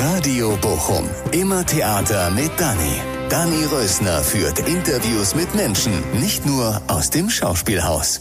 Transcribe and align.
Radio 0.00 0.56
Bochum. 0.62 1.06
Immer 1.32 1.66
Theater 1.66 2.30
mit 2.30 2.50
Dani. 2.56 3.02
Dani 3.28 3.64
Rösner 3.66 4.22
führt 4.22 4.58
Interviews 4.60 5.34
mit 5.34 5.54
Menschen, 5.54 5.92
nicht 6.18 6.46
nur 6.46 6.80
aus 6.86 7.10
dem 7.10 7.28
Schauspielhaus. 7.28 8.20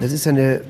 Das 0.00 0.10
ist 0.10 0.26
eine 0.26 0.60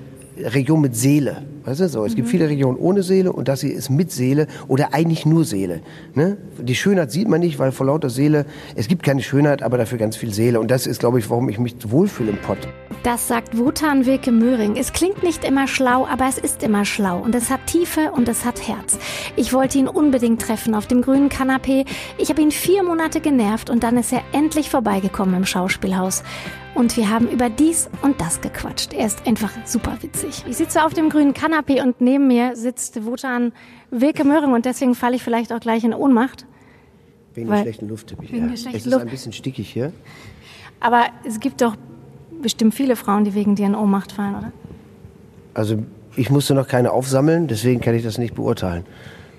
Region 0.42 0.80
mit 0.80 0.94
Seele. 0.96 1.42
Weißt 1.64 1.80
du, 1.80 1.88
so. 1.88 2.04
Es 2.04 2.14
gibt 2.16 2.28
viele 2.28 2.48
Regionen 2.48 2.78
ohne 2.78 3.02
Seele 3.02 3.32
und 3.32 3.48
das 3.48 3.60
hier 3.60 3.74
ist 3.74 3.90
mit 3.90 4.10
Seele 4.10 4.46
oder 4.68 4.94
eigentlich 4.94 5.26
nur 5.26 5.44
Seele. 5.44 5.82
Ne? 6.14 6.38
Die 6.58 6.74
Schönheit 6.74 7.10
sieht 7.10 7.28
man 7.28 7.40
nicht, 7.40 7.58
weil 7.58 7.72
vor 7.72 7.86
lauter 7.86 8.08
Seele, 8.08 8.46
es 8.74 8.88
gibt 8.88 9.02
keine 9.02 9.22
Schönheit, 9.22 9.62
aber 9.62 9.76
dafür 9.76 9.98
ganz 9.98 10.16
viel 10.16 10.32
Seele. 10.32 10.60
Und 10.60 10.70
das 10.70 10.86
ist, 10.86 11.00
glaube 11.00 11.18
ich, 11.18 11.28
warum 11.28 11.48
ich 11.48 11.58
mich 11.58 11.74
wohlfühle 11.90 12.30
im 12.30 12.38
Pott. 12.38 12.58
Das 13.02 13.28
sagt 13.28 13.56
Wotan 13.58 14.06
Wilke 14.06 14.32
Möhring. 14.32 14.76
Es 14.76 14.92
klingt 14.92 15.22
nicht 15.22 15.44
immer 15.44 15.68
schlau, 15.68 16.06
aber 16.06 16.26
es 16.28 16.38
ist 16.38 16.62
immer 16.62 16.84
schlau. 16.84 17.20
Und 17.20 17.34
es 17.34 17.50
hat 17.50 17.66
Tiefe 17.66 18.12
und 18.12 18.28
es 18.28 18.44
hat 18.44 18.66
Herz. 18.66 18.98
Ich 19.36 19.52
wollte 19.52 19.78
ihn 19.78 19.88
unbedingt 19.88 20.42
treffen 20.42 20.74
auf 20.74 20.86
dem 20.86 21.02
grünen 21.02 21.28
Kanapee. 21.28 21.84
Ich 22.18 22.30
habe 22.30 22.42
ihn 22.42 22.50
vier 22.50 22.82
Monate 22.82 23.20
genervt 23.20 23.70
und 23.70 23.82
dann 23.82 23.96
ist 23.96 24.12
er 24.12 24.22
endlich 24.32 24.70
vorbeigekommen 24.70 25.34
im 25.34 25.44
Schauspielhaus. 25.44 26.22
Und 26.78 26.96
wir 26.96 27.10
haben 27.10 27.28
über 27.28 27.50
dies 27.50 27.90
und 28.02 28.20
das 28.20 28.40
gequatscht. 28.40 28.92
Er 28.92 29.06
ist 29.06 29.26
einfach 29.26 29.50
super 29.66 29.98
witzig. 30.00 30.44
Ich 30.48 30.58
sitze 30.58 30.84
auf 30.84 30.94
dem 30.94 31.10
grünen 31.10 31.34
Kanapee 31.34 31.82
und 31.82 32.00
neben 32.00 32.28
mir 32.28 32.54
sitzt 32.54 33.04
Wotan 33.04 33.50
Wilke 33.90 34.22
Möhring 34.22 34.52
und 34.52 34.64
deswegen 34.64 34.94
falle 34.94 35.16
ich 35.16 35.24
vielleicht 35.24 35.52
auch 35.52 35.58
gleich 35.58 35.82
in 35.82 35.92
Ohnmacht. 35.92 36.46
Wegen 37.34 37.50
der 37.50 37.62
schlechten 37.62 37.88
Luft. 37.88 38.14
Wegen 38.20 38.42
ja. 38.42 38.46
der 38.46 38.56
schlechten 38.56 38.76
es 38.76 38.86
ist 38.86 38.92
Luft. 38.92 39.06
ein 39.06 39.10
bisschen 39.10 39.32
stickig 39.32 39.68
hier. 39.68 39.92
Aber 40.78 41.06
es 41.26 41.40
gibt 41.40 41.62
doch 41.62 41.74
bestimmt 42.40 42.76
viele 42.76 42.94
Frauen, 42.94 43.24
die 43.24 43.34
wegen 43.34 43.56
dir 43.56 43.66
in 43.66 43.74
Ohnmacht 43.74 44.12
fallen, 44.12 44.36
oder? 44.36 44.52
Also 45.54 45.82
ich 46.14 46.30
musste 46.30 46.54
noch 46.54 46.68
keine 46.68 46.92
aufsammeln, 46.92 47.48
deswegen 47.48 47.80
kann 47.80 47.96
ich 47.96 48.04
das 48.04 48.18
nicht 48.18 48.36
beurteilen. 48.36 48.86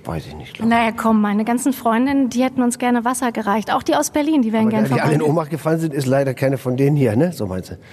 Weiß 0.09 0.25
ich 0.25 0.35
nicht. 0.35 0.59
ich. 0.59 0.65
Naja, 0.65 0.91
komm, 0.91 1.21
meine 1.21 1.45
ganzen 1.45 1.71
Freundinnen, 1.71 2.29
die 2.29 2.43
hätten 2.43 2.63
uns 2.63 2.79
gerne 2.79 3.05
Wasser 3.05 3.31
gereicht. 3.31 3.71
Auch 3.71 3.83
die 3.83 3.95
aus 3.95 4.09
Berlin, 4.09 4.41
die 4.41 4.51
wären 4.51 4.63
Aber 4.63 4.71
gerne 4.71 4.87
die 4.89 4.99
alle 5.01 5.13
in 5.13 5.19
vorbei. 5.19 5.29
Ohnmacht 5.31 5.49
gefallen 5.51 5.79
sind, 5.79 5.93
ist 5.93 6.07
leider 6.07 6.33
keine 6.33 6.57
von 6.57 6.77
denen 6.77 6.95
hier, 6.95 7.15
ne? 7.15 7.31
So 7.31 7.45
meinst 7.45 7.71
du? 7.71 7.75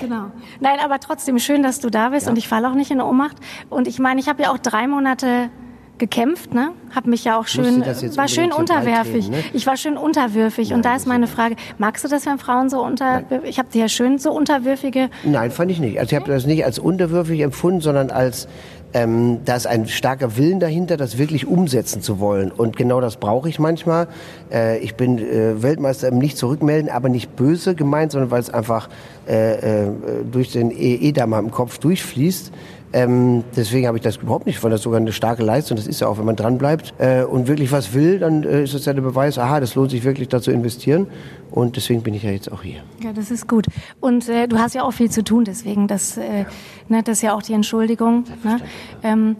Genau. 0.00 0.26
Nein, 0.60 0.78
aber 0.84 1.00
trotzdem 1.00 1.40
schön, 1.40 1.64
dass 1.64 1.80
du 1.80 1.90
da 1.90 2.10
bist 2.10 2.28
und 2.28 2.38
ich 2.38 2.46
falle 2.46 2.68
auch 2.70 2.74
nicht 2.74 2.92
in 2.92 3.00
Ohnmacht. 3.00 3.36
Und 3.68 3.88
ich 3.88 3.98
meine, 3.98 4.20
ich 4.20 4.28
habe 4.28 4.44
ja 4.44 4.52
auch 4.52 4.58
drei 4.58 4.86
Monate 4.86 5.50
gekämpft, 5.98 6.54
ne? 6.54 6.70
Hab 6.94 7.06
mich 7.06 7.24
ja 7.24 7.38
auch 7.38 7.46
schön, 7.48 7.84
war 7.84 8.28
schön 8.28 8.52
unterwerfig. 8.52 9.28
ne? 9.28 9.42
Ich 9.52 9.66
war 9.66 9.76
schön 9.76 9.96
unterwürfig 9.96 10.72
und 10.72 10.84
da 10.84 10.94
ist 10.94 11.06
meine 11.06 11.26
Frage, 11.26 11.56
magst 11.76 12.04
du 12.04 12.08
das, 12.08 12.24
wenn 12.26 12.38
Frauen 12.38 12.70
so 12.70 12.82
unter, 12.82 13.24
ich 13.44 13.58
habe 13.58 13.68
dir 13.70 13.82
ja 13.82 13.88
schön 13.88 14.18
so 14.18 14.30
unterwürfige, 14.32 15.10
Nein, 15.24 15.50
fand 15.50 15.70
ich 15.70 15.80
nicht. 15.80 15.98
Also 15.98 16.14
ich 16.14 16.20
habe 16.20 16.30
das 16.32 16.46
nicht 16.46 16.64
als 16.64 16.78
unterwürfig 16.78 17.40
empfunden, 17.40 17.80
sondern 17.80 18.10
als 18.10 18.46
ähm, 18.94 19.40
da 19.44 19.56
ist 19.56 19.66
ein 19.66 19.86
starker 19.86 20.36
Willen 20.36 20.60
dahinter, 20.60 20.96
das 20.96 21.18
wirklich 21.18 21.46
umsetzen 21.46 22.00
zu 22.02 22.20
wollen. 22.20 22.50
Und 22.50 22.76
genau 22.76 23.00
das 23.00 23.16
brauche 23.16 23.48
ich 23.48 23.58
manchmal. 23.58 24.08
Äh, 24.50 24.78
ich 24.78 24.94
bin 24.94 25.18
äh, 25.18 25.62
Weltmeister 25.62 26.08
im 26.08 26.18
nicht 26.18 26.38
zurückmelden, 26.38 26.90
aber 26.90 27.08
nicht 27.08 27.36
böse 27.36 27.74
gemeint, 27.74 28.12
sondern 28.12 28.30
weil 28.30 28.40
es 28.40 28.50
einfach 28.50 28.88
äh, 29.28 29.84
äh, 29.84 29.88
durch 30.30 30.52
den 30.52 30.70
E- 30.70 31.08
Edamer 31.08 31.38
im 31.38 31.50
Kopf 31.50 31.78
durchfließt. 31.78 32.52
Ähm, 32.92 33.44
deswegen 33.54 33.86
habe 33.86 33.98
ich 33.98 34.02
das 34.02 34.16
überhaupt 34.16 34.46
nicht, 34.46 34.62
weil 34.62 34.70
das 34.70 34.82
sogar 34.82 35.00
eine 35.00 35.12
starke 35.12 35.42
Leistung. 35.42 35.76
Das 35.76 35.86
ist 35.86 36.00
ja 36.00 36.08
auch, 36.08 36.18
wenn 36.18 36.24
man 36.24 36.36
dran 36.36 36.56
bleibt 36.56 36.94
äh, 36.98 37.22
und 37.22 37.46
wirklich 37.46 37.70
was 37.70 37.92
will, 37.92 38.18
dann 38.18 38.44
äh, 38.44 38.62
ist 38.64 38.74
das 38.74 38.86
ja 38.86 38.94
der 38.94 39.02
Beweis, 39.02 39.38
aha, 39.38 39.60
das 39.60 39.74
lohnt 39.74 39.90
sich 39.90 40.04
wirklich, 40.04 40.28
da 40.28 40.40
zu 40.40 40.50
investieren. 40.50 41.06
Und 41.50 41.76
deswegen 41.76 42.02
bin 42.02 42.14
ich 42.14 42.22
ja 42.22 42.30
jetzt 42.30 42.50
auch 42.50 42.62
hier. 42.62 42.82
ja, 43.02 43.12
das 43.12 43.30
ist 43.30 43.48
gut. 43.48 43.66
Und 44.00 44.28
äh, 44.28 44.48
du 44.48 44.58
hast 44.58 44.74
ja 44.74 44.84
auch 44.84 44.92
viel 44.92 45.10
zu 45.10 45.22
tun, 45.22 45.44
deswegen, 45.44 45.86
das, 45.86 46.16
äh, 46.16 46.44
ne, 46.88 47.02
das 47.02 47.18
ist 47.18 47.22
ja 47.22 47.34
auch 47.34 47.42
die 47.42 47.52
Entschuldigung. 47.52 48.24
Ne? 48.42 48.58
Ähm, 49.02 49.36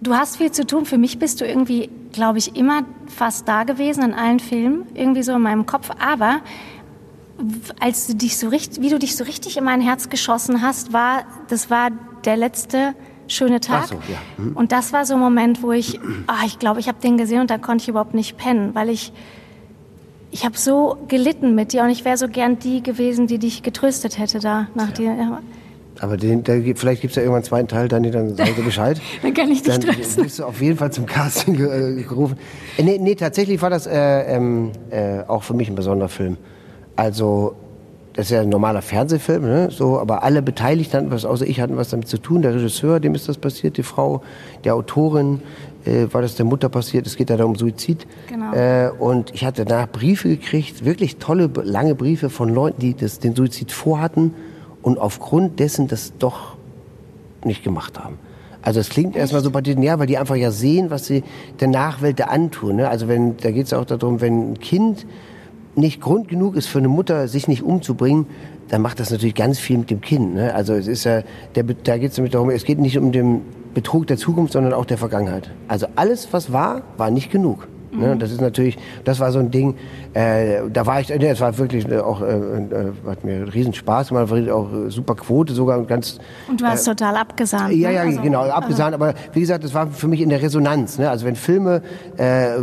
du 0.00 0.14
hast 0.14 0.36
viel 0.36 0.50
zu 0.50 0.66
tun. 0.66 0.84
Für 0.84 0.98
mich 0.98 1.18
bist 1.18 1.40
du 1.40 1.46
irgendwie, 1.46 1.88
glaube 2.12 2.38
ich, 2.38 2.56
immer 2.56 2.82
fast 3.06 3.46
da 3.46 3.64
gewesen 3.64 4.02
in 4.04 4.14
allen 4.14 4.40
Filmen, 4.40 4.86
irgendwie 4.94 5.22
so 5.22 5.32
in 5.32 5.42
meinem 5.42 5.66
Kopf. 5.66 5.90
Aber 5.98 6.40
als 7.80 8.06
du 8.06 8.14
dich 8.14 8.38
so 8.38 8.48
richtig, 8.48 8.82
wie 8.82 8.90
du 8.90 8.98
dich 8.98 9.16
so 9.16 9.24
richtig 9.24 9.56
in 9.56 9.64
mein 9.64 9.80
Herz 9.80 10.08
geschossen 10.08 10.62
hast, 10.62 10.92
war, 10.92 11.24
das 11.48 11.70
war 11.70 11.90
der 12.24 12.36
letzte 12.36 12.94
schöne 13.28 13.60
Tag. 13.60 13.86
So, 13.88 13.94
ja. 13.94 14.18
Mhm. 14.36 14.56
Und 14.56 14.72
das 14.72 14.92
war 14.92 15.04
so 15.06 15.14
ein 15.14 15.20
Moment, 15.20 15.62
wo 15.62 15.72
ich, 15.72 15.98
ah, 16.26 16.44
ich 16.46 16.58
glaube, 16.58 16.80
ich 16.80 16.88
habe 16.88 16.98
den 17.02 17.16
gesehen 17.16 17.40
und 17.40 17.50
da 17.50 17.58
konnte 17.58 17.82
ich 17.82 17.88
überhaupt 17.88 18.14
nicht 18.14 18.36
pennen, 18.36 18.74
weil 18.74 18.88
ich, 18.90 19.12
ich 20.30 20.44
habe 20.44 20.56
so 20.56 20.96
gelitten 21.08 21.54
mit 21.54 21.72
dir 21.72 21.82
und 21.82 21.90
ich 21.90 22.04
wäre 22.04 22.16
so 22.16 22.28
gern 22.28 22.58
die 22.58 22.82
gewesen, 22.82 23.26
die 23.26 23.38
dich 23.38 23.62
getröstet 23.62 24.18
hätte 24.18 24.38
da 24.40 24.68
nach 24.74 24.90
dir. 24.92 25.14
Ja. 25.14 25.40
Aber 26.00 26.16
den, 26.16 26.42
gibt- 26.42 26.78
vielleicht 26.78 27.02
gibt 27.02 27.12
es 27.12 27.16
ja 27.16 27.22
irgendwann 27.22 27.40
einen 27.42 27.44
zweiten 27.44 27.68
Teil, 27.68 27.86
dann, 27.88 28.02
dann 28.10 28.34
sagen 28.34 28.52
sie 28.56 28.62
Bescheid. 28.62 29.00
Dann 29.22 29.34
kann 29.34 29.50
ich 29.50 29.62
dich 29.62 29.78
Dann 29.78 29.94
trösten. 29.94 30.24
bist 30.24 30.38
du 30.38 30.44
auf 30.44 30.60
jeden 30.60 30.76
Fall 30.78 30.90
zum 30.90 31.04
Casting 31.06 31.54
äh, 31.54 32.02
gerufen. 32.02 32.38
Äh, 32.78 32.82
nee, 32.82 32.98
nee, 32.98 33.14
tatsächlich 33.14 33.60
war 33.62 33.68
das 33.70 33.86
äh, 33.86 34.34
ähm, 34.34 34.72
äh, 34.90 35.20
auch 35.28 35.42
für 35.42 35.52
mich 35.54 35.68
ein 35.68 35.74
besonderer 35.74 36.08
Film. 36.08 36.38
Also, 36.96 37.54
das 38.14 38.26
ist 38.26 38.32
ja 38.32 38.42
ein 38.42 38.48
normaler 38.48 38.82
Fernsehfilm, 38.82 39.42
ne? 39.42 39.70
so, 39.70 39.98
aber 39.98 40.22
alle 40.22 40.42
Beteiligten 40.42 40.98
hatten 40.98 41.10
was, 41.10 41.24
außer 41.24 41.46
ich 41.46 41.60
hatten 41.60 41.76
was 41.76 41.90
damit 41.90 42.08
zu 42.08 42.18
tun. 42.18 42.42
Der 42.42 42.54
Regisseur, 42.54 43.00
dem 43.00 43.14
ist 43.14 43.28
das 43.28 43.38
passiert, 43.38 43.78
die 43.78 43.82
Frau, 43.82 44.22
der 44.64 44.74
Autorin, 44.74 45.40
äh, 45.86 46.06
war 46.12 46.20
das 46.20 46.34
der 46.34 46.44
Mutter 46.44 46.68
passiert. 46.68 47.06
Es 47.06 47.16
geht 47.16 47.30
ja 47.30 47.36
da 47.36 47.44
um 47.44 47.56
Suizid. 47.56 48.06
Genau. 48.28 48.52
Äh, 48.52 48.90
und 48.98 49.34
ich 49.34 49.44
hatte 49.44 49.64
danach 49.64 49.88
Briefe 49.88 50.28
gekriegt, 50.28 50.84
wirklich 50.84 51.16
tolle, 51.16 51.50
lange 51.64 51.94
Briefe 51.94 52.28
von 52.28 52.50
Leuten, 52.50 52.80
die 52.80 52.94
das, 52.94 53.18
den 53.18 53.34
Suizid 53.34 53.72
vorhatten 53.72 54.34
und 54.82 54.98
aufgrund 54.98 55.58
dessen 55.58 55.88
das 55.88 56.12
doch 56.18 56.56
nicht 57.44 57.64
gemacht 57.64 57.98
haben. 57.98 58.18
Also 58.60 58.78
es 58.78 58.90
klingt 58.90 59.16
erstmal 59.16 59.42
so 59.42 59.50
pathetisch, 59.50 59.84
weil 59.84 60.06
die 60.06 60.18
einfach 60.18 60.36
ja 60.36 60.50
sehen, 60.50 60.90
was 60.90 61.06
sie 61.06 61.24
der 61.60 61.68
Nachwelt 61.68 62.20
da 62.20 62.24
antun. 62.24 62.76
Ne? 62.76 62.88
Also 62.88 63.08
wenn, 63.08 63.36
da 63.38 63.50
geht 63.50 63.66
es 63.66 63.72
auch 63.72 63.84
darum, 63.84 64.20
wenn 64.20 64.52
ein 64.52 64.60
Kind 64.60 65.06
nicht 65.74 66.00
Grund 66.00 66.28
genug 66.28 66.56
ist 66.56 66.66
für 66.66 66.78
eine 66.78 66.88
Mutter, 66.88 67.28
sich 67.28 67.48
nicht 67.48 67.62
umzubringen, 67.62 68.26
dann 68.68 68.82
macht 68.82 69.00
das 69.00 69.10
natürlich 69.10 69.34
ganz 69.34 69.58
viel 69.58 69.78
mit 69.78 69.90
dem 69.90 70.00
Kind. 70.00 70.34
Ne? 70.34 70.54
Also 70.54 70.74
es 70.74 70.86
ist 70.86 71.04
ja, 71.04 71.22
der, 71.54 71.64
da 71.64 71.98
geht 71.98 72.12
es 72.12 72.16
nämlich 72.16 72.32
darum, 72.32 72.50
es 72.50 72.64
geht 72.64 72.78
nicht 72.78 72.98
um 72.98 73.12
den 73.12 73.42
Betrug 73.74 74.06
der 74.06 74.16
Zukunft, 74.16 74.52
sondern 74.52 74.72
auch 74.72 74.84
der 74.84 74.98
Vergangenheit. 74.98 75.50
Also 75.68 75.86
alles, 75.96 76.32
was 76.32 76.52
war, 76.52 76.82
war 76.96 77.10
nicht 77.10 77.30
genug. 77.30 77.68
Ne? 77.92 78.16
Das 78.16 78.30
ist 78.30 78.40
natürlich, 78.40 78.78
das 79.04 79.20
war 79.20 79.30
so 79.32 79.38
ein 79.38 79.50
Ding, 79.50 79.74
äh, 80.14 80.62
da 80.72 80.86
war 80.86 81.00
ich, 81.00 81.08
nee, 81.08 81.28
es 81.28 81.40
war 81.40 81.56
wirklich 81.58 81.86
äh, 81.88 81.98
auch, 81.98 82.22
äh, 82.22 82.26
äh, 82.26 82.92
hat 83.06 83.22
mir 83.24 83.52
riesen 83.52 83.74
Spaß 83.74 84.08
gemacht, 84.08 84.30
war 84.30 84.54
auch 84.54 84.72
äh, 84.72 84.90
super 84.90 85.14
Quote 85.14 85.52
sogar 85.52 85.78
und 85.78 85.88
ganz, 85.88 86.18
Und 86.48 86.60
du 86.60 86.64
hast 86.64 86.84
total 86.84 87.16
abgesahnt. 87.16 87.74
ja, 87.74 87.88
ne? 87.88 87.94
ja, 87.94 88.02
Also, 88.02 88.22
genau, 88.22 88.42
abgesahnt. 88.42 88.94
Aber 88.94 89.14
wie 89.32 89.40
gesagt, 89.40 89.64
das 89.64 89.74
war 89.74 89.88
für 89.88 90.08
mich 90.08 90.20
in 90.20 90.30
der 90.30 90.40
Resonanz. 90.42 90.98
Ne? 90.98 91.10
Also 91.10 91.26
wenn 91.26 91.36
Filme, 91.36 91.82
äh, 92.18 92.56
äh, 92.56 92.60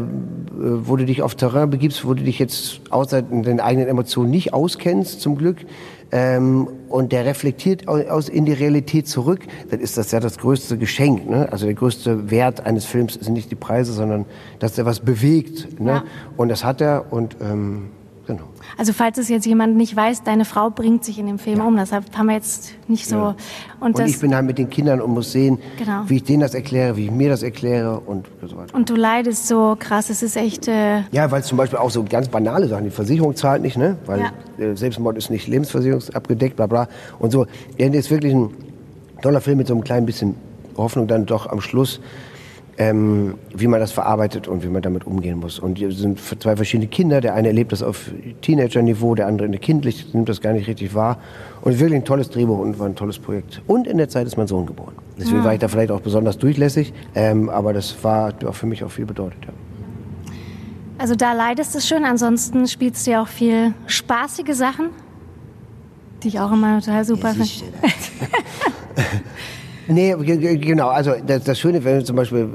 wo 0.57 0.95
du 0.95 1.05
dich 1.05 1.21
auf 1.21 1.35
Terrain 1.35 1.69
begibst, 1.69 2.05
wo 2.05 2.13
du 2.13 2.23
dich 2.23 2.39
jetzt 2.39 2.81
außer 2.89 3.21
den 3.21 3.59
eigenen 3.59 3.87
Emotionen 3.87 4.31
nicht 4.31 4.53
auskennst, 4.53 5.21
zum 5.21 5.37
Glück, 5.37 5.57
ähm, 6.11 6.67
und 6.89 7.11
der 7.11 7.25
reflektiert 7.25 7.87
au- 7.87 8.01
aus 8.09 8.29
in 8.29 8.45
die 8.45 8.53
Realität 8.53 9.07
zurück, 9.07 9.41
dann 9.69 9.79
ist 9.79 9.97
das 9.97 10.11
ja 10.11 10.19
das 10.19 10.37
größte 10.37 10.77
Geschenk. 10.77 11.29
Ne? 11.29 11.47
Also 11.51 11.65
der 11.65 11.75
größte 11.75 12.31
Wert 12.31 12.65
eines 12.65 12.85
Films 12.85 13.13
sind 13.13 13.33
nicht 13.33 13.51
die 13.51 13.55
Preise, 13.55 13.93
sondern 13.93 14.25
dass 14.59 14.77
er 14.77 14.85
was 14.85 14.99
bewegt. 14.99 15.79
Ne? 15.79 15.89
Ja. 15.91 16.03
Und 16.37 16.49
das 16.49 16.63
hat 16.63 16.81
er 16.81 17.11
und 17.11 17.37
ähm, 17.41 17.89
genau. 18.35 18.43
Also 18.77 18.93
falls 18.93 19.17
es 19.17 19.27
jetzt 19.29 19.45
jemand 19.45 19.75
nicht 19.75 19.95
weiß, 19.95 20.23
deine 20.23 20.45
Frau 20.45 20.69
bringt 20.69 21.03
sich 21.03 21.19
in 21.19 21.25
dem 21.27 21.39
Film 21.39 21.59
um. 21.59 21.75
Deshalb 21.75 22.05
haben 22.17 22.27
wir 22.27 22.35
jetzt 22.35 22.71
nicht 22.87 23.07
so. 23.07 23.17
Und, 23.17 23.35
Und 23.81 23.99
das, 23.99 24.09
ich 24.09 24.19
bin 24.19 24.33
halt 24.33 24.45
mit 24.45 24.57
den 24.57 24.69
Kindern 24.69 25.01
und 25.01 25.11
muss 25.13 25.31
sehen, 25.31 25.57
Genau. 25.77 26.03
wie 26.07 26.17
ich 26.17 26.23
denen 26.23 26.41
das 26.41 26.53
erkläre, 26.53 26.95
wie 26.95 27.05
ich 27.05 27.11
mir 27.11 27.29
das 27.29 27.43
erkläre 27.43 27.99
und 27.99 28.27
so 28.45 28.55
weiter. 28.57 28.73
und 28.75 28.89
du 28.89 28.95
leidest 28.95 29.47
so 29.47 29.75
krass. 29.77 30.09
Es 30.09 30.23
ist 30.23 30.37
echt. 30.37 30.67
Äh, 30.67 31.01
Ja, 31.11 31.29
weil 31.31 31.41
es 31.41 31.47
zum 31.47 31.57
Beispiel 31.57 31.79
auch 31.79 31.89
so 31.91 32.03
ganz 32.03 32.27
banale 32.29 32.67
Sachen, 32.67 32.85
die 32.85 32.89
Versicherung 32.91 33.35
zahlt 33.35 33.61
nicht, 33.61 33.77
ne? 33.77 33.97
Weil 34.05 34.19
Ja. 34.19 34.63
äh, 34.65 34.75
Selbstmord 34.77 35.17
ist 35.17 35.29
nicht 35.29 35.47
lebensversicherungsabgedeckt, 35.47 36.55
bla 36.55 36.67
bla. 36.67 36.87
Und 37.19 37.31
so. 37.31 37.45
Ja, 37.77 37.87
das 37.89 37.97
ist 37.97 38.11
wirklich 38.11 38.33
ein 38.33 38.49
toller 39.21 39.41
Film 39.41 39.57
mit 39.57 39.67
so 39.67 39.73
einem 39.73 39.83
kleinen 39.83 40.05
bisschen 40.05 40.35
Hoffnung 40.77 41.07
dann 41.07 41.25
doch 41.25 41.47
am 41.47 41.59
Schluss, 41.59 41.99
ähm, 42.79 43.35
wie 43.53 43.67
man 43.67 43.81
das 43.81 43.91
verarbeitet 43.91 44.47
und 44.47 44.63
wie 44.63 44.69
man 44.69 44.81
damit 44.81 45.05
umgehen 45.05 45.37
muss. 45.37 45.59
Und 45.59 45.77
hier 45.77 45.91
sind 45.91 46.17
zwei 46.17 46.55
verschiedene 46.55 46.87
Kinder. 46.87 47.19
Der 47.19 47.35
eine 47.35 47.49
erlebt 47.49 47.73
das 47.73 47.83
auf 47.83 48.09
Teenager-Niveau, 48.41 49.15
der 49.15 49.27
andere 49.27 49.45
in 49.45 49.51
der 49.51 49.59
kindlich, 49.59 50.13
nimmt 50.13 50.29
das 50.29 50.39
gar 50.39 50.53
nicht 50.53 50.65
richtig 50.67 50.95
wahr. 50.95 51.17
Und 51.59 51.71
es 51.71 51.75
ist 51.75 51.81
wirklich 51.81 51.99
ein 51.99 52.05
tolles 52.05 52.29
Drehbuch 52.29 52.57
und 52.57 52.79
war 52.79 52.87
ein 52.87 52.95
tolles 52.95 53.19
Projekt. 53.19 53.61
Und 53.67 53.85
in 53.85 53.97
der 53.97 54.07
Zeit 54.07 54.27
ist 54.27 54.37
mein 54.37 54.47
Sohn 54.47 54.65
geboren. 54.65 54.93
Deswegen 55.19 55.43
war 55.43 55.53
ich 55.53 55.59
da 55.59 55.67
vielleicht 55.67 55.91
auch 55.91 55.99
besonders 55.99 56.37
durchlässig. 56.37 56.93
Ähm, 57.15 57.49
aber 57.49 57.73
das 57.73 58.01
war 58.01 58.33
auch 58.45 58.55
für 58.55 58.65
mich 58.65 58.81
auch 58.85 58.91
viel 58.91 59.05
bedeutet. 59.05 59.43
Ja. 59.45 59.51
also 60.97 61.15
da 61.15 61.33
leidest 61.33 61.75
du 61.75 61.81
schön. 61.81 62.05
Ansonsten 62.05 62.65
spielst 62.65 63.05
du 63.05 63.11
ja 63.11 63.21
auch 63.21 63.27
viel 63.27 63.73
spaßige 63.87 64.55
Sachen, 64.55 64.91
die 66.23 66.29
ich 66.29 66.39
auch 66.39 66.53
immer 66.53 66.79
total 66.79 67.03
super 67.03 67.33
finde. 67.33 67.49
Nee, 69.89 70.15
ge- 70.21 70.37
ge- 70.37 70.57
genau. 70.57 70.89
Also 70.89 71.13
das, 71.25 71.43
das 71.43 71.59
Schöne, 71.59 71.83
wenn 71.83 72.05
zum 72.05 72.15
Beispiel, 72.15 72.47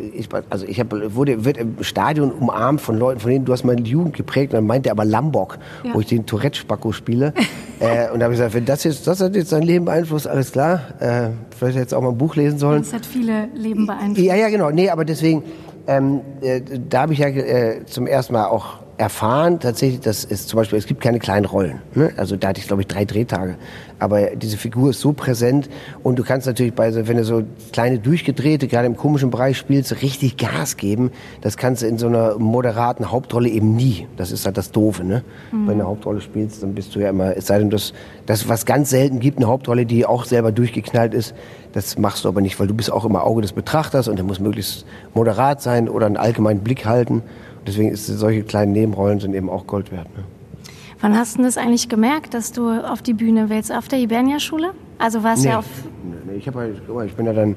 äh, 0.00 0.04
ich, 0.18 0.28
also 0.50 0.66
ich 0.66 0.78
hab, 0.80 0.92
wurde 1.14 1.44
wird 1.44 1.56
im 1.56 1.76
Stadion 1.82 2.32
umarmt 2.32 2.80
von 2.80 2.98
Leuten, 2.98 3.20
von 3.20 3.30
denen 3.30 3.44
du 3.44 3.52
hast 3.52 3.64
meine 3.64 3.82
Jugend 3.82 4.16
geprägt. 4.16 4.52
Und 4.52 4.56
dann 4.58 4.66
meinte 4.66 4.88
er 4.88 4.92
aber 4.92 5.04
Lambok, 5.04 5.58
Ja. 5.84 5.94
wo 5.94 6.00
ich 6.00 6.06
den 6.06 6.26
Tourette-Spacko 6.26 6.92
spiele. 6.92 7.32
äh, 7.80 8.10
und 8.12 8.20
da 8.20 8.24
habe 8.24 8.34
ich 8.34 8.38
gesagt, 8.40 8.54
wenn 8.54 8.64
das 8.64 8.84
jetzt, 8.84 9.06
das 9.06 9.20
hat 9.20 9.34
jetzt 9.36 9.52
dein 9.52 9.62
Leben 9.62 9.84
beeinflusst, 9.84 10.26
alles 10.26 10.52
klar. 10.52 10.80
Äh, 11.00 11.28
vielleicht 11.56 11.76
du 11.78 11.96
auch 11.96 12.02
mal 12.02 12.08
ein 12.10 12.18
Buch 12.18 12.36
lesen 12.36 12.58
sollen. 12.58 12.82
Das 12.82 12.92
hat 12.92 13.06
viele 13.06 13.48
Leben 13.54 13.86
beeinflusst. 13.86 14.18
Ja, 14.26 14.34
ja, 14.34 14.48
genau. 14.48 14.70
Nee, 14.70 14.90
aber 14.90 15.04
deswegen, 15.04 15.42
ähm, 15.86 16.20
äh, 16.42 16.60
da 16.88 17.02
habe 17.02 17.12
ich 17.12 17.20
ja 17.20 17.28
äh, 17.28 17.84
zum 17.86 18.06
ersten 18.06 18.32
Mal 18.32 18.46
auch 18.46 18.80
erfahren, 19.00 19.60
tatsächlich, 19.60 20.00
dass 20.00 20.26
es 20.26 20.46
zum 20.46 20.58
Beispiel, 20.58 20.78
es 20.78 20.86
gibt 20.86 21.00
keine 21.00 21.18
kleinen 21.18 21.46
Rollen. 21.46 21.80
Ne? 21.94 22.12
Also 22.18 22.36
da 22.36 22.48
hatte 22.48 22.60
ich, 22.60 22.66
glaube 22.66 22.82
ich, 22.82 22.88
drei 22.88 23.06
Drehtage. 23.06 23.56
Aber 23.98 24.36
diese 24.36 24.58
Figur 24.58 24.90
ist 24.90 25.00
so 25.00 25.14
präsent 25.14 25.70
und 26.02 26.18
du 26.18 26.22
kannst 26.22 26.46
natürlich 26.46 26.74
bei, 26.74 26.92
so, 26.92 27.08
wenn 27.08 27.16
du 27.16 27.24
so 27.24 27.42
kleine 27.72 27.98
durchgedrehte, 27.98 28.68
gerade 28.68 28.86
im 28.86 28.96
komischen 28.96 29.30
Bereich 29.30 29.56
spielst, 29.56 30.02
richtig 30.02 30.36
Gas 30.36 30.76
geben. 30.76 31.12
Das 31.40 31.56
kannst 31.56 31.80
du 31.80 31.86
in 31.86 31.96
so 31.96 32.08
einer 32.08 32.38
moderaten 32.38 33.10
Hauptrolle 33.10 33.48
eben 33.48 33.74
nie. 33.74 34.06
Das 34.18 34.32
ist 34.32 34.44
halt 34.44 34.58
das 34.58 34.70
Doofe, 34.70 35.02
ne? 35.02 35.22
Mhm. 35.50 35.56
Wenn 35.56 35.64
du 35.66 35.72
eine 35.72 35.86
Hauptrolle 35.86 36.20
spielst, 36.20 36.62
dann 36.62 36.74
bist 36.74 36.94
du 36.94 37.00
ja 37.00 37.08
immer, 37.08 37.34
es 37.36 37.46
sei 37.46 37.58
denn, 37.58 37.70
das, 37.70 37.94
das, 38.26 38.50
was 38.50 38.66
ganz 38.66 38.90
selten 38.90 39.18
gibt, 39.18 39.38
eine 39.38 39.46
Hauptrolle, 39.46 39.86
die 39.86 40.04
auch 40.04 40.26
selber 40.26 40.52
durchgeknallt 40.52 41.14
ist, 41.14 41.34
das 41.72 41.96
machst 41.96 42.24
du 42.24 42.28
aber 42.28 42.42
nicht, 42.42 42.60
weil 42.60 42.66
du 42.66 42.74
bist 42.74 42.92
auch 42.92 43.04
immer 43.04 43.24
Auge 43.24 43.42
des 43.42 43.52
Betrachters 43.52 44.08
und 44.08 44.16
der 44.16 44.24
muss 44.24 44.40
möglichst 44.40 44.84
moderat 45.14 45.62
sein 45.62 45.88
oder 45.88 46.04
einen 46.04 46.16
allgemeinen 46.16 46.60
Blick 46.60 46.84
halten. 46.84 47.22
Deswegen 47.70 47.92
ist 47.92 48.04
solche 48.06 48.42
kleinen 48.42 48.72
Nebenrollen 48.72 49.20
sind 49.20 49.32
eben 49.32 49.48
auch 49.48 49.64
Gold 49.64 49.92
wert. 49.92 50.08
Ne? 50.16 50.24
Wann 51.00 51.16
hast 51.16 51.38
du 51.38 51.42
das 51.42 51.56
eigentlich 51.56 51.88
gemerkt, 51.88 52.34
dass 52.34 52.50
du 52.50 52.68
auf 52.68 53.00
die 53.00 53.14
Bühne 53.14 53.48
willst? 53.48 53.72
Auf 53.72 53.86
der 53.86 54.00
Hibernia-Schule? 54.00 54.72
Also 54.98 55.22
warst 55.22 55.44
nee, 55.44 55.50
ja 55.50 55.60
auf. 55.60 55.66
Nee, 56.26 56.36
ich, 56.36 56.48
hab, 56.48 56.56
ich 57.06 57.14
bin 57.14 57.26
ja 57.26 57.32
dann 57.32 57.54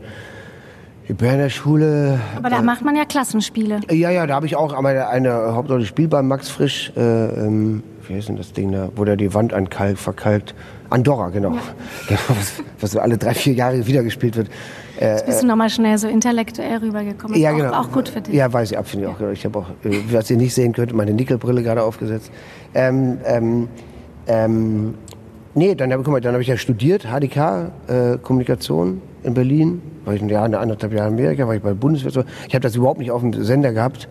Hibernia-Schule. 1.06 2.20
Aber 2.38 2.52
da 2.52 2.60
äh, 2.60 2.62
macht 2.62 2.86
man 2.86 2.96
ja 2.96 3.06
Klassenspiele. 3.06 3.82
Ja, 3.90 4.12
ja, 4.12 4.28
da 4.28 4.36
habe 4.36 4.46
ich 4.46 4.56
auch 4.56 4.72
einmal 4.72 4.96
eine 5.00 5.56
Hauptrolle 5.56 5.80
gespielt 5.82 6.12
bei 6.12 6.22
Max 6.22 6.48
Frisch. 6.48 6.94
Äh, 6.96 7.02
ähm, 7.02 7.82
wie 8.08 8.14
heißt 8.14 8.30
denn 8.30 8.38
das 8.38 8.54
Ding 8.54 8.72
da? 8.72 8.90
Wo 8.96 9.04
der 9.04 9.16
die 9.16 9.34
Wand 9.34 9.52
ankalkt, 9.52 10.00
verkalkt. 10.00 10.54
Andorra, 10.92 11.30
genau. 11.30 11.56
Ja. 11.56 11.62
genau 12.08 12.22
was, 12.30 12.54
was 12.80 12.96
alle 12.98 13.18
drei, 13.18 13.34
vier 13.34 13.54
Jahre 13.54 13.88
wieder 13.88 14.04
gespielt 14.04 14.36
wird. 14.36 14.50
Jetzt 15.00 15.26
bist 15.26 15.44
du 15.44 15.48
nochmal 15.48 15.70
schnell 15.70 15.98
so 15.98 16.08
intellektuell 16.08 16.78
rübergekommen. 16.78 17.40
Ja, 17.40 17.52
genau. 17.52 17.74
Auch, 17.74 17.92
gut 17.92 18.10
für 18.10 18.22
dich. 18.22 18.34
Ja, 18.34 18.52
weiß 18.52 18.72
ich, 18.72 18.78
absolut 18.78 19.08
auch. 19.08 19.32
Ich 19.32 19.44
habe 19.46 19.60
auch, 19.60 19.70
äh, 19.84 19.98
was 20.12 20.30
ihr 20.30 20.38
nicht 20.38 20.54
sehen 20.54 20.74
könnt, 20.74 20.94
meine 20.94 21.14
Nickelbrille 21.14 21.64
gerade 21.64 21.84
aufgesetzt. 21.84 22.32
Ähm, 22.74 23.18
ähm, 23.26 23.68
ähm, 24.28 24.94
nee, 25.56 25.76
dann, 25.76 25.92
guck 25.92 26.08
mal, 26.08 26.22
dann 26.22 26.34
habe 26.34 26.42
ich 26.42 26.48
ja 26.48 26.58
studiert, 26.58 27.06
HDK, 27.06 27.72
äh, 27.88 28.18
Kommunikation 28.22 29.02
in 29.24 29.34
Berlin. 29.34 29.82
War 30.06 30.14
ich 30.14 30.22
ein 30.22 30.30
Jahr, 30.30 30.46
eine 30.46 30.60
anderthalb 30.60 30.94
Jahre 30.94 31.08
in 31.08 31.14
Amerika, 31.16 31.48
war 31.48 31.56
ich 31.56 31.62
bei 31.62 31.70
der 31.70 31.76
Bundeswehr. 31.76 32.26
Ich 32.48 32.54
habe 32.54 32.62
das 32.62 32.76
überhaupt 32.76 33.00
nicht 33.00 33.12
auf 33.12 33.22
dem 33.22 33.34
Sender 33.44 33.74
gehabt. 33.74 34.08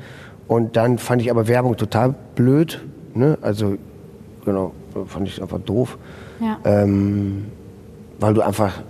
Und 0.48 0.76
dann 0.76 0.98
fand 0.98 1.22
ich 1.22 1.30
aber 1.30 1.48
Werbung 1.48 1.76
total 1.76 2.14
blöd. 2.34 2.84
Ne? 3.14 3.38
Also, 3.40 3.76
genau, 4.44 4.72
fand 5.06 5.28
ich 5.28 5.40
einfach 5.40 5.60
doof. 5.60 5.98
Ja. 6.40 6.58
Ähm, 6.64 7.46
weil 8.18 8.34
du 8.34 8.42
einfach 8.42 8.82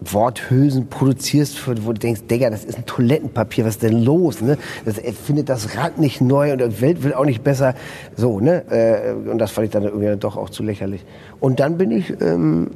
Worthülsen 0.00 0.88
produzierst, 0.88 1.66
wo 1.84 1.92
du 1.92 1.98
denkst, 1.98 2.22
Digga, 2.30 2.50
das 2.50 2.64
ist 2.64 2.76
ein 2.76 2.86
Toilettenpapier, 2.86 3.64
was 3.64 3.74
ist 3.74 3.82
denn 3.82 4.04
los? 4.04 4.40
Ne? 4.40 4.58
Das 4.84 4.98
findet 5.24 5.48
das 5.48 5.76
Rad 5.76 5.98
nicht 5.98 6.20
neu 6.20 6.52
und 6.52 6.58
die 6.60 6.80
Welt 6.80 7.02
will 7.02 7.14
auch 7.14 7.24
nicht 7.24 7.42
besser. 7.42 7.74
So, 8.14 8.40
ne? 8.40 8.64
Äh, 8.70 9.30
und 9.30 9.38
das 9.38 9.50
fand 9.50 9.66
ich 9.66 9.72
dann 9.72 9.84
irgendwie 9.84 10.16
doch 10.16 10.36
auch 10.36 10.50
zu 10.50 10.62
lächerlich. 10.62 11.04
Und 11.40 11.60
dann 11.60 11.78
bin 11.78 11.90
ich 11.90 12.12
ähm, 12.20 12.70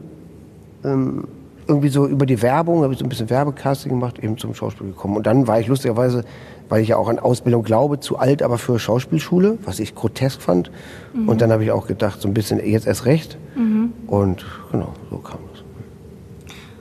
ähm, 0.84 1.24
irgendwie 1.66 1.88
so 1.88 2.06
über 2.06 2.26
die 2.26 2.42
Werbung, 2.42 2.82
habe 2.82 2.92
ich 2.92 2.98
so 2.98 3.04
ein 3.04 3.08
bisschen 3.08 3.30
Werbecasting 3.30 3.90
gemacht, 3.90 4.18
eben 4.18 4.36
zum 4.38 4.54
Schauspiel 4.54 4.88
gekommen. 4.88 5.16
Und 5.16 5.26
dann 5.26 5.46
war 5.46 5.60
ich 5.60 5.68
lustigerweise, 5.68 6.24
weil 6.68 6.82
ich 6.82 6.88
ja 6.88 6.96
auch 6.96 7.08
an 7.08 7.18
Ausbildung 7.18 7.62
glaube, 7.62 8.00
zu 8.00 8.18
alt, 8.18 8.42
aber 8.42 8.58
für 8.58 8.78
Schauspielschule, 8.78 9.58
was 9.64 9.78
ich 9.78 9.94
grotesk 9.94 10.40
fand. 10.40 10.70
Mhm. 11.14 11.28
Und 11.28 11.40
dann 11.40 11.52
habe 11.52 11.62
ich 11.62 11.70
auch 11.70 11.86
gedacht, 11.86 12.20
so 12.20 12.28
ein 12.28 12.34
bisschen 12.34 12.64
jetzt 12.66 12.86
erst 12.86 13.06
recht. 13.06 13.38
Mhm. 13.56 13.92
Und 14.06 14.44
genau, 14.72 14.94
so 15.10 15.18
kam 15.18 15.38
das. 15.42 15.49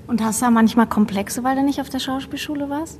Und 0.10 0.24
hast 0.24 0.42
du 0.42 0.46
da 0.46 0.52
manchmal 0.52 0.88
Komplexe, 0.88 1.44
weil 1.44 1.56
du 1.56 1.62
nicht 1.62 1.80
auf 1.80 1.90
der 1.90 2.00
Schauspielschule 2.00 2.68
warst? 2.68 3.00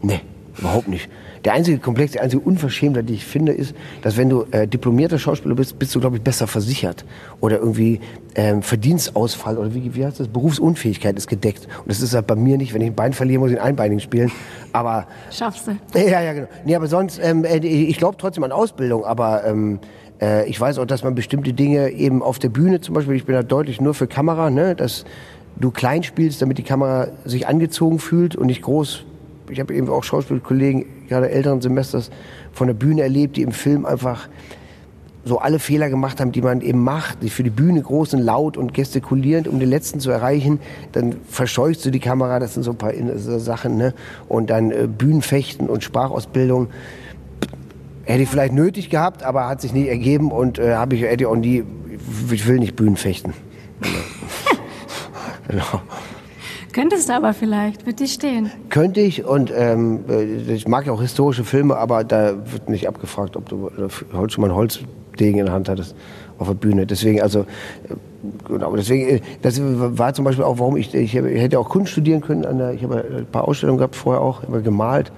Nee, 0.00 0.22
überhaupt 0.56 0.88
nicht. 0.88 1.10
Der 1.44 1.52
einzige 1.52 1.78
Komplex, 1.78 2.12
die 2.12 2.20
einzige 2.20 2.42
Unverschämtheit, 2.42 3.10
die 3.10 3.12
ich 3.12 3.26
finde, 3.26 3.52
ist, 3.52 3.74
dass 4.00 4.16
wenn 4.16 4.30
du 4.30 4.46
äh, 4.52 4.66
diplomierter 4.66 5.18
Schauspieler 5.18 5.54
bist, 5.54 5.78
bist 5.78 5.94
du, 5.94 6.00
glaube 6.00 6.16
ich, 6.16 6.22
besser 6.22 6.46
versichert. 6.46 7.04
Oder 7.42 7.58
irgendwie 7.58 8.00
ähm, 8.36 8.62
Verdienstausfall 8.62 9.58
oder 9.58 9.74
wie, 9.74 9.94
wie 9.94 10.06
heißt 10.06 10.18
das? 10.18 10.28
Berufsunfähigkeit 10.28 11.18
ist 11.18 11.26
gedeckt. 11.26 11.68
Und 11.82 11.90
das 11.90 12.00
ist 12.00 12.14
halt 12.14 12.26
bei 12.26 12.36
mir 12.36 12.56
nicht. 12.56 12.72
Wenn 12.72 12.80
ich 12.80 12.88
ein 12.88 12.94
Bein 12.94 13.12
verliere, 13.12 13.40
muss 13.40 13.50
ich 13.50 13.60
ein 13.60 13.66
Einbeinigen 13.66 14.00
spielen. 14.00 14.32
Aber... 14.72 15.06
Schaffst 15.30 15.68
du. 15.68 15.98
Ja, 15.98 16.22
ja, 16.22 16.32
genau. 16.32 16.48
Nee, 16.64 16.74
aber 16.74 16.86
sonst, 16.86 17.20
ähm, 17.22 17.44
äh, 17.44 17.58
ich 17.58 17.98
glaube 17.98 18.16
trotzdem 18.18 18.44
an 18.44 18.52
Ausbildung, 18.52 19.04
aber... 19.04 19.44
Ähm, 19.44 19.78
äh, 20.20 20.48
ich 20.48 20.58
weiß 20.58 20.78
auch, 20.78 20.86
dass 20.86 21.04
man 21.04 21.14
bestimmte 21.14 21.52
Dinge 21.52 21.90
eben 21.90 22.22
auf 22.22 22.38
der 22.38 22.48
Bühne 22.48 22.80
zum 22.80 22.94
Beispiel, 22.94 23.14
ich 23.14 23.26
bin 23.26 23.34
da 23.34 23.42
deutlich 23.42 23.82
nur 23.82 23.92
für 23.92 24.06
Kamera, 24.06 24.48
ne, 24.48 24.74
dass 24.74 25.04
du 25.56 25.70
klein 25.70 26.02
spielst, 26.02 26.42
damit 26.42 26.58
die 26.58 26.62
Kamera 26.62 27.08
sich 27.24 27.46
angezogen 27.46 27.98
fühlt 27.98 28.36
und 28.36 28.46
nicht 28.46 28.62
groß. 28.62 29.04
Ich 29.50 29.60
habe 29.60 29.74
eben 29.74 29.88
auch 29.88 30.04
Schauspielkollegen, 30.04 30.84
gerade 31.08 31.30
älteren 31.30 31.60
Semesters, 31.60 32.10
von 32.52 32.66
der 32.66 32.74
Bühne 32.74 33.02
erlebt, 33.02 33.36
die 33.36 33.42
im 33.42 33.52
Film 33.52 33.86
einfach 33.86 34.28
so 35.24 35.38
alle 35.38 35.58
Fehler 35.58 35.90
gemacht 35.90 36.20
haben, 36.20 36.30
die 36.30 36.40
man 36.40 36.60
eben 36.60 36.82
macht, 36.82 37.22
die 37.22 37.30
für 37.30 37.42
die 37.42 37.50
Bühne 37.50 37.82
groß 37.82 38.14
und 38.14 38.20
laut 38.20 38.56
und 38.56 38.74
gestikulierend, 38.74 39.48
um 39.48 39.58
den 39.58 39.68
letzten 39.68 39.98
zu 39.98 40.10
erreichen, 40.10 40.60
dann 40.92 41.16
verscheuchst 41.28 41.84
du 41.84 41.90
die 41.90 41.98
Kamera, 41.98 42.38
das 42.38 42.54
sind 42.54 42.62
so 42.62 42.70
ein 42.70 42.78
paar 42.78 42.92
Sachen, 43.16 43.76
ne? 43.76 43.92
Und 44.28 44.50
dann 44.50 44.70
äh, 44.70 44.86
Bühnenfechten 44.86 45.68
und 45.68 45.82
Sprachausbildung 45.82 46.68
hätte 48.04 48.22
ich 48.22 48.28
vielleicht 48.28 48.54
nötig 48.54 48.88
gehabt, 48.88 49.24
aber 49.24 49.48
hat 49.48 49.60
sich 49.60 49.72
nicht 49.72 49.88
ergeben 49.88 50.30
und 50.30 50.60
äh, 50.60 50.74
habe 50.74 50.94
ich 50.94 51.02
hätte 51.02 51.28
auch 51.28 51.36
nie, 51.36 51.64
ich 52.30 52.46
will 52.46 52.60
nicht 52.60 52.76
Bühnenfechten. 52.76 53.32
Genau. 55.48 55.82
Könntest 56.72 57.08
du 57.08 57.14
aber 57.14 57.32
vielleicht, 57.32 57.86
wird 57.86 58.00
dir 58.00 58.06
stehen. 58.06 58.50
Könnte 58.68 59.00
ich 59.00 59.24
und 59.24 59.50
ähm, 59.56 60.04
ich 60.46 60.68
mag 60.68 60.86
ja 60.86 60.92
auch 60.92 61.00
historische 61.00 61.44
Filme, 61.44 61.76
aber 61.76 62.04
da 62.04 62.34
wird 62.52 62.68
nicht 62.68 62.86
abgefragt, 62.86 63.36
ob 63.36 63.48
du 63.48 63.70
Holz, 64.12 64.34
schon 64.34 64.42
mal 64.42 64.48
einen 64.48 64.56
Holzdegen 64.56 65.38
in 65.38 65.46
der 65.46 65.54
Hand 65.54 65.68
hattest 65.70 65.94
auf 66.38 66.48
der 66.48 66.54
Bühne. 66.54 66.86
Deswegen, 66.86 67.22
also, 67.22 67.40
äh, 67.40 67.44
genau, 68.46 68.76
deswegen, 68.76 69.08
äh, 69.08 69.20
das 69.40 69.58
war 69.62 70.12
zum 70.12 70.26
Beispiel 70.26 70.44
auch, 70.44 70.58
warum 70.58 70.76
ich, 70.76 70.94
ich, 70.94 71.14
hätte 71.14 71.58
auch 71.58 71.68
Kunst 71.68 71.92
studieren 71.92 72.20
können. 72.20 72.44
An 72.44 72.58
der, 72.58 72.72
ich 72.74 72.82
habe 72.82 73.04
ein 73.16 73.26
paar 73.26 73.48
Ausstellungen 73.48 73.78
gehabt 73.78 73.96
vorher 73.96 74.20
auch, 74.20 74.42
immer 74.44 74.60
gemalt. 74.60 75.12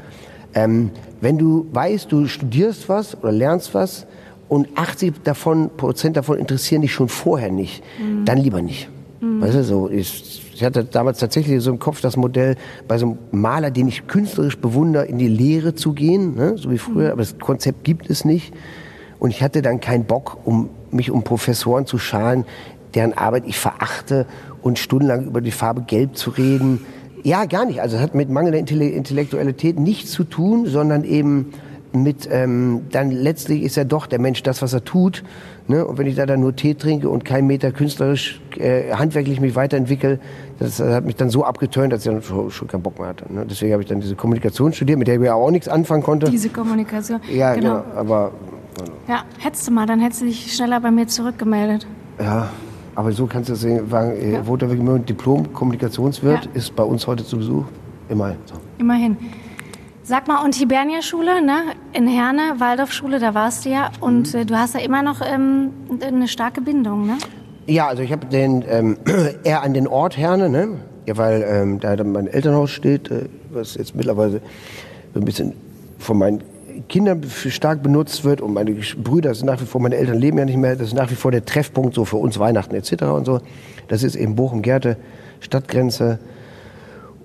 Ähm, 0.54 0.90
wenn 1.20 1.38
du 1.38 1.66
weißt, 1.72 2.10
du 2.12 2.26
studierst 2.26 2.88
was 2.88 3.20
oder 3.20 3.32
lernst 3.32 3.74
was 3.74 4.06
und 4.48 4.69
80 4.76 5.24
davon, 5.24 5.70
Prozent 5.76 6.16
davon 6.16 6.38
interessieren 6.38 6.82
dich 6.82 6.92
schon 6.92 7.08
vorher 7.08 7.50
nicht, 7.50 7.82
mhm. 8.00 8.24
dann 8.24 8.38
lieber 8.38 8.62
nicht. 8.62 8.88
Mhm. 9.20 9.41
Weißt 9.41 9.55
du, 9.55 9.65
so, 9.65 9.91
ich, 9.91 10.43
ich 10.55 10.65
hatte 10.65 10.85
damals 10.85 11.19
tatsächlich 11.19 11.62
so 11.62 11.70
im 11.70 11.79
Kopf 11.79 12.00
das 12.00 12.17
Modell, 12.17 12.56
bei 12.87 12.99
so 12.99 13.06
einem 13.06 13.19
Maler, 13.31 13.70
den 13.70 13.88
ich 13.88 14.06
künstlerisch 14.06 14.59
bewundere, 14.59 15.06
in 15.06 15.19
die 15.19 15.29
Lehre 15.29 15.75
zu 15.75 15.93
gehen, 15.93 16.35
ne, 16.37 16.56
so 16.56 16.70
wie 16.70 16.79
früher, 16.79 17.06
mhm. 17.06 17.12
aber 17.12 17.23
das 17.23 17.38
Konzept 17.38 17.85
gibt 17.85 18.10
es 18.10 18.25
nicht. 18.25 18.53
Und 19.19 19.31
ich 19.31 19.43
hatte 19.43 19.63
dann 19.63 19.81
keinen 19.81 20.05
Bock, 20.05 20.39
um 20.44 20.70
mich 20.91 21.10
um 21.10 21.25
Professoren 21.25 21.87
zu 21.87 21.98
scharen, 21.98 22.44
deren 22.94 23.13
Arbeit 23.13 23.44
ich 23.46 23.58
verachte 23.58 24.27
und 24.63 24.79
stundenlang 24.79 25.27
über 25.27 25.41
die 25.41 25.51
Farbe 25.51 25.82
Gelb 25.82 26.17
zu 26.17 26.31
reden. 26.31 26.84
Ja, 27.25 27.44
gar 27.44 27.65
nicht. 27.65 27.81
Also 27.81 27.96
es 27.96 28.03
hat 28.03 28.15
mit 28.15 28.31
mangelnder 28.31 28.58
Intellektualität 28.58 29.79
nichts 29.79 30.13
zu 30.13 30.25
tun, 30.25 30.67
sondern 30.67 31.05
eben 31.05 31.53
mit, 32.02 32.28
ähm, 32.31 32.82
dann 32.90 33.10
letztlich 33.10 33.62
ist 33.62 33.76
ja 33.76 33.84
doch 33.84 34.06
der 34.06 34.20
Mensch 34.20 34.43
das, 34.43 34.62
was 34.62 34.72
er 34.72 34.84
tut. 34.84 35.22
Ne? 35.67 35.84
Und 35.86 35.98
wenn 35.98 36.06
ich 36.06 36.17
da 36.17 36.24
dann 36.24 36.40
nur 36.40 36.56
Tee 36.56 36.74
trinke 36.74 37.08
und 37.08 37.24
keinen 37.24 37.46
Meter 37.46 37.72
künstlerisch, 37.72 38.40
äh, 38.56 38.93
handwerklich 38.93 39.40
mich 39.40 39.55
weiterentwickle, 39.55 40.19
das, 40.58 40.78
das 40.78 40.94
hat 40.94 41.05
mich 41.05 41.17
dann 41.17 41.31
so 41.31 41.44
abgetönt, 41.44 41.93
dass 41.93 42.06
ich 42.06 42.12
dann 42.12 42.22
schon, 42.22 42.50
schon 42.50 42.69
keinen 42.69 42.82
Bock 42.82 42.98
mehr 42.98 43.08
hatte. 43.08 43.32
Ne? 43.32 43.44
Deswegen 43.48 43.72
habe 43.72 43.82
ich 43.82 43.88
dann 43.88 44.00
diese 44.00 44.17
Kommunikation 44.17 44.72
studiert, 44.72 44.98
mit 44.98 45.08
der 45.08 45.17
ich 45.17 45.22
ja 45.22 45.34
auch 45.34 45.50
nichts 45.50 45.69
anfangen 45.69 46.02
konnte. 46.02 46.31
Diese 46.31 46.48
Kommunikation. 46.48 47.20
Ja, 47.31 47.55
genau. 47.55 47.82
genau 47.82 47.98
aber. 47.98 48.32
Ja, 49.08 49.24
hättest 49.38 49.67
du 49.67 49.72
mal, 49.72 49.86
dann 49.86 50.00
hättest 50.00 50.22
du 50.22 50.26
dich 50.26 50.55
schneller 50.55 50.81
bei 50.81 50.90
mir 50.90 51.06
zurückgemeldet. 51.06 51.86
Ja, 52.20 52.48
aber 52.94 53.12
so 53.12 53.26
kannst 53.26 53.50
du 53.50 53.55
sagen, 53.55 54.17
äh, 54.17 54.32
ja. 54.32 54.46
Woter 54.46 54.69
Diplom-Kommunikationswirt 54.69 56.46
ja. 56.46 56.50
ist 56.55 56.74
bei 56.74 56.82
uns 56.82 57.06
heute 57.06 57.24
zu 57.24 57.36
Besuch. 57.38 57.64
Immerhin. 58.08 58.38
So. 58.46 58.55
Immerhin. 58.78 59.17
Sag 60.08 60.27
mal, 60.27 60.43
und 60.43 60.55
Hibernia-Schule, 60.55 61.44
ne? 61.44 61.74
In 61.93 62.08
Herne, 62.08 62.55
Waldorfschule, 62.56 63.19
da 63.19 63.34
warst 63.34 63.67
du 63.67 63.69
ja. 63.69 63.91
Und 64.00 64.32
mhm. 64.32 64.41
äh, 64.41 64.44
du 64.46 64.56
hast 64.56 64.72
ja 64.72 64.81
immer 64.81 65.03
noch 65.03 65.20
ähm, 65.20 65.69
eine 66.00 66.29
starke 66.29 66.62
Bindung, 66.62 67.06
ne? 67.06 67.19
Ja, 67.67 67.88
also 67.88 68.03
ich 68.03 68.10
habe 68.10 68.24
den 68.24 68.65
ähm, 68.67 68.96
eher 69.44 69.62
an 69.62 69.74
den 69.74 69.86
Ort 69.86 70.17
Herne, 70.17 70.48
ne? 70.48 70.79
Ja, 71.05 71.19
weil 71.19 71.44
ähm, 71.46 71.79
da 71.79 72.03
mein 72.05 72.27
Elternhaus 72.27 72.70
steht, 72.70 73.10
äh, 73.10 73.27
was 73.50 73.74
jetzt 73.74 73.94
mittlerweile 73.94 74.41
so 75.12 75.20
ein 75.20 75.27
bisschen 75.27 75.53
von 75.98 76.17
meinen 76.17 76.43
Kindern 76.88 77.22
stark 77.29 77.82
benutzt 77.82 78.24
wird 78.24 78.41
und 78.41 78.55
meine 78.55 78.70
Brüder 78.72 79.34
sind 79.34 79.44
nach 79.44 79.60
wie 79.60 79.67
vor, 79.67 79.82
meine 79.82 79.96
Eltern 79.96 80.17
leben 80.17 80.38
ja 80.38 80.46
nicht 80.46 80.56
mehr, 80.56 80.74
das 80.74 80.86
ist 80.86 80.94
nach 80.94 81.10
wie 81.10 81.17
vor 81.17 81.32
der 81.32 81.44
Treffpunkt 81.44 81.94
so 81.94 82.06
für 82.06 82.17
uns 82.17 82.38
Weihnachten 82.38 82.74
etc. 82.74 83.03
und 83.03 83.27
so. 83.27 83.43
Das 83.88 84.03
ist 84.03 84.17
eben 84.17 84.36
Bochum-Gerte, 84.36 84.96
Stadtgrenze 85.41 86.19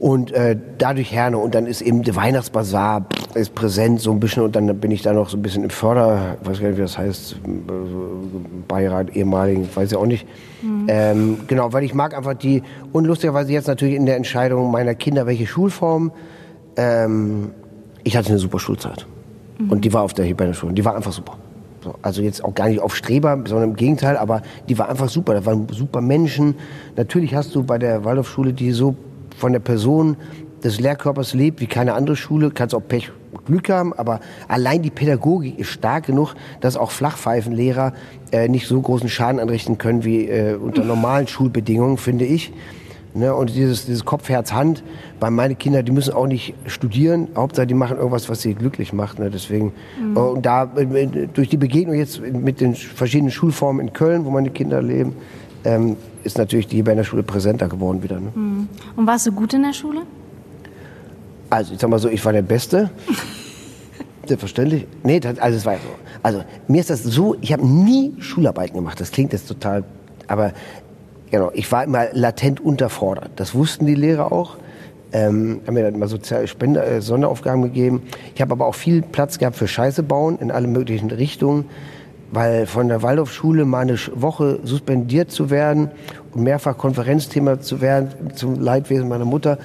und 0.03 0.33
äh, 0.33 0.57
dadurch 0.79 1.13
Herne 1.13 1.37
und 1.37 1.55
dann 1.55 1.65
ist 1.65 1.79
eben 1.79 2.03
der 2.03 2.17
Weihnachtsbazar 2.17 3.05
ist 3.35 3.55
präsent 3.55 4.01
so 4.01 4.11
ein 4.11 4.19
bisschen 4.19 4.43
und 4.43 4.53
dann 4.53 4.67
bin 4.77 4.91
ich 4.91 5.01
da 5.01 5.13
noch 5.13 5.29
so 5.29 5.37
ein 5.37 5.41
bisschen 5.41 5.63
im 5.63 5.69
Förder, 5.69 6.35
weiß 6.43 6.59
gar 6.59 6.67
nicht 6.67 6.77
wie 6.77 6.81
das 6.81 6.97
heißt, 6.97 7.37
Beirat 8.67 9.15
ehemaligen, 9.15 9.65
weiß 9.73 9.93
ich 9.93 9.97
auch 9.97 10.05
nicht. 10.05 10.27
Mhm. 10.61 10.87
Ähm, 10.89 11.37
genau, 11.47 11.71
weil 11.71 11.85
ich 11.85 11.93
mag 11.93 12.17
einfach 12.17 12.33
die 12.33 12.63
und 12.91 13.05
lustigerweise 13.05 13.53
jetzt 13.53 13.67
natürlich 13.67 13.95
in 13.95 14.05
der 14.05 14.17
Entscheidung 14.17 14.71
meiner 14.71 14.93
Kinder 14.93 15.25
welche 15.25 15.47
Schulform. 15.47 16.11
Ähm, 16.75 17.51
ich 18.03 18.17
hatte 18.17 18.27
eine 18.27 18.39
super 18.39 18.59
Schulzeit. 18.59 19.07
Und 19.69 19.85
die 19.85 19.93
war 19.93 20.01
auf 20.01 20.13
der 20.13 20.25
Hebräer-Schule. 20.25 20.73
Die 20.73 20.83
war 20.83 20.97
einfach 20.97 21.13
super. 21.13 21.37
So, 21.81 21.95
also 22.01 22.21
jetzt 22.21 22.43
auch 22.43 22.53
gar 22.53 22.67
nicht 22.67 22.81
auf 22.81 22.93
Streber, 22.93 23.41
sondern 23.45 23.69
im 23.69 23.75
Gegenteil, 23.77 24.17
aber 24.17 24.41
die 24.67 24.77
war 24.77 24.89
einfach 24.89 25.07
super. 25.07 25.33
Da 25.33 25.45
waren 25.45 25.69
super 25.69 26.01
Menschen. 26.01 26.55
Natürlich 26.97 27.33
hast 27.33 27.55
du 27.55 27.63
bei 27.63 27.77
der 27.77 28.03
Waldorfschule, 28.03 28.51
die 28.51 28.73
so 28.73 28.97
von 29.37 29.53
der 29.53 29.59
Person 29.59 30.17
des 30.63 30.79
Lehrkörpers 30.79 31.33
lebt 31.33 31.59
wie 31.59 31.67
keine 31.67 31.93
andere 31.93 32.15
Schule, 32.15 32.51
kannst 32.51 32.73
auch 32.73 32.87
Pech 32.87 33.11
und 33.31 33.45
Glück 33.45 33.69
haben, 33.69 33.93
aber 33.93 34.19
allein 34.47 34.81
die 34.81 34.89
Pädagogik 34.89 35.59
ist 35.59 35.69
stark 35.69 36.05
genug, 36.05 36.35
dass 36.61 36.77
auch 36.77 36.91
Flachpfeifenlehrer 36.91 37.93
äh, 38.31 38.47
nicht 38.47 38.67
so 38.67 38.79
großen 38.81 39.09
Schaden 39.09 39.39
anrichten 39.39 39.77
können 39.77 40.03
wie 40.03 40.29
äh, 40.29 40.55
unter 40.55 40.83
normalen 40.83 41.27
Schulbedingungen, 41.27 41.97
finde 41.97 42.25
ich. 42.25 42.53
Ne, 43.15 43.35
und 43.35 43.53
dieses, 43.53 43.85
dieses 43.85 44.05
Kopf, 44.05 44.27
Herz, 44.27 44.53
Hand, 44.53 44.83
bei 45.19 45.29
meine 45.29 45.53
Kinder, 45.53 45.83
die 45.83 45.91
müssen 45.91 46.15
auch 46.15 46.25
nicht 46.25 46.55
studieren. 46.65 47.27
Hauptsache, 47.35 47.67
die 47.67 47.75
machen 47.75 47.97
irgendwas, 47.97 48.27
was 48.27 48.41
sie 48.41 48.55
glücklich 48.55 48.91
macht. 48.91 49.19
Ne, 49.19 49.29
deswegen, 49.29 49.71
mhm. 50.01 50.17
und 50.17 50.45
da, 50.45 50.63
äh, 50.75 51.27
durch 51.31 51.47
die 51.47 51.57
Begegnung 51.57 51.95
jetzt 51.95 52.21
mit 52.21 52.59
den 52.59 52.73
verschiedenen 52.73 53.31
Schulformen 53.31 53.87
in 53.87 53.93
Köln, 53.93 54.25
wo 54.25 54.31
meine 54.31 54.49
Kinder 54.49 54.81
leben, 54.81 55.13
ähm, 55.63 55.95
ist 56.23 56.37
natürlich 56.37 56.67
die 56.67 56.83
bei 56.83 56.95
der 56.95 57.03
Schule 57.03 57.23
präsenter 57.23 57.67
geworden 57.67 58.03
wieder. 58.03 58.19
Ne? 58.19 58.31
Mhm. 58.33 58.69
Und 58.95 59.07
warst 59.07 59.27
du 59.27 59.31
gut 59.31 59.53
in 59.53 59.63
der 59.63 59.73
Schule? 59.73 60.01
Also, 61.49 61.73
ich 61.73 61.79
sag 61.79 61.89
mal 61.89 61.99
so, 61.99 62.09
ich 62.09 62.23
war 62.25 62.33
der 62.33 62.41
Beste. 62.41 62.89
Selbstverständlich. 64.25 64.87
Nee, 65.03 65.19
das, 65.19 65.37
also 65.39 65.57
es 65.57 65.65
war 65.65 65.75
so. 65.75 65.89
Also, 66.23 66.43
mir 66.67 66.79
ist 66.79 66.89
das 66.89 67.03
so, 67.03 67.35
ich 67.41 67.51
habe 67.51 67.65
nie 67.65 68.13
Schularbeiten 68.19 68.75
gemacht. 68.75 68.99
Das 68.99 69.11
klingt 69.11 69.33
jetzt 69.33 69.47
total, 69.47 69.83
aber 70.27 70.53
Genau, 71.33 71.49
ich 71.55 71.71
war 71.71 71.83
immer 71.83 72.09
latent 72.13 72.59
unterfordert. 72.59 73.31
Das 73.37 73.55
wussten 73.55 73.87
die 73.87 73.95
Lehrer 73.95 74.31
auch. 74.31 74.57
Ähm, 75.11 75.61
haben 75.65 75.73
mir 75.73 75.81
dann 75.81 75.95
immer 75.95 76.07
soziale 76.07 76.47
Spender, 76.47 76.85
äh, 76.85 77.01
Sonderaufgaben 77.01 77.63
gegeben. 77.63 78.03
Ich 78.35 78.41
habe 78.41 78.51
aber 78.51 78.67
auch 78.67 78.75
viel 78.75 79.01
Platz 79.01 79.39
gehabt 79.39 79.55
für 79.55 79.67
Scheiße 79.67 80.03
bauen 80.03 80.37
in 80.37 80.51
alle 80.51 80.67
möglichen 80.67 81.09
Richtungen, 81.09 81.65
weil 82.33 82.65
von 82.65 82.87
der 82.87 83.03
Waldorfschule 83.03 83.63
mal 83.65 83.81
eine 83.81 83.97
Woche 84.15 84.59
suspendiert 84.63 85.31
zu 85.31 85.49
werden 85.49 85.91
und 86.33 86.43
mehrfach 86.43 86.77
Konferenzthema 86.77 87.59
zu 87.59 87.79
werden 87.79 88.09
zum 88.33 88.59
Leidwesen 88.59 89.07
meiner 89.07 89.25
Mutter, 89.25 89.59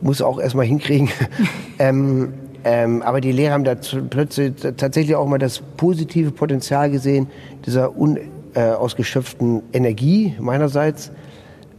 muss 0.00 0.20
auch 0.20 0.38
erstmal 0.38 0.66
hinkriegen. 0.66 1.08
ähm, 1.78 2.34
ähm, 2.64 3.02
aber 3.02 3.20
die 3.20 3.32
Lehrer 3.32 3.54
haben 3.54 3.64
da 3.64 3.74
plötzlich 4.10 4.54
tatsächlich 4.76 5.16
auch 5.16 5.26
mal 5.26 5.38
das 5.38 5.60
positive 5.76 6.30
Potenzial 6.30 6.90
gesehen, 6.90 7.28
dieser 7.64 7.96
un 7.96 8.18
äh, 8.54 8.74
Energie 9.72 10.34
meinerseits. 10.38 11.10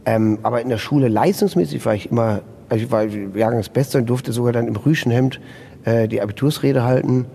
Ähm, 0.04 0.38
aber 0.42 0.60
in 0.60 0.68
der 0.68 0.78
Schule 0.78 1.08
leistungsmäßig 1.08 1.84
war 1.84 1.94
ich 1.94 2.10
immer, 2.10 2.40
also 2.68 2.84
ich 2.84 2.90
war 2.90 3.04
Jahrgangsbester 3.04 4.00
und 4.00 4.06
durfte 4.06 4.32
sogar 4.32 4.52
dann 4.52 4.66
im 4.66 4.76
Rüschenhemd 4.76 5.40
äh, 5.84 6.06
die 6.08 6.20
Abitursrede 6.20 6.84
halten. 6.84 7.26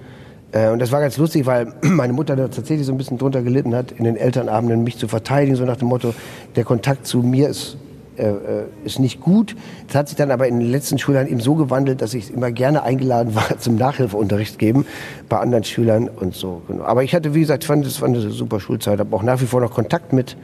Äh, 0.52 0.70
und 0.70 0.80
das 0.80 0.92
war 0.92 1.02
ganz 1.02 1.18
lustig, 1.18 1.46
weil 1.46 1.74
meine 1.82 2.14
Mutter 2.14 2.36
da 2.36 2.48
tatsächlich 2.48 2.86
so 2.86 2.94
ein 2.94 2.98
bisschen 2.98 3.18
drunter 3.18 3.42
gelitten 3.42 3.76
hat, 3.76 3.92
in 3.92 4.04
den 4.04 4.18
Elternabenden 4.18 4.84
mich 4.84 4.98
zu 4.98 5.08
verteidigen, 5.08 5.56
so 5.56 5.66
nach 5.66 5.78
dem 5.78 5.88
Motto, 5.88 6.14
der 6.56 6.64
Kontakt 6.64 7.08
zu 7.08 7.20
mir 7.20 7.50
ist 7.50 7.78
äh, 8.18 8.28
äh, 8.28 8.66
ist 8.84 9.00
nicht 9.00 9.22
gut. 9.22 9.56
Das 9.88 9.96
hat 9.96 10.10
sich 10.10 10.18
dann 10.18 10.32
aber 10.32 10.46
in 10.48 10.60
den 10.60 10.70
letzten 10.70 11.00
Schülern 11.00 11.28
eben 11.28 11.40
so 11.40 11.56
gewandelt, 11.56 12.02
dass 12.02 12.14
ich 12.14 12.32
immer 12.32 12.52
gerne 12.52 12.84
eingeladen 12.84 13.34
war 13.36 13.58
zum 13.58 13.78
Nachhilfeunterricht 13.78 14.60
geben 14.60 14.86
bei 15.30 15.40
anderen 15.40 15.64
Schülern 15.64 16.10
und 16.10 16.36
so. 16.36 16.62
Genau. 16.68 16.84
Aber 16.84 17.04
ich 17.04 17.16
hatte, 17.16 17.34
wie 17.34 17.40
gesagt, 17.40 17.64
fand 17.64 17.86
es 17.86 18.02
war 18.02 18.10
eine 18.10 18.20
super 18.20 18.60
Schulzeit, 18.60 19.00
habe 19.00 19.16
auch 19.16 19.24
nach 19.24 19.42
wie 19.42 19.46
vor 19.46 19.62
noch 19.62 19.72
Kontakt 19.72 20.12
mit 20.12 20.36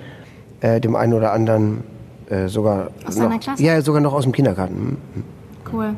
äh, 0.61 0.79
dem 0.79 0.95
einen 0.95 1.13
oder 1.13 1.33
anderen, 1.33 1.83
äh, 2.29 2.47
sogar 2.47 2.89
aus 3.05 3.17
noch, 3.17 3.37
Klasse? 3.37 3.61
Ja, 3.61 3.81
sogar 3.81 4.01
noch 4.01 4.13
aus 4.13 4.23
dem 4.23 4.31
Kindergarten. 4.31 4.97
Mhm. 5.13 5.23
Cool. 5.71 5.93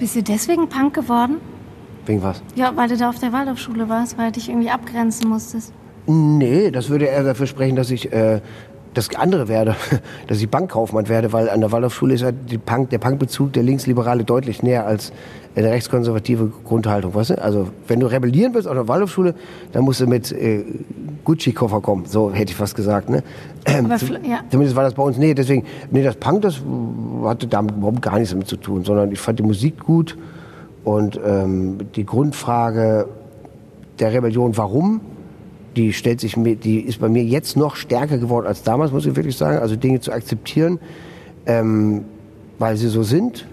Bist 0.00 0.16
du 0.16 0.22
deswegen 0.22 0.68
Punk 0.68 0.94
geworden? 0.94 1.36
Wegen 2.10 2.24
was? 2.24 2.42
Ja, 2.56 2.72
weil 2.74 2.88
du 2.88 2.96
da 2.96 3.08
auf 3.08 3.20
der 3.20 3.32
Waldorfschule 3.32 3.88
warst, 3.88 4.18
weil 4.18 4.26
du 4.26 4.32
dich 4.32 4.48
irgendwie 4.48 4.68
abgrenzen 4.68 5.28
musstest. 5.28 5.72
Nee, 6.08 6.72
das 6.72 6.90
würde 6.90 7.04
eher 7.04 7.22
dafür 7.22 7.46
sprechen, 7.46 7.76
dass 7.76 7.92
ich 7.92 8.12
äh, 8.12 8.40
das 8.94 9.14
andere 9.14 9.46
werde, 9.46 9.76
dass 10.26 10.40
ich 10.40 10.50
Bankkaufmann 10.50 11.08
werde, 11.08 11.32
weil 11.32 11.48
an 11.48 11.60
der 11.60 11.70
Waldorfschule 11.70 12.14
ist 12.14 12.22
ja 12.22 12.32
Punk, 12.66 12.90
der 12.90 12.98
Punkbezug 12.98 13.52
der 13.52 13.62
Linksliberale 13.62 14.24
deutlich 14.24 14.64
näher 14.64 14.86
als 14.86 15.12
eine 15.54 15.70
rechtskonservative 15.70 16.50
Grundhaltung. 16.64 17.14
Weißt 17.14 17.30
du? 17.30 17.40
Also 17.40 17.68
wenn 17.86 18.00
du 18.00 18.06
rebellieren 18.06 18.54
willst 18.54 18.66
auf 18.66 18.74
der 18.74 18.88
Waldorfschule, 18.88 19.36
dann 19.70 19.84
musst 19.84 20.00
du 20.00 20.08
mit 20.08 20.32
äh, 20.32 20.64
Gucci-Koffer 21.22 21.80
kommen. 21.80 22.06
So 22.06 22.32
hätte 22.32 22.50
ich 22.50 22.56
fast 22.56 22.74
gesagt. 22.74 23.08
Ne? 23.08 23.22
Aber, 23.66 23.98
ja. 24.26 24.40
Zumindest 24.50 24.74
war 24.74 24.82
das 24.82 24.94
bei 24.94 25.02
uns. 25.04 25.16
Nee, 25.16 25.32
deswegen, 25.34 25.64
nee, 25.92 26.02
das 26.02 26.16
Punk, 26.16 26.42
das 26.42 26.60
hatte 27.22 27.46
damit 27.46 27.76
überhaupt 27.76 28.02
gar 28.02 28.14
nichts 28.14 28.30
damit 28.30 28.48
zu 28.48 28.56
tun, 28.56 28.84
sondern 28.84 29.12
ich 29.12 29.20
fand 29.20 29.38
die 29.38 29.44
Musik 29.44 29.78
gut 29.78 30.16
und 30.84 31.20
ähm, 31.24 31.78
die 31.94 32.06
Grundfrage 32.06 33.08
der 33.98 34.12
Rebellion, 34.12 34.56
warum, 34.56 35.00
die 35.76 35.92
stellt 35.92 36.20
sich 36.20 36.36
mir, 36.36 36.56
die 36.56 36.80
ist 36.80 37.00
bei 37.00 37.08
mir 37.08 37.22
jetzt 37.22 37.56
noch 37.56 37.76
stärker 37.76 38.18
geworden 38.18 38.46
als 38.46 38.62
damals, 38.62 38.92
muss 38.92 39.06
ich 39.06 39.14
wirklich 39.14 39.36
sagen. 39.36 39.58
Also 39.58 39.76
Dinge 39.76 40.00
zu 40.00 40.12
akzeptieren, 40.12 40.80
ähm, 41.46 42.04
weil 42.58 42.76
sie 42.76 42.88
so 42.88 43.02
sind. 43.02 43.46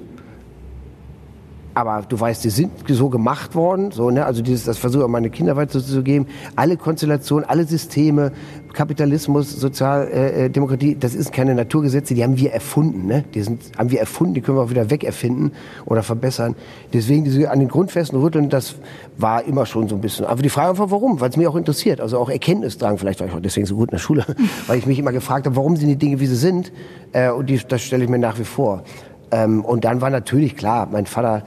Aber 1.78 2.02
du 2.10 2.20
weißt, 2.20 2.44
die 2.44 2.50
sind 2.50 2.72
so 2.88 3.08
gemacht 3.08 3.54
worden, 3.54 3.92
so, 3.92 4.10
ne? 4.10 4.26
Also 4.26 4.42
dieses, 4.42 4.64
das 4.64 4.80
versuche 4.80 5.04
ich 5.04 5.10
meine 5.10 5.30
Kinder 5.30 5.56
weiterzugeben. 5.58 6.28
Alle 6.56 6.76
Konstellationen, 6.76 7.48
alle 7.48 7.66
Systeme, 7.66 8.32
Kapitalismus, 8.74 9.52
Sozialdemokratie, 9.52 10.94
äh, 10.94 10.98
das 11.00 11.14
ist 11.14 11.32
keine 11.32 11.54
Naturgesetze, 11.54 12.16
die 12.16 12.24
haben 12.24 12.36
wir 12.36 12.52
erfunden. 12.52 13.06
Ne? 13.06 13.26
Die 13.32 13.44
sind, 13.44 13.62
haben 13.78 13.92
wir 13.92 14.00
erfunden, 14.00 14.34
die 14.34 14.42
können 14.42 14.58
wir 14.58 14.64
auch 14.64 14.72
wieder 14.72 14.90
wegerfinden 14.90 15.52
oder 15.86 16.02
verbessern. 16.02 16.56
Deswegen 16.94 17.26
diese 17.26 17.52
an 17.52 17.60
den 17.60 17.68
Grundfesten 17.68 18.20
rütteln, 18.20 18.50
das 18.50 18.74
war 19.16 19.44
immer 19.44 19.68
schon 19.68 19.88
so 19.88 19.94
ein 19.94 20.02
bisschen. 20.02 20.26
Aber 20.26 20.42
die 20.42 20.50
Frage 20.50 20.72
einfach, 20.72 20.90
warum? 20.90 21.22
Weil 21.22 21.30
es 21.30 21.38
mich 21.38 21.46
auch 21.46 21.56
interessiert. 21.56 22.02
Also 22.02 22.18
auch 22.18 22.32
Erkenntnisdrang, 22.32 22.98
vielleicht 22.98 23.20
war 23.20 23.28
ich 23.28 23.34
auch 23.34 23.40
deswegen 23.40 23.68
so 23.68 23.76
gut 23.76 23.90
in 23.90 23.98
der 23.98 24.00
Schule, 24.00 24.26
weil 24.66 24.80
ich 24.80 24.88
mich 24.88 24.98
immer 24.98 25.12
gefragt 25.12 25.46
habe, 25.46 25.56
warum 25.56 25.76
sind 25.76 25.90
die 25.90 25.96
Dinge, 25.96 26.20
wie 26.20 26.26
sie 26.26 26.38
sind? 26.38 26.72
Äh, 27.12 27.30
und 27.30 27.52
die, 27.52 27.62
das 27.68 27.84
stelle 27.84 28.04
ich 28.04 28.10
mir 28.10 28.18
nach 28.18 28.40
wie 28.40 28.46
vor. 28.46 28.82
Ähm, 29.30 29.64
und 29.64 29.86
dann 29.86 30.02
war 30.02 30.10
natürlich 30.10 30.58
klar, 30.58 30.88
mein 30.92 31.06
Vater 31.06 31.44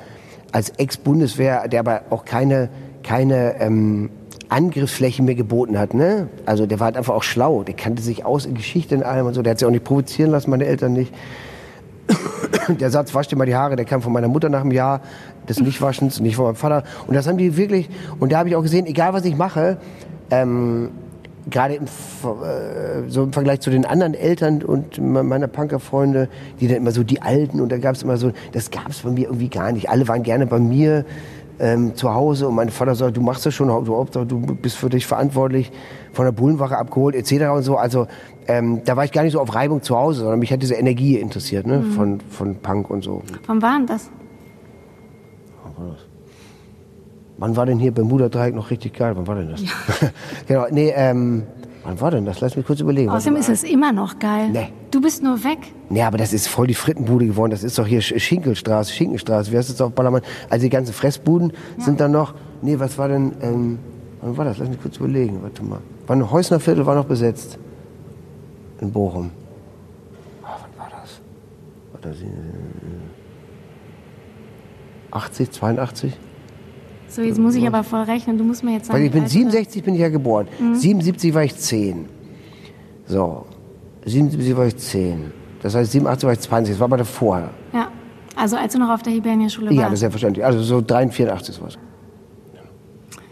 als 0.52 0.70
Ex-Bundeswehr, 0.70 1.68
der 1.68 1.80
aber 1.80 2.02
auch 2.10 2.24
keine, 2.24 2.68
keine 3.02 3.60
ähm, 3.60 4.10
Angriffsfläche 4.48 5.22
mir 5.22 5.34
geboten 5.34 5.78
hat. 5.78 5.94
Ne? 5.94 6.28
Also 6.44 6.66
der 6.66 6.80
war 6.80 6.86
halt 6.86 6.96
einfach 6.96 7.14
auch 7.14 7.22
schlau. 7.22 7.62
Der 7.62 7.74
kannte 7.74 8.02
sich 8.02 8.24
aus 8.24 8.46
in 8.46 8.54
Geschichte 8.54 8.96
und 8.96 9.04
allem 9.04 9.26
und 9.26 9.34
so. 9.34 9.42
Der 9.42 9.52
hat 9.52 9.58
sich 9.58 9.66
auch 9.66 9.72
nicht 9.72 9.84
provozieren 9.84 10.30
lassen, 10.30 10.50
meine 10.50 10.66
Eltern 10.66 10.92
nicht. 10.92 11.14
Der 12.68 12.90
Satz, 12.90 13.14
wasch 13.14 13.28
dir 13.28 13.36
mal 13.36 13.46
die 13.46 13.54
Haare, 13.54 13.74
der 13.74 13.84
kam 13.84 14.02
von 14.02 14.12
meiner 14.12 14.28
Mutter 14.28 14.48
nach 14.48 14.60
einem 14.60 14.70
Jahr 14.70 15.00
des 15.48 15.60
Nichtwaschens, 15.60 16.20
nicht 16.20 16.36
von 16.36 16.44
meinem 16.44 16.56
Vater. 16.56 16.84
Und 17.06 17.14
das 17.14 17.26
haben 17.26 17.38
die 17.38 17.56
wirklich, 17.56 17.88
und 18.20 18.30
da 18.30 18.38
habe 18.38 18.48
ich 18.48 18.56
auch 18.56 18.62
gesehen, 18.62 18.86
egal 18.86 19.12
was 19.12 19.24
ich 19.24 19.36
mache, 19.36 19.78
ähm, 20.30 20.90
gerade 21.48 21.74
im, 21.74 21.84
äh, 21.84 23.08
so 23.08 23.24
im 23.24 23.32
Vergleich 23.32 23.60
zu 23.60 23.70
den 23.70 23.84
anderen 23.84 24.14
Eltern 24.14 24.62
und 24.62 24.98
meiner 24.98 25.48
Punkerfreunde, 25.48 26.28
die 26.60 26.68
dann 26.68 26.78
immer 26.78 26.90
so 26.90 27.02
die 27.02 27.22
Alten 27.22 27.60
und 27.60 27.70
da 27.70 27.78
gab 27.78 27.94
es 27.94 28.02
immer 28.02 28.16
so, 28.16 28.32
das 28.52 28.70
gab 28.70 28.90
es 28.90 29.00
bei 29.00 29.10
mir 29.10 29.26
irgendwie 29.26 29.48
gar 29.48 29.72
nicht. 29.72 29.88
Alle 29.88 30.06
waren 30.08 30.22
gerne 30.22 30.46
bei 30.46 30.58
mir 30.58 31.04
ähm, 31.58 31.94
zu 31.94 32.12
Hause 32.12 32.48
und 32.48 32.54
mein 32.54 32.70
Vater 32.70 32.94
sagt, 32.94 33.16
du 33.16 33.20
machst 33.20 33.44
das 33.46 33.54
schon, 33.54 33.68
du, 33.68 34.24
du 34.24 34.40
bist 34.54 34.76
für 34.76 34.88
dich 34.88 35.06
verantwortlich, 35.06 35.70
von 36.12 36.24
der 36.24 36.32
Bullenwache 36.32 36.76
abgeholt 36.76 37.14
etc. 37.14 37.50
und 37.54 37.62
so. 37.62 37.76
Also 37.76 38.06
ähm, 38.48 38.82
da 38.84 38.96
war 38.96 39.04
ich 39.04 39.12
gar 39.12 39.22
nicht 39.22 39.32
so 39.32 39.40
auf 39.40 39.54
Reibung 39.54 39.82
zu 39.82 39.96
Hause, 39.96 40.20
sondern 40.20 40.38
mich 40.38 40.52
hat 40.52 40.62
diese 40.62 40.74
Energie 40.74 41.16
interessiert 41.16 41.66
ne? 41.66 41.78
Mhm. 41.78 41.92
von, 41.92 42.20
von 42.30 42.56
Punk 42.56 42.90
und 42.90 43.04
so. 43.04 43.22
Wann 43.46 43.62
war 43.62 43.76
denn 43.76 43.86
das? 43.86 44.10
Wann 45.62 45.88
war 45.88 45.96
denn 47.66 47.78
hier 47.78 47.92
Bermuda-Dreieck 47.92 48.54
noch 48.54 48.70
richtig 48.70 48.94
geil? 48.94 49.12
Wann 49.16 49.26
war 49.26 49.34
denn 49.34 49.50
das? 49.50 49.62
Ja. 49.62 49.70
genau, 50.46 50.66
nee, 50.70 50.92
ähm, 50.94 51.44
Wann 51.82 52.00
war 52.00 52.10
denn 52.10 52.26
das? 52.26 52.40
Lass 52.40 52.56
mich 52.56 52.66
kurz 52.66 52.80
überlegen. 52.80 53.10
Außerdem 53.10 53.36
ist 53.36 53.48
es 53.48 53.62
immer 53.62 53.92
noch 53.92 54.18
geil. 54.18 54.50
Nee. 54.50 54.68
Du 54.90 55.00
bist 55.00 55.22
nur 55.22 55.42
weg. 55.44 55.58
Nee, 55.88 56.02
aber 56.02 56.18
das 56.18 56.32
ist 56.32 56.46
voll 56.46 56.66
die 56.66 56.74
Frittenbude 56.74 57.26
geworden. 57.26 57.50
Das 57.52 57.64
ist 57.64 57.78
doch 57.78 57.86
hier 57.86 58.02
Schinkelstraße, 58.02 58.92
Schinkenstraße. 58.92 59.50
Wie 59.50 59.56
heißt 59.56 59.70
das 59.70 59.80
auf 59.80 59.92
Ballermann? 59.92 60.22
Also 60.50 60.64
die 60.64 60.70
ganzen 60.70 60.92
Fressbuden 60.92 61.52
ja. 61.78 61.84
sind 61.84 62.00
dann 62.00 62.12
noch. 62.12 62.34
Nee, 62.60 62.78
was 62.78 62.98
war 62.98 63.08
denn. 63.08 63.32
Ähm, 63.40 63.78
wann 64.20 64.36
war 64.36 64.44
das? 64.44 64.58
Lass 64.58 64.68
mich 64.68 64.80
kurz 64.80 64.98
überlegen. 64.98 65.42
Warte 65.42 65.64
mal. 65.64 65.80
Wann 66.06 66.30
Heusner 66.30 66.60
Viertel 66.60 66.84
war 66.84 66.94
noch 66.94 67.06
besetzt. 67.06 67.58
In 68.80 68.92
Bochum. 68.92 69.30
Ah, 70.42 70.58
wann 70.60 70.78
war 70.78 71.00
das? 71.00 71.20
Warte, 71.92 72.14
80, 75.12 75.50
82? 75.50 76.16
So, 77.10 77.22
jetzt 77.22 77.38
muss 77.38 77.56
ich 77.56 77.66
aber 77.66 77.82
voll 77.82 78.02
rechnen. 78.02 78.38
Du 78.38 78.44
musst 78.44 78.62
mir 78.62 78.74
jetzt 78.74 78.86
sagen. 78.86 78.98
Weil 78.98 79.06
ich 79.06 79.12
bin 79.12 79.26
67 79.26 79.82
bin 79.82 79.94
ich 79.94 80.00
ja 80.00 80.08
geboren. 80.08 80.46
Mhm. 80.60 80.76
77 80.76 81.34
war 81.34 81.42
ich 81.42 81.56
10. 81.56 82.06
So. 83.06 83.44
77 84.06 84.56
war 84.56 84.66
ich 84.66 84.76
10. 84.76 85.32
Das 85.60 85.74
heißt, 85.74 85.90
87 85.92 86.24
war 86.24 86.32
ich 86.32 86.40
20. 86.40 86.74
Das 86.74 86.80
war 86.80 86.86
aber 86.86 86.98
davor. 86.98 87.50
Ja. 87.72 87.88
Also 88.36 88.56
als 88.56 88.72
du 88.72 88.78
noch 88.78 88.90
auf 88.90 89.02
der 89.02 89.12
Hibernia-Schule 89.12 89.66
warst. 89.66 89.76
Ja, 89.76 89.84
das 89.84 89.94
ist 89.94 90.00
selbstverständlich. 90.00 90.44
Also 90.44 90.62
so 90.62 90.80
83, 90.80 91.16
84 91.16 91.54
sowas. 91.54 91.78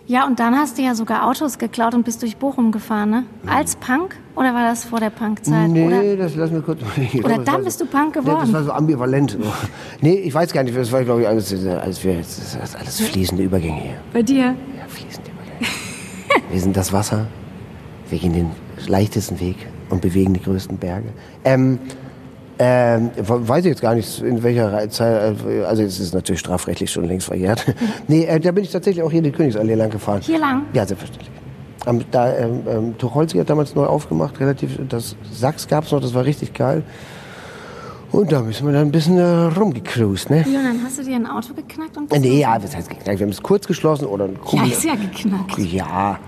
Ja, 0.09 0.27
und 0.27 0.41
dann 0.41 0.57
hast 0.57 0.79
du 0.79 0.83
ja 0.83 0.95
sogar 0.95 1.29
Autos 1.29 1.59
geklaut 1.59 1.93
und 1.95 2.03
bist 2.03 2.23
durch 2.23 2.39
Bochum 2.39 2.73
gefahren, 2.73 3.11
ne? 3.11 3.25
Als 3.47 3.77
Punk? 3.77 4.17
Oder 4.37 4.55
war 4.55 4.63
das 4.67 4.85
vor 4.87 5.01
der 5.01 5.11
Punkzeit? 5.11 5.69
Nee, 5.69 5.87
Oder, 5.87 6.17
das 6.17 6.35
lassen 6.35 6.55
wir 6.55 6.63
kurz. 6.63 6.81
Oder 6.81 7.21
glaube, 7.21 7.45
dann 7.45 7.63
bist 7.63 7.79
so- 7.79 7.85
du 7.85 7.91
Punk 7.91 8.17
Nee, 8.17 8.23
geworden? 8.23 8.41
das 8.41 8.53
war 8.55 8.65
so 8.65 8.73
ambivalent. 8.73 9.37
Nee, 10.01 10.15
ich 10.15 10.33
weiß 10.33 10.51
gar 10.55 10.63
nicht. 10.63 10.75
Das 10.75 10.91
war, 10.93 11.05
glaube 11.05 11.21
ich, 11.23 11.29
alles, 11.29 11.53
alles, 11.53 12.03
ist 12.05 12.57
alles 12.77 13.01
fließende 13.01 13.45
Übergänge 13.45 13.81
hier. 13.83 13.95
Bei 14.15 14.23
dir? 14.23 14.45
Ja, 14.47 14.55
fließende 14.89 15.31
Übergänge. 15.31 15.71
wir 16.53 16.61
sind 16.61 16.75
das 16.75 16.91
Wasser. 16.91 17.27
Wir 18.09 18.19
gehen 18.19 18.33
den 18.33 18.51
leichtesten 18.87 19.39
Weg 19.41 19.57
und 19.91 20.01
bewegen 20.01 20.33
die 20.33 20.41
größten 20.43 20.79
Berge. 20.79 21.09
Ähm, 21.45 21.79
ähm, 22.59 23.11
weiß 23.17 23.65
ich 23.65 23.71
jetzt 23.71 23.83
gar 23.83 23.95
nicht, 23.95 24.21
in 24.23 24.43
welcher 24.43 24.89
Zeit, 24.91 25.37
äh, 25.47 25.63
also 25.65 25.83
es 25.83 26.01
ist 26.01 26.15
natürlich 26.15 26.41
strafrechtlich 26.41 26.91
schon 26.91 27.05
längst 27.05 27.27
verjährt. 27.27 27.65
nee, 28.09 28.25
äh, 28.25 28.41
da 28.41 28.51
bin 28.53 28.65
ich 28.65 28.71
tatsächlich 28.73 29.03
auch 29.05 29.11
hier 29.13 29.23
die 29.23 29.31
Königsallee 29.33 29.75
lang 29.75 29.91
gefahren. 29.91 30.21
Hier 30.23 30.39
lang? 30.39 30.63
Ja, 30.73 30.85
selbstverständlich. 30.87 31.31
Am, 31.87 32.01
da, 32.11 32.37
ähm, 32.37 32.61
ähm, 32.69 32.99
Tucholsky 32.99 33.39
hat 33.39 33.49
damals 33.49 33.75
neu 33.75 33.85
aufgemacht, 33.87 34.39
relativ, 34.41 34.79
das 34.89 35.15
Sachs 35.33 35.67
gab 35.69 35.85
es 35.85 35.93
noch, 35.93 36.01
das 36.01 36.13
war 36.15 36.25
richtig 36.25 36.53
geil. 36.53 36.83
Und 38.11 38.33
da 38.33 38.41
müssen 38.41 38.67
wir 38.67 38.73
dann 38.73 38.89
ein 38.89 38.91
bisschen 38.91 39.19
äh, 39.19 39.23
rumgecruised, 39.59 40.31
ne? 40.31 40.39
Ja, 40.51 40.59
und 40.61 40.65
dann 40.65 40.81
hast 40.85 40.99
du 40.99 41.05
dir 41.05 41.15
ein 41.17 41.27
Auto 41.27 41.53
geknackt 41.55 41.97
und 41.97 42.13
Äh, 42.13 42.19
Nee, 42.19 42.41
ja, 42.41 42.57
was 42.63 42.75
heißt 42.75 42.89
geknackt? 42.89 43.19
Wir 43.19 43.27
haben 43.27 43.33
es 43.33 43.43
kurz 43.43 43.67
geschlossen 43.67 44.07
oder 44.07 44.25
ein 44.25 44.33
Ja, 44.35 44.41
Kumpel. 44.41 44.71
ist 44.71 44.85
ja 44.85 44.95
geknackt. 44.95 45.59
Ja. 45.59 46.19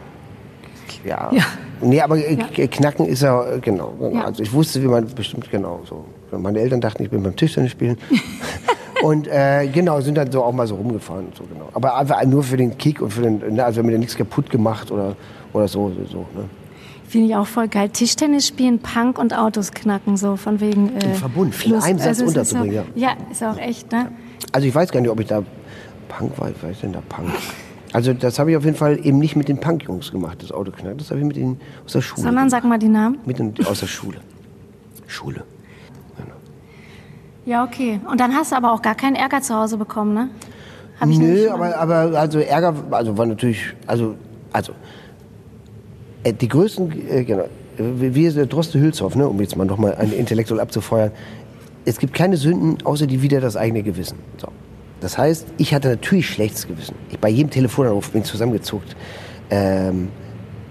Ja. 1.04 1.30
Ja. 1.32 1.42
Nee, 1.80 2.00
aber 2.02 2.18
äh, 2.18 2.36
k- 2.36 2.68
knacken 2.68 3.06
ist 3.06 3.22
ja, 3.22 3.42
äh, 3.54 3.58
genau. 3.60 3.94
Ja. 4.12 4.24
Also 4.26 4.42
ich 4.42 4.52
wusste, 4.52 4.82
wie 4.82 4.86
man 4.86 5.06
bestimmt 5.14 5.50
genau 5.50 5.80
so. 5.88 6.04
Meine 6.38 6.60
Eltern 6.60 6.80
dachten, 6.80 7.02
ich 7.02 7.10
bin 7.10 7.22
beim 7.22 7.36
Tischtennis 7.36 7.72
spielen. 7.72 7.98
und 9.02 9.26
äh, 9.26 9.68
genau, 9.68 10.00
sind 10.00 10.16
dann 10.16 10.30
so 10.30 10.42
auch 10.42 10.52
mal 10.52 10.66
so 10.66 10.76
rumgefahren. 10.76 11.26
und 11.26 11.36
So, 11.36 11.44
genau. 11.44 11.68
Aber 11.74 11.96
einfach 11.96 12.24
nur 12.24 12.42
für 12.42 12.56
den 12.56 12.76
Kick 12.78 13.00
und 13.00 13.10
für 13.10 13.22
den, 13.22 13.54
ne, 13.54 13.64
also 13.64 13.76
wir 13.76 13.84
haben 13.84 13.92
ja 13.92 13.98
nichts 13.98 14.16
kaputt 14.16 14.50
gemacht 14.50 14.90
oder, 14.90 15.16
oder 15.52 15.68
so. 15.68 15.92
so, 16.10 16.18
ne? 16.34 16.44
Finde 17.08 17.26
ich 17.28 17.34
auch 17.34 17.46
voll 17.46 17.66
geil. 17.66 17.88
Tischtennis 17.88 18.46
spielen, 18.46 18.78
Punk 18.78 19.18
und 19.18 19.36
Autos 19.36 19.72
knacken, 19.72 20.16
so 20.16 20.36
von 20.36 20.60
wegen. 20.60 20.96
Äh, 20.96 21.06
Im 21.06 21.14
Verbund, 21.14 21.66
in 21.66 21.74
einem 21.74 21.98
Satz 21.98 22.06
es 22.06 22.20
ist 22.20 22.28
unterzubringen, 22.28 22.84
auch, 22.84 22.96
ja. 22.96 23.16
ist 23.32 23.42
auch 23.42 23.58
echt, 23.58 23.90
ne? 23.90 24.12
Also 24.52 24.68
ich 24.68 24.74
weiß 24.74 24.92
gar 24.92 25.00
nicht, 25.00 25.10
ob 25.10 25.18
ich 25.18 25.26
da 25.26 25.42
Punk 26.08 26.38
war. 26.38 26.50
Was 26.62 26.70
ist 26.70 26.82
denn 26.82 26.92
da 26.92 27.02
Punk? 27.08 27.30
Also 27.92 28.12
das 28.12 28.38
habe 28.38 28.52
ich 28.52 28.56
auf 28.56 28.64
jeden 28.64 28.76
Fall 28.76 29.04
eben 29.04 29.18
nicht 29.18 29.34
mit 29.34 29.48
den 29.48 29.58
Punk-Jungs 29.58 30.12
gemacht, 30.12 30.42
das 30.42 30.52
Auto 30.52 30.70
knacken. 30.70 30.98
Das 30.98 31.10
habe 31.10 31.18
ich 31.18 31.26
mit 31.26 31.36
ihnen 31.36 31.60
aus 31.84 31.92
der 31.92 32.02
Schule. 32.02 32.22
Sondern 32.22 32.48
sag 32.48 32.62
mal 32.62 32.78
die 32.78 32.86
Namen. 32.88 33.18
mit 33.26 33.40
den, 33.40 33.52
aus 33.66 33.80
der 33.80 33.88
Schule. 33.88 34.18
Schule. 35.08 35.42
Ja, 37.46 37.64
okay. 37.64 38.00
Und 38.10 38.20
dann 38.20 38.34
hast 38.34 38.52
du 38.52 38.56
aber 38.56 38.72
auch 38.72 38.82
gar 38.82 38.94
keinen 38.94 39.16
Ärger 39.16 39.40
zu 39.40 39.54
Hause 39.54 39.76
bekommen, 39.76 40.14
ne? 40.14 40.28
Hab 41.00 41.08
ich 41.08 41.18
Nö, 41.18 41.48
aber, 41.50 41.76
aber 41.76 42.18
also 42.18 42.38
Ärger, 42.40 42.74
also 42.90 43.16
war 43.16 43.24
natürlich, 43.24 43.74
also, 43.86 44.16
also 44.52 44.72
äh, 46.24 46.32
die 46.32 46.48
größten, 46.48 47.08
äh, 47.08 47.24
genau, 47.24 47.44
wie 47.78 48.26
ist 48.26 48.36
der 48.36 48.46
Droste 48.46 48.78
Hülshoff, 48.78 49.14
ne, 49.14 49.26
um 49.26 49.40
jetzt 49.40 49.56
mal 49.56 49.64
nochmal 49.64 49.94
einen 49.94 50.12
intellektuell 50.12 50.60
abzufeuern. 50.60 51.10
Es 51.86 51.98
gibt 51.98 52.12
keine 52.12 52.36
Sünden, 52.36 52.76
außer 52.84 53.06
die 53.06 53.22
wieder 53.22 53.40
das 53.40 53.56
eigene 53.56 53.82
Gewissen. 53.82 54.18
So. 54.36 54.48
Das 55.00 55.16
heißt, 55.16 55.46
ich 55.56 55.72
hatte 55.72 55.88
natürlich 55.88 56.28
schlechtes 56.28 56.66
Gewissen. 56.68 56.94
Ich 57.10 57.18
bei 57.18 57.30
jedem 57.30 57.50
Telefonanruf 57.50 58.10
bin 58.10 58.20
ich 58.20 58.26
zusammengezuckt. 58.28 58.94
Ähm, 59.48 60.08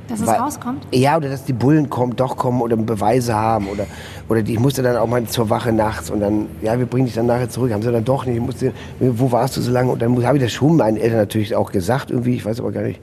Dass 0.10 0.20
es 0.20 0.28
weil- 0.28 0.40
rauskommt? 0.40 0.88
Ja, 0.92 1.18
oder 1.18 1.30
dass 1.30 1.46
die 1.46 1.54
Bullen 1.54 1.90
kommen, 1.90 2.16
doch 2.16 2.36
kommen 2.36 2.62
oder 2.62 2.76
Beweise 2.76 3.36
haben. 3.36 3.68
Oder, 3.68 3.86
oder 4.28 4.42
die, 4.42 4.54
ich 4.54 4.60
musste 4.60 4.82
dann 4.82 4.98
auch 4.98 5.08
mal 5.08 5.24
zur 5.26 5.50
Wache 5.50 5.72
nachts 5.72 6.10
und 6.10 6.20
dann, 6.20 6.48
ja, 6.62 6.78
wir 6.80 6.86
bringen 6.86 7.06
dich 7.06 7.16
dann 7.16 7.28
nachher 7.28 7.50
zurück. 7.50 7.72
Haben 7.72 7.82
sie 7.84 7.92
dann 7.92 8.04
doch 8.06 8.26
nicht. 8.26 8.36
Ich 8.38 8.42
musste, 8.42 8.74
wo 9.00 9.32
warst 9.32 9.56
du 9.58 9.62
so 9.62 9.72
lange? 9.72 9.92
Und 9.92 10.02
dann 10.02 10.26
habe 10.26 10.38
ich 10.38 10.44
das 10.44 10.52
schon 10.52 10.76
meinen 10.78 10.98
Eltern 10.98 11.20
natürlich 11.20 11.56
auch 11.56 11.72
gesagt, 11.72 12.12
irgendwie, 12.12 12.36
ich 12.36 12.46
weiß 12.46 12.60
aber 12.60 12.72
gar 12.72 12.82
nicht. 12.84 13.00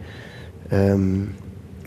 Ähm, 0.71 1.31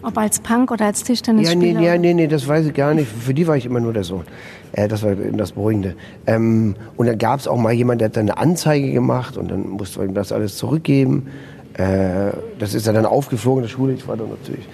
Ob 0.04 0.18
als 0.18 0.40
Punk 0.40 0.72
oder 0.72 0.86
als 0.86 1.00
ja, 1.00 1.04
nee, 1.04 1.08
Tischtennisspieler? 1.14 1.82
ja, 1.82 1.98
nee, 1.98 2.14
nee, 2.14 2.28
das 2.28 2.48
weiß 2.48 2.68
ich 2.68 2.74
gar 2.74 2.94
nicht. 2.94 3.10
Für 3.12 3.34
die 3.34 3.46
war 3.46 3.58
ich 3.58 3.66
immer 3.66 3.82
nur 3.82 3.92
der 3.92 4.06
Sohn. 4.06 4.24
Äh, 4.72 4.88
das 4.88 5.04
war 5.04 5.12
das 5.16 5.52
Beruhigende. 5.52 5.96
Ähm, 6.28 6.76
und 6.96 7.08
dann 7.08 7.18
gab 7.18 7.40
es 7.40 7.48
auch 7.48 7.58
mal 7.58 7.74
jemanden, 7.74 8.00
der 8.00 8.06
hat 8.10 8.16
dann 8.18 8.30
eine 8.30 8.38
Anzeige 8.38 8.92
gemacht 8.92 9.36
und 9.36 9.52
dann 9.52 9.68
musste 9.68 10.00
man 10.00 10.10
ihm 10.10 10.14
das 10.14 10.32
alles 10.32 10.56
zurückgeben. 10.58 11.28
Äh, 11.74 12.32
das 12.58 12.74
ist 12.74 12.88
ja 12.88 12.94
dann 12.94 13.06
aufgeflogen 13.06 13.64
in 13.64 13.68
der 13.68 13.74
Schule. 13.74 13.94
Ich 13.94 14.08
war 14.08 14.16
dann 14.16 14.30
natürlich 14.30 14.68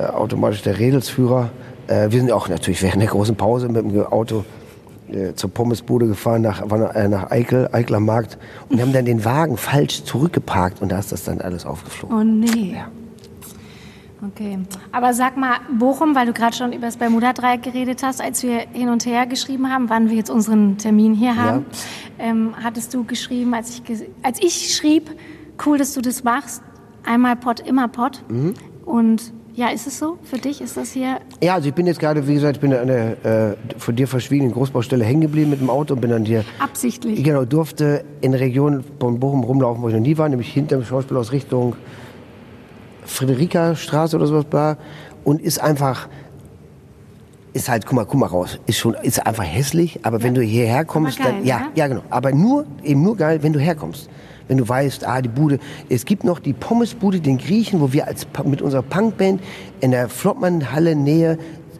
äh, 0.00 0.06
automatisch 0.06 0.62
der 0.62 0.78
Redelsführer. 0.78 1.50
Äh, 1.86 2.10
wir 2.10 2.20
sind 2.20 2.32
auch 2.32 2.48
natürlich 2.48 2.82
während 2.82 3.02
der 3.02 3.10
großen 3.10 3.36
Pause 3.36 3.68
mit 3.68 3.84
dem 3.84 4.06
Auto 4.06 4.44
äh, 5.10 5.34
zur 5.34 5.50
Pommesbude 5.50 6.06
gefahren 6.06 6.42
nach, 6.42 6.62
äh, 6.94 7.08
nach 7.08 7.30
Eichel, 7.30 7.68
Eichler 7.72 8.00
Markt 8.00 8.38
und 8.68 8.80
haben 8.80 8.92
dann 8.92 9.04
den 9.04 9.24
Wagen 9.24 9.56
falsch 9.56 10.04
zurückgeparkt 10.04 10.80
und 10.80 10.90
da 10.90 10.98
ist 10.98 11.12
das 11.12 11.24
dann 11.24 11.40
alles 11.40 11.66
aufgeflogen. 11.66 12.16
Oh 12.16 12.22
nee. 12.22 12.74
Ja. 12.74 12.88
Okay. 14.26 14.58
Aber 14.92 15.14
sag 15.14 15.36
mal, 15.36 15.56
Bochum, 15.78 16.14
weil 16.14 16.26
du 16.26 16.32
gerade 16.32 16.54
schon 16.54 16.72
über 16.72 16.86
das 16.86 16.98
Bermuda-Dreieck 16.98 17.62
geredet 17.62 18.02
hast, 18.02 18.20
als 18.20 18.42
wir 18.42 18.58
hin 18.72 18.90
und 18.90 19.06
her 19.06 19.26
geschrieben 19.26 19.72
haben, 19.72 19.88
wann 19.88 20.10
wir 20.10 20.16
jetzt 20.16 20.30
unseren 20.30 20.76
Termin 20.76 21.14
hier 21.14 21.36
haben, 21.36 21.64
ähm, 22.18 22.54
hattest 22.62 22.92
du 22.92 23.04
geschrieben, 23.04 23.54
als 23.54 23.70
ich, 23.70 24.06
als 24.22 24.38
ich 24.42 24.76
schrieb, 24.76 25.10
cool, 25.64 25.78
dass 25.78 25.94
du 25.94 26.02
das 26.02 26.22
machst, 26.22 26.62
einmal 27.04 27.34
Pott, 27.34 27.60
immer 27.60 27.88
Pott. 27.88 28.22
Mhm. 28.28 28.54
Und 28.84 29.32
ja, 29.54 29.68
ist 29.68 29.86
es 29.86 29.98
so? 29.98 30.18
Für 30.22 30.38
dich 30.38 30.60
ist 30.60 30.76
das 30.76 30.92
hier 30.92 31.20
Ja, 31.42 31.54
also 31.54 31.68
ich 31.68 31.74
bin 31.74 31.86
jetzt 31.86 32.00
gerade, 32.00 32.26
wie 32.26 32.34
gesagt, 32.34 32.56
ich 32.56 32.60
bin 32.60 32.72
an 32.72 32.86
der 32.86 33.24
äh, 33.24 33.56
von 33.78 33.96
dir 33.96 34.06
verschwiegenen 34.06 34.52
Großbaustelle 34.52 35.04
hängen 35.04 35.22
geblieben 35.22 35.50
mit 35.50 35.60
dem 35.60 35.70
Auto 35.70 35.94
und 35.94 36.00
bin 36.00 36.10
dann 36.10 36.24
hier, 36.24 36.44
absichtlich? 36.58 37.22
genau, 37.22 37.44
durfte 37.44 38.04
in 38.20 38.32
der 38.32 38.40
Region 38.40 38.84
von 38.98 39.18
Bochum 39.18 39.44
rumlaufen, 39.44 39.82
wo 39.82 39.88
ich 39.88 39.94
noch 39.94 40.00
nie 40.00 40.16
war, 40.16 40.28
nämlich 40.28 40.52
hinter 40.52 40.76
dem 40.76 40.84
Schauspielhaus 40.84 41.32
Richtung 41.32 41.76
Friederika 43.04 43.74
Straße 43.74 44.16
oder 44.16 44.26
sowas 44.26 44.46
war 44.50 44.76
und 45.24 45.40
ist 45.42 45.60
einfach, 45.60 46.08
ist 47.52 47.68
halt, 47.68 47.86
guck 47.86 47.94
mal, 47.94 48.04
guck 48.04 48.20
mal 48.20 48.26
raus, 48.26 48.58
ist 48.66 48.78
schon, 48.78 48.94
ist 48.94 49.26
einfach 49.26 49.44
hässlich, 49.44 50.00
aber 50.04 50.22
wenn 50.22 50.34
du 50.34 50.42
hierher 50.42 50.84
kommst, 50.84 51.18
geil, 51.18 51.34
dann, 51.38 51.44
ja, 51.44 51.56
oder? 51.56 51.66
ja, 51.74 51.88
genau, 51.88 52.02
aber 52.10 52.32
nur, 52.32 52.66
eben 52.84 53.02
nur 53.02 53.16
geil, 53.16 53.42
wenn 53.42 53.52
du 53.52 53.58
herkommst. 53.58 54.08
Wenn 54.50 54.58
du 54.58 54.68
weißt, 54.68 55.06
ah, 55.06 55.22
die 55.22 55.28
Bude, 55.28 55.60
es 55.88 56.04
gibt 56.04 56.24
noch 56.24 56.40
die 56.40 56.52
Pommesbude, 56.52 57.20
den 57.20 57.38
Griechen, 57.38 57.80
wo 57.80 57.92
wir 57.92 58.08
als, 58.08 58.26
mit 58.44 58.60
unserer 58.60 58.82
Punkband 58.82 59.40
in 59.80 59.92
der 59.92 60.08
Flottmannhalle 60.08 60.96
Nähe 60.96 61.38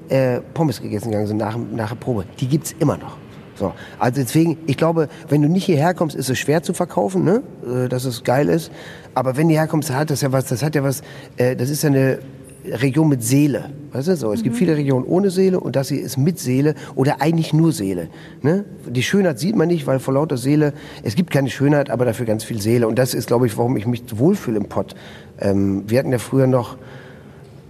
äh, 0.09 0.41
Pommes 0.55 0.81
gegessen 0.81 1.11
gegangen 1.11 1.27
sind 1.27 1.39
nach, 1.39 1.59
nach 1.73 1.89
der 1.89 1.97
Probe. 1.97 2.27
Die 2.39 2.47
gibt's 2.47 2.73
immer 2.79 2.97
noch. 2.97 3.17
So, 3.57 3.73
also 3.99 4.21
deswegen, 4.23 4.57
ich 4.67 4.77
glaube, 4.77 5.09
wenn 5.29 5.43
du 5.43 5.49
nicht 5.49 5.65
hierher 5.65 5.95
kommst, 5.95 6.15
ist 6.15 6.31
es 6.31 6.39
schwer 6.39 6.63
zu 6.63 6.73
verkaufen, 6.73 7.25
ne? 7.25 7.43
äh, 7.67 7.89
dass 7.89 8.05
es 8.05 8.23
geil 8.23 8.49
ist. 8.49 8.71
Aber 9.15 9.37
wenn 9.37 9.49
du 9.49 9.55
herkommst, 9.55 9.93
hat 9.93 10.11
das 10.11 10.21
ja 10.21 10.31
was, 10.31 10.45
das 10.45 10.63
hat 10.63 10.77
ja 10.77 10.85
was, 10.85 11.03
äh, 11.39 11.57
das 11.57 11.71
ist 11.71 11.83
ja 11.83 11.91
eine 11.91 12.21
Region 12.65 13.09
mit 13.09 13.23
Seele. 13.23 13.71
Weißt 13.93 14.09
du 14.09 14.17
so? 14.17 14.33
Es 14.33 14.43
gibt 14.43 14.57
viele 14.57 14.77
Regionen 14.77 15.05
ohne 15.07 15.31
Seele 15.31 15.61
und 15.61 15.77
das 15.77 15.89
hier 15.89 16.01
ist 16.01 16.17
mit 16.17 16.39
Seele 16.39 16.75
oder 16.95 17.21
eigentlich 17.21 17.53
nur 17.53 17.73
Seele. 17.73 18.09
Ne? 18.43 18.65
Die 18.87 19.03
Schönheit 19.03 19.39
sieht 19.39 19.57
man 19.57 19.69
nicht, 19.69 19.87
weil 19.87 19.99
vor 19.99 20.15
lauter 20.15 20.37
Seele, 20.37 20.73
es 21.03 21.15
gibt 21.15 21.31
keine 21.31 21.51
Schönheit, 21.51 21.91
aber 21.91 22.05
dafür 22.05 22.27
ganz 22.27 22.45
viel 22.45 22.61
Seele. 22.61 22.87
Und 22.87 22.99
das 22.99 23.15
ist, 23.15 23.27
glaube 23.27 23.47
ich, 23.47 23.57
warum 23.57 23.77
ich 23.77 23.87
mich 23.87 24.03
wohlfühle 24.19 24.59
im 24.59 24.67
Pott. 24.67 24.95
Ähm, 25.41 25.85
wir 25.87 25.99
hatten 25.99 26.13
ja 26.13 26.19
früher 26.19 26.47
noch 26.47 26.77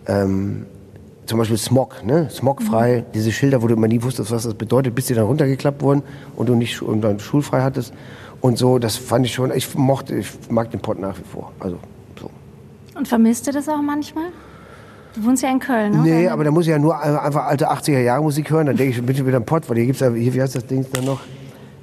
ähm, 0.06 0.66
zum 1.26 1.38
Beispiel 1.38 1.58
Smog, 1.58 2.04
ne? 2.04 2.28
Smogfrei, 2.28 3.04
diese 3.14 3.30
Schilder, 3.30 3.62
wo 3.62 3.68
du 3.68 3.74
immer 3.74 3.86
nie 3.86 4.02
wusstest, 4.02 4.32
was 4.32 4.42
das 4.42 4.54
bedeutet, 4.54 4.96
bis 4.96 5.06
die 5.06 5.14
dann 5.14 5.26
runtergeklappt 5.26 5.80
wurden 5.80 6.02
und 6.34 6.48
du 6.48 6.56
nicht 6.56 6.82
und 6.82 7.02
dann 7.02 7.20
schulfrei 7.20 7.62
hattest. 7.62 7.92
Und 8.40 8.58
so, 8.58 8.78
das 8.80 8.96
fand 8.96 9.26
ich 9.26 9.34
schon, 9.34 9.52
ich 9.54 9.72
mochte, 9.76 10.16
ich 10.16 10.28
mag 10.48 10.70
den 10.72 10.80
Pott 10.80 10.98
nach 10.98 11.16
wie 11.16 11.24
vor. 11.24 11.52
Also, 11.60 11.78
so. 12.20 12.30
Und 12.96 13.06
vermisst 13.06 13.46
du 13.46 13.52
das 13.52 13.68
auch 13.68 13.80
manchmal? 13.80 14.26
Du 15.14 15.24
wohnst 15.24 15.42
ja 15.42 15.50
in 15.50 15.58
Köln, 15.58 15.92
ne? 15.92 15.98
Nee, 16.02 16.28
aber 16.28 16.44
da 16.44 16.50
muss 16.50 16.64
ich 16.66 16.70
ja 16.70 16.78
nur 16.78 16.94
äh, 16.94 16.96
einfach 17.18 17.44
alte 17.46 17.70
80er 17.70 17.98
Jahre 18.00 18.22
Musik 18.22 18.50
hören, 18.50 18.66
dann 18.66 18.76
denke 18.76 18.92
ich, 18.98 19.04
bin 19.04 19.14
ich 19.16 19.26
wieder 19.26 19.36
im 19.38 19.44
Pott, 19.44 19.68
weil 19.68 19.76
hier 19.76 19.86
gibt's 19.86 20.00
ja, 20.00 20.10
hier, 20.12 20.32
wie 20.34 20.40
heißt 20.42 20.54
das 20.54 20.66
Ding 20.66 20.86
dann 20.92 21.04
noch? 21.04 21.20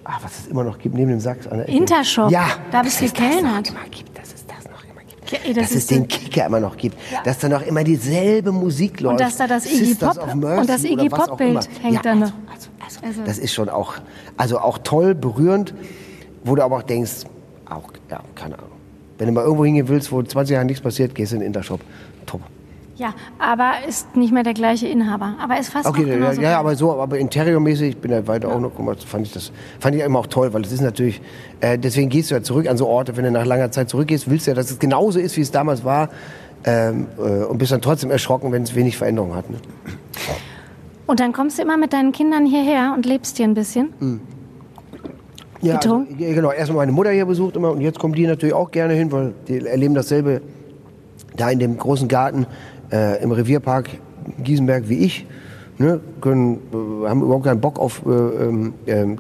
Ah, 0.05 0.17
was 0.23 0.39
es 0.39 0.47
immer 0.47 0.63
noch 0.63 0.77
gibt, 0.79 0.95
neben 0.95 1.09
dem 1.09 1.19
Sachs 1.19 1.45
an 1.47 1.57
der 1.57 1.67
Ecke. 1.67 1.77
Intershop. 1.77 2.31
Ja. 2.31 2.47
Da 2.71 2.81
bist 2.81 3.01
du 3.01 3.05
es 3.05 3.11
das 3.13 3.21
gekellnert. 3.21 3.73
gibt, 3.91 4.17
dass 4.17 4.33
es 4.33 4.45
das 4.45 4.63
noch 4.71 4.81
immer 4.89 5.01
gibt. 5.05 5.29
Ja, 5.31 5.39
ey, 5.43 5.53
das 5.53 5.63
dass 5.63 5.71
es 5.71 5.77
ist 5.79 5.91
den 5.91 6.01
so- 6.03 6.05
Kicker 6.07 6.45
immer 6.45 6.61
noch 6.61 6.77
gibt. 6.77 6.95
Dass 7.25 7.39
da 7.39 7.49
noch 7.49 7.61
immer 7.63 7.83
dieselbe 7.83 8.53
Musik 8.53 9.01
läuft. 9.01 9.11
Und 9.13 9.19
dass 9.19 9.35
da 9.35 9.47
das 9.47 9.65
Iggy 9.65 9.95
Pop- 9.95 10.33
und 10.33 10.41
das 10.69 10.81
oder 10.85 10.91
Iggy 10.91 11.09
Pop-Bild 11.09 11.49
immer. 11.51 11.61
hängt 11.83 11.95
ja, 11.95 12.01
da 12.01 12.15
noch. 12.15 12.31
Also, 12.53 12.69
also, 12.85 12.99
Also- 13.05 13.21
Das 13.25 13.37
ist 13.37 13.53
schon 13.53 13.67
auch, 13.67 13.95
also 14.37 14.59
auch 14.59 14.77
toll, 14.77 15.13
berührend, 15.13 15.73
wo 16.45 16.55
du 16.55 16.63
aber 16.63 16.77
auch 16.77 16.83
denkst, 16.83 17.25
auch, 17.69 17.91
ja, 18.09 18.21
keine 18.35 18.57
Ahnung. 18.57 18.71
Wenn 19.17 19.27
du 19.27 19.33
mal 19.33 19.43
irgendwo 19.43 19.65
hingehen 19.65 19.89
willst, 19.89 20.09
wo 20.13 20.23
20 20.23 20.53
Jahre 20.53 20.63
nichts 20.65 20.81
passiert, 20.81 21.13
gehst 21.15 21.33
du 21.33 21.35
in 21.35 21.41
den 21.41 21.47
Intershop. 21.47 21.81
Ja, 22.97 23.13
aber 23.37 23.73
ist 23.87 24.15
nicht 24.15 24.33
mehr 24.33 24.41
der 24.41 24.55
gleiche 24.55 24.87
Inhaber. 24.87 25.35
Aber 25.39 25.59
ist 25.59 25.69
fast 25.69 25.87
Okay, 25.87 26.17
noch 26.17 26.33
ja, 26.33 26.41
ja, 26.41 26.59
aber 26.59 26.75
so, 26.75 26.99
aber 26.99 27.19
interiormäßig, 27.19 27.89
ich 27.89 27.97
bin 27.97 28.09
ja 28.09 28.25
weiter 28.25 28.49
auch 28.49 28.59
noch, 28.59 28.71
guck 28.75 28.85
mal, 28.85 28.95
fand 28.95 29.27
ich 29.27 29.33
das, 29.33 29.51
fand 29.79 29.95
ich 29.95 30.01
immer 30.01 30.17
auch 30.19 30.27
toll, 30.27 30.51
weil 30.53 30.63
es 30.63 30.71
ist 30.71 30.81
natürlich, 30.81 31.21
äh, 31.61 31.77
deswegen 31.77 32.09
gehst 32.09 32.31
du 32.31 32.35
ja 32.35 32.41
zurück 32.41 32.67
an 32.67 32.75
so 32.75 32.87
Orte, 32.87 33.15
wenn 33.15 33.23
du 33.23 33.31
nach 33.31 33.45
langer 33.45 33.69
Zeit 33.69 33.89
zurückgehst, 33.89 34.29
willst 34.31 34.47
du 34.47 34.51
ja, 34.51 34.55
dass 34.55 34.71
es 34.71 34.79
genauso 34.79 35.19
ist, 35.19 35.37
wie 35.37 35.41
es 35.41 35.51
damals 35.51 35.85
war, 35.85 36.09
ähm, 36.63 37.05
äh, 37.19 37.43
und 37.43 37.59
bist 37.59 37.71
dann 37.71 37.81
trotzdem 37.81 38.09
erschrocken, 38.09 38.51
wenn 38.51 38.63
es 38.63 38.73
wenig 38.73 38.97
Veränderung 38.97 39.35
hat. 39.35 39.47
Ne? 39.47 39.57
Und 41.05 41.19
dann 41.19 41.33
kommst 41.33 41.59
du 41.59 41.61
immer 41.61 41.77
mit 41.77 41.93
deinen 41.93 42.11
Kindern 42.11 42.47
hierher 42.47 42.93
und 42.95 43.05
lebst 43.05 43.37
hier 43.37 43.45
ein 43.45 43.53
bisschen. 43.53 43.93
Hm. 43.99 44.21
Ja? 45.61 45.75
Also, 45.75 46.03
ja, 46.17 46.33
genau, 46.33 46.51
erstmal 46.51 46.77
meine 46.77 46.91
Mutter 46.93 47.11
hier 47.11 47.27
besucht 47.27 47.55
immer 47.55 47.71
und 47.71 47.81
jetzt 47.81 47.99
kommen 47.99 48.15
die 48.15 48.25
natürlich 48.25 48.55
auch 48.55 48.71
gerne 48.71 48.93
hin, 48.95 49.11
weil 49.11 49.33
die 49.47 49.65
erleben 49.65 49.93
dasselbe 49.93 50.41
da 51.35 51.49
in 51.49 51.59
dem 51.59 51.77
großen 51.77 52.07
Garten 52.07 52.47
äh, 52.91 53.21
im 53.23 53.31
Revierpark 53.31 53.89
Giesenberg 54.43 54.89
wie 54.89 54.99
ich, 54.99 55.25
ne, 55.77 55.99
können, 56.21 56.59
äh, 56.73 57.07
haben 57.07 57.21
überhaupt 57.21 57.45
keinen 57.45 57.61
Bock 57.61 57.79
auf 57.79 58.01
äh, 58.05 58.09
ähm, 58.09 58.73
ähm, 58.85 59.17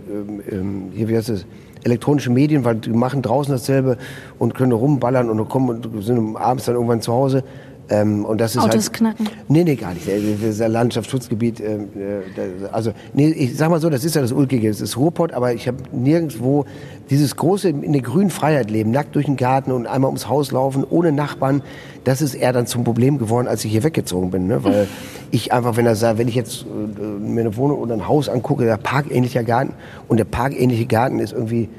ähm, 0.49 0.83
hier, 0.93 1.07
wie 1.07 1.17
heißt 1.17 1.29
es, 1.29 1.45
elektronische 1.83 2.29
Medien, 2.29 2.65
weil 2.65 2.75
die 2.75 2.89
machen 2.89 3.21
draußen 3.21 3.51
dasselbe 3.51 3.97
und 4.39 4.55
können 4.55 4.71
rumballern 4.71 5.29
und 5.29 5.47
kommen 5.47 5.69
und 5.69 6.03
sind 6.03 6.35
abends 6.35 6.65
dann 6.65 6.75
irgendwann 6.75 7.01
zu 7.01 7.13
Hause. 7.13 7.43
Ähm, 7.89 8.25
und 8.25 8.41
das 8.41 8.55
ist 8.55 8.61
Autos 8.61 8.85
halt, 8.85 8.93
knacken. 8.93 9.29
Nee, 9.47 9.63
nee, 9.63 9.75
gar 9.75 9.93
nicht. 9.93 10.07
Das 10.07 10.15
ist 10.15 10.61
ein 10.61 10.71
Landschaftsschutzgebiet. 10.71 11.61
ähm, 11.61 11.87
äh, 11.95 12.67
Also, 12.71 12.91
nee, 13.13 13.29
ich 13.29 13.55
sag 13.55 13.69
mal 13.69 13.79
so, 13.79 13.89
das 13.89 14.03
ist 14.03 14.15
ja 14.15 14.21
das 14.21 14.31
Ulkige. 14.31 14.67
Das 14.67 14.81
ist 14.81 14.97
Ruhrpott, 14.97 15.31
aber 15.31 15.53
ich 15.53 15.67
habe 15.67 15.77
nirgendwo 15.91 16.65
dieses 17.09 17.35
große 17.37 17.69
in 17.69 17.93
der 17.93 18.01
grünen 18.01 18.29
Freiheit 18.29 18.69
leben, 18.69 18.91
nackt 18.91 19.15
durch 19.15 19.25
den 19.25 19.37
Garten 19.37 19.71
und 19.71 19.87
einmal 19.87 20.09
ums 20.09 20.27
Haus 20.27 20.51
laufen, 20.51 20.83
ohne 20.89 21.13
Nachbarn. 21.13 21.61
Das 22.03 22.21
ist 22.21 22.35
eher 22.35 22.51
dann 22.51 22.67
zum 22.67 22.83
Problem 22.83 23.17
geworden, 23.17 23.47
als 23.47 23.63
ich 23.63 23.71
hier 23.71 23.83
weggezogen 23.83 24.31
bin. 24.31 24.47
Ne? 24.47 24.63
Weil 24.63 24.87
ich 25.31 25.53
einfach, 25.53 25.77
wenn, 25.77 25.93
sagt, 25.95 26.17
wenn 26.17 26.27
ich 26.27 26.35
jetzt 26.35 26.63
äh, 26.65 27.01
mir 27.01 27.41
eine 27.41 27.55
Wohnung 27.55 27.79
oder 27.79 27.93
ein 27.93 28.07
Haus 28.07 28.27
angucke, 28.27 28.65
der 28.65 28.77
parkähnlicher 28.77 29.43
Garten 29.43 29.73
und 30.09 30.17
der 30.17 30.25
parkähnliche 30.25 30.85
Garten 30.85 31.19
ist 31.19 31.31
irgendwie 31.31 31.69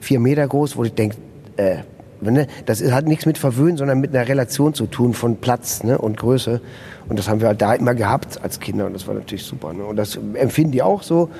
vier 0.00 0.20
Meter 0.20 0.46
groß, 0.46 0.76
wo 0.76 0.84
ich 0.84 0.94
denke, 0.94 1.16
äh, 1.56 1.78
ne, 2.20 2.46
das 2.66 2.82
hat 2.90 3.06
nichts 3.06 3.26
mit 3.26 3.38
Verwöhnen, 3.38 3.76
sondern 3.76 4.00
mit 4.00 4.14
einer 4.14 4.28
Relation 4.28 4.74
zu 4.74 4.86
tun 4.86 5.14
von 5.14 5.36
Platz 5.36 5.82
ne, 5.82 5.98
und 5.98 6.16
Größe. 6.16 6.60
Und 7.08 7.18
das 7.18 7.28
haben 7.28 7.40
wir 7.40 7.48
halt 7.48 7.62
da 7.62 7.74
immer 7.74 7.94
gehabt 7.94 8.42
als 8.42 8.60
Kinder 8.60 8.86
und 8.86 8.92
das 8.92 9.06
war 9.06 9.14
natürlich 9.14 9.44
super. 9.44 9.72
Ne? 9.72 9.84
Und 9.84 9.96
das 9.96 10.18
empfinden 10.34 10.72
die 10.72 10.82
auch 10.82 11.02
so 11.02 11.30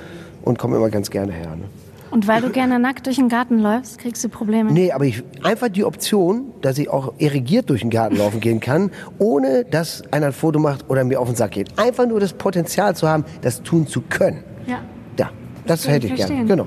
und 0.43 0.59
kommen 0.59 0.75
immer 0.75 0.91
ganz 0.91 1.11
gerne 1.11 1.33
her. 1.33 1.57
Ne? 1.57 1.65
Und 2.11 2.29
weil 2.29 2.41
du 2.41 2.51
gerne 2.51 2.79
nackt 2.79 3.07
durch 3.07 3.17
den 3.17 3.29
Garten 3.29 3.59
läufst, 3.59 3.99
kriegst 3.99 4.23
du 4.25 4.29
Probleme. 4.29 4.73
Nee, 4.73 4.93
aber 4.93 5.05
ich, 5.05 5.23
einfach 5.43 5.69
die 5.69 5.85
Option, 5.85 6.47
dass 6.63 6.79
ich 6.79 6.89
auch 6.89 7.15
irrigiert 7.19 7.69
durch 7.69 7.81
den 7.81 7.91
Garten 7.91 8.17
laufen 8.17 8.41
gehen 8.41 8.61
kann, 8.61 8.91
ohne 9.19 9.65
dass 9.65 10.03
einer 10.13 10.27
ein 10.27 10.33
Foto 10.33 10.59
macht 10.59 10.89
oder 10.89 11.05
mir 11.05 11.21
auf 11.21 11.29
den 11.29 11.37
Sack 11.37 11.53
geht. 11.53 11.79
Einfach 11.79 12.07
nur 12.07 12.21
das 12.21 12.33
Potenzial 12.33 12.95
zu 12.95 13.09
haben, 13.09 13.25
das 13.43 13.63
tun 13.63 13.87
zu 13.87 14.03
können. 14.03 14.45
Ja. 14.67 14.79
Ja, 15.19 15.31
das 15.67 15.83
kann 15.83 15.95
hätte 15.95 16.07
ich 16.07 16.13
ich 16.13 16.19
gerne. 16.19 16.35
verstehen. 16.35 16.49
Genau. 16.49 16.67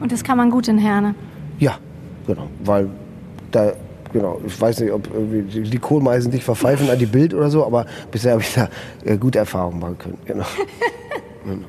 Und 0.00 0.12
das 0.12 0.24
kann 0.24 0.38
man 0.38 0.50
gut 0.50 0.66
in 0.66 0.78
Herne. 0.78 1.14
Ja, 1.58 1.78
genau. 2.26 2.48
Weil 2.64 2.88
da, 3.50 3.72
genau, 4.12 4.40
ich 4.46 4.60
weiß 4.60 4.80
nicht, 4.80 4.92
ob 4.92 5.08
die 5.12 5.78
Kohlmeisen 5.78 6.30
dich 6.30 6.44
verpfeifen 6.44 6.90
an 6.90 6.98
die 6.98 7.06
Bild 7.06 7.34
oder 7.34 7.50
so, 7.50 7.64
aber 7.64 7.86
bisher 8.10 8.32
habe 8.32 8.42
ich 8.42 8.54
da 8.54 8.68
äh, 9.04 9.16
gute 9.16 9.38
Erfahrungen 9.38 9.78
machen 9.78 9.98
können. 9.98 10.18
Genau. 10.24 10.44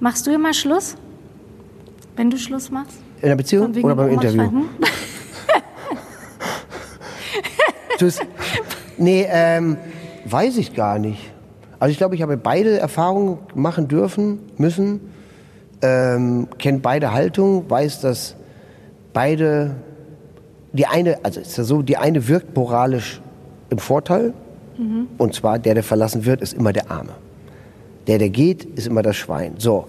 Machst 0.00 0.26
du 0.26 0.32
immer 0.32 0.54
Schluss? 0.54 0.96
Wenn 2.16 2.30
du 2.30 2.38
Schluss 2.38 2.70
machst? 2.70 2.96
In 3.20 3.28
der 3.28 3.36
Beziehung 3.36 3.74
oder 3.82 3.94
beim 3.94 4.10
Interview? 4.10 4.50
Tschüss. 7.98 8.18
Nee, 8.96 9.26
ähm, 9.28 9.76
weiß 10.24 10.56
ich 10.56 10.74
gar 10.74 10.98
nicht. 10.98 11.30
Also 11.78 11.92
ich 11.92 11.98
glaube, 11.98 12.14
ich 12.14 12.22
habe 12.22 12.36
beide 12.38 12.78
Erfahrungen 12.78 13.38
machen 13.54 13.88
dürfen, 13.88 14.38
müssen, 14.56 15.12
ähm, 15.82 16.48
kenne 16.58 16.78
beide 16.80 17.12
Haltungen, 17.12 17.68
weiß, 17.68 18.00
dass 18.00 18.36
beide, 19.12 19.76
die 20.72 20.86
eine, 20.86 21.18
also 21.24 21.40
es 21.40 21.48
ist 21.48 21.58
ja 21.58 21.64
so, 21.64 21.82
die 21.82 21.96
eine 21.96 22.28
wirkt 22.28 22.56
moralisch 22.56 23.20
im 23.70 23.78
Vorteil, 23.78 24.34
und 25.18 25.34
zwar 25.34 25.58
der, 25.58 25.74
der 25.74 25.82
verlassen 25.82 26.24
wird, 26.24 26.40
ist 26.40 26.54
immer 26.54 26.72
der 26.72 26.90
Arme. 26.90 27.12
Der, 28.06 28.18
der 28.18 28.30
geht, 28.30 28.64
ist 28.64 28.86
immer 28.86 29.02
das 29.02 29.16
Schwein. 29.16 29.54
So. 29.58 29.86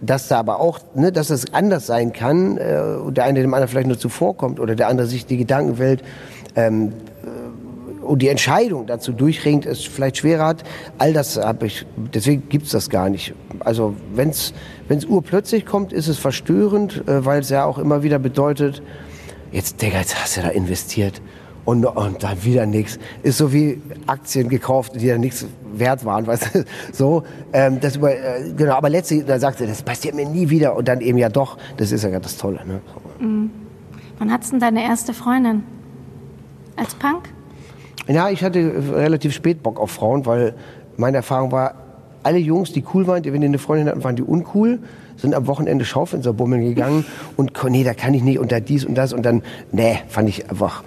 Dass 0.00 0.28
da 0.28 0.38
aber 0.38 0.60
auch, 0.60 0.80
ne, 0.94 1.10
dass 1.10 1.30
es 1.30 1.54
anders 1.54 1.86
sein 1.86 2.12
kann, 2.12 2.58
äh, 2.58 2.98
und 3.02 3.16
der 3.16 3.24
eine 3.24 3.40
dem 3.40 3.54
anderen 3.54 3.70
vielleicht 3.70 3.86
nur 3.86 3.98
zuvorkommt 3.98 4.60
oder 4.60 4.74
der 4.74 4.88
andere 4.88 5.06
sich 5.06 5.24
die 5.24 5.38
Gedankenwelt 5.38 6.02
ähm, 6.54 6.92
äh, 7.22 8.04
und 8.04 8.20
die 8.20 8.28
Entscheidung 8.28 8.86
dazu 8.86 9.12
durchringt, 9.12 9.64
es 9.64 9.84
vielleicht 9.84 10.18
schwerer 10.18 10.44
hat, 10.48 10.64
all 10.98 11.14
das 11.14 11.38
habe 11.38 11.66
ich, 11.66 11.86
deswegen 12.12 12.46
gibt's 12.50 12.70
das 12.70 12.90
gar 12.90 13.08
nicht. 13.08 13.32
Also 13.64 13.94
wenn's 14.14 14.52
wenn's 14.88 15.04
urplötzlich 15.04 15.66
kommt, 15.66 15.92
ist 15.92 16.08
es 16.08 16.18
verstörend, 16.18 17.06
äh, 17.08 17.24
weil 17.24 17.40
es 17.40 17.50
ja 17.50 17.64
auch 17.64 17.78
immer 17.78 18.02
wieder 18.02 18.18
bedeutet, 18.18 18.82
jetzt, 19.52 19.80
Digga, 19.80 19.98
jetzt 19.98 20.20
hast 20.20 20.36
du 20.36 20.42
da 20.42 20.48
investiert 20.48 21.22
und, 21.64 21.84
und 21.84 22.22
dann 22.22 22.44
wieder 22.44 22.66
nichts. 22.66 22.98
Ist 23.22 23.38
so 23.38 23.52
wie 23.52 23.80
Aktien 24.06 24.48
gekauft, 24.48 24.92
die 24.96 25.08
dann 25.08 25.20
nichts 25.20 25.46
wert 25.72 26.04
waren, 26.04 26.26
weißt 26.28 26.54
du, 26.54 26.64
so. 26.92 27.24
Ähm, 27.52 27.80
das 27.80 27.96
über, 27.96 28.14
äh, 28.14 28.52
genau, 28.56 28.74
aber 28.74 28.90
letztlich, 28.90 29.24
da 29.24 29.38
sagt 29.38 29.60
er, 29.60 29.66
das 29.66 29.82
passiert 29.82 30.14
mir 30.14 30.28
nie 30.28 30.50
wieder 30.50 30.76
und 30.76 30.86
dann 30.88 31.00
eben 31.00 31.18
ja 31.18 31.28
doch, 31.28 31.56
das 31.76 31.92
ist 31.92 32.04
ja 32.04 32.10
gerade 32.10 32.22
das 32.22 32.36
Tolle, 32.36 32.60
ne? 32.66 32.80
Wann 34.18 34.32
hattest 34.32 34.52
du 34.52 34.58
denn 34.58 34.74
deine 34.74 34.84
erste 34.84 35.14
Freundin? 35.14 35.64
Als 36.76 36.94
Punk? 36.94 37.28
Ja, 38.06 38.28
ich 38.28 38.44
hatte 38.44 38.72
relativ 38.92 39.32
spät 39.32 39.62
Bock 39.62 39.80
auf 39.80 39.90
Frauen, 39.90 40.26
weil 40.26 40.54
meine 40.96 41.18
Erfahrung 41.18 41.52
war, 41.52 41.74
alle 42.24 42.38
Jungs, 42.38 42.72
die 42.72 42.84
cool 42.92 43.06
waren, 43.06 43.22
die, 43.22 43.32
wenn 43.32 43.40
die 43.40 43.46
eine 43.46 43.58
Freundin 43.58 43.88
hatten, 43.88 44.02
waren 44.02 44.16
die 44.16 44.22
uncool, 44.22 44.80
sind 45.16 45.34
am 45.34 45.46
Wochenende 45.46 45.84
Schaufenster 45.84 46.32
bummeln 46.32 46.64
gegangen 46.64 47.04
und 47.36 47.52
nee, 47.68 47.84
da 47.84 47.94
kann 47.94 48.14
ich 48.14 48.22
nicht 48.22 48.38
und 48.38 48.50
da 48.50 48.60
dies 48.60 48.84
und 48.84 48.94
das 48.94 49.12
und 49.12 49.24
dann, 49.24 49.42
nee, 49.72 49.98
fand 50.08 50.28
ich 50.28 50.50
einfach, 50.50 50.82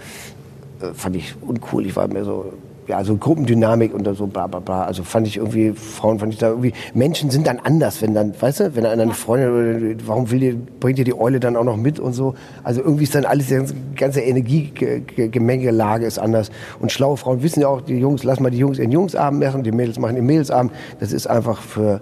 äh, 0.82 0.94
fand 0.94 1.16
ich 1.16 1.36
uncool. 1.42 1.86
Ich 1.86 1.96
war 1.96 2.08
mehr 2.08 2.26
so, 2.26 2.54
ja, 2.88 3.04
so 3.04 3.18
Gruppendynamik 3.18 3.94
und 3.94 4.08
so 4.16 4.28
bla 4.28 4.48
bla 4.48 4.60
bla. 4.60 4.84
Also 4.84 5.04
fand 5.04 5.28
ich 5.28 5.38
irgendwie, 5.38 5.74
Frauen 5.74 6.20
fand 6.20 6.34
ich 6.34 6.40
da 6.40 6.50
irgendwie, 6.50 6.74
Menschen 6.94 7.30
sind 7.30 7.46
dann 7.46 7.60
anders, 7.60 8.02
wenn 8.02 8.14
dann, 8.14 8.34
weißt 8.40 8.62
du, 8.62 8.76
wenn 8.76 8.86
einer 8.86 9.04
eine 9.04 9.14
Freundin, 9.14 9.50
oder, 9.50 10.08
warum 10.08 10.32
will 10.32 10.40
die, 10.40 10.58
bringt 10.80 10.98
dir 10.98 11.06
die 11.06 11.18
Eule 11.18 11.40
dann 11.40 11.56
auch 11.56 11.64
noch 11.64 11.78
mit 11.78 12.00
und 12.00 12.14
so. 12.14 12.36
Also 12.64 12.82
irgendwie 12.82 13.04
ist 13.04 13.16
dann 13.16 13.26
alles, 13.26 13.48
die 13.48 13.64
ganze, 13.96 14.22
Energiegemengelage 14.22 16.06
ist 16.06 16.18
anders. 16.20 16.50
Und 16.80 16.92
schlaue 16.92 17.18
Frauen 17.18 17.44
wissen 17.44 17.62
ja 17.62 17.68
auch, 17.68 17.82
die 17.82 17.98
Jungs, 17.98 18.24
lass 18.24 18.40
mal 18.40 18.50
die 18.50 18.58
Jungs 18.58 18.80
ihren 18.80 18.92
Jungsabend 18.92 19.44
machen, 19.44 19.64
die 19.64 19.72
Mädels 19.72 20.00
machen 20.00 20.16
ihren 20.16 20.26
Mädelsabend. 20.26 20.72
Das 21.00 21.12
ist 21.12 21.28
einfach 21.28 21.62
für 21.62 22.02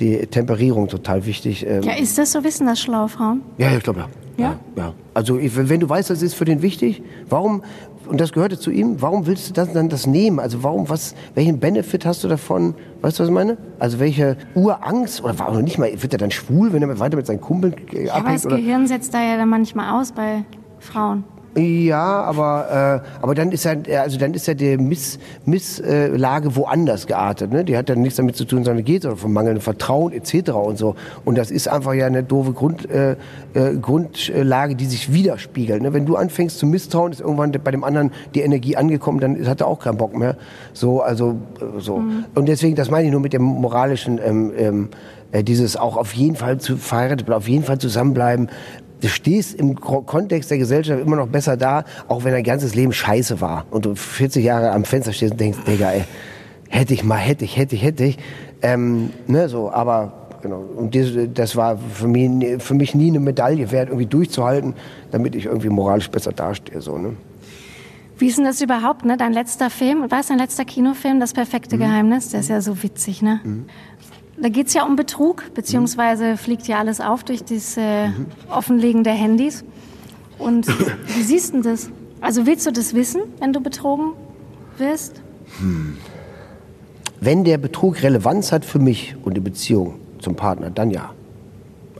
die 0.00 0.26
Temperierung 0.26 0.88
total 0.88 1.24
wichtig. 1.26 1.64
Ähm, 1.66 1.82
Ja, 1.82 1.94
ist 1.94 2.18
das 2.18 2.32
so? 2.32 2.42
Wissen 2.42 2.66
das 2.66 2.80
schlaue 2.80 3.08
Frauen? 3.08 3.42
ja, 3.58 3.70
ich 3.76 3.82
glaube 3.82 4.00
ja. 4.00 4.08
Ja? 4.36 4.58
ja. 4.76 4.94
Also 5.12 5.38
wenn 5.40 5.80
du 5.80 5.88
weißt, 5.88 6.10
das 6.10 6.22
ist 6.22 6.34
für 6.34 6.44
den 6.44 6.60
wichtig, 6.62 7.02
warum, 7.28 7.62
und 8.06 8.20
das 8.20 8.32
gehörte 8.32 8.58
zu 8.58 8.70
ihm, 8.70 9.00
warum 9.02 9.26
willst 9.26 9.48
du 9.48 9.52
das 9.52 9.72
dann 9.72 9.88
das 9.88 10.06
nehmen? 10.06 10.38
Also 10.40 10.62
warum, 10.62 10.88
was, 10.88 11.14
welchen 11.34 11.58
Benefit 11.58 12.04
hast 12.06 12.22
du 12.24 12.28
davon? 12.28 12.74
Weißt 13.02 13.18
du, 13.18 13.22
was 13.22 13.28
ich 13.28 13.34
meine? 13.34 13.56
Also 13.78 13.98
welche 14.00 14.36
Urangst, 14.54 15.22
oder 15.22 15.38
warum 15.38 15.62
nicht 15.62 15.78
mal, 15.78 15.90
wird 16.02 16.12
er 16.12 16.18
dann 16.18 16.30
schwul, 16.30 16.72
wenn 16.72 16.82
er 16.82 16.98
weiter 16.98 17.16
mit 17.16 17.26
seinen 17.26 17.40
Kumpeln 17.40 17.74
äh, 17.92 18.06
Ja, 18.06 18.12
aber 18.14 18.20
abhängt? 18.22 18.36
das 18.38 18.46
Oder? 18.46 18.56
Gehirn 18.56 18.86
setzt 18.86 19.12
da 19.14 19.22
ja 19.22 19.36
dann 19.36 19.48
manchmal 19.48 20.00
aus 20.00 20.12
bei 20.12 20.44
Frauen. 20.78 21.24
Ja, 21.56 22.22
aber, 22.22 23.02
äh, 23.04 23.22
aber 23.22 23.34
dann 23.34 23.52
ist 23.52 23.64
ja, 23.64 23.74
also 24.00 24.18
dann 24.18 24.34
ist 24.34 24.46
ja 24.46 24.54
die 24.54 24.76
Miss, 24.76 25.20
Misslage 25.44 26.48
äh, 26.48 26.56
woanders 26.56 27.06
geartet. 27.06 27.52
Ne? 27.52 27.64
Die 27.64 27.76
hat 27.76 27.88
dann 27.88 28.02
nichts 28.02 28.16
damit 28.16 28.34
zu 28.34 28.44
tun, 28.44 28.64
sondern 28.64 28.84
geht 28.84 29.06
oder 29.06 29.16
vom 29.16 29.32
mangelnden 29.32 29.62
Vertrauen 29.62 30.12
etc. 30.12 30.50
und 30.50 30.78
so. 30.78 30.96
Und 31.24 31.38
das 31.38 31.52
ist 31.52 31.68
einfach 31.68 31.94
ja 31.94 32.06
eine 32.06 32.24
doofe 32.24 32.52
Grund, 32.52 32.90
äh, 32.90 33.12
äh, 33.54 33.76
Grundlage, 33.80 34.74
die 34.74 34.86
sich 34.86 35.12
widerspiegelt. 35.12 35.80
Ne? 35.80 35.92
Wenn 35.92 36.06
du 36.06 36.16
anfängst 36.16 36.58
zu 36.58 36.66
misstrauen, 36.66 37.12
ist 37.12 37.20
irgendwann 37.20 37.52
bei 37.52 37.70
dem 37.70 37.84
anderen 37.84 38.10
die 38.34 38.40
Energie 38.40 38.76
angekommen, 38.76 39.20
dann 39.20 39.46
hat 39.46 39.60
er 39.60 39.68
auch 39.68 39.78
keinen 39.78 39.96
Bock 39.96 40.16
mehr. 40.16 40.36
So, 40.72 41.02
also 41.02 41.36
äh, 41.60 41.80
so. 41.80 42.02
Und 42.34 42.48
deswegen, 42.48 42.74
das 42.74 42.90
meine 42.90 43.06
ich 43.06 43.12
nur 43.12 43.20
mit 43.20 43.32
dem 43.32 43.42
moralischen, 43.42 44.18
ähm, 44.24 44.52
ähm, 44.58 44.88
äh, 45.34 45.42
dieses 45.42 45.76
auch 45.76 45.96
auf 45.96 46.14
jeden 46.14 46.36
Fall 46.36 46.58
zu 46.58 46.76
verheiratet, 46.76 47.28
auf 47.30 47.48
jeden 47.48 47.64
Fall 47.64 47.78
zusammenbleiben. 47.78 48.48
Du 49.00 49.08
stehst 49.08 49.54
im 49.58 49.78
Kontext 49.78 50.50
der 50.50 50.58
Gesellschaft 50.58 51.00
immer 51.02 51.16
noch 51.16 51.26
besser 51.28 51.56
da, 51.56 51.84
auch 52.08 52.24
wenn 52.24 52.32
dein 52.32 52.44
ganzes 52.44 52.74
Leben 52.74 52.92
scheiße 52.92 53.40
war 53.40 53.66
und 53.70 53.84
du 53.84 53.94
40 53.94 54.42
Jahre 54.44 54.70
am 54.70 54.84
Fenster 54.84 55.12
stehst 55.12 55.32
und 55.32 55.40
denkst, 55.40 55.58
Digga, 55.66 55.90
ey, 55.92 56.04
hätte 56.70 56.94
ich 56.94 57.04
mal, 57.04 57.16
hätte 57.16 57.44
ich, 57.44 57.56
hätte 57.56 57.74
ich, 57.74 57.82
hätte 57.82 58.04
ich. 58.04 58.18
Ähm, 58.62 59.10
ne, 59.26 59.48
so, 59.48 59.70
aber 59.70 60.12
genau. 60.42 60.64
Und 60.76 60.96
das, 61.34 61.54
war 61.56 61.76
für 61.76 62.08
mich, 62.08 62.28
nie- 62.30 62.58
für 62.58 62.74
mich 62.74 62.94
nie 62.94 63.08
eine 63.10 63.20
Medaille 63.20 63.70
wert, 63.70 63.88
irgendwie 63.88 64.06
durchzuhalten, 64.06 64.74
damit 65.10 65.34
ich 65.34 65.44
irgendwie 65.46 65.68
moralisch 65.68 66.10
besser 66.10 66.32
dastehe. 66.32 66.80
So, 66.80 66.96
ne? 66.96 67.10
Wie 68.16 68.28
ist 68.28 68.38
denn 68.38 68.44
das 68.44 68.62
überhaupt, 68.62 69.04
ne? 69.04 69.16
Dein 69.18 69.32
letzter 69.34 69.68
Film, 69.70 70.10
war 70.10 70.20
es 70.20 70.28
dein 70.28 70.38
letzter 70.38 70.64
Kinofilm, 70.64 71.20
Das 71.20 71.32
Mhm. 71.32 71.36
perfekte 71.36 71.76
Geheimnis? 71.76 72.30
Der 72.30 72.40
ist 72.40 72.48
ja 72.48 72.60
so 72.62 72.82
witzig, 72.82 73.20
ne? 73.22 73.40
Da 74.40 74.48
geht's 74.48 74.74
ja 74.74 74.84
um 74.84 74.96
Betrug, 74.96 75.54
beziehungsweise 75.54 76.36
fliegt 76.36 76.66
ja 76.66 76.78
alles 76.78 77.00
auf 77.00 77.24
durch 77.24 77.44
das 77.44 77.76
äh. 77.76 78.08
Offenlegen 78.50 79.04
der 79.04 79.14
Handys. 79.14 79.64
Und 80.38 80.66
wie 80.68 81.22
siehst 81.22 81.54
du 81.54 81.62
das? 81.62 81.90
Also 82.20 82.46
willst 82.46 82.66
du 82.66 82.72
das 82.72 82.94
wissen, 82.94 83.22
wenn 83.38 83.52
du 83.52 83.60
betrogen 83.60 84.12
wirst? 84.78 85.20
Wenn 87.20 87.44
der 87.44 87.58
Betrug 87.58 88.02
Relevanz 88.02 88.50
hat 88.50 88.64
für 88.64 88.78
mich 88.78 89.14
und 89.22 89.34
die 89.34 89.40
Beziehung 89.40 89.94
zum 90.18 90.34
Partner, 90.34 90.70
dann 90.70 90.90
ja. 90.90 91.10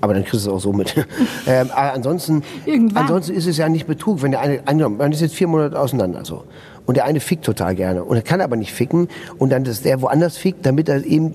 Aber 0.01 0.13
dann 0.13 0.25
kriegst 0.25 0.47
du 0.47 0.51
es 0.51 0.55
auch 0.55 0.61
so 0.61 0.73
mit. 0.73 0.95
ähm, 1.47 1.71
ansonsten, 1.75 2.43
Irgendwann. 2.67 3.05
ansonsten 3.05 3.35
ist 3.35 3.47
es 3.47 3.57
ja 3.57 3.69
nicht 3.69 3.87
Betrug. 3.87 4.23
Wenn 4.23 4.33
der 4.33 4.41
eine, 4.41 4.67
angenommen, 4.67 4.99
man 4.99 5.13
ist 5.13 5.21
jetzt 5.21 5.35
vier 5.35 5.47
Monate 5.47 5.79
auseinander 5.79 6.25
so. 6.25 6.45
Und 6.85 6.97
der 6.97 7.07
eine 7.07 7.21
fickt 7.21 7.45
total 7.45 7.75
gerne. 7.75 8.05
Und 8.05 8.17
er 8.17 8.23
kann 8.23 8.43
aber 8.43 8.57
nicht 8.57 8.73
ficken. 8.73 9.09
Und 9.39 9.51
dann 9.51 9.65
ist 9.65 9.85
der 9.85 10.03
woanders 10.03 10.37
fickt, 10.37 10.67
damit 10.67 10.91
er 10.91 11.05
eben 11.07 11.35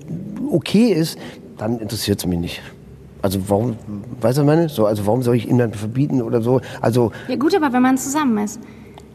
okay 0.50 0.92
ist, 0.92 1.18
dann 1.58 1.78
interessiert 1.78 2.18
es 2.20 2.26
mich 2.26 2.38
nicht. 2.38 2.62
Also 3.22 3.38
warum, 3.48 3.76
weißt 4.20 4.38
du, 4.38 4.44
meine? 4.44 4.68
So, 4.68 4.86
also 4.86 5.06
warum 5.06 5.22
soll 5.22 5.36
ich 5.36 5.48
ihm 5.48 5.58
dann 5.58 5.72
verbieten 5.74 6.22
oder 6.22 6.40
so? 6.40 6.60
Also 6.80 7.12
Ja 7.28 7.36
gut, 7.36 7.54
aber 7.54 7.72
wenn 7.72 7.82
man 7.82 7.98
zusammen 7.98 8.38
ist. 8.38 8.60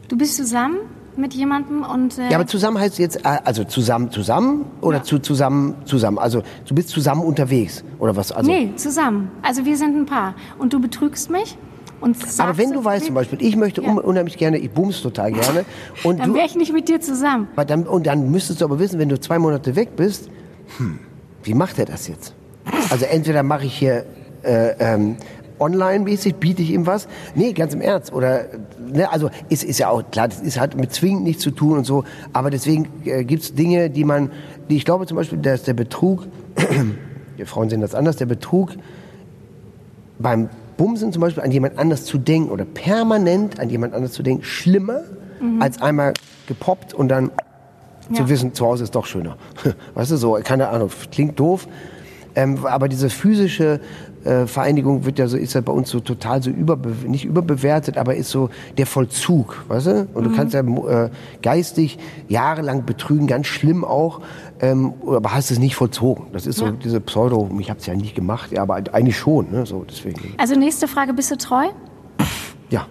Du 0.08 0.16
bist 0.16 0.36
zusammen 0.36 0.76
mit 1.16 1.34
jemandem 1.34 1.82
und. 1.82 2.16
Äh 2.18 2.30
Ja, 2.30 2.36
aber 2.38 2.46
zusammen 2.46 2.78
heißt 2.78 2.98
jetzt, 3.00 3.16
äh, 3.24 3.38
also 3.44 3.64
zusammen, 3.64 4.10
zusammen 4.12 4.66
oder 4.80 4.98
Ja. 4.98 5.02
zu, 5.02 5.18
zusammen, 5.18 5.74
zusammen? 5.86 6.18
Also 6.18 6.42
du 6.68 6.74
bist 6.74 6.90
zusammen 6.90 7.22
unterwegs 7.22 7.82
oder 7.98 8.14
was? 8.14 8.30
Also, 8.30 8.48
nee, 8.50 8.70
zusammen. 8.76 9.30
Also 9.42 9.64
wir 9.64 9.76
sind 9.76 9.96
ein 9.96 10.06
Paar. 10.06 10.34
Und 10.58 10.72
du 10.72 10.80
betrügst 10.80 11.30
mich 11.30 11.58
und 12.00 12.16
aber 12.38 12.58
wenn 12.58 12.72
du 12.72 12.84
weißt 12.84 13.06
zum 13.06 13.14
Beispiel, 13.14 13.42
ich 13.42 13.56
möchte 13.56 13.82
Ja. 13.82 13.88
un 13.90 13.98
unheimlich 13.98 14.36
gerne, 14.36 14.58
ich 14.58 14.70
bums 14.70 15.00
total 15.02 15.32
gerne. 15.32 15.64
Und 16.04 16.20
Dann 16.20 16.34
wäre 16.34 16.46
ich 16.46 16.54
nicht 16.54 16.72
mit 16.72 16.88
dir 16.88 17.00
zusammen. 17.00 17.48
dann, 17.66 17.84
und 17.88 18.06
dann 18.06 18.30
müsstest 18.30 18.60
du 18.60 18.66
aber 18.66 18.78
wissen, 18.78 18.98
wenn 18.98 19.08
du 19.08 19.18
zwei 19.18 19.38
Monate 19.38 19.74
weg 19.74 19.96
bist, 19.96 20.28
hm, 20.76 20.98
wie 21.46 21.54
macht 21.54 21.78
er 21.78 21.84
das 21.84 22.08
jetzt? 22.08 22.34
Also 22.90 23.04
entweder 23.04 23.42
mache 23.42 23.66
ich 23.66 23.78
hier 23.78 24.04
äh, 24.42 24.74
ähm, 24.78 25.16
online-mäßig, 25.58 26.34
biete 26.34 26.62
ich 26.62 26.70
ihm 26.70 26.86
was. 26.86 27.08
Nee, 27.34 27.52
ganz 27.52 27.72
im 27.72 27.80
Ernst. 27.80 28.12
Oder, 28.12 28.46
ne, 28.92 29.10
also 29.10 29.30
ist, 29.48 29.64
ist 29.64 29.78
ja 29.78 29.88
auch 29.88 30.02
klar, 30.10 30.28
das 30.28 30.40
ist, 30.40 30.58
hat 30.58 30.76
mit 30.76 30.92
zwingend 30.92 31.22
nichts 31.22 31.42
zu 31.42 31.50
tun 31.50 31.78
und 31.78 31.84
so. 31.84 32.04
Aber 32.32 32.50
deswegen 32.50 32.88
äh, 33.04 33.24
gibt 33.24 33.42
es 33.42 33.54
Dinge, 33.54 33.90
die 33.90 34.04
man, 34.04 34.30
die 34.68 34.76
ich 34.76 34.84
glaube 34.84 35.06
zum 35.06 35.16
Beispiel, 35.16 35.38
dass 35.38 35.62
der 35.62 35.74
Betrug, 35.74 36.26
die 37.38 37.44
Frauen 37.44 37.70
sehen 37.70 37.80
das 37.80 37.94
anders, 37.94 38.16
der 38.16 38.26
Betrug 38.26 38.72
beim 40.18 40.48
Bumsen 40.76 41.12
zum 41.12 41.20
Beispiel 41.20 41.42
an 41.42 41.52
jemand 41.52 41.78
anders 41.78 42.04
zu 42.04 42.18
denken 42.18 42.50
oder 42.50 42.64
permanent 42.64 43.60
an 43.60 43.70
jemand 43.70 43.94
anders 43.94 44.12
zu 44.12 44.22
denken, 44.22 44.42
schlimmer 44.42 45.02
als 45.60 45.80
einmal 45.80 46.14
gepoppt 46.46 46.94
und 46.94 47.08
dann 47.08 47.30
zu 48.12 48.22
Ja. 48.22 48.28
wissen, 48.28 48.54
zu 48.54 48.66
Hause 48.66 48.84
ist 48.84 48.94
doch 48.94 49.06
schöner. 49.06 49.36
Weißt 49.94 50.10
du, 50.10 50.16
so, 50.16 50.38
keine 50.42 50.68
Ahnung, 50.68 50.90
klingt 51.10 51.38
doof. 51.38 51.66
Ähm, 52.34 52.66
aber 52.66 52.88
diese 52.88 53.08
physische 53.08 53.80
äh, 54.24 54.46
Vereinigung 54.46 55.06
wird 55.06 55.18
ja 55.18 55.26
so, 55.26 55.38
ist 55.38 55.54
ja 55.54 55.62
bei 55.62 55.72
uns 55.72 55.88
so 55.88 56.00
total 56.00 56.42
so 56.42 56.50
überbe 56.50 56.90
nicht 57.08 57.24
überbewertet, 57.24 57.96
aber 57.96 58.14
ist 58.14 58.28
so 58.28 58.50
der 58.76 58.84
Vollzug, 58.86 59.64
weißt 59.68 59.86
du? 59.86 60.08
Und 60.12 60.24
du 60.24 60.34
kannst 60.36 60.52
ja 60.52 60.60
äh, 60.60 61.08
geistig 61.40 61.98
jahrelang 62.28 62.84
betrügen, 62.84 63.26
ganz 63.26 63.46
schlimm 63.46 63.84
auch, 63.84 64.20
ähm, 64.60 64.92
aber 65.06 65.32
hast 65.32 65.50
es 65.50 65.58
nicht 65.58 65.76
vollzogen. 65.76 66.26
Das 66.34 66.46
ist 66.46 66.56
so 66.58 66.66
Ja. 66.66 66.72
diese 66.72 67.00
Pseudo, 67.00 67.48
ich 67.58 67.70
habe 67.70 67.80
es 67.80 67.86
ja 67.86 67.94
nicht 67.94 68.14
gemacht, 68.14 68.52
ja, 68.52 68.60
aber 68.62 68.74
eigentlich 68.74 69.16
schon, 69.16 69.50
ne? 69.50 69.64
So 69.64 69.84
deswegen. 69.88 70.34
Also 70.36 70.56
nächste 70.58 70.88
Frage, 70.88 71.14
bist 71.14 71.30
du 71.30 71.38
treu? 71.38 71.64
Ja. 72.68 72.86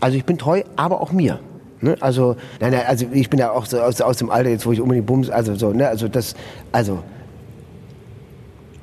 Also 0.00 0.16
ich 0.16 0.24
bin 0.24 0.38
treu, 0.38 0.62
aber 0.76 1.00
auch 1.00 1.10
mir. 1.10 1.40
Ne? 1.80 1.96
Also, 2.00 2.36
nein, 2.60 2.72
nein, 2.72 2.82
also 2.86 3.06
ich 3.12 3.28
bin 3.28 3.38
ja 3.38 3.50
auch 3.52 3.66
so 3.66 3.78
aus, 3.80 4.00
aus 4.00 4.16
dem 4.16 4.30
Alter 4.30 4.50
jetzt, 4.50 4.64
wo 4.66 4.72
ich 4.72 4.80
unbedingt 4.80 5.06
bums, 5.06 5.28
also 5.28 5.54
so, 5.54 5.72
ne, 5.72 5.88
also 5.88 6.08
das, 6.08 6.34
also. 6.72 7.00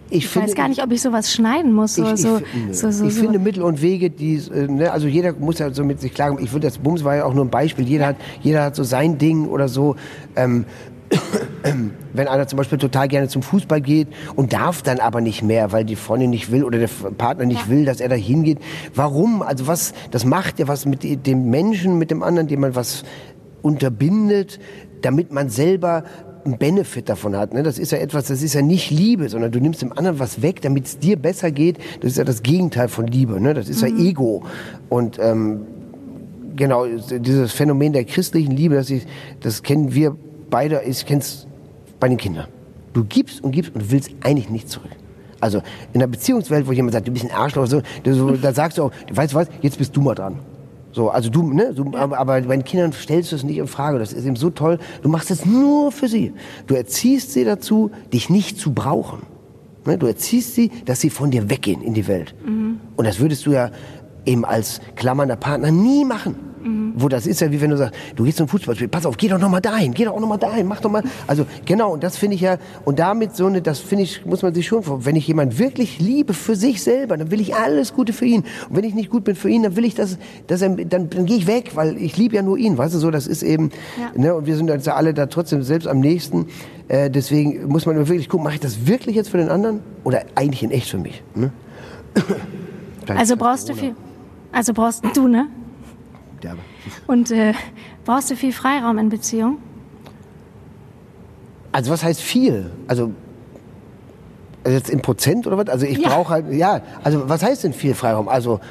Ich, 0.10 0.26
Ich 0.26 0.36
weiß 0.36 0.54
gar 0.54 0.68
nicht, 0.68 0.84
ob 0.84 0.92
ich 0.92 1.02
sowas 1.02 1.34
schneiden 1.34 1.74
muss. 1.74 1.96
So, 1.96 2.04
ich, 2.06 2.14
ich, 2.14 2.22
so, 2.22 2.38
finde- 2.38 2.74
so, 2.76 2.92
so, 2.92 3.06
ich 3.08 3.16
so. 3.16 3.22
finde 3.22 3.40
Mittel 3.40 3.64
und 3.64 3.82
Wege, 3.82 4.12
die, 4.12 4.36
äh, 4.36 4.68
ne, 4.68 4.92
also 4.92 5.08
jeder 5.08 5.34
muss 5.34 5.58
ja 5.58 5.74
so 5.74 5.84
mit 5.84 6.02
sich 6.02 6.14
klarkommen. 6.14 6.44
Ich 6.44 6.52
würde 6.52 6.68
das 6.68 6.78
Bums 6.78 7.04
war 7.04 7.16
ja 7.16 7.26
auch 7.26 7.34
nur 7.34 7.46
ein 7.46 7.50
Beispiel. 7.50 7.86
Jeder 7.88 8.06
hat, 8.08 8.18
jeder 8.44 8.64
hat 8.66 8.76
so 8.76 8.84
sein 8.84 9.18
Ding 9.18 9.48
oder 9.48 9.68
so. 9.68 9.96
Ähm, 10.36 10.66
wenn 12.14 12.28
einer 12.28 12.48
zum 12.48 12.58
Beispiel 12.58 12.78
total 12.78 13.08
gerne 13.08 13.28
zum 13.28 13.42
Fußball 13.42 13.82
geht 13.82 14.08
und 14.36 14.54
darf 14.54 14.82
dann 14.82 15.00
aber 15.00 15.22
nicht 15.22 15.44
mehr, 15.44 15.72
weil 15.72 15.86
die 15.86 15.96
Freundin 15.96 16.30
nicht 16.30 16.52
will 16.52 16.64
oder 16.64 16.80
der 16.80 16.90
Partner 17.18 17.46
nicht 17.46 17.64
Ja. 17.66 17.70
will, 17.70 17.86
dass 17.86 18.00
er 18.00 18.10
da 18.10 18.16
hingeht. 18.16 18.60
Warum? 18.96 19.42
Also 19.42 19.68
was, 19.68 19.94
das 20.12 20.26
macht 20.26 20.60
ja 20.60 20.68
was 20.68 20.86
mit 20.86 21.04
dem 21.26 21.50
Menschen, 21.50 21.98
mit 21.98 22.12
dem 22.12 22.24
anderen, 22.24 22.48
dem 22.48 22.62
man 22.62 22.76
was 22.76 23.04
unterbindet, 23.62 24.60
damit 25.02 25.32
man 25.32 25.50
selber 25.50 26.04
einen 26.46 26.58
Benefit 26.58 27.08
davon 27.08 27.38
hat. 27.38 27.54
Ne? 27.54 27.64
Das 27.64 27.80
ist 27.80 27.92
ja 27.92 27.98
etwas, 28.00 28.28
das 28.28 28.42
ist 28.42 28.54
ja 28.54 28.62
nicht 28.62 28.92
Liebe, 28.92 29.30
sondern 29.30 29.52
du 29.52 29.60
nimmst 29.60 29.82
dem 29.82 29.94
anderen 29.94 30.20
was 30.20 30.42
weg, 30.42 30.62
damit 30.62 30.86
es 30.86 31.00
dir 31.00 31.16
besser 31.16 31.52
geht. 31.52 31.78
Das 32.02 32.12
ist 32.12 32.18
ja 32.18 32.26
das 32.26 32.44
Gegenteil 32.44 32.90
von 32.90 33.08
Liebe. 33.08 33.40
Ne? 33.40 33.54
Das 33.54 33.70
ist 33.70 33.82
ja 33.82 33.88
Ego. 33.88 34.44
Und 34.90 35.20
ähm, 35.22 35.62
genau, 36.56 36.86
dieses 36.86 37.54
Phänomen 37.54 37.94
der 37.94 38.04
christlichen 38.04 38.52
Liebe, 38.52 38.76
das, 38.76 38.90
ich, 38.90 39.06
das 39.40 39.64
kennen 39.64 39.94
wir 39.94 40.18
beide, 40.54 40.84
ich 40.86 41.04
kenne 41.04 41.22
es 41.22 41.48
bei 42.00 42.08
den 42.08 42.18
Kindern. 42.18 42.48
Du 42.94 43.04
gibst 43.04 43.44
und 43.44 43.52
gibst 43.52 43.74
und 43.74 43.92
willst 43.92 44.12
eigentlich 44.22 44.50
nicht 44.50 44.70
zurück. 44.70 44.92
Also 45.40 45.58
in 45.94 46.00
einer 46.00 46.08
Beziehungswelt, 46.08 46.68
wo 46.68 46.72
jemand 46.72 46.94
sagt, 46.94 47.08
du 47.08 47.12
bist 47.12 47.26
ein 47.26 47.32
Arschloch, 47.32 47.66
so, 47.66 47.82
du, 48.04 48.14
so, 48.14 48.32
da 48.32 48.54
sagst 48.54 48.78
du 48.78 48.84
auch, 48.84 48.92
weißt 49.12 49.34
du 49.34 49.38
was, 49.38 49.48
jetzt 49.62 49.80
bist 49.80 49.96
du 49.96 50.02
mal 50.02 50.14
dran. 50.14 50.38
So, 50.92 51.10
also 51.10 51.32
du, 51.32 51.52
ne, 51.52 51.74
so, 51.74 51.92
aber, 51.94 52.20
aber 52.20 52.42
bei 52.42 52.56
den 52.56 52.64
Kindern 52.64 52.94
stellst 52.94 53.32
du 53.32 53.36
es 53.36 53.44
nicht 53.44 53.58
in 53.58 53.66
Frage. 53.66 53.98
Das 53.98 54.14
ist 54.14 54.26
eben 54.26 54.36
so 54.36 54.52
toll. 54.52 54.78
Du 55.02 55.10
machst 55.10 55.32
es 55.32 55.44
nur 55.44 55.92
für 55.92 56.08
sie. 56.08 56.34
Du 56.68 56.76
erziehst 56.76 57.34
sie 57.34 57.46
dazu, 57.46 57.90
dich 58.14 58.30
nicht 58.30 58.60
zu 58.60 58.74
brauchen. 58.74 59.24
Ne, 59.86 59.98
du 59.98 60.06
erziehst 60.06 60.54
sie, 60.54 60.70
dass 60.86 61.02
sie 61.02 61.10
von 61.10 61.32
dir 61.32 61.50
weggehen 61.50 61.82
in 61.82 61.96
die 61.96 62.08
Welt. 62.08 62.36
Und 62.96 63.08
das 63.08 63.20
würdest 63.20 63.48
du 63.48 63.52
ja 63.54 63.72
eben 64.28 64.46
als 64.46 64.82
klammernder 64.96 65.36
Partner 65.36 65.72
nie 65.72 66.06
machen. 66.06 66.53
Wo 66.96 67.10
das 67.10 67.28
ist 67.28 67.42
ja 67.42 67.52
wie 67.52 67.60
wenn 67.62 67.72
du 67.72 67.78
sagst, 67.78 67.96
du 68.16 68.24
gehst 68.24 68.38
zum 68.38 68.48
Fußballspiel, 68.48 68.88
pass 68.88 69.06
auf, 69.06 69.18
geh 69.18 69.28
doch 69.28 69.40
noch 69.40 69.50
mal 69.50 69.60
dahin, 69.60 69.94
geh 69.94 70.06
doch 70.06 70.14
auch 70.14 70.20
noch 70.20 70.28
mal 70.28 70.38
dahin, 70.38 70.68
mach 70.68 70.80
doch 70.82 70.92
mal. 70.92 71.04
Also 71.28 71.46
genau, 71.66 71.94
und 71.94 72.04
das 72.04 72.18
finde 72.18 72.36
ich 72.36 72.42
ja, 72.42 72.58
und 72.86 73.00
damit 73.00 73.36
so 73.36 73.46
eine, 73.48 73.62
das 73.62 73.80
finde 73.80 74.04
ich, 74.04 74.26
muss 74.26 74.42
man 74.42 74.54
sich 74.54 74.68
schon 74.68 74.84
wenn 74.86 75.16
ich 75.16 75.28
jemanden 75.28 75.58
wirklich 75.60 76.00
liebe 76.00 76.34
für 76.34 76.56
sich 76.56 76.84
selber, 76.84 77.18
dann 77.18 77.32
will 77.32 77.42
ich 77.42 77.56
alles 77.56 77.94
Gute 77.94 78.14
für 78.14 78.26
ihn. 78.26 78.44
Und 78.70 78.76
wenn 78.78 78.84
ich 78.84 78.94
nicht 78.94 79.10
gut 79.10 79.24
bin 79.24 79.36
für 79.36 79.50
ihn, 79.50 79.64
dann 79.64 79.76
will 79.76 79.86
ich, 79.86 79.96
dass, 79.96 80.18
dass 80.48 80.62
er, 80.62 80.70
dann, 80.70 81.10
dann 81.10 81.26
gehe 81.26 81.38
ich 81.38 81.48
weg, 81.48 81.72
weil 81.76 81.98
ich 81.98 82.18
liebe 82.18 82.36
ja 82.36 82.42
nur 82.42 82.58
ihn, 82.58 82.78
weißt 82.78 82.94
du, 82.96 83.00
so, 83.00 83.12
das 83.12 83.28
ist 83.28 83.44
eben, 83.44 83.70
Ja. 84.00 84.20
ne, 84.20 84.36
und 84.36 84.46
wir 84.46 84.56
sind 84.56 84.70
uns 84.70 84.86
ja 84.86 84.96
alle 84.96 85.14
da 85.14 85.26
trotzdem 85.28 85.64
selbst 85.64 85.88
am 85.88 86.00
nächsten. 86.00 86.48
Äh, 86.88 87.10
deswegen 87.10 87.68
muss 87.68 87.86
man 87.86 87.96
wirklich 87.96 88.30
gucken, 88.30 88.44
mache 88.44 88.56
ich 88.56 88.60
das 88.60 88.88
wirklich 88.88 89.16
jetzt 89.16 89.30
für 89.30 89.38
den 89.38 89.50
anderen 89.50 89.80
oder 90.04 90.24
eigentlich 90.36 90.64
in 90.64 90.72
echt 90.72 90.90
für 90.90 90.98
mich? 90.98 91.24
Ne? 91.36 91.52
Also 93.08 93.36
brauchst 93.38 93.70
du 93.70 93.74
viel. 93.76 93.96
Also 94.52 94.74
brauchst 94.74 95.04
du, 95.16 95.28
ne? 95.28 95.48
Derbe. 96.44 96.60
Und 97.08 97.32
äh, 97.32 97.54
brauchst 98.06 98.30
du 98.32 98.36
viel 98.36 98.52
Freiraum 98.54 98.98
in 98.98 99.10
Beziehung? 99.10 99.58
Also 101.72 101.92
was 101.92 102.04
heißt 102.04 102.22
viel? 102.22 102.70
Also 102.88 103.12
also 104.64 104.78
jetzt 104.78 104.90
in 104.90 105.02
Prozent 105.02 105.46
oder 105.48 105.58
was? 105.58 105.68
Also 105.68 105.86
ich 105.86 105.98
Ja. 105.98 106.10
brauche 106.10 106.30
halt, 106.30 106.52
ja, 106.54 106.82
also 107.04 107.28
was 107.28 107.44
heißt 107.44 107.64
denn 107.66 107.74
viel 107.74 107.94
Freiraum? 107.94 108.30
Also 108.30 108.62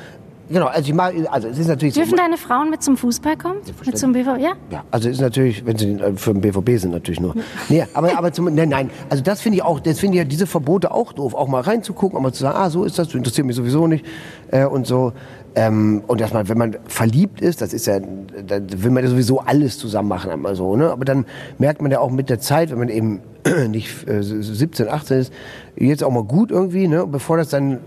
genau, 0.49 0.67
also 0.67 0.89
ich 0.89 0.95
mag, 0.95 1.15
also 1.31 1.49
es 1.49 1.59
ist 1.59 1.67
natürlich 1.67 1.95
Dürfen 1.95 2.11
so, 2.11 2.17
deine 2.17 2.39
Frauen 2.39 2.71
mit 2.71 2.83
zum 2.83 2.97
Fußball 2.97 3.37
kommen? 3.37 3.57
Mit 3.85 3.99
zum 3.99 4.13
BV? 4.15 4.37
Ja? 4.39 4.53
ja, 4.71 4.85
also 4.91 5.11
ist 5.11 5.21
natürlich, 5.21 5.67
wenn 5.67 5.77
sie 5.77 5.93
äh, 5.93 6.17
für 6.17 6.33
den 6.33 6.41
BVB 6.41 6.81
sind 6.81 6.93
natürlich 6.93 7.21
nur. 7.21 7.35
Nee, 7.69 7.85
aber 7.93 8.17
aber 8.17 8.33
zum, 8.33 8.55
nein, 8.55 8.71
nein, 8.71 8.91
also 9.11 9.23
das 9.23 9.43
finde 9.43 9.57
ich 9.59 9.65
auch, 9.65 9.81
das 9.81 9.99
finde 10.01 10.17
ich 10.17 10.23
ja 10.23 10.25
diese 10.25 10.47
Verbote 10.47 10.93
auch 10.93 11.13
doof, 11.13 11.35
auch 11.35 11.49
mal 11.49 11.61
reinzugucken, 11.61 12.17
auch 12.17 12.23
mal 12.23 12.33
zu 12.33 12.43
sagen, 12.43 12.57
ah, 12.57 12.71
so 12.71 12.85
ist 12.85 12.99
das, 12.99 13.09
du 13.09 13.19
interessiert 13.19 13.47
mich 13.47 13.57
sowieso 13.57 13.87
nicht 13.87 14.07
äh, 14.51 14.65
und 14.65 14.87
so. 14.87 15.13
Ähm, 15.55 16.03
und 16.07 16.21
dass 16.21 16.33
man, 16.33 16.49
wenn 16.49 16.57
man 16.57 16.77
verliebt 16.87 17.41
ist, 17.41 17.61
das 17.61 17.75
ist 17.75 17.87
ja, 17.87 18.01
da 18.01 18.59
will 18.61 18.91
man 18.91 19.05
ja 19.05 19.11
sowieso 19.11 19.41
alles 19.41 19.79
zusammen 19.79 20.09
machen, 20.09 20.31
einmal 20.31 20.55
so, 20.55 20.77
ne? 20.77 20.91
Aber 20.91 21.05
dann 21.05 21.27
merkt 21.59 21.83
man 21.83 21.91
ja 21.91 22.01
auch 22.01 22.11
mit 22.11 22.31
der 22.31 22.41
Zeit, 22.41 22.71
wenn 22.71 22.79
man 22.79 22.89
eben 22.89 23.21
nicht 23.69 24.09
äh, 24.09 24.23
17, 24.23 24.89
18 24.89 25.19
ist, 25.19 25.33
jetzt 25.77 26.03
auch 26.03 26.11
mal 26.11 26.25
gut 26.25 26.51
irgendwie, 26.51 26.89
ne? 26.89 27.07
Bevor 27.07 27.37
das 27.37 27.51
dann 27.51 27.81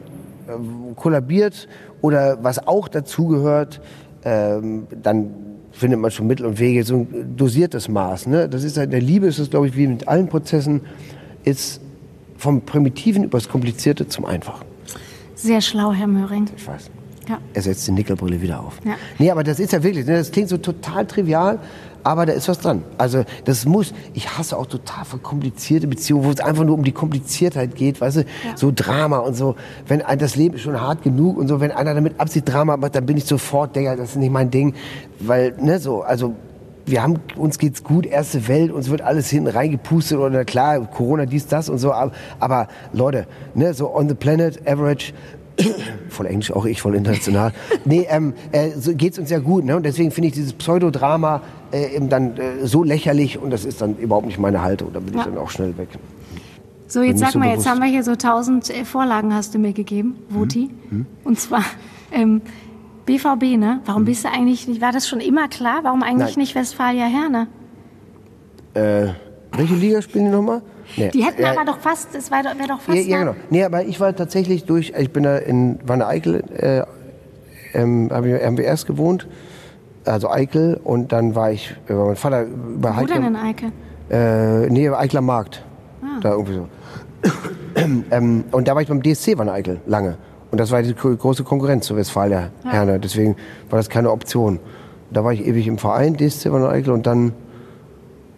kollabiert 0.95 1.67
oder 2.01 2.43
was 2.43 2.67
auch 2.67 2.87
dazugehört, 2.87 3.81
ähm, 4.23 4.87
dann 5.01 5.31
findet 5.71 5.99
man 5.99 6.11
schon 6.11 6.27
Mittel 6.27 6.45
und 6.45 6.59
Wege, 6.59 6.83
so 6.83 6.95
ein 6.95 7.35
dosiertes 7.35 7.89
Maß. 7.89 8.27
Ne? 8.27 8.47
Das 8.47 8.63
ist 8.63 8.77
halt, 8.77 8.85
in 8.85 8.91
der 8.91 9.01
Liebe 9.01 9.27
ist 9.27 9.39
es, 9.39 9.49
glaube 9.49 9.67
ich, 9.67 9.75
wie 9.75 9.87
mit 9.87 10.07
allen 10.07 10.27
Prozessen, 10.27 10.81
ist 11.43 11.81
vom 12.37 12.61
Primitiven 12.61 13.23
übers 13.23 13.49
Komplizierte 13.49 14.07
zum 14.07 14.25
Einfachen. 14.25 14.65
Sehr 15.35 15.61
schlau, 15.61 15.91
Herr 15.91 16.07
Möhring. 16.07 16.47
Ich 16.55 16.65
weiß. 16.65 16.89
Ja. 17.27 17.39
Er 17.53 17.61
setzt 17.61 17.87
die 17.87 17.91
Nickelbrille 17.91 18.41
wieder 18.41 18.59
auf. 18.59 18.79
Ja. 18.83 18.95
Nee, 19.17 19.31
aber 19.31 19.43
das 19.43 19.59
ist 19.59 19.73
ja 19.73 19.83
wirklich, 19.83 20.05
das 20.05 20.31
klingt 20.31 20.49
so 20.49 20.57
total 20.57 21.05
trivial, 21.05 21.59
aber 22.03 22.27
da 22.27 22.33
ist 22.33 22.47
was 22.47 22.59
dran. 22.59 22.83
Also 22.99 23.23
das 23.45 23.65
muss, 23.65 23.93
ich 24.13 24.37
hasse 24.37 24.55
auch 24.55 24.67
total 24.67 25.05
verkomplizierte 25.05 25.87
Beziehungen, 25.87 26.23
wo 26.23 26.29
es 26.29 26.39
einfach 26.39 26.63
nur 26.63 26.75
um 26.75 26.83
die 26.83 26.91
Kompliziertheit 26.91 27.75
geht, 27.75 27.99
weißt 27.99 28.17
du, 28.17 28.25
so 28.55 28.71
Drama 28.73 29.17
und 29.17 29.35
so. 29.35 29.55
Wenn 29.87 30.03
das 30.19 30.35
Leben 30.35 30.55
ist 30.55 30.61
schon 30.61 30.79
hart 30.79 31.01
genug 31.01 31.37
und 31.37 31.47
so, 31.47 31.59
wenn 31.59 31.71
einer 31.71 31.95
damit 31.95 32.19
Absicht 32.19 32.47
Drama 32.47 32.77
macht, 32.77 32.93
dann 32.95 33.07
bin 33.07 33.17
ich 33.17 33.25
sofort, 33.25 33.75
Digga, 33.75 33.95
das 33.95 34.11
ist 34.11 34.15
nicht 34.17 34.31
mein 34.31 34.51
Ding, 34.51 34.75
weil, 35.19 35.55
ne, 35.59 35.79
so, 35.79 36.03
also 36.03 36.35
wir 36.85 37.01
haben, 37.01 37.15
uns 37.35 37.57
geht's 37.57 37.83
gut, 37.83 38.05
erste 38.05 38.47
Welt, 38.47 38.71
uns 38.71 38.91
wird 38.91 39.01
alles 39.01 39.27
hinten 39.29 39.47
reingepustet 39.47 40.19
oder 40.19 40.45
klar, 40.45 40.79
Corona, 40.81 41.25
dies, 41.25 41.47
das 41.47 41.69
und 41.69 41.79
so, 41.79 41.91
aber, 41.91 42.11
aber 42.39 42.67
Leute, 42.93 43.25
ne, 43.55 43.73
so 43.73 43.91
on 43.95 44.07
the 44.07 44.13
planet, 44.13 44.67
average, 44.67 45.11
voll 46.09 46.25
Englisch, 46.25 46.51
auch 46.51 46.65
ich 46.65 46.81
voll 46.81 46.95
international. 46.95 47.53
nee, 47.85 48.05
ähm, 48.09 48.33
äh, 48.51 48.71
so 48.71 48.93
geht's 48.93 49.17
uns 49.19 49.29
ja 49.29 49.39
gut, 49.39 49.63
ne? 49.63 49.75
Und 49.75 49.83
deswegen 49.83 50.11
finde 50.11 50.27
ich 50.27 50.33
dieses 50.33 50.53
Pseudodrama 50.53 51.41
äh, 51.71 51.95
eben 51.95 52.09
dann 52.09 52.37
äh, 52.37 52.65
so 52.67 52.83
lächerlich 52.83 53.37
und 53.37 53.51
das 53.51 53.65
ist 53.65 53.81
dann 53.81 53.95
überhaupt 53.97 54.25
nicht 54.25 54.37
meine 54.39 54.61
Haltung. 54.61 54.89
Da 54.93 54.99
bin 54.99 55.09
ich 55.13 55.15
Ja. 55.19 55.25
dann 55.25 55.37
auch 55.37 55.49
schnell 55.49 55.77
weg. 55.77 55.89
So, 56.87 57.01
jetzt 57.01 57.19
sag 57.19 57.31
so 57.31 57.39
mal, 57.39 57.45
jetzt 57.45 57.55
bewusst. 57.63 57.69
haben 57.69 57.79
wir 57.81 57.87
hier 57.89 58.03
so 58.03 58.15
tausend 58.15 58.69
äh, 58.69 58.85
Vorlagen 58.85 59.33
hast 59.33 59.53
du 59.55 59.59
mir 59.59 59.73
gegeben, 59.73 60.15
Voti. 60.29 60.69
Hm? 60.89 61.05
Und 61.23 61.39
zwar 61.39 61.63
ähm, 62.11 62.41
BVB, 63.05 63.57
ne? 63.57 63.81
Warum 63.85 64.05
bist 64.05 64.23
du 64.25 64.29
eigentlich 64.29 64.67
nicht, 64.67 64.81
war 64.81 64.91
das 64.91 65.07
schon 65.07 65.19
immer 65.19 65.47
klar? 65.47 65.79
Warum 65.83 66.03
eigentlich 66.03 66.35
Nein. 66.35 66.39
nicht 66.39 66.55
Westfalia 66.55 67.05
Herne? 67.05 67.47
Äh, 68.73 69.13
welche 69.55 69.75
Liga 69.75 70.01
spielen 70.01 70.25
die 70.25 70.31
nochmal? 70.31 70.61
Nee. 70.97 71.09
Die 71.09 71.23
hätten 71.23 71.41
äh, 71.43 71.47
aber 71.47 71.65
doch 71.65 71.79
fast, 71.79 72.13
es 72.15 72.29
wäre 72.31 72.43
doch, 72.43 72.59
wär 72.59 72.67
doch 72.67 72.81
fast 72.81 72.97
Ja, 72.97 73.03
ja, 73.03 73.19
genau. 73.19 73.35
Nee, 73.49 73.63
aber 73.63 73.83
ich 73.83 73.99
war 73.99 74.15
tatsächlich 74.15 74.65
durch, 74.65 74.93
ich 74.97 75.11
bin 75.11 75.23
da 75.23 75.37
in 75.37 75.79
Wanne 75.85 76.05
Eickel, 76.07 76.43
äh, 76.57 76.83
ähm, 77.73 78.09
haben 78.11 78.25
wir, 78.25 78.63
erst 78.63 78.87
gewohnt 78.87 79.27
also 80.05 80.29
Eickel. 80.29 80.79
Und 80.83 81.11
dann 81.11 81.35
war 81.35 81.51
ich, 81.51 81.75
äh, 81.89 81.93
mein 81.93 82.15
Vater 82.15 82.43
über 82.43 82.95
Wo 82.97 83.05
denn 83.05 83.23
in 83.23 83.35
Eike? 83.35 83.71
äh, 84.09 84.69
nee, 84.69 84.87
Eickler 84.89 85.21
Markt. 85.21 85.63
Ah. 86.03 86.19
Da 86.21 86.31
irgendwie 86.33 86.53
so. 86.53 86.67
ähm, 88.11 88.43
und 88.51 88.67
da 88.67 88.75
war 88.75 88.81
ich 88.81 88.87
beim 88.87 89.01
DSC 89.01 89.37
Wanne 89.37 89.51
Eickel 89.51 89.79
lange. 89.87 90.17
Und 90.51 90.59
das 90.59 90.71
war 90.71 90.81
die 90.83 90.93
gro- 90.93 91.15
große 91.15 91.43
Konkurrenz 91.43 91.87
zur 91.87 91.97
Westfalia 91.97 92.49
Herne. 92.63 92.99
Deswegen 92.99 93.35
war 93.69 93.77
das 93.77 93.89
keine 93.89 94.11
Option. 94.11 94.59
Da 95.11 95.23
war 95.23 95.33
ich 95.33 95.45
ewig 95.45 95.67
im 95.67 95.77
Verein, 95.77 96.15
DSC 96.15 96.51
Wanne 96.51 96.69
Eickel 96.69 96.93
und 96.93 97.07
dann. 97.07 97.33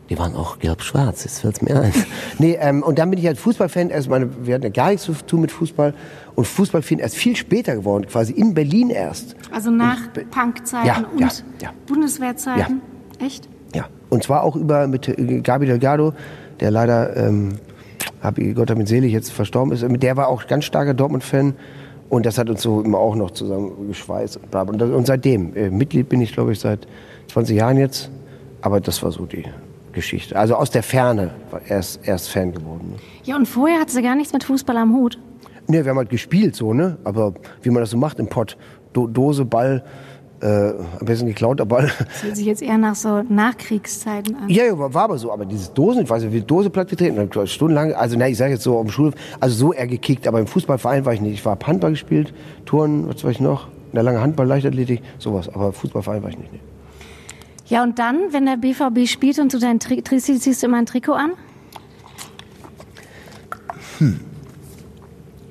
Die 0.10 0.17
waren 0.17 0.36
auch 0.36 0.60
gelb-schwarz, 0.60 1.26
jetzt 1.26 1.41
fällt's 1.41 1.62
mir 1.62 1.82
ein. 1.82 1.91
nee, 2.39 2.58
ähm, 2.62 2.82
und 2.82 2.98
dann 2.98 3.10
bin 3.10 3.20
ich 3.20 3.28
als 3.28 3.39
Fußballfan, 3.39 3.89
erst 3.89 4.10
meine, 4.10 4.30
wir 4.46 4.56
hatten 4.56 4.63
ja 4.63 4.70
gar 4.70 4.89
nichts 4.89 5.04
zu 5.04 5.13
tun 5.13 5.41
mit 5.41 5.52
Fußball. 5.52 5.93
Und 6.36 6.48
Fußballfan 6.48 7.00
erst 7.00 7.15
viel 7.15 7.36
später 7.36 7.76
geworden, 7.76 8.06
quasi 8.08 8.32
in 8.32 8.54
Berlin 8.54 8.89
erst. 8.89 9.36
Also 9.52 9.70
nach 9.70 10.13
Punkzeiten 10.13 10.88
Ja, 10.88 11.06
und 11.12 11.20
ja, 11.20 11.30
ja. 11.62 11.70
Bundeswehrzeiten? 11.88 12.82
Echt? 13.20 13.50
Ja, 13.76 13.88
und 14.10 14.24
zwar 14.24 14.43
auch 14.43 14.56
über 14.56 14.88
mit 14.88 15.10
äh, 15.10 15.41
Gabi 15.41 15.65
Delgado, 15.65 16.13
der 16.62 16.72
leider, 16.72 17.17
ähm, 17.17 17.56
hab, 18.22 18.36
Gott 18.56 18.70
ihn 18.70 18.86
selig, 18.86 19.12
jetzt 19.12 19.32
verstorben 19.32 19.74
ist. 19.74 19.88
Mit 19.88 20.04
der 20.04 20.15
war 20.15 20.30
auch 20.30 20.48
ganz 20.48 20.65
starker 20.65 20.93
Dortmund-Fan. 20.93 21.56
Und 22.10 22.26
das 22.26 22.38
hat 22.38 22.50
uns 22.50 22.62
so 22.62 22.82
immer 22.82 23.00
auch 23.00 23.15
noch 23.15 23.32
zusammen 23.32 23.89
geschweißt. 23.89 24.39
Und, 24.54 24.82
und 24.82 25.06
seitdem, 25.06 25.54
äh, 25.58 25.70
Mitglied 25.70 26.08
bin 26.08 26.22
ich, 26.22 26.32
glaube 26.32 26.54
ich, 26.54 26.60
seit 26.60 26.88
20 27.34 27.58
Jahren 27.58 27.78
jetzt. 27.78 28.10
Aber 28.62 28.80
das 28.80 29.04
war 29.04 29.12
so 29.12 29.26
die 29.26 29.43
Geschichte. 29.97 30.36
Also 30.36 30.55
aus 30.55 30.69
der 30.69 30.83
Ferne 30.83 31.31
war 31.51 31.62
erst, 31.67 32.07
erst 32.07 32.29
Fan 32.29 32.53
geworden. 32.53 32.91
Ne? 32.91 32.95
Ja, 33.23 33.36
und 33.36 33.47
vorher 33.47 33.79
hatte 33.81 33.91
sie 33.91 34.03
gar 34.03 34.15
nichts 34.15 34.31
mit 34.31 34.43
Fußball 34.43 34.77
am 34.77 34.93
Hut. 34.93 35.19
Ne, 35.67 35.83
wir 35.83 35.89
haben 35.89 35.97
halt 35.97 36.10
gespielt 36.10 36.55
so, 36.55 36.73
ne? 36.73 36.97
Aber 37.03 37.33
wie 37.63 37.69
man 37.71 37.81
das 37.81 37.89
so 37.89 37.97
macht 37.97 38.19
im 38.19 38.27
Pott. 38.27 38.57
Do 38.93 39.07
Dose, 39.07 39.43
Ball, 39.43 39.83
äh, 40.41 40.45
am 40.45 41.05
besten 41.05 41.25
geklauter 41.25 41.65
Ball. 41.65 41.91
Das 41.97 42.23
hört 42.23 42.36
sich 42.38 42.45
jetzt 42.45 42.62
eher 42.62 42.77
nach 42.77 42.95
so 42.95 43.23
Nachkriegszeiten 43.23 44.36
an. 44.36 44.49
Ja, 44.49 44.65
ja, 44.65 44.77
war 44.77 44.95
aber 44.95 45.17
so. 45.17 45.31
Aber 45.31 45.45
dieses 45.45 45.73
Dosen, 45.73 46.03
ich 46.03 46.10
weiß 46.10 46.23
nicht, 46.23 46.33
wie 46.33 46.41
Dose 46.41 46.69
platt 46.69 46.89
getreten, 46.89 47.29
stundenlang, 47.47 47.93
also 47.93 48.15
na, 48.17 48.27
ich 48.27 48.38
sage 48.38 48.53
jetzt 48.53 48.63
so 48.63 48.77
auf 48.77 48.86
dem 48.86 48.91
Schulhof, 48.91 49.15
also 49.39 49.55
so 49.55 49.73
eher 49.73 49.88
gekickt, 49.88 50.27
aber 50.27 50.39
im 50.39 50.47
Fußballverein 50.47 51.05
war 51.05 51.13
ich 51.13 51.21
nicht. 51.21 51.33
Ich 51.33 51.45
war 51.45 51.57
Handball 51.65 51.91
gespielt, 51.91 52.33
Touren, 52.65 53.07
was 53.10 53.23
weiß 53.23 53.31
ich 53.31 53.39
noch, 53.39 53.67
eine 53.91 54.03
lange 54.03 54.21
Handball, 54.21 54.47
Leichtathletik, 54.47 55.01
sowas. 55.17 55.49
Aber 55.49 55.73
Fußballverein 55.73 56.21
war 56.21 56.29
ich 56.29 56.38
nicht. 56.38 56.53
Nee. 56.53 56.60
Ja, 57.67 57.84
und 57.84 57.99
dann, 57.99 58.32
wenn 58.32 58.45
der 58.45 58.58
BVB 58.58 59.08
spielt 59.10 59.39
und 59.39 59.53
du 59.53 59.60
dein 59.60 59.80
Tri 59.80 60.01
Tri- 60.01 60.19
ziehst 60.21 60.63
du 60.63 60.67
immer 60.67 60.77
ein 60.77 60.86
Trikot 60.86 61.13
an? 61.13 61.32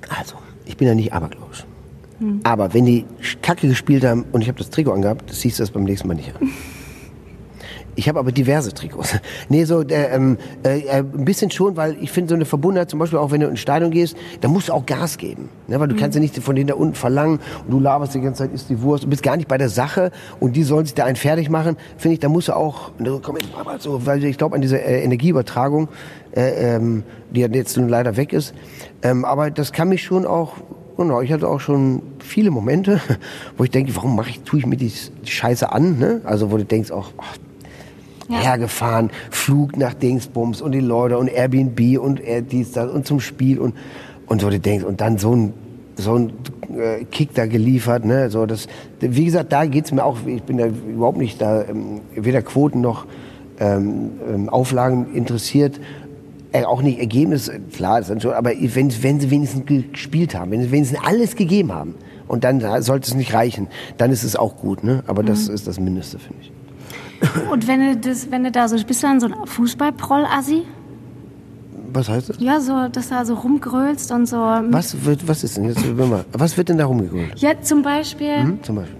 Also, 0.08 0.36
ich 0.64 0.76
bin 0.76 0.88
ja 0.88 0.94
nicht 0.94 1.12
abergläubisch. 1.12 1.64
Aber 2.44 2.72
wenn 2.72 2.86
die 2.86 3.04
Kacke 3.42 3.68
gespielt 3.68 4.02
haben 4.04 4.24
und 4.32 4.40
ich 4.40 4.48
habe 4.48 4.56
das 4.58 4.70
Trikot 4.70 4.92
angehabt, 4.92 5.28
das 5.28 5.40
siehst 5.40 5.58
du 5.58 5.62
das 5.62 5.70
beim 5.70 5.84
nächsten 5.84 6.08
Mal 6.08 6.14
nicht 6.14 6.34
an. 6.34 6.50
Ich 7.96 8.08
habe 8.08 8.18
aber 8.18 8.30
diverse 8.30 8.72
Trikots. 8.72 9.16
Nee, 9.48 9.64
so 9.64 9.82
äh, 9.82 10.14
ähm, 10.14 10.38
äh, 10.64 10.80
äh, 10.80 10.98
ein 10.98 11.24
bisschen 11.24 11.50
schon, 11.50 11.76
weil 11.76 11.96
ich 12.00 12.10
finde 12.10 12.30
so 12.30 12.34
eine 12.34 12.44
Verbundenheit, 12.44 12.90
zum 12.90 12.98
Beispiel 12.98 13.18
auch 13.18 13.30
wenn 13.30 13.40
du 13.40 13.48
ins 13.48 13.60
Stadion 13.60 13.90
gehst, 13.90 14.16
da 14.40 14.48
musst 14.48 14.68
du 14.68 14.72
auch 14.72 14.84
Gas 14.84 15.18
geben. 15.18 15.48
Ne? 15.66 15.80
Weil 15.80 15.88
du 15.88 15.96
kannst 15.96 16.14
ja 16.14 16.20
nicht 16.20 16.36
von 16.36 16.54
denen 16.54 16.68
da 16.68 16.74
unten 16.74 16.94
verlangen 16.94 17.40
und 17.64 17.70
du 17.70 17.80
laberst 17.80 18.14
die 18.14 18.20
ganze 18.20 18.44
Zeit, 18.44 18.52
isst 18.52 18.68
die 18.68 18.82
Wurst, 18.82 19.04
du 19.04 19.08
bist 19.08 19.22
gar 19.22 19.36
nicht 19.36 19.48
bei 19.48 19.58
der 19.58 19.68
Sache 19.68 20.10
und 20.40 20.56
die 20.56 20.62
sollen 20.62 20.84
sich 20.84 20.94
da 20.94 21.04
einen 21.04 21.16
fertig 21.16 21.48
machen. 21.48 21.76
Finde 21.96 22.14
ich, 22.14 22.20
da 22.20 22.28
musst 22.28 22.48
du 22.48 22.56
auch, 22.56 22.92
ne, 22.98 23.18
komm 23.22 23.36
jetzt 23.36 23.52
mal 23.64 23.80
so, 23.80 24.04
weil 24.04 24.22
ich 24.24 24.36
glaube 24.36 24.54
an 24.56 24.60
diese 24.60 24.78
äh, 24.78 25.02
Energieübertragung, 25.02 25.88
äh, 26.34 26.76
ähm, 26.76 27.02
die 27.30 27.40
ja 27.40 27.48
jetzt 27.48 27.76
nun 27.76 27.88
leider 27.88 28.16
weg 28.16 28.32
ist. 28.32 28.54
Ähm, 29.02 29.24
aber 29.24 29.50
das 29.50 29.72
kann 29.72 29.88
mich 29.88 30.02
schon 30.02 30.26
auch 30.26 30.54
Genau, 30.96 31.20
ich 31.20 31.30
hatte 31.30 31.46
auch 31.46 31.60
schon 31.60 32.00
viele 32.20 32.50
Momente, 32.50 33.02
wo 33.58 33.64
ich 33.64 33.70
denke, 33.70 33.94
warum 33.96 34.16
mache 34.16 34.30
ich, 34.30 34.40
tue 34.40 34.60
ich 34.60 34.66
mir 34.66 34.78
die 34.78 34.90
Scheiße 35.24 35.70
an, 35.70 35.98
ne? 35.98 36.22
Also 36.24 36.50
wo 36.50 36.56
du 36.56 36.64
denkst 36.64 36.90
auch, 36.90 37.12
oh, 38.28 38.34
hergefahren, 38.34 39.10
Flug 39.30 39.76
nach 39.76 39.94
Dingsbums 39.94 40.60
und 40.60 40.72
die 40.72 40.80
Leute 40.80 41.18
und 41.18 41.28
Airbnb 41.28 41.98
und 41.98 42.20
äh, 42.20 42.42
dies, 42.42 42.72
das 42.72 42.90
und 42.90 43.06
zum 43.06 43.20
Spiel 43.20 43.58
und, 43.58 43.74
und 44.26 44.40
so 44.40 44.50
du 44.50 44.58
denkst, 44.58 44.84
und 44.84 45.00
dann 45.00 45.18
so 45.18 45.34
ein, 45.34 45.52
so 45.96 46.14
ein 46.14 46.32
äh, 46.76 47.04
Kick 47.04 47.34
da 47.34 47.46
geliefert, 47.46 48.04
ne? 48.04 48.30
So 48.30 48.46
das, 48.46 48.66
wie 49.00 49.24
gesagt, 49.24 49.52
da 49.52 49.66
geht's 49.66 49.92
mir 49.92 50.04
auch, 50.04 50.18
ich 50.26 50.42
bin 50.42 50.58
da 50.58 50.66
überhaupt 50.66 51.18
nicht 51.18 51.40
da, 51.40 51.64
ähm, 51.64 52.00
weder 52.14 52.42
Quoten 52.42 52.80
noch 52.80 53.06
ähm, 53.58 54.10
ähm, 54.28 54.48
Auflagen 54.48 55.14
interessiert. 55.14 55.80
Äh, 56.52 56.64
auch 56.64 56.82
nicht 56.82 56.98
Ergebnis, 56.98 57.50
klar, 57.72 57.98
das 57.98 58.08
dann 58.08 58.20
schon, 58.20 58.32
aber 58.32 58.50
wenn, 58.50 59.02
wenn 59.02 59.20
sie 59.20 59.30
wenigstens 59.30 59.64
gespielt 59.66 60.34
haben, 60.34 60.50
wenn 60.50 60.62
sie 60.62 60.70
wenigstens 60.70 61.00
alles 61.02 61.36
gegeben 61.36 61.72
haben 61.72 61.94
und 62.28 62.44
dann 62.44 62.60
sollte 62.82 63.08
es 63.08 63.14
nicht 63.14 63.34
reichen, 63.34 63.68
dann 63.98 64.10
ist 64.10 64.24
es 64.24 64.36
auch 64.36 64.56
gut, 64.56 64.84
ne? 64.84 65.02
Aber 65.06 65.22
das 65.22 65.48
ist 65.48 65.66
das 65.66 65.80
Mindeste, 65.80 66.18
finde 66.18 66.38
ich. 66.42 66.55
Und 67.50 67.66
wenn 67.68 67.80
du, 67.80 67.96
das, 67.96 68.30
wenn 68.30 68.44
du 68.44 68.50
da 68.50 68.68
so, 68.68 68.76
bist 68.84 69.02
du 69.02 69.06
dann 69.06 69.20
so 69.20 69.26
ein 69.26 69.34
Fußballproll-Assi? 69.46 70.62
Was 71.92 72.08
heißt 72.08 72.28
das? 72.30 72.36
Ja, 72.40 72.60
so, 72.60 72.88
dass 72.92 73.08
du 73.08 73.14
da 73.14 73.24
so 73.24 73.34
rumgrölst 73.34 74.12
und 74.12 74.26
so. 74.26 74.36
Was 74.36 75.04
wird, 75.04 75.26
was 75.26 75.44
ist 75.44 75.56
denn 75.56 75.64
jetzt, 75.64 75.82
was 76.32 76.56
wird 76.56 76.68
denn 76.68 76.78
da 76.78 76.84
rumgeholt? 76.86 77.38
Ja, 77.38 77.52
zum 77.60 77.82
Beispiel, 77.82 78.42
Hm? 78.42 78.62
Zum 78.62 78.76
Beispiel. 78.76 78.96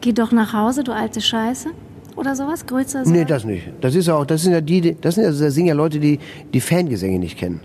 geh 0.00 0.12
doch 0.12 0.32
nach 0.32 0.52
Hause, 0.52 0.82
du 0.82 0.92
alte 0.92 1.20
Scheiße. 1.20 1.68
Oder 2.16 2.34
sowas? 2.36 2.64
Grölst 2.66 2.94
du 2.94 3.04
so? 3.04 3.10
Nee, 3.10 3.24
das 3.24 3.44
nicht. 3.44 3.68
Das 3.80 3.94
ist 3.94 4.06
ja 4.06 4.14
auch, 4.14 4.24
das 4.24 4.42
sind 4.42 4.52
ja 4.52 4.60
die, 4.60 4.96
das 5.00 5.16
sind 5.16 5.24
ja, 5.24 5.30
das 5.30 5.54
singen 5.54 5.68
ja 5.68 5.74
Leute, 5.74 5.98
die 5.98 6.18
die 6.52 6.60
Fangesänge 6.60 7.18
nicht 7.18 7.36
kennen. 7.38 7.60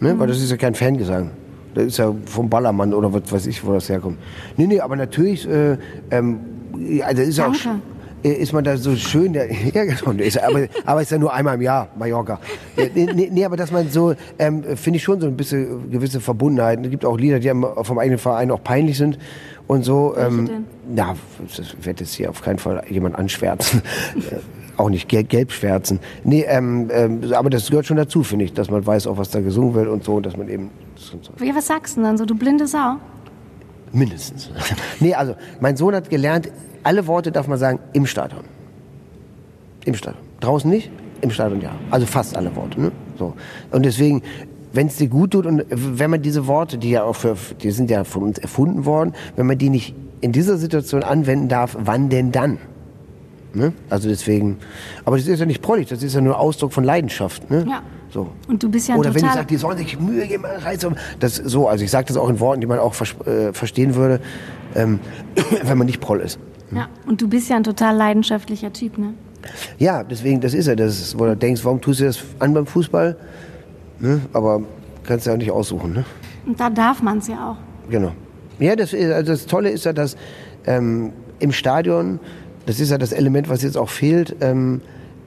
Ne? 0.00 0.18
Weil 0.18 0.26
das 0.26 0.40
ist 0.40 0.50
ja 0.50 0.56
kein 0.56 0.74
Fangesang. 0.74 1.30
Das 1.74 1.84
ist 1.84 1.96
ja 1.98 2.12
vom 2.26 2.48
Ballermann 2.48 2.92
oder 2.94 3.12
was 3.12 3.30
weiß 3.30 3.46
ich, 3.46 3.64
wo 3.64 3.72
das 3.72 3.88
herkommt. 3.88 4.18
Nee, 4.56 4.66
nee, 4.66 4.80
aber 4.80 4.96
natürlich, 4.96 5.48
äh, 5.48 5.76
ähm, 6.10 6.38
ist 6.76 7.38
ja 7.38 7.46
auch, 7.46 7.52
Danke. 7.52 7.68
äh, 7.68 7.93
ist 8.32 8.52
man 8.52 8.64
da 8.64 8.76
so 8.76 8.96
schön, 8.96 9.34
ja 9.74 9.84
genau, 9.84 10.12
ist, 10.12 10.42
aber, 10.42 10.66
aber 10.84 11.02
ist 11.02 11.10
ja 11.10 11.18
nur 11.18 11.32
einmal 11.32 11.56
im 11.56 11.62
Jahr, 11.62 11.88
Mallorca. 11.98 12.40
Äh, 12.76 12.88
Nee, 12.94 13.08
nee, 13.14 13.28
nee 13.30 13.44
aber 13.44 13.56
dass 13.56 13.70
man 13.70 13.88
so, 13.90 14.14
ähm, 14.38 14.62
finde 14.76 14.96
ich 14.96 15.02
schon 15.02 15.20
so 15.20 15.26
ein 15.26 15.36
bisschen 15.36 15.90
gewisse 15.90 16.20
Verbundenheit. 16.20 16.80
Es 16.82 16.90
gibt 16.90 17.04
auch 17.04 17.18
Lieder, 17.18 17.38
die 17.38 17.48
vom 17.48 17.98
eigenen 17.98 18.18
Verein 18.18 18.50
auch 18.50 18.62
peinlich 18.62 18.96
sind 18.96 19.18
und 19.66 19.84
so. 19.84 20.14
Ähm, 20.16 20.64
ja, 20.94 21.16
das 21.56 21.74
wird 21.84 22.00
jetzt 22.00 22.14
hier 22.14 22.30
auf 22.30 22.42
keinen 22.42 22.58
Fall 22.58 22.82
jemand 22.88 23.16
anschwärzen. 23.16 23.82
Äh, 24.16 24.36
auch 24.76 24.90
nicht 24.90 25.08
gelb, 25.08 25.28
gelb 25.28 25.52
schwärzen. 25.52 26.00
Nee, 26.24 26.44
ähm, 26.48 26.88
ähm, 26.92 27.20
aber 27.32 27.50
das 27.50 27.68
gehört 27.70 27.86
schon 27.86 27.96
dazu, 27.96 28.22
finde 28.22 28.44
ich, 28.44 28.52
dass 28.54 28.70
man 28.70 28.84
weiß, 28.84 29.06
auch 29.06 29.18
was 29.18 29.30
da 29.30 29.40
gesungen 29.40 29.74
wird 29.74 29.88
und 29.88 30.02
so, 30.04 30.20
dass 30.20 30.36
man 30.36 30.48
eben 30.48 30.70
so, 30.96 31.18
Ja, 31.44 31.54
was 31.54 31.66
sagst 31.66 31.96
du 31.96 32.00
denn 32.00 32.08
dann 32.10 32.18
so, 32.18 32.24
du 32.24 32.34
blinde 32.34 32.66
Sau? 32.66 32.96
mindestens. 33.92 34.50
nee, 35.00 35.14
also 35.14 35.36
mein 35.60 35.76
Sohn 35.76 35.94
hat 35.94 36.10
gelernt, 36.10 36.50
alle 36.84 37.06
Worte 37.06 37.32
darf 37.32 37.48
man 37.48 37.58
sagen 37.58 37.80
im 37.92 38.06
Stadion. 38.06 38.44
Im 39.84 39.94
Stadion. 39.94 40.22
Draußen 40.40 40.70
nicht, 40.70 40.90
im 41.20 41.30
Stadion 41.30 41.60
ja. 41.60 41.70
Also 41.90 42.06
fast 42.06 42.36
alle 42.36 42.54
Worte. 42.54 42.80
Ne? 42.80 42.92
So. 43.18 43.34
Und 43.70 43.84
deswegen, 43.84 44.22
wenn 44.72 44.86
es 44.86 44.96
dir 44.96 45.08
gut 45.08 45.32
tut 45.32 45.46
und 45.46 45.64
wenn 45.68 46.10
man 46.10 46.22
diese 46.22 46.46
Worte, 46.46 46.78
die 46.78 46.90
ja 46.90 47.04
auch 47.04 47.16
für, 47.16 47.36
die 47.62 47.70
sind 47.70 47.90
ja 47.90 48.04
von 48.04 48.22
uns 48.22 48.38
erfunden 48.38 48.84
worden, 48.84 49.14
wenn 49.36 49.46
man 49.46 49.58
die 49.58 49.70
nicht 49.70 49.94
in 50.20 50.32
dieser 50.32 50.56
Situation 50.56 51.02
anwenden 51.02 51.48
darf, 51.48 51.76
wann 51.78 52.08
denn 52.08 52.32
dann? 52.32 52.58
Ne? 53.54 53.72
Also 53.88 54.08
deswegen, 54.08 54.58
aber 55.04 55.16
das 55.16 55.26
ist 55.26 55.38
ja 55.38 55.46
nicht 55.46 55.62
prollig, 55.62 55.88
das 55.88 56.02
ist 56.02 56.14
ja 56.14 56.20
nur 56.20 56.38
Ausdruck 56.38 56.72
von 56.72 56.82
Leidenschaft. 56.82 57.50
Ne? 57.50 57.64
Ja. 57.68 57.82
So. 58.10 58.28
Und 58.48 58.62
du 58.62 58.70
bist 58.70 58.88
ja 58.88 58.96
Oder 58.96 59.14
wenn 59.14 59.24
ich 59.24 59.32
sage, 59.32 59.46
die 59.46 59.56
sollen 59.56 59.78
sich 59.78 59.98
Mühe 59.98 60.26
geben, 60.26 60.44
Reiz 60.44 60.84
um- 60.84 60.96
das 61.20 61.36
so, 61.36 61.68
also 61.68 61.84
ich 61.84 61.90
sage 61.90 62.06
das 62.08 62.16
auch 62.16 62.28
in 62.28 62.40
Worten, 62.40 62.60
die 62.60 62.66
man 62.66 62.78
auch 62.78 62.94
äh, 63.26 63.52
verstehen 63.52 63.94
würde, 63.94 64.20
ähm, 64.74 65.00
wenn 65.62 65.78
man 65.78 65.86
nicht 65.86 66.00
proll 66.00 66.20
ist. 66.20 66.38
Ja, 66.70 66.88
und 67.06 67.20
du 67.20 67.28
bist 67.28 67.48
ja 67.48 67.56
ein 67.56 67.64
total 67.64 67.96
leidenschaftlicher 67.96 68.72
Typ, 68.72 68.98
ne? 68.98 69.14
Ja, 69.78 70.02
deswegen, 70.02 70.40
das 70.40 70.54
ist 70.54 70.66
ja 70.66 70.74
das, 70.74 71.18
wo 71.18 71.26
du 71.26 71.36
denkst, 71.36 71.64
warum 71.64 71.80
tust 71.80 72.00
du 72.00 72.04
das 72.04 72.24
an 72.38 72.54
beim 72.54 72.66
Fußball? 72.66 73.16
Ne? 74.00 74.20
Aber 74.32 74.62
kannst 75.04 75.26
du 75.26 75.30
ja 75.30 75.34
auch 75.34 75.38
nicht 75.38 75.50
aussuchen, 75.50 75.92
ne? 75.92 76.04
Und 76.46 76.58
da 76.58 76.70
darf 76.70 77.02
man 77.02 77.18
es 77.18 77.28
ja 77.28 77.50
auch. 77.50 77.90
Genau. 77.90 78.12
Ja, 78.58 78.76
das, 78.76 78.92
ist, 78.92 79.12
also 79.12 79.32
das 79.32 79.46
Tolle 79.46 79.70
ist 79.70 79.84
ja, 79.84 79.92
dass 79.92 80.16
ähm, 80.66 81.12
im 81.38 81.52
Stadion, 81.52 82.20
das 82.66 82.80
ist 82.80 82.90
ja 82.90 82.98
das 82.98 83.12
Element, 83.12 83.48
was 83.48 83.62
jetzt 83.62 83.76
auch 83.76 83.90
fehlt, 83.90 84.36
ähm, 84.40 84.80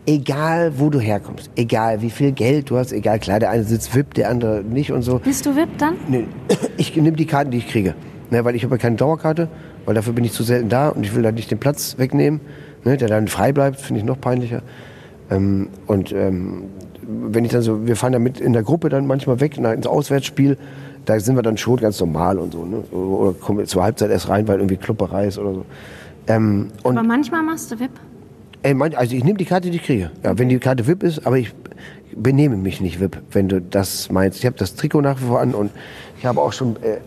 egal 0.06 0.80
wo 0.80 0.90
du 0.90 1.00
herkommst, 1.00 1.52
egal 1.56 2.02
wie 2.02 2.10
viel 2.10 2.32
Geld 2.32 2.70
du 2.70 2.78
hast, 2.78 2.92
egal, 2.94 3.20
klar, 3.20 3.40
der 3.40 3.50
eine 3.50 3.64
sitzt 3.64 3.94
VIP, 3.94 4.14
der 4.16 4.30
andere 4.30 4.64
nicht 4.64 4.92
und 4.92 5.02
so. 5.02 5.20
Bist 5.20 5.46
du 5.46 5.56
VIP 5.56 5.78
dann? 5.78 5.96
Nee, 6.08 6.28
ich 6.78 6.96
nehme 6.96 7.18
die 7.18 7.26
Karten, 7.26 7.52
die 7.52 7.58
ich 7.58 7.68
kriege. 7.68 7.94
Ne, 8.30 8.44
weil 8.44 8.56
ich 8.56 8.64
habe 8.64 8.76
ja 8.76 8.80
keine 8.80 8.98
Dauerkarte, 8.98 9.48
weil 9.88 9.96
dafür 9.96 10.12
bin 10.12 10.26
ich 10.26 10.34
zu 10.34 10.44
selten 10.44 10.68
da 10.68 10.90
und 10.90 11.04
ich 11.06 11.16
will 11.16 11.24
da 11.24 11.32
nicht 11.32 11.50
den 11.50 11.60
Platz 11.60 11.96
wegnehmen, 11.98 12.42
ne, 12.84 12.98
der 12.98 13.08
dann 13.08 13.30
frei 13.30 13.54
bleibt, 13.54 13.80
finde 13.80 14.02
ich 14.02 14.06
noch 14.06 14.20
peinlicher. 14.20 14.62
Ähm, 15.32 15.70
und 15.88 16.12
ähm, 16.12 16.66
wenn 17.02 17.46
ich 17.46 17.52
dann 17.52 17.62
so, 17.62 17.88
wir 17.88 17.96
fahren 17.96 18.12
ja 18.12 18.20
mit 18.20 18.42
in 18.42 18.52
der 18.52 18.64
Gruppe 18.64 18.90
dann 18.90 19.08
manchmal 19.08 19.40
weg 19.40 19.58
ins 19.58 19.88
Auswärtsspiel, 19.88 20.58
da 21.06 21.18
sind 21.22 21.38
wir 21.38 21.42
dann 21.42 21.56
schon 21.56 21.78
ganz 21.78 22.02
normal 22.02 22.38
und 22.38 22.52
so. 22.52 22.66
Ne? 22.66 22.80
Oder 22.92 23.32
kommen 23.32 23.60
wir 23.60 23.66
zur 23.66 23.82
Halbzeit 23.82 24.12
erst 24.12 24.28
rein, 24.28 24.46
weil 24.50 24.58
irgendwie 24.58 24.76
Klubberei 24.76 25.28
ist 25.28 25.40
oder 25.40 25.54
so. 25.54 25.66
Ähm, 26.28 26.68
und 26.84 26.98
Aber 26.98 27.08
manchmal 27.08 27.42
machst 27.44 27.72
du 27.72 27.80
VIP. 27.80 27.92
Ey, 28.64 28.74
mein, 28.74 28.94
also 28.94 29.16
ich 29.16 29.24
nehme 29.24 29.38
die 29.38 29.46
Karte, 29.46 29.70
die 29.70 29.78
ich 29.78 29.84
kriege. 29.84 30.12
Ja, 30.22 30.38
wenn 30.38 30.50
die 30.50 30.60
Karte 30.60 30.86
VIP 30.86 31.04
ist, 31.04 31.26
aber 31.26 31.38
ich 31.38 31.54
benehme 32.14 32.58
mich 32.58 32.82
nicht 32.82 33.00
VIP, 33.00 33.20
wenn 33.32 33.48
du 33.48 33.62
das 33.62 34.12
meinst. 34.12 34.40
Ich 34.40 34.46
habe 34.46 34.58
das 34.58 34.76
Trikot 34.76 35.00
nach 35.00 35.22
wie 35.22 35.28
vor 35.28 35.40
an 35.40 35.54
und 35.54 35.72
ich 36.20 36.26
habe 36.26 36.42
auch 36.42 36.52
schon. 36.52 36.76
Äh, 36.84 36.98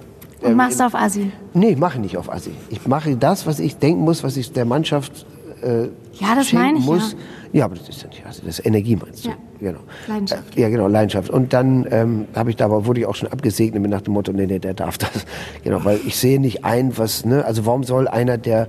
Und 0.42 0.56
machst 0.56 0.80
auf 0.82 0.94
Assi. 0.94 1.30
nee, 1.54 1.70
ich 1.70 1.78
mache 1.78 1.98
nicht 1.98 2.16
auf 2.16 2.32
Assi. 2.32 2.52
Ich 2.70 2.86
mache 2.86 3.16
das, 3.16 3.46
was 3.46 3.60
ich 3.60 3.76
denken 3.76 4.02
muss, 4.02 4.22
was 4.24 4.36
ich 4.36 4.52
der 4.52 4.64
Mannschaft 4.64 5.26
äh, 5.62 5.84
Ja, 6.14 6.34
das 6.34 6.52
meine 6.52 6.78
ich, 6.78 6.84
muss. 6.84 7.12
ja. 7.12 7.18
Ja, 7.52 7.64
aber 7.64 7.74
das 7.74 7.88
ist 7.88 8.02
ja 8.02 8.08
nicht, 8.08 8.24
also 8.24 8.42
das 8.46 8.60
ist 8.60 8.66
Energie 8.66 8.94
meinst 8.94 9.24
du? 9.24 9.30
Ja. 9.30 9.34
Genau. 9.58 9.80
Leidenschaft. 10.06 10.56
Äh, 10.56 10.60
ja, 10.62 10.68
genau, 10.68 10.86
Leidenschaft. 10.86 11.30
Und 11.30 11.52
dann 11.52 11.84
ähm, 11.90 12.26
habe 12.34 12.50
ich 12.50 12.56
da, 12.56 12.66
aber 12.66 12.86
wurde 12.86 13.00
ich 13.00 13.06
auch 13.06 13.16
schon 13.16 13.28
abgesegnet 13.28 13.82
mit 13.82 13.90
nach 13.90 14.02
dem 14.02 14.14
Motto, 14.14 14.30
nee, 14.32 14.46
nee, 14.46 14.60
der 14.60 14.72
darf 14.74 14.98
das. 14.98 15.10
Genau, 15.64 15.84
weil 15.84 15.98
ich 16.06 16.16
sehe 16.16 16.40
nicht 16.40 16.64
ein, 16.64 16.96
was, 16.96 17.24
ne, 17.24 17.44
also 17.44 17.66
warum 17.66 17.82
soll 17.82 18.06
einer, 18.06 18.38
der 18.38 18.68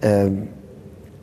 ähm, 0.00 0.48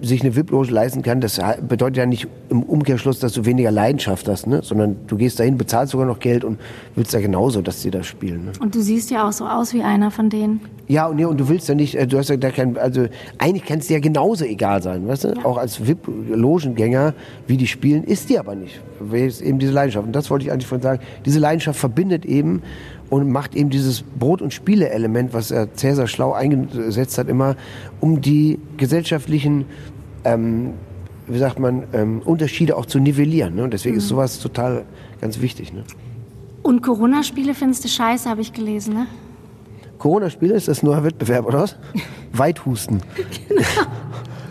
sich 0.01 0.21
eine 0.21 0.35
VIP-Loge 0.35 0.71
leisten 0.71 1.01
kann, 1.01 1.19
das 1.19 1.41
bedeutet 1.67 1.97
ja 1.97 2.05
nicht 2.05 2.27
im 2.49 2.63
Umkehrschluss, 2.63 3.19
dass 3.19 3.33
du 3.33 3.45
weniger 3.45 3.71
Leidenschaft 3.71 4.27
hast, 4.27 4.47
ne? 4.47 4.61
sondern 4.63 4.95
du 5.07 5.17
gehst 5.17 5.39
dahin, 5.39 5.57
bezahlst 5.57 5.91
sogar 5.91 6.07
noch 6.07 6.19
Geld 6.19 6.43
und 6.43 6.59
willst 6.95 7.13
ja 7.13 7.19
genauso, 7.19 7.61
dass 7.61 7.81
sie 7.81 7.91
da 7.91 8.03
spielen. 8.03 8.45
Ne? 8.45 8.51
Und 8.59 8.75
du 8.75 8.81
siehst 8.81 9.11
ja 9.11 9.27
auch 9.27 9.33
so 9.33 9.45
aus 9.45 9.73
wie 9.73 9.81
einer 9.81 10.09
von 10.11 10.29
denen. 10.29 10.61
Ja, 10.87 11.07
und, 11.07 11.17
nee, 11.17 11.25
und 11.25 11.39
du 11.39 11.49
willst 11.49 11.67
ja 11.67 11.75
nicht, 11.75 11.95
äh, 11.95 12.07
du 12.07 12.17
hast 12.17 12.29
ja 12.29 12.37
da 12.37 12.49
kein, 12.49 12.77
also 12.77 13.07
eigentlich 13.37 13.65
kann 13.65 13.79
es 13.79 13.87
dir 13.87 13.95
ja 13.95 13.99
genauso 13.99 14.45
egal 14.45 14.81
sein, 14.81 15.07
weißt 15.07 15.25
du? 15.25 15.45
Auch 15.45 15.57
als 15.57 15.85
VIP-Logengänger, 15.85 17.13
wie 17.47 17.57
die 17.57 17.67
spielen, 17.67 18.03
ist 18.03 18.29
die 18.29 18.39
aber 18.39 18.55
nicht. 18.55 18.81
Weil 18.99 19.27
es 19.27 19.41
eben 19.41 19.59
diese 19.59 19.71
Leidenschaft. 19.71 20.07
Und 20.07 20.13
das 20.13 20.29
wollte 20.29 20.45
ich 20.45 20.51
eigentlich 20.51 20.67
von 20.67 20.81
sagen. 20.81 21.01
Diese 21.25 21.39
Leidenschaft 21.39 21.79
verbindet 21.79 22.25
eben 22.25 22.63
und 23.09 23.31
macht 23.31 23.55
eben 23.55 23.69
dieses 23.69 24.01
Brot- 24.01 24.41
und 24.41 24.53
Spiele-Element, 24.53 25.33
was 25.33 25.51
äh, 25.51 25.67
Cäsar 25.75 26.07
schlau 26.07 26.33
eingesetzt 26.33 27.17
hat, 27.17 27.27
immer, 27.27 27.55
um 27.99 28.21
die 28.21 28.59
gesellschaftlichen 28.77 29.65
ähm, 30.23 30.73
wie 31.29 31.37
sagt 31.37 31.59
man, 31.59 31.83
ähm, 31.93 32.21
Unterschiede 32.25 32.75
auch 32.75 32.85
zu 32.85 32.99
nivellieren. 32.99 33.55
Ne? 33.55 33.63
Und 33.63 33.73
deswegen 33.73 33.97
ist 33.97 34.07
sowas 34.07 34.39
total 34.39 34.85
ganz 35.21 35.39
wichtig. 35.39 35.71
Ne? 35.71 35.83
Und 36.63 36.81
Corona-Spiele 36.81 37.53
findest 37.53 37.83
du 37.83 37.87
scheiße, 37.87 38.29
habe 38.29 38.41
ich 38.41 38.51
gelesen, 38.51 38.95
ne? 38.95 39.07
Corona-Spiele 39.99 40.53
ist 40.53 40.67
das 40.67 40.81
ein 40.81 40.87
neuer 40.87 41.03
Wettbewerb, 41.03 41.45
oder 41.45 41.59
was? 41.59 41.75
Weithusten. 42.33 43.01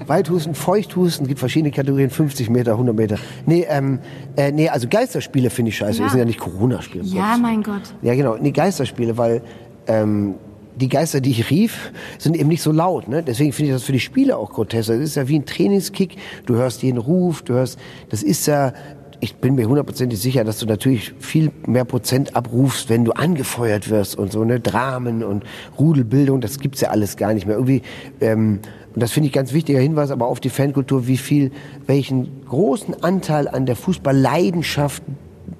Weithusten, 0.08 0.54
Feuchthusten, 0.54 1.26
gibt 1.26 1.38
verschiedene 1.40 1.70
Kategorien, 1.70 2.10
50 2.10 2.50
Meter, 2.50 2.72
100 2.72 2.96
Meter. 2.96 3.18
Nee, 3.46 3.66
ähm, 3.68 4.00
äh, 4.36 4.50
nee 4.52 4.68
also 4.68 4.88
Geisterspiele 4.88 5.50
finde 5.50 5.70
ich 5.70 5.76
scheiße. 5.76 5.98
Ja. 5.98 6.04
Das 6.04 6.12
sind 6.12 6.20
ja 6.20 6.24
nicht 6.24 6.40
Corona-Spiele. 6.40 7.04
Ja, 7.04 7.26
Gottes 7.26 7.42
mein 7.42 7.62
Gott. 7.62 7.82
Ja, 8.02 8.14
genau. 8.14 8.36
Nee, 8.36 8.52
Geisterspiele, 8.52 9.16
weil 9.18 9.42
ähm, 9.86 10.34
die 10.76 10.88
Geister, 10.88 11.20
die 11.20 11.30
ich 11.30 11.50
rief, 11.50 11.92
sind 12.18 12.36
eben 12.36 12.48
nicht 12.48 12.62
so 12.62 12.72
laut. 12.72 13.08
Ne? 13.08 13.22
Deswegen 13.22 13.52
finde 13.52 13.70
ich 13.70 13.76
das 13.76 13.84
für 13.84 13.92
die 13.92 14.00
Spiele 14.00 14.36
auch 14.36 14.52
grotesk. 14.52 14.88
Das 14.88 14.98
ist 14.98 15.16
ja 15.16 15.28
wie 15.28 15.38
ein 15.38 15.46
Trainingskick. 15.46 16.16
Du 16.46 16.54
hörst 16.54 16.82
jeden 16.82 16.98
Ruf, 16.98 17.42
du 17.42 17.54
hörst, 17.54 17.78
das 18.08 18.22
ist 18.22 18.46
ja, 18.46 18.72
ich 19.20 19.36
bin 19.36 19.56
mir 19.56 19.68
hundertprozentig 19.68 20.20
sicher, 20.20 20.44
dass 20.44 20.58
du 20.58 20.66
natürlich 20.66 21.14
viel 21.18 21.50
mehr 21.66 21.84
Prozent 21.84 22.36
abrufst, 22.36 22.88
wenn 22.88 23.04
du 23.04 23.12
angefeuert 23.12 23.90
wirst 23.90 24.16
und 24.16 24.30
so, 24.30 24.44
ne? 24.44 24.60
Dramen 24.60 25.24
und 25.24 25.44
Rudelbildung, 25.78 26.40
das 26.40 26.60
gibt's 26.60 26.80
ja 26.80 26.90
alles 26.90 27.16
gar 27.16 27.34
nicht 27.34 27.46
mehr. 27.46 27.56
Irgendwie, 27.56 27.82
ähm, 28.20 28.60
und 28.98 29.02
das 29.02 29.12
finde 29.12 29.28
ich 29.28 29.32
ganz 29.32 29.52
wichtiger 29.52 29.78
Hinweis 29.78 30.10
aber 30.10 30.26
auf 30.26 30.40
die 30.40 30.50
Fankultur, 30.50 31.06
wie 31.06 31.18
viel, 31.18 31.52
welchen 31.86 32.44
großen 32.46 33.00
Anteil 33.04 33.46
an 33.46 33.64
der 33.64 33.76
Fußballleidenschaft 33.76 35.04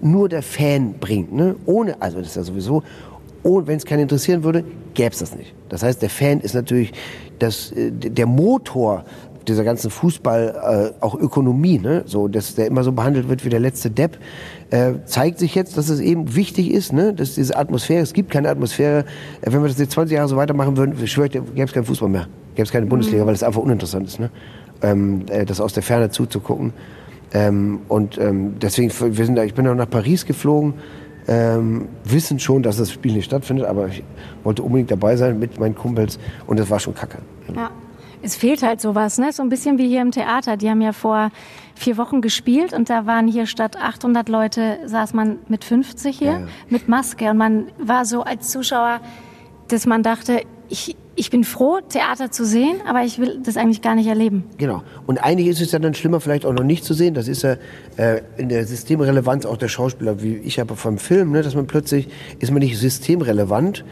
nur 0.00 0.28
der 0.28 0.42
Fan 0.42 0.94
bringt. 0.98 1.32
Ne? 1.32 1.54
Ohne, 1.64 2.02
also 2.02 2.18
das 2.18 2.30
ist 2.30 2.34
ja 2.34 2.42
sowieso, 2.42 2.82
und 3.44 3.68
wenn 3.68 3.76
es 3.76 3.84
keinen 3.84 4.00
interessieren 4.00 4.42
würde, 4.42 4.64
gäbe 4.94 5.10
es 5.12 5.20
das 5.20 5.36
nicht. 5.36 5.54
Das 5.68 5.84
heißt, 5.84 6.02
der 6.02 6.10
Fan 6.10 6.40
ist 6.40 6.56
natürlich 6.56 6.92
das, 7.38 7.70
äh, 7.70 7.92
der 7.92 8.26
Motor 8.26 9.04
dieser 9.46 9.62
ganzen 9.62 9.90
Fußball, 9.90 10.92
äh, 10.98 11.04
auch 11.04 11.14
Ökonomie, 11.14 11.78
ne? 11.78 12.02
so, 12.06 12.26
dass 12.26 12.56
der 12.56 12.66
immer 12.66 12.82
so 12.82 12.90
behandelt 12.90 13.28
wird 13.28 13.44
wie 13.44 13.50
der 13.50 13.60
letzte 13.60 13.88
Depp, 13.88 14.18
äh, 14.70 14.94
zeigt 15.04 15.38
sich 15.38 15.54
jetzt, 15.54 15.78
dass 15.78 15.90
es 15.90 16.00
eben 16.00 16.34
wichtig 16.34 16.72
ist, 16.72 16.92
ne? 16.92 17.14
dass 17.14 17.36
diese 17.36 17.56
Atmosphäre, 17.56 18.02
es 18.02 18.14
gibt 18.14 18.32
keine 18.32 18.48
Atmosphäre, 18.48 19.04
wenn 19.42 19.62
wir 19.62 19.68
das 19.68 19.78
jetzt 19.78 19.92
20 19.92 20.16
Jahre 20.16 20.26
so 20.28 20.36
weitermachen 20.36 20.76
würden, 20.76 21.06
schwöre 21.06 21.26
ich, 21.26 21.32
dir, 21.32 21.42
gäbe 21.42 21.62
es 21.62 21.72
keinen 21.72 21.84
Fußball 21.84 22.08
mehr, 22.08 22.26
gäbe 22.58 22.66
es 22.66 22.72
keine 22.72 22.86
Bundesliga, 22.86 23.24
weil 23.24 23.34
es 23.34 23.44
einfach 23.44 23.60
uninteressant 23.62 24.08
ist, 24.08 24.18
ne? 24.18 24.30
ähm, 24.82 25.22
äh, 25.30 25.44
das 25.46 25.60
aus 25.60 25.72
der 25.72 25.84
Ferne 25.84 26.10
zuzugucken. 26.10 26.72
Ähm, 27.32 27.80
und 27.88 28.18
ähm, 28.18 28.58
deswegen, 28.60 28.90
wir 29.16 29.24
sind 29.24 29.36
da, 29.36 29.44
ich 29.44 29.54
bin 29.54 29.66
auch 29.68 29.74
nach 29.76 29.88
Paris 29.88 30.26
geflogen, 30.26 30.74
ähm, 31.28 31.86
wissen 32.04 32.40
schon, 32.40 32.62
dass 32.64 32.78
das 32.78 32.90
Spiel 32.90 33.12
nicht 33.12 33.26
stattfindet, 33.26 33.66
aber 33.66 33.86
ich 33.86 34.02
wollte 34.42 34.62
unbedingt 34.64 34.90
dabei 34.90 35.14
sein 35.16 35.38
mit 35.38 35.60
meinen 35.60 35.76
Kumpels 35.76 36.18
und 36.48 36.58
das 36.58 36.68
war 36.68 36.80
schon 36.80 36.94
kacke. 36.94 37.18
Ja. 37.54 37.70
Es 38.20 38.34
fehlt 38.34 38.64
halt 38.64 38.80
sowas, 38.80 39.18
ne? 39.18 39.30
So 39.32 39.44
ein 39.44 39.48
bisschen 39.48 39.78
wie 39.78 39.86
hier 39.86 40.02
im 40.02 40.10
Theater. 40.10 40.56
Die 40.56 40.68
haben 40.68 40.80
ja 40.80 40.92
vor 40.92 41.30
vier 41.76 41.96
Wochen 41.96 42.20
gespielt 42.20 42.72
und 42.72 42.90
da 42.90 43.06
waren 43.06 43.28
hier 43.28 43.46
statt 43.46 43.76
800 43.80 44.28
Leute, 44.28 44.78
saß 44.86 45.14
man 45.14 45.38
mit 45.46 45.62
50 45.64 46.18
hier, 46.18 46.26
Ja, 46.26 46.38
ja. 46.40 46.46
mit 46.68 46.88
Maske. 46.88 47.30
Und 47.30 47.36
man 47.36 47.66
war 47.78 48.04
so 48.04 48.24
als 48.24 48.48
Zuschauer, 48.50 48.98
dass 49.68 49.86
man 49.86 50.02
dachte, 50.02 50.40
ich, 50.68 50.96
ich 51.18 51.30
bin 51.30 51.42
froh, 51.42 51.80
Theater 51.86 52.30
zu 52.30 52.44
sehen, 52.46 52.80
aber 52.86 53.02
ich 53.02 53.18
will 53.18 53.40
das 53.42 53.56
eigentlich 53.56 53.82
gar 53.82 53.96
nicht 53.96 54.06
erleben. 54.06 54.44
Genau. 54.56 54.82
Und 55.06 55.18
eigentlich 55.18 55.48
ist 55.48 55.60
es 55.60 55.72
ja 55.72 55.80
dann 55.80 55.94
schlimmer, 55.94 56.20
vielleicht 56.20 56.46
auch 56.46 56.52
noch 56.52 56.62
nicht 56.62 56.84
zu 56.84 56.94
sehen. 56.94 57.14
Das 57.14 57.26
ist 57.26 57.42
ja 57.42 57.56
äh, 57.96 58.22
in 58.36 58.48
der 58.48 58.64
Systemrelevanz 58.66 59.44
auch 59.44 59.56
der 59.56 59.68
Schauspieler, 59.68 60.22
wie 60.22 60.36
ich 60.36 60.60
habe 60.60 60.76
vom 60.76 60.98
Film, 60.98 61.32
ne, 61.32 61.42
dass 61.42 61.56
man 61.56 61.66
plötzlich, 61.66 62.08
ist 62.38 62.52
man 62.52 62.60
nicht 62.60 62.78
systemrelevant, 62.78 63.84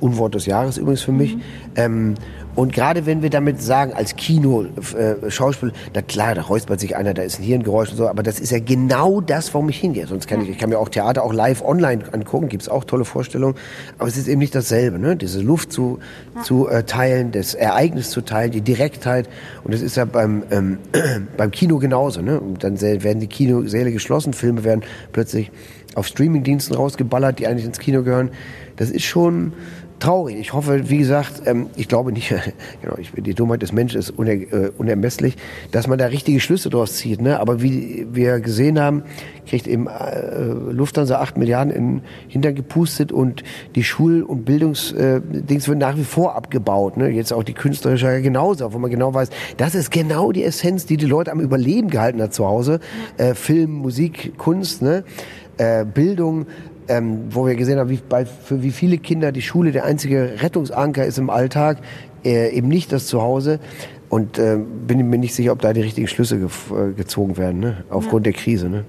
Unwort 0.00 0.34
des 0.34 0.46
Jahres 0.46 0.76
übrigens 0.76 1.02
für 1.02 1.12
mich, 1.12 1.36
ähm, 1.76 2.14
und 2.56 2.72
gerade 2.72 3.06
wenn 3.06 3.22
wir 3.22 3.30
damit 3.30 3.62
sagen, 3.62 3.92
als 3.92 4.16
Kino, 4.16 4.64
äh, 4.64 5.30
Schauspiel, 5.30 5.72
na 5.94 6.02
klar, 6.02 6.34
da 6.34 6.42
räuspert 6.42 6.80
sich 6.80 6.96
einer, 6.96 7.14
da 7.14 7.22
ist 7.22 7.38
ein 7.38 7.44
Hirngeräusch 7.44 7.90
und 7.90 7.96
so, 7.96 8.08
aber 8.08 8.22
das 8.22 8.40
ist 8.40 8.50
ja 8.50 8.58
genau 8.58 9.20
das, 9.20 9.54
warum 9.54 9.68
ich 9.68 9.78
hingehe. 9.78 10.06
Sonst 10.06 10.26
kann 10.26 10.42
ich, 10.42 10.50
ich 10.50 10.58
kann 10.58 10.68
mir 10.68 10.78
auch 10.78 10.88
Theater 10.88 11.22
auch 11.22 11.32
live 11.32 11.62
online 11.62 12.02
angucken, 12.12 12.48
gibt's 12.48 12.68
auch 12.68 12.84
tolle 12.84 13.04
Vorstellungen, 13.04 13.54
aber 13.98 14.08
es 14.08 14.16
ist 14.16 14.26
eben 14.26 14.40
nicht 14.40 14.54
dasselbe, 14.54 14.98
ne? 14.98 15.16
Diese 15.16 15.40
Luft 15.40 15.72
zu, 15.72 16.00
zu 16.42 16.68
äh, 16.68 16.82
teilen, 16.82 17.30
das 17.30 17.54
Ereignis 17.54 18.10
zu 18.10 18.20
teilen, 18.20 18.50
die 18.50 18.62
Direktheit 18.62 19.28
und 19.62 19.72
das 19.72 19.80
ist 19.80 19.96
ja 19.96 20.04
beim, 20.04 20.42
ähm, 20.50 20.78
beim 21.36 21.52
Kino 21.52 21.78
genauso, 21.78 22.20
ne? 22.20 22.40
Und 22.40 22.64
dann 22.64 22.80
werden 22.80 23.20
die 23.20 23.28
Kinosäle 23.28 23.92
geschlossen, 23.92 24.32
Filme 24.32 24.64
werden 24.64 24.82
plötzlich 25.12 25.52
auf 25.94 26.06
Streamingdiensten 26.06 26.76
rausgeballert, 26.76 27.38
die 27.38 27.46
eigentlich 27.46 27.66
ins 27.66 27.78
Kino 27.78 28.02
gehören. 28.02 28.30
Das 28.76 28.90
ist 28.90 29.04
schon 29.04 29.52
traurig. 30.00 30.36
Ich 30.38 30.52
hoffe, 30.52 30.88
wie 30.88 30.98
gesagt, 30.98 31.42
ähm, 31.46 31.68
ich 31.76 31.86
glaube 31.86 32.12
nicht, 32.12 32.30
genau, 32.82 32.96
ich, 32.98 33.12
die 33.16 33.34
Dummheit 33.34 33.62
des 33.62 33.72
Menschen 33.72 33.98
ist 33.98 34.10
uner, 34.10 34.32
äh, 34.32 34.70
unermesslich, 34.76 35.36
dass 35.70 35.86
man 35.86 35.98
da 35.98 36.06
richtige 36.06 36.40
Schlüsse 36.40 36.70
draus 36.70 36.96
zieht. 36.96 37.20
Ne? 37.20 37.38
Aber 37.38 37.62
wie 37.62 38.06
wir 38.10 38.40
gesehen 38.40 38.80
haben, 38.80 39.04
kriegt 39.46 39.66
eben 39.66 39.86
äh, 39.86 40.46
Lufthansa 40.72 41.20
8 41.20 41.36
Milliarden 41.36 41.72
in 41.72 42.02
Hintern 42.28 42.54
gepustet 42.54 43.12
und 43.12 43.44
die 43.74 43.84
Schul- 43.84 44.22
und 44.22 44.44
Bildungsdings 44.44 45.64
äh, 45.64 45.68
wird 45.68 45.78
nach 45.78 45.96
wie 45.96 46.04
vor 46.04 46.34
abgebaut. 46.34 46.96
Ne? 46.96 47.10
Jetzt 47.10 47.32
auch 47.32 47.44
die 47.44 47.54
künstlerische 47.54 48.22
genauso, 48.22 48.72
wo 48.72 48.78
man 48.78 48.90
genau 48.90 49.12
weiß, 49.14 49.30
das 49.56 49.74
ist 49.74 49.90
genau 49.90 50.32
die 50.32 50.44
Essenz, 50.44 50.86
die 50.86 50.96
die 50.96 51.06
Leute 51.06 51.30
am 51.30 51.40
Überleben 51.40 51.90
gehalten 51.90 52.20
hat 52.22 52.34
zu 52.34 52.46
Hause. 52.46 52.80
Äh, 53.18 53.34
Film, 53.34 53.72
Musik, 53.72 54.38
Kunst, 54.38 54.82
ne? 54.82 55.04
Äh, 55.60 55.84
Bildung, 55.84 56.46
ähm, 56.88 57.24
wo 57.30 57.46
wir 57.46 57.54
gesehen 57.54 57.78
haben, 57.78 57.90
wie, 57.90 58.00
bei, 58.08 58.24
für 58.26 58.62
wie 58.62 58.70
viele 58.70 58.98
Kinder 58.98 59.30
die 59.32 59.42
Schule 59.42 59.72
der 59.72 59.84
einzige 59.84 60.34
Rettungsanker 60.42 61.04
ist 61.04 61.18
im 61.18 61.30
Alltag, 61.30 61.78
äh, 62.24 62.50
eben 62.56 62.68
nicht 62.68 62.90
das 62.92 63.06
Zuhause. 63.06 63.60
Und 64.08 64.38
äh, 64.38 64.58
bin 64.86 65.08
mir 65.08 65.18
nicht 65.18 65.34
sicher, 65.34 65.52
ob 65.52 65.60
da 65.62 65.72
die 65.72 65.82
richtigen 65.82 66.08
Schlüsse 66.08 66.36
gef- 66.36 66.74
äh, 66.90 66.92
gezogen 66.94 67.36
werden, 67.36 67.60
ne? 67.60 67.84
aufgrund 67.90 68.26
der 68.26 68.32
Krise. 68.32 68.68
Ne? 68.68 68.84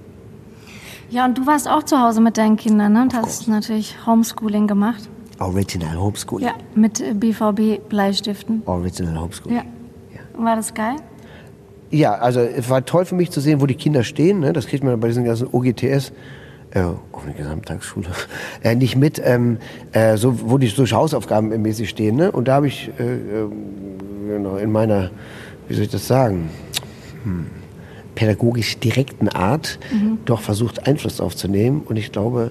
Ja, 1.10 1.26
und 1.26 1.38
du 1.38 1.46
warst 1.46 1.68
auch 1.68 1.84
zu 1.84 2.00
Hause 2.00 2.20
mit 2.20 2.36
deinen 2.38 2.56
Kindern 2.56 2.94
ne? 2.94 3.02
und 3.02 3.14
hast 3.14 3.46
natürlich 3.46 3.94
Homeschooling 4.04 4.66
gemacht. 4.66 5.08
Original 5.38 5.96
Homeschooling. 6.00 6.48
Ja, 6.48 6.54
mit 6.74 7.00
äh, 7.00 7.14
BVB-Bleistiften. 7.14 8.62
Original 8.66 9.20
Homeschooling. 9.20 9.58
Ja. 9.58 9.64
War 10.44 10.56
das 10.56 10.72
geil? 10.74 10.96
Ja, 11.90 12.14
also 12.14 12.40
es 12.40 12.68
war 12.70 12.84
toll 12.84 13.04
für 13.04 13.14
mich 13.14 13.30
zu 13.30 13.40
sehen, 13.40 13.60
wo 13.60 13.66
die 13.66 13.74
Kinder 13.74 14.02
stehen. 14.02 14.40
Ne? 14.40 14.52
Das 14.52 14.66
kriegt 14.66 14.82
man 14.82 14.98
bei 14.98 15.08
diesen 15.08 15.24
ganzen 15.24 15.46
OGTS, 15.52 16.12
äh, 16.74 16.80
auf 16.80 17.24
eine 17.24 17.34
Gesamttagsschule, 17.34 18.08
äh, 18.62 18.74
nicht 18.74 18.96
mit, 18.96 19.20
ähm, 19.24 19.58
äh, 19.92 20.16
so, 20.16 20.50
wo 20.50 20.58
die 20.58 20.68
so 20.68 20.84
Hausaufgaben 20.86 21.48
mäßig 21.62 21.88
stehen. 21.88 22.16
Ne? 22.16 22.32
Und 22.32 22.48
da 22.48 22.54
habe 22.54 22.68
ich 22.68 22.90
äh, 22.98 23.02
äh, 23.02 23.48
genau, 24.28 24.56
in 24.56 24.72
meiner, 24.72 25.10
wie 25.68 25.74
soll 25.74 25.84
ich 25.84 25.90
das 25.90 26.06
sagen, 26.06 26.50
hm, 27.24 27.46
pädagogisch 28.14 28.78
direkten 28.78 29.28
Art 29.28 29.78
doch 30.26 30.40
versucht, 30.40 30.86
Einfluss 30.86 31.16
drauf 31.16 31.34
zu 31.34 31.48
nehmen. 31.48 31.80
Und 31.82 31.96
ich 31.96 32.12
glaube, 32.12 32.50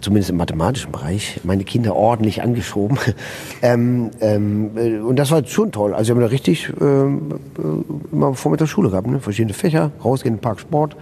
zumindest 0.00 0.30
im 0.30 0.36
mathematischen 0.36 0.92
Bereich, 0.92 1.40
meine 1.42 1.64
Kinder 1.64 1.96
ordentlich 1.96 2.42
angeschoben. 2.42 2.98
ähm, 3.62 4.10
ähm, 4.20 4.70
äh, 4.76 4.98
und 4.98 5.16
das 5.16 5.30
war 5.30 5.44
schon 5.44 5.72
toll. 5.72 5.94
Also 5.94 6.08
wir 6.08 6.14
haben 6.14 6.20
da 6.20 6.28
richtig 6.28 6.72
ähm, 6.80 7.40
äh, 7.58 8.12
immer 8.14 8.34
Vormittag 8.34 8.68
Schule 8.68 8.90
gehabt, 8.90 9.08
ne? 9.08 9.20
verschiedene 9.20 9.54
Fächer, 9.54 9.90
rausgehen 10.04 10.38
Park 10.38 10.60
Sport 10.60 10.96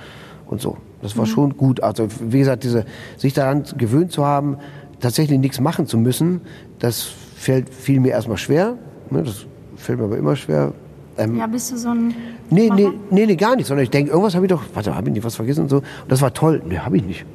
und 0.47 0.61
so. 0.61 0.79
Das 1.05 1.19
war 1.19 1.27
schon 1.27 1.55
gut. 1.55 1.83
Also 1.83 2.09
wie 2.19 2.39
gesagt, 2.39 2.65
diese, 2.65 2.87
sich 3.19 3.35
daran 3.35 3.65
gewöhnt 3.77 4.11
zu 4.11 4.25
haben, 4.25 4.57
tatsächlich 5.01 5.39
nichts 5.39 5.61
machen 5.61 5.87
zu 5.87 5.99
müssen, 5.99 6.41
das 6.79 7.03
fällt 7.37 7.69
fiel 7.69 8.01
mir 8.01 8.13
erstmal 8.13 8.39
schwer. 8.39 8.79
Ne? 9.11 9.23
Das 9.23 9.45
fällt 9.77 9.99
mir 9.99 10.07
aber 10.07 10.17
immer 10.17 10.35
schwer. 10.35 10.73
Ähm, 11.19 11.37
Ja, 11.37 11.47
bist 11.47 11.71
du 11.71 11.77
so 11.77 11.91
ein. 11.91 12.15
Nee, 12.49 12.71
nee, 12.75 12.89
nee, 13.11 13.27
nee, 13.27 13.37
gar 13.37 13.55
nicht, 13.55 13.67
sondern 13.67 13.85
ich 13.85 13.91
denke, 13.91 14.13
irgendwas 14.13 14.35
habe 14.35 14.47
ich 14.47 14.51
doch, 14.51 14.63
warte, 14.73 14.95
habe 14.95 15.09
ich 15.11 15.15
nicht 15.15 15.25
was 15.25 15.37
vergessen 15.37 15.65
und 15.65 15.69
so. 15.69 15.77
Und 15.77 15.85
das 16.09 16.23
war 16.23 16.33
toll. 16.33 16.63
Nee, 16.67 16.79
habe 16.79 16.97
ich 16.97 17.05
nicht. 17.05 17.27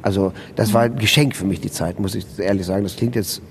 Also, 0.00 0.32
das 0.56 0.72
war 0.72 0.84
ein 0.84 0.96
Geschenk 0.96 1.36
für 1.36 1.44
mich, 1.44 1.60
die 1.60 1.70
Zeit, 1.70 2.00
muss 2.00 2.14
ich 2.14 2.24
ehrlich 2.38 2.64
sagen. 2.64 2.84
Das 2.84 2.96
klingt 2.96 3.16
jetzt 3.16 3.42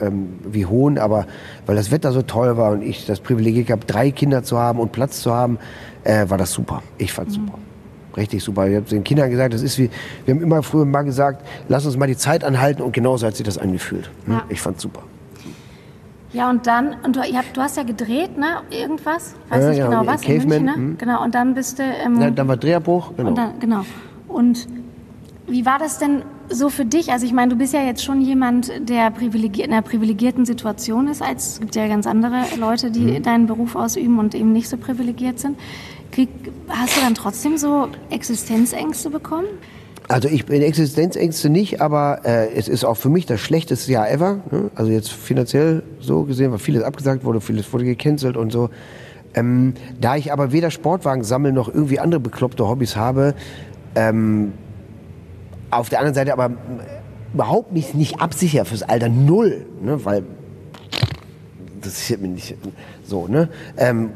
ähm, 0.00 0.38
wie 0.42 0.64
Hohn, 0.64 0.96
aber 0.96 1.26
weil 1.66 1.76
das 1.76 1.90
Wetter 1.90 2.12
so 2.12 2.22
toll 2.22 2.56
war 2.56 2.72
und 2.72 2.80
ich 2.80 3.04
das 3.04 3.20
Privileg 3.20 3.66
gehabt, 3.66 3.92
drei 3.92 4.10
Kinder 4.10 4.42
zu 4.42 4.58
haben 4.58 4.80
und 4.80 4.90
Platz 4.92 5.20
zu 5.20 5.34
haben, 5.34 5.58
äh, 6.04 6.30
war 6.30 6.38
das 6.38 6.50
super. 6.50 6.82
Ich 6.96 7.12
fand's 7.12 7.36
mhm. 7.36 7.44
super. 7.44 7.58
Richtig 8.18 8.42
super. 8.42 8.66
Ich 8.66 8.74
habe 8.74 8.86
den 8.86 9.04
Kindern 9.04 9.30
gesagt, 9.30 9.54
das 9.54 9.62
ist 9.62 9.78
wie, 9.78 9.90
wir 10.24 10.34
haben 10.34 10.42
immer 10.42 10.62
früher 10.62 10.84
mal 10.84 11.02
gesagt, 11.02 11.46
lass 11.68 11.86
uns 11.86 11.96
mal 11.96 12.08
die 12.08 12.16
Zeit 12.16 12.42
anhalten 12.42 12.82
und 12.82 12.92
genauso 12.92 13.26
hat 13.26 13.36
sich 13.36 13.46
das 13.46 13.58
angefühlt. 13.58 14.10
Hm? 14.26 14.34
Ja. 14.34 14.44
Ich 14.48 14.60
fand's 14.60 14.82
super. 14.82 15.02
Ja, 16.32 16.50
und 16.50 16.66
dann, 16.66 16.96
und 17.04 17.16
du, 17.16 17.20
habt, 17.20 17.56
du 17.56 17.60
hast 17.60 17.76
ja 17.76 17.84
gedreht, 17.84 18.36
ne? 18.36 18.58
Irgendwas? 18.70 19.34
Weiß 19.48 19.62
ja, 19.62 19.68
nicht 19.70 19.78
ja, 19.78 19.88
genau 19.88 20.06
was. 20.06 20.20
Caveman, 20.20 20.42
in 20.42 20.48
München, 20.48 20.64
ne? 20.64 20.74
Hm. 20.74 20.98
Genau, 20.98 21.24
und 21.24 21.34
dann 21.34 21.54
bist 21.54 21.78
du. 21.78 21.82
Ähm, 21.82 22.20
ja, 22.20 22.30
dann 22.30 22.48
war 22.48 22.56
Dreherbruch, 22.56 23.12
genau. 23.16 23.30
Und 23.30 23.38
dann, 23.38 23.58
genau. 23.60 23.84
Und 24.26 24.66
wie 25.46 25.64
war 25.64 25.78
das 25.78 25.98
denn 25.98 26.22
so 26.50 26.68
für 26.68 26.84
dich? 26.84 27.10
Also 27.12 27.24
ich 27.24 27.32
meine, 27.32 27.50
du 27.50 27.56
bist 27.56 27.72
ja 27.72 27.82
jetzt 27.82 28.04
schon 28.04 28.20
jemand, 28.20 28.70
der 28.80 29.10
privilegiert, 29.10 29.68
in 29.68 29.72
einer 29.72 29.82
privilegierten 29.82 30.44
Situation 30.44 31.08
ist, 31.08 31.22
als 31.22 31.52
es 31.52 31.60
gibt 31.60 31.76
ja 31.76 31.88
ganz 31.88 32.06
andere 32.06 32.42
Leute, 32.58 32.90
die 32.90 33.18
mhm. 33.18 33.22
deinen 33.22 33.46
Beruf 33.46 33.74
ausüben 33.74 34.18
und 34.18 34.34
eben 34.34 34.52
nicht 34.52 34.68
so 34.68 34.76
privilegiert 34.76 35.38
sind. 35.38 35.58
Krieg, 36.10 36.28
hast 36.68 36.96
du 36.96 37.00
dann 37.00 37.14
trotzdem 37.14 37.58
so 37.58 37.88
Existenzängste 38.10 39.10
bekommen? 39.10 39.46
Also 40.08 40.28
ich 40.28 40.46
bin 40.46 40.62
Existenzängste 40.62 41.50
nicht, 41.50 41.82
aber 41.82 42.20
äh, 42.24 42.50
es 42.54 42.66
ist 42.66 42.84
auch 42.84 42.96
für 42.96 43.10
mich 43.10 43.26
das 43.26 43.40
schlechteste 43.40 43.92
Jahr 43.92 44.10
ever. 44.10 44.40
Ne? 44.50 44.70
Also 44.74 44.90
jetzt 44.90 45.12
finanziell 45.12 45.82
so 46.00 46.22
gesehen, 46.22 46.50
weil 46.50 46.58
vieles 46.58 46.82
abgesagt 46.82 47.24
wurde, 47.24 47.42
vieles 47.42 47.70
wurde 47.74 47.84
gecancelt 47.84 48.38
und 48.38 48.50
so. 48.50 48.70
Ähm, 49.34 49.74
da 50.00 50.16
ich 50.16 50.32
aber 50.32 50.50
weder 50.50 50.70
Sportwagen 50.70 51.24
sammeln 51.24 51.54
noch 51.54 51.68
irgendwie 51.68 51.98
andere 51.98 52.20
bekloppte 52.20 52.66
Hobbys 52.66 52.96
habe, 52.96 53.34
ähm, 53.94 54.54
auf 55.70 55.90
der 55.90 55.98
anderen 55.98 56.14
Seite 56.14 56.32
aber 56.32 56.52
überhaupt 57.34 57.72
mich 57.72 57.92
nicht 57.92 58.20
absicher 58.20 58.64
fürs 58.64 58.82
Alter 58.82 59.10
null, 59.10 59.66
ne? 59.82 60.02
weil 60.06 60.24
das 61.82 61.92
interessiert 61.92 62.22
mich 62.22 62.30
nicht 62.30 62.56
so. 63.04 63.28
Ne? 63.28 63.50
Ähm, 63.76 64.10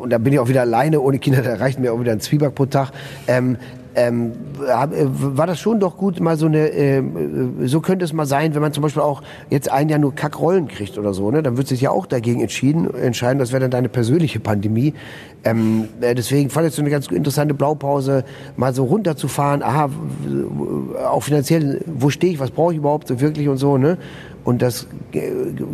und 0.00 0.10
da 0.10 0.18
bin 0.18 0.32
ich 0.32 0.38
auch 0.38 0.48
wieder 0.48 0.62
alleine, 0.62 1.00
ohne 1.00 1.18
Kinder, 1.18 1.42
da 1.42 1.54
reicht 1.54 1.78
mir 1.78 1.92
auch 1.92 2.00
wieder 2.00 2.12
ein 2.12 2.20
Zwieback 2.20 2.54
pro 2.54 2.66
Tag. 2.66 2.92
Ähm, 3.26 3.56
ähm, 3.98 4.32
war 4.58 5.46
das 5.46 5.58
schon 5.58 5.80
doch 5.80 5.96
gut, 5.96 6.20
mal 6.20 6.36
so 6.36 6.46
eine, 6.46 6.70
äh, 6.70 7.02
so 7.64 7.80
könnte 7.80 8.04
es 8.04 8.12
mal 8.12 8.26
sein, 8.26 8.54
wenn 8.54 8.62
man 8.62 8.72
zum 8.72 8.82
Beispiel 8.82 9.02
auch 9.02 9.22
jetzt 9.50 9.70
ein 9.72 9.88
Jahr 9.88 9.98
nur 9.98 10.14
Kackrollen 10.14 10.68
kriegt 10.68 10.98
oder 10.98 11.12
so, 11.12 11.30
ne? 11.32 11.42
dann 11.42 11.56
wird 11.56 11.66
sich 11.66 11.80
ja 11.80 11.90
auch 11.90 12.06
dagegen 12.06 12.40
entschieden, 12.40 12.94
entscheiden, 12.94 13.40
das 13.40 13.50
wäre 13.50 13.60
dann 13.60 13.72
deine 13.72 13.88
persönliche 13.88 14.38
Pandemie. 14.38 14.94
Ähm, 15.42 15.88
äh, 16.00 16.14
deswegen 16.14 16.48
fand 16.48 16.68
ich 16.68 16.74
so 16.74 16.82
eine 16.82 16.90
ganz 16.90 17.08
interessante 17.08 17.54
Blaupause, 17.54 18.24
mal 18.56 18.72
so 18.72 18.84
runterzufahren, 18.84 19.62
aha, 19.62 19.90
auch 21.10 21.22
finanziell, 21.22 21.80
wo 21.86 22.10
stehe 22.10 22.34
ich, 22.34 22.38
was 22.38 22.52
brauche 22.52 22.72
ich 22.72 22.78
überhaupt 22.78 23.08
so 23.08 23.20
wirklich 23.20 23.48
und 23.48 23.56
so, 23.56 23.78
ne? 23.78 23.98
Und 24.44 24.62
das 24.62 24.86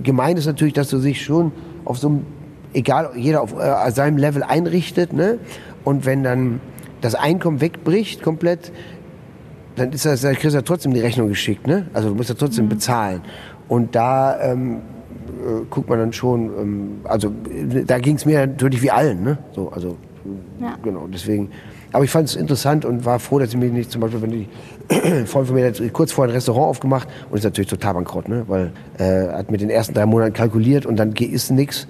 Gemein 0.02 0.36
ist 0.36 0.46
natürlich, 0.46 0.74
dass 0.74 0.88
du 0.88 0.98
sich 0.98 1.22
schon 1.22 1.52
auf 1.84 1.98
so 1.98 2.08
einem, 2.08 2.26
egal, 2.74 3.10
jeder 3.16 3.42
auf 3.42 3.54
äh, 3.58 3.90
seinem 3.90 4.18
Level 4.18 4.42
einrichtet, 4.42 5.12
ne? 5.12 5.38
Und 5.84 6.06
wenn 6.06 6.22
dann 6.22 6.60
das 7.00 7.14
Einkommen 7.14 7.60
wegbricht 7.60 8.22
komplett, 8.22 8.72
dann 9.76 9.92
ist 9.92 10.06
das, 10.06 10.20
dann 10.20 10.34
kriegst 10.34 10.54
du 10.54 10.58
ja 10.58 10.62
trotzdem 10.62 10.94
die 10.94 11.00
Rechnung 11.00 11.28
geschickt, 11.28 11.66
ne? 11.66 11.86
Also 11.92 12.10
du 12.10 12.14
musst 12.14 12.28
ja 12.28 12.34
trotzdem 12.34 12.66
mhm. 12.66 12.70
bezahlen. 12.70 13.22
Und 13.68 13.94
da 13.94 14.40
ähm, 14.40 14.76
äh, 14.76 15.64
guckt 15.70 15.88
man 15.88 15.98
dann 15.98 16.12
schon, 16.12 16.46
ähm, 16.58 16.90
also 17.04 17.32
da 17.86 17.98
ging 17.98 18.16
es 18.16 18.26
mir 18.26 18.46
natürlich 18.46 18.82
wie 18.82 18.90
allen, 18.90 19.22
ne? 19.22 19.38
So, 19.52 19.70
also 19.70 19.96
ja. 20.60 20.76
genau, 20.82 21.06
deswegen. 21.12 21.50
Aber 21.92 22.02
ich 22.02 22.10
fand 22.10 22.28
es 22.28 22.34
interessant 22.34 22.84
und 22.84 23.04
war 23.04 23.20
froh, 23.20 23.38
dass 23.38 23.50
ich 23.50 23.56
mich 23.56 23.70
nicht 23.70 23.90
zum 23.90 24.00
Beispiel, 24.00 24.20
wenn 24.22 24.30
die 24.30 24.48
Freund 25.26 25.46
von 25.46 25.54
mir 25.54 25.66
hat 25.66 25.80
kurz 25.92 26.10
vorher 26.10 26.32
ein 26.32 26.34
Restaurant 26.34 26.66
aufgemacht 26.66 27.08
und 27.30 27.38
ist 27.38 27.44
natürlich 27.44 27.70
total 27.70 27.94
bankrott, 27.94 28.28
ne? 28.28 28.44
Weil 28.48 28.72
äh, 28.98 29.32
hat 29.32 29.50
mit 29.50 29.60
den 29.60 29.70
ersten 29.70 29.94
drei 29.94 30.06
Monaten 30.06 30.32
kalkuliert 30.32 30.86
und 30.86 30.96
dann 30.96 31.12
ist 31.12 31.50
nichts. 31.50 31.86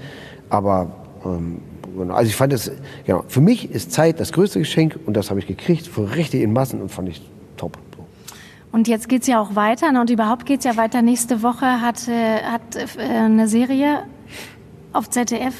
Aber 0.51 0.91
ähm, 1.25 1.61
Genau. 1.97 2.15
Also 2.15 2.29
ich 2.29 2.37
fand 2.37 2.53
es, 2.53 2.71
genau, 3.07 3.25
für 3.29 3.41
mich 3.41 3.71
ist 3.71 3.93
Zeit 3.93 4.19
das 4.19 4.33
größte 4.33 4.59
Geschenk 4.59 4.99
und 5.07 5.17
das 5.17 5.31
habe 5.31 5.41
ich 5.41 5.47
gekriegt 5.47 5.87
für 5.87 6.15
richtig 6.17 6.43
in 6.43 6.53
Massen 6.53 6.81
und 6.81 6.91
fand 6.91 7.09
ich 7.09 7.23
top. 7.57 7.79
Und 8.73 8.89
jetzt 8.89 9.09
geht 9.09 9.23
es 9.23 9.29
ja 9.29 9.41
auch 9.41 9.55
weiter 9.55 9.93
ne? 9.93 10.01
und 10.01 10.11
überhaupt 10.11 10.47
geht 10.47 10.59
es 10.59 10.65
ja 10.65 10.77
weiter. 10.77 11.01
Nächste 11.01 11.45
Woche 11.45 11.81
hat, 11.81 12.09
äh, 12.09 12.43
hat 12.43 12.75
äh, 12.75 13.03
eine 13.03 13.47
Serie 13.47 14.03
auf 14.93 15.09
ZDF 15.11 15.55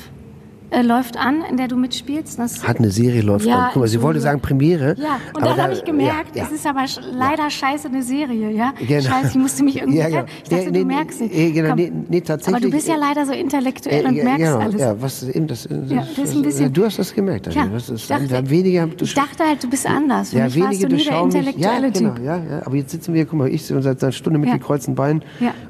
äh, 0.71 0.83
läuft 0.83 1.17
an, 1.17 1.43
in 1.49 1.57
der 1.57 1.69
du 1.69 1.77
mitspielst. 1.77 2.39
Das 2.39 2.67
Hat 2.67 2.79
eine 2.79 2.91
Serie 2.91 3.23
läuft 3.23 3.47
ja, 3.47 3.59
an. 3.59 3.71
Guck 3.73 3.83
mal, 3.83 3.89
sie 3.89 4.03
wollte 4.03 4.21
sagen 4.21 4.41
Premiere. 4.41 4.97
Ja, 4.99 5.21
und 5.35 5.45
dann 5.45 5.57
habe 5.61 5.73
ich 5.73 5.85
gemerkt, 5.85 6.35
ja, 6.35 6.43
ja. 6.43 6.49
es 6.49 6.53
ist 6.53 6.67
aber 6.67 6.85
leider 7.13 7.51
scheiße 7.51 7.89
eine 7.89 8.03
Serie, 8.03 8.51
ja? 8.51 8.73
Genau. 8.87 9.03
Scheiße, 9.03 9.29
ich 9.29 9.35
musste 9.37 9.65
mich 9.65 9.77
irgendwie... 9.81 9.99
Ja, 9.99 10.09
genau. 10.09 10.25
Ich 10.43 10.49
dachte, 10.49 10.71
nee, 10.71 10.79
du 10.81 10.85
merkst 10.85 11.21
nicht. 11.21 11.35
Nee, 11.35 11.51
genau, 11.53 11.75
nee, 11.75 11.93
nee, 12.09 12.21
tatsächlich. 12.21 12.57
Aber 12.57 12.65
du 12.65 12.71
bist 12.71 12.89
ja 12.89 12.97
leider 12.97 13.27
so 13.27 13.33
intellektuell 13.33 14.05
äh, 14.05 14.09
und 14.09 14.15
merkst 14.15 14.39
genau, 14.39 14.59
alles. 14.59 14.81
Ja, 14.81 15.01
was, 15.01 15.21
das, 15.21 15.47
das, 15.47 15.69
ja, 15.89 16.07
das 16.17 16.19
ist 16.19 16.37
ein 16.37 16.43
bisschen, 16.43 16.73
du 16.73 16.85
hast 16.85 16.99
das 16.99 17.15
gemerkt. 17.15 17.47
Also. 17.47 17.59
Ja, 17.59 17.67
das 17.67 17.89
ist, 17.89 18.03
ich, 18.03 18.09
dachte, 18.09 18.51
weniger, 18.51 18.87
du, 18.87 19.05
ich 19.05 19.15
dachte 19.15 19.45
halt, 19.45 19.63
du 19.63 19.71
bist 19.71 19.87
anders. 19.87 20.31
Für 20.31 20.39
ja, 20.39 20.45
mich 20.45 20.55
wenige 20.57 20.71
warst 20.71 20.83
du 20.83 20.97
nie 20.97 21.05
der 21.05 21.21
intellektuelle 21.21 21.87
ja, 21.87 21.93
genau, 21.93 22.15
Ja, 22.23 22.37
ja, 22.37 22.67
aber 22.67 22.77
jetzt 22.77 22.91
sitzen 22.91 23.15
wir, 23.15 23.25
guck 23.27 23.39
mal, 23.39 23.49
ich 23.49 23.65
seit 23.65 24.03
einer 24.03 24.13
Stunde 24.13 24.39
mit 24.39 24.53
gekreuzten 24.53 24.95
Beinen 24.95 25.23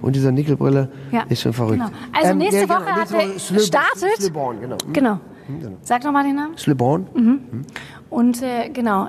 und 0.03 0.16
dieser 0.16 0.32
Nickelbrille 0.32 0.88
ist 1.28 1.42
schon 1.42 1.53
verrückt. 1.53 1.82
Genau. 1.84 1.90
Also 2.12 2.30
ähm, 2.30 2.38
nächste 2.38 2.68
Woche 2.68 2.86
hat 2.86 3.11
er 3.12 3.24
startet... 4.93 4.95
Genau. 4.95 5.18
Sag 5.82 6.05
nochmal 6.05 6.24
den 6.24 6.37
Namen. 6.37 6.57
Sleborn. 6.57 7.07
Mhm. 7.14 7.41
Und 8.11 8.43
äh, 8.43 8.70
genau, 8.70 9.09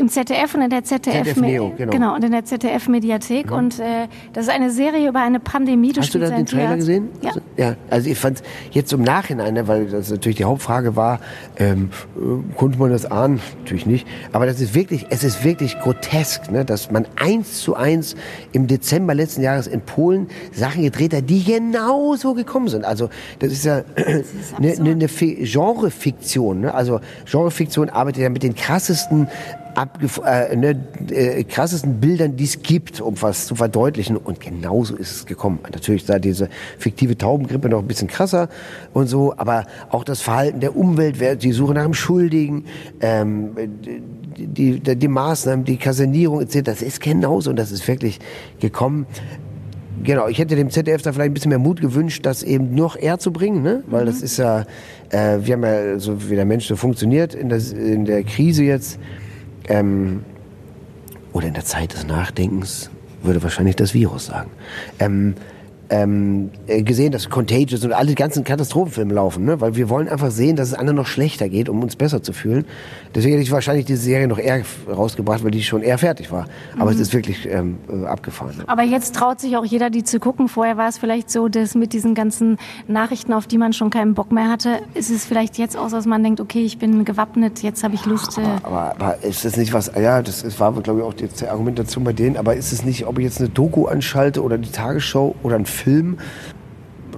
im 0.00 0.08
ZDF 0.08 0.54
und 0.54 0.62
in 0.62 0.70
der 0.70 0.82
ZDF, 0.82 1.26
ZDF 1.26 1.36
Neo, 1.36 1.72
genau. 1.76 1.92
genau. 1.92 2.14
und 2.14 2.24
in 2.24 2.32
der 2.32 2.44
ZDF 2.44 2.88
Mediathek 2.88 3.50
mhm. 3.50 3.56
und 3.56 3.78
äh, 3.78 4.08
das 4.32 4.44
ist 4.46 4.50
eine 4.50 4.70
Serie 4.70 5.08
über 5.08 5.20
eine 5.20 5.40
Pandemie. 5.40 5.92
Du 5.92 6.00
Hast 6.00 6.14
du 6.14 6.18
da 6.18 6.30
den 6.30 6.46
Trailer 6.46 6.76
gesehen? 6.76 7.10
Ja. 7.22 7.28
Also, 7.28 7.40
ja. 7.56 7.76
Also 7.90 8.10
ich 8.10 8.18
fand 8.18 8.42
jetzt 8.70 8.92
im 8.92 9.02
Nachhinein, 9.02 9.54
ne, 9.54 9.68
weil 9.68 9.86
das 9.86 10.10
natürlich 10.10 10.38
die 10.38 10.44
Hauptfrage 10.44 10.96
war, 10.96 11.20
ähm, 11.58 11.90
äh, 12.16 12.56
konnte 12.56 12.78
man 12.78 12.90
das 12.90 13.06
ahnen? 13.06 13.40
Natürlich 13.58 13.86
nicht. 13.86 14.06
Aber 14.32 14.46
das 14.46 14.60
ist 14.60 14.74
wirklich, 14.74 15.06
es 15.10 15.22
ist 15.22 15.44
wirklich 15.44 15.78
grotesk, 15.78 16.50
ne, 16.50 16.64
dass 16.64 16.90
man 16.90 17.06
eins 17.16 17.60
zu 17.60 17.76
eins 17.76 18.16
im 18.52 18.66
Dezember 18.66 19.14
letzten 19.14 19.42
Jahres 19.42 19.66
in 19.66 19.82
Polen 19.82 20.28
Sachen 20.52 20.82
gedreht 20.82 21.14
hat, 21.14 21.28
die 21.28 21.44
genauso 21.44 22.34
gekommen 22.34 22.68
sind. 22.68 22.84
Also 22.84 23.10
das 23.38 23.52
ist 23.52 23.64
ja 23.64 23.82
eine, 23.96 24.24
eine, 24.78 24.90
eine 24.90 25.08
Genrefiktion. 25.08 26.60
Ne? 26.60 26.74
Also 26.74 27.00
Genrefiktion 27.30 27.90
arbeitet 27.90 28.22
ja 28.22 28.30
mit 28.30 28.42
den 28.42 28.54
krassesten 28.54 29.28
äh, 30.24 30.56
ne, 30.56 30.76
äh, 31.10 31.44
krassesten 31.44 32.00
Bildern, 32.00 32.36
die 32.36 32.44
es 32.44 32.62
gibt, 32.62 33.00
um 33.00 33.20
was 33.20 33.46
zu 33.46 33.54
verdeutlichen. 33.54 34.16
Und 34.16 34.40
genauso 34.40 34.96
ist 34.96 35.10
es 35.10 35.26
gekommen. 35.26 35.60
Natürlich 35.72 36.04
sah 36.04 36.18
diese 36.18 36.48
fiktive 36.78 37.16
Taubengrippe 37.16 37.68
noch 37.68 37.80
ein 37.80 37.86
bisschen 37.86 38.08
krasser 38.08 38.48
und 38.92 39.08
so, 39.08 39.34
aber 39.36 39.66
auch 39.90 40.04
das 40.04 40.20
Verhalten 40.20 40.60
der 40.60 40.76
Umwelt, 40.76 41.42
die 41.42 41.52
Suche 41.52 41.74
nach 41.74 41.84
dem 41.84 41.94
Schuldigen, 41.94 42.64
ähm, 43.00 43.50
die, 44.36 44.80
die, 44.80 44.96
die 44.96 45.08
Maßnahmen, 45.08 45.64
die 45.64 45.76
Kasernierung 45.76 46.40
etc., 46.40 46.62
das 46.64 46.82
ist 46.82 47.00
genauso 47.00 47.50
und 47.50 47.56
das 47.56 47.72
ist 47.72 47.86
wirklich 47.88 48.18
gekommen. 48.60 49.06
Genau, 50.02 50.28
ich 50.28 50.38
hätte 50.38 50.56
dem 50.56 50.70
ZDF 50.70 51.02
da 51.02 51.12
vielleicht 51.12 51.30
ein 51.30 51.34
bisschen 51.34 51.50
mehr 51.50 51.58
Mut 51.58 51.80
gewünscht, 51.80 52.24
das 52.24 52.42
eben 52.42 52.74
noch 52.74 52.96
eher 52.96 53.18
zu 53.18 53.32
bringen, 53.32 53.62
ne? 53.62 53.82
weil 53.86 54.02
mhm. 54.02 54.06
das 54.06 54.22
ist 54.22 54.38
ja, 54.38 54.64
äh, 55.10 55.38
wir 55.42 55.54
haben 55.54 55.62
ja 55.62 55.98
so 55.98 56.30
wie 56.30 56.36
der 56.36 56.46
Mensch 56.46 56.66
so 56.66 56.76
funktioniert 56.76 57.34
in, 57.34 57.50
das, 57.50 57.72
in 57.72 58.06
der 58.06 58.24
Krise 58.24 58.64
jetzt, 58.64 58.98
ähm, 59.68 60.24
oder 61.32 61.46
in 61.46 61.54
der 61.54 61.64
Zeit 61.64 61.92
des 61.92 62.06
Nachdenkens, 62.06 62.90
würde 63.22 63.42
wahrscheinlich 63.42 63.76
das 63.76 63.94
Virus 63.94 64.26
sagen. 64.26 64.50
Ähm, 64.98 65.34
ähm, 65.90 66.50
äh, 66.66 66.82
gesehen, 66.82 67.12
dass 67.12 67.28
Contagious 67.28 67.84
und 67.84 67.92
alle 67.92 68.14
ganzen 68.14 68.44
Katastrophenfilme 68.44 69.12
laufen, 69.12 69.44
ne? 69.44 69.60
weil 69.60 69.74
wir 69.74 69.88
wollen 69.88 70.08
einfach 70.08 70.30
sehen, 70.30 70.56
dass 70.56 70.68
es 70.68 70.74
anderen 70.74 70.96
noch 70.96 71.06
schlechter 71.06 71.48
geht, 71.48 71.68
um 71.68 71.82
uns 71.82 71.96
besser 71.96 72.22
zu 72.22 72.32
fühlen. 72.32 72.64
Deswegen 73.14 73.32
hätte 73.32 73.42
ich 73.42 73.50
wahrscheinlich 73.50 73.86
diese 73.86 74.02
Serie 74.02 74.28
noch 74.28 74.38
eher 74.38 74.62
rausgebracht, 74.88 75.42
weil 75.42 75.50
die 75.50 75.62
schon 75.64 75.82
eher 75.82 75.98
fertig 75.98 76.30
war. 76.30 76.46
Aber 76.78 76.86
mhm. 76.86 76.96
es 76.96 77.00
ist 77.00 77.12
wirklich 77.12 77.48
ähm, 77.50 77.78
äh, 77.90 78.06
abgefahren. 78.06 78.58
Ne? 78.58 78.64
Aber 78.68 78.84
jetzt 78.84 79.16
traut 79.16 79.40
sich 79.40 79.56
auch 79.56 79.64
jeder, 79.64 79.90
die 79.90 80.04
zu 80.04 80.20
gucken. 80.20 80.48
Vorher 80.48 80.76
war 80.76 80.88
es 80.88 80.98
vielleicht 80.98 81.30
so, 81.30 81.48
dass 81.48 81.74
mit 81.74 81.92
diesen 81.92 82.14
ganzen 82.14 82.58
Nachrichten, 82.86 83.32
auf 83.32 83.48
die 83.48 83.58
man 83.58 83.72
schon 83.72 83.90
keinen 83.90 84.14
Bock 84.14 84.30
mehr 84.30 84.48
hatte, 84.48 84.78
ist 84.94 85.10
es 85.10 85.24
vielleicht 85.24 85.58
jetzt 85.58 85.76
aus, 85.76 85.90
dass 85.90 86.06
man 86.06 86.22
denkt, 86.22 86.40
okay, 86.40 86.64
ich 86.64 86.78
bin 86.78 87.04
gewappnet, 87.04 87.62
jetzt 87.62 87.82
habe 87.82 87.94
ich 87.94 88.06
Lust. 88.06 88.38
Äh 88.38 88.42
aber, 88.42 88.64
aber, 88.64 88.94
aber, 88.98 89.24
ist 89.24 89.44
das 89.44 89.56
nicht 89.56 89.72
was, 89.72 89.90
ja, 90.00 90.22
das, 90.22 90.44
das 90.44 90.60
war, 90.60 90.72
glaube 90.80 91.00
ich, 91.00 91.04
auch 91.04 91.14
die 91.14 91.28
Argumentation 91.48 92.04
bei 92.04 92.12
denen, 92.12 92.36
aber 92.36 92.54
ist 92.54 92.72
es 92.72 92.84
nicht, 92.84 93.06
ob 93.06 93.18
ich 93.18 93.24
jetzt 93.24 93.40
eine 93.40 93.48
Doku 93.48 93.86
anschalte 93.86 94.42
oder 94.42 94.56
die 94.56 94.70
Tagesschau 94.70 95.34
oder 95.42 95.56
ein 95.56 95.66
Film, 95.66 95.79
Film 95.80 96.18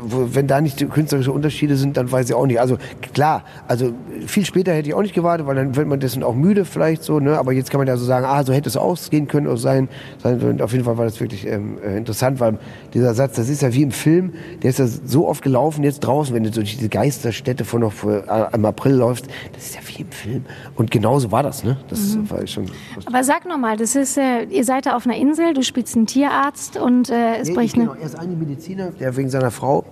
wo, 0.04 0.34
wenn 0.34 0.46
da 0.46 0.60
nicht 0.60 0.88
künstlerische 0.90 1.32
Unterschiede 1.32 1.76
sind, 1.76 1.96
dann 1.96 2.10
weiß 2.10 2.28
ich 2.28 2.34
auch 2.34 2.46
nicht. 2.46 2.60
Also 2.60 2.76
klar, 3.14 3.44
also 3.68 3.92
viel 4.26 4.44
später 4.44 4.72
hätte 4.72 4.88
ich 4.88 4.94
auch 4.94 5.02
nicht 5.02 5.14
gewartet, 5.14 5.46
weil 5.46 5.56
dann 5.56 5.76
wird 5.76 5.86
man 5.88 6.00
dessen 6.00 6.22
auch 6.22 6.34
müde 6.34 6.64
vielleicht 6.64 7.02
so. 7.02 7.20
Ne? 7.20 7.38
Aber 7.38 7.52
jetzt 7.52 7.70
kann 7.70 7.78
man 7.78 7.86
ja 7.88 7.96
so 7.96 8.04
sagen, 8.04 8.26
ah, 8.26 8.42
so 8.44 8.52
hätte 8.52 8.68
es 8.68 8.76
ausgehen 8.76 9.28
können 9.28 9.46
oder 9.46 9.56
sein. 9.56 9.88
Auf 10.22 10.72
jeden 10.72 10.84
Fall 10.84 10.98
war 10.98 11.04
das 11.04 11.20
wirklich 11.20 11.46
ähm, 11.46 11.78
äh, 11.84 11.96
interessant, 11.96 12.40
weil 12.40 12.58
dieser 12.94 13.14
Satz, 13.14 13.36
das 13.36 13.48
ist 13.48 13.62
ja 13.62 13.72
wie 13.74 13.82
im 13.82 13.90
Film, 13.90 14.32
der 14.62 14.70
ist 14.70 14.78
ja 14.78 14.86
so 14.86 15.28
oft 15.28 15.42
gelaufen 15.42 15.84
jetzt 15.84 16.00
draußen, 16.00 16.34
wenn 16.34 16.44
du 16.44 16.50
durch 16.50 16.76
diese 16.76 16.88
Geisterstätte 16.88 17.64
von 17.64 17.80
noch 17.82 17.92
vor, 17.92 18.12
äh, 18.12 18.54
im 18.54 18.64
April 18.64 18.94
läufst, 18.94 19.26
das 19.52 19.64
ist 19.66 19.74
ja 19.74 19.80
wie 19.86 20.02
im 20.02 20.10
Film. 20.10 20.44
Und 20.76 20.90
genauso 20.90 21.30
war 21.32 21.42
das, 21.42 21.64
ne? 21.64 21.76
Das 21.88 22.16
Mhm. 22.16 22.30
war 22.30 22.46
schon. 22.46 22.66
Aber 23.06 23.24
sag 23.24 23.46
nochmal, 23.46 23.76
das 23.76 23.94
ist, 23.96 24.16
äh, 24.18 24.44
ihr 24.44 24.64
seid 24.64 24.86
da 24.86 24.96
auf 24.96 25.06
einer 25.06 25.16
Insel, 25.16 25.54
du 25.54 25.62
spielst 25.62 25.96
einen 25.96 26.06
Tierarzt 26.06 26.76
und 26.76 27.10
äh, 27.10 27.36
es 27.40 27.48
Nee, 27.48 27.54
bricht 27.54 27.74
genau, 27.74 27.92
eine. 27.92 28.00
er 28.00 28.06
ist 28.06 28.18
ein 28.18 28.38
Mediziner, 28.38 28.90
der 28.90 29.16
wegen 29.16 29.28
seiner 29.30 29.50
Frau 29.50 29.84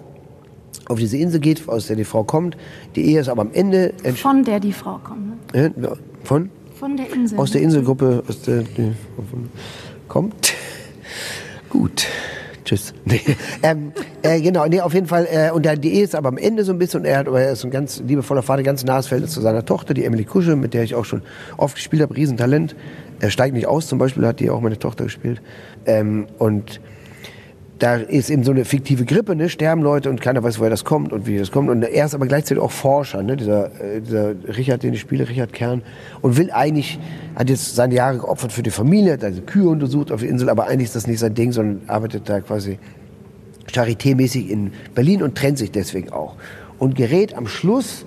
auf 0.90 0.98
diese 0.98 1.16
Insel 1.16 1.40
geht, 1.40 1.68
aus 1.68 1.86
der 1.86 1.96
die 1.96 2.04
Frau 2.04 2.24
kommt. 2.24 2.56
Die 2.96 3.04
Ehe 3.04 3.20
ist 3.20 3.28
aber 3.28 3.42
am 3.42 3.52
Ende 3.52 3.94
Von 4.16 4.44
der 4.44 4.60
die 4.60 4.72
Frau 4.72 4.98
kommt. 5.02 5.54
Ne? 5.54 5.72
ja, 5.80 5.92
von 6.24 6.50
Von 6.78 6.96
der 6.96 7.12
Insel. 7.12 7.38
aus 7.38 7.52
der 7.52 7.62
Inselgruppe 7.62 8.24
aus 8.28 8.42
der, 8.42 8.62
die, 8.62 8.92
von, 9.16 9.48
kommt. 10.08 10.52
Gut. 11.68 12.06
Tschüss. 12.64 12.92
Nee, 13.04 13.20
ähm, 13.62 13.92
äh, 14.22 14.40
genau, 14.40 14.66
nee, 14.66 14.80
auf 14.80 14.94
jeden 14.94 15.06
Fall. 15.06 15.26
Äh, 15.30 15.50
und 15.50 15.66
die 15.82 15.94
Ehe 15.94 16.04
ist 16.04 16.14
aber 16.14 16.28
am 16.28 16.38
Ende 16.38 16.64
so 16.64 16.72
ein 16.72 16.78
bisschen. 16.78 17.00
Und 17.00 17.06
er, 17.06 17.18
hat, 17.18 17.28
aber 17.28 17.40
er 17.40 17.52
ist 17.52 17.64
ein 17.64 17.70
ganz 17.70 18.00
liebevoller 18.06 18.42
Vater, 18.42 18.62
ganz 18.62 18.84
nahes 18.84 19.06
Verhältnis 19.06 19.32
zu 19.32 19.40
seiner 19.40 19.64
Tochter, 19.64 19.94
die 19.94 20.04
Emily 20.04 20.24
Kusche, 20.24 20.56
mit 20.56 20.74
der 20.74 20.82
ich 20.82 20.94
auch 20.94 21.04
schon 21.04 21.22
oft 21.56 21.76
gespielt 21.76 22.02
habe. 22.02 22.14
Riesentalent. 22.16 22.74
Er 23.20 23.30
steigt 23.30 23.54
nicht 23.54 23.66
aus, 23.66 23.86
zum 23.86 23.98
Beispiel 23.98 24.26
hat 24.26 24.40
die 24.40 24.50
auch 24.50 24.60
meine 24.60 24.78
Tochter 24.78 25.04
gespielt. 25.04 25.40
Ähm, 25.86 26.26
und 26.38 26.80
da 27.80 27.96
ist 27.96 28.28
eben 28.28 28.44
so 28.44 28.50
eine 28.50 28.66
fiktive 28.66 29.06
Grippe, 29.06 29.34
ne? 29.34 29.48
sterben 29.48 29.82
Leute 29.82 30.10
und 30.10 30.20
keiner 30.20 30.42
weiß, 30.42 30.58
woher 30.58 30.68
das 30.68 30.84
kommt 30.84 31.14
und 31.14 31.26
wie 31.26 31.38
das 31.38 31.50
kommt. 31.50 31.70
Und 31.70 31.82
er 31.82 32.04
ist 32.04 32.14
aber 32.14 32.26
gleichzeitig 32.26 32.62
auch 32.62 32.70
Forscher, 32.70 33.22
ne? 33.22 33.38
dieser, 33.38 33.70
äh, 33.80 34.02
dieser 34.02 34.34
Richard, 34.54 34.82
den 34.82 34.92
ich 34.92 35.00
spiele, 35.00 35.26
Richard 35.26 35.54
Kern, 35.54 35.82
und 36.20 36.36
will 36.36 36.50
eigentlich, 36.50 36.98
hat 37.34 37.48
jetzt 37.48 37.74
seine 37.74 37.94
Jahre 37.94 38.18
geopfert 38.18 38.52
für 38.52 38.62
die 38.62 38.70
Familie, 38.70 39.14
hat 39.14 39.24
also 39.24 39.40
Kühe 39.40 39.66
untersucht 39.66 40.12
auf 40.12 40.20
der 40.20 40.28
Insel, 40.28 40.50
aber 40.50 40.66
eigentlich 40.66 40.88
ist 40.88 40.96
das 40.96 41.06
nicht 41.06 41.20
sein 41.20 41.34
Ding, 41.34 41.52
sondern 41.52 41.80
arbeitet 41.88 42.28
da 42.28 42.40
quasi 42.40 42.78
Charité-mäßig 43.72 44.50
in 44.50 44.72
Berlin 44.94 45.22
und 45.22 45.34
trennt 45.34 45.56
sich 45.56 45.70
deswegen 45.70 46.12
auch. 46.12 46.36
Und 46.78 46.96
gerät 46.96 47.34
am 47.34 47.46
Schluss 47.46 48.04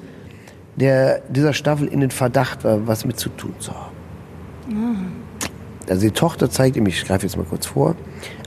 der, 0.75 1.21
dieser 1.29 1.53
Staffel 1.53 1.87
in 1.87 1.99
den 1.99 2.11
Verdacht, 2.11 2.63
äh, 2.63 2.85
was 2.87 3.05
mit 3.05 3.19
zu 3.19 3.29
tun 3.29 3.55
zu 3.57 3.73
haben. 3.73 5.12
Also 5.89 6.01
die 6.01 6.11
Tochter 6.11 6.49
zeigt 6.49 6.77
ihm, 6.77 6.85
ich 6.87 7.03
greife 7.05 7.25
jetzt 7.25 7.35
mal 7.35 7.45
kurz 7.45 7.65
vor, 7.65 7.95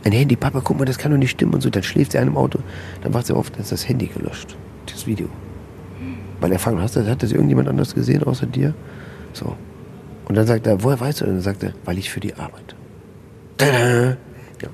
ein 0.05 0.13
Handy, 0.13 0.37
Papa, 0.37 0.61
guck 0.65 0.79
mal, 0.79 0.85
das 0.85 0.99
kann 0.99 1.11
doch 1.13 1.19
nicht 1.19 1.33
stimmen 1.33 1.55
und 1.55 1.61
so. 1.61 1.71
Dann 1.71 1.83
schläft 1.83 2.13
sie 2.13 2.19
in 2.19 2.23
einem 2.23 2.37
Auto, 2.37 2.61
dann 3.03 3.13
wacht 3.13 3.27
sie 3.27 3.35
auf, 3.35 3.51
dann 3.51 3.61
ist 3.61 3.73
das 3.73 3.89
Handy 3.89 4.07
gelöscht, 4.07 4.57
das 4.87 5.07
Video. 5.07 5.29
Weil 6.41 6.53
er 6.53 6.59
fragt, 6.59 6.79
hast 6.79 6.97
du, 6.97 7.07
hat 7.07 7.23
das 7.23 7.33
irgendjemand 7.33 7.69
anders 7.69 7.95
gesehen 7.95 8.23
außer 8.23 8.47
dir? 8.47 8.75
So. 9.33 9.57
Und 10.29 10.35
dann 10.35 10.47
sagt 10.47 10.67
er, 10.67 10.83
woher 10.83 11.01
weißt 11.01 11.21
du? 11.21 11.25
Und 11.25 11.33
dann 11.35 11.41
sagt 11.41 11.63
er, 11.63 11.73
weil 11.85 11.99
ich 11.99 12.11
für 12.11 12.21
die 12.21 12.35
arbeite. 12.35 12.75
Tada! 13.57 14.17
Ja. 14.63 14.69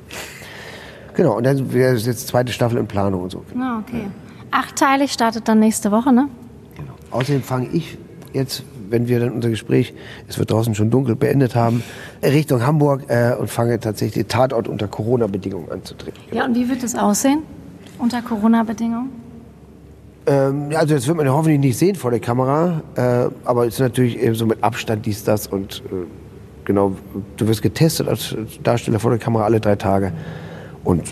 Genau, 1.14 1.36
und 1.36 1.44
dann 1.44 1.72
wäre 1.72 1.94
jetzt 1.94 2.26
zweite 2.26 2.52
Staffel 2.52 2.78
in 2.78 2.86
Planung 2.86 3.22
und 3.22 3.30
so. 3.30 3.44
Ah, 3.58 3.80
okay. 3.80 4.06
Achtteilig 4.50 5.12
startet 5.12 5.46
dann 5.46 5.60
nächste 5.60 5.90
Woche, 5.90 6.12
ne? 6.12 6.28
Genau. 6.76 6.94
Außerdem 7.10 7.42
fange 7.42 7.68
ich 7.68 7.98
jetzt, 8.32 8.64
wenn 8.92 9.08
wir 9.08 9.18
dann 9.18 9.32
unser 9.32 9.50
Gespräch, 9.50 9.92
es 10.28 10.38
wird 10.38 10.50
draußen 10.50 10.74
schon 10.74 10.90
dunkel, 10.90 11.16
beendet 11.16 11.56
haben, 11.56 11.82
Richtung 12.22 12.64
Hamburg 12.64 13.04
äh, 13.08 13.34
und 13.34 13.50
fange 13.50 13.80
tatsächlich 13.80 14.24
den 14.24 14.28
Tatort 14.28 14.68
unter 14.68 14.86
Corona-Bedingungen 14.86 15.72
anzutreten. 15.72 16.20
Ja, 16.30 16.44
und 16.44 16.54
wie 16.54 16.68
wird 16.68 16.84
es 16.84 16.94
aussehen? 16.94 17.42
Unter 17.98 18.22
Corona-Bedingungen? 18.22 19.10
Ähm, 20.26 20.68
also 20.74 20.94
das 20.94 21.06
wird 21.06 21.16
man 21.16 21.26
ja 21.26 21.32
hoffentlich 21.32 21.58
nicht 21.58 21.78
sehen 21.78 21.96
vor 21.96 22.10
der 22.10 22.20
Kamera, 22.20 22.82
äh, 22.94 23.28
aber 23.44 23.66
es 23.66 23.74
ist 23.74 23.80
natürlich 23.80 24.18
eben 24.20 24.34
so 24.34 24.46
mit 24.46 24.62
Abstand 24.62 25.04
dies, 25.04 25.24
das 25.24 25.48
und 25.48 25.82
äh, 25.86 26.06
genau, 26.64 26.92
du 27.36 27.48
wirst 27.48 27.62
getestet 27.62 28.06
als 28.06 28.36
Darsteller 28.62 29.00
vor 29.00 29.10
der 29.10 29.18
Kamera 29.18 29.44
alle 29.44 29.58
drei 29.58 29.74
Tage 29.74 30.12
und 30.84 31.02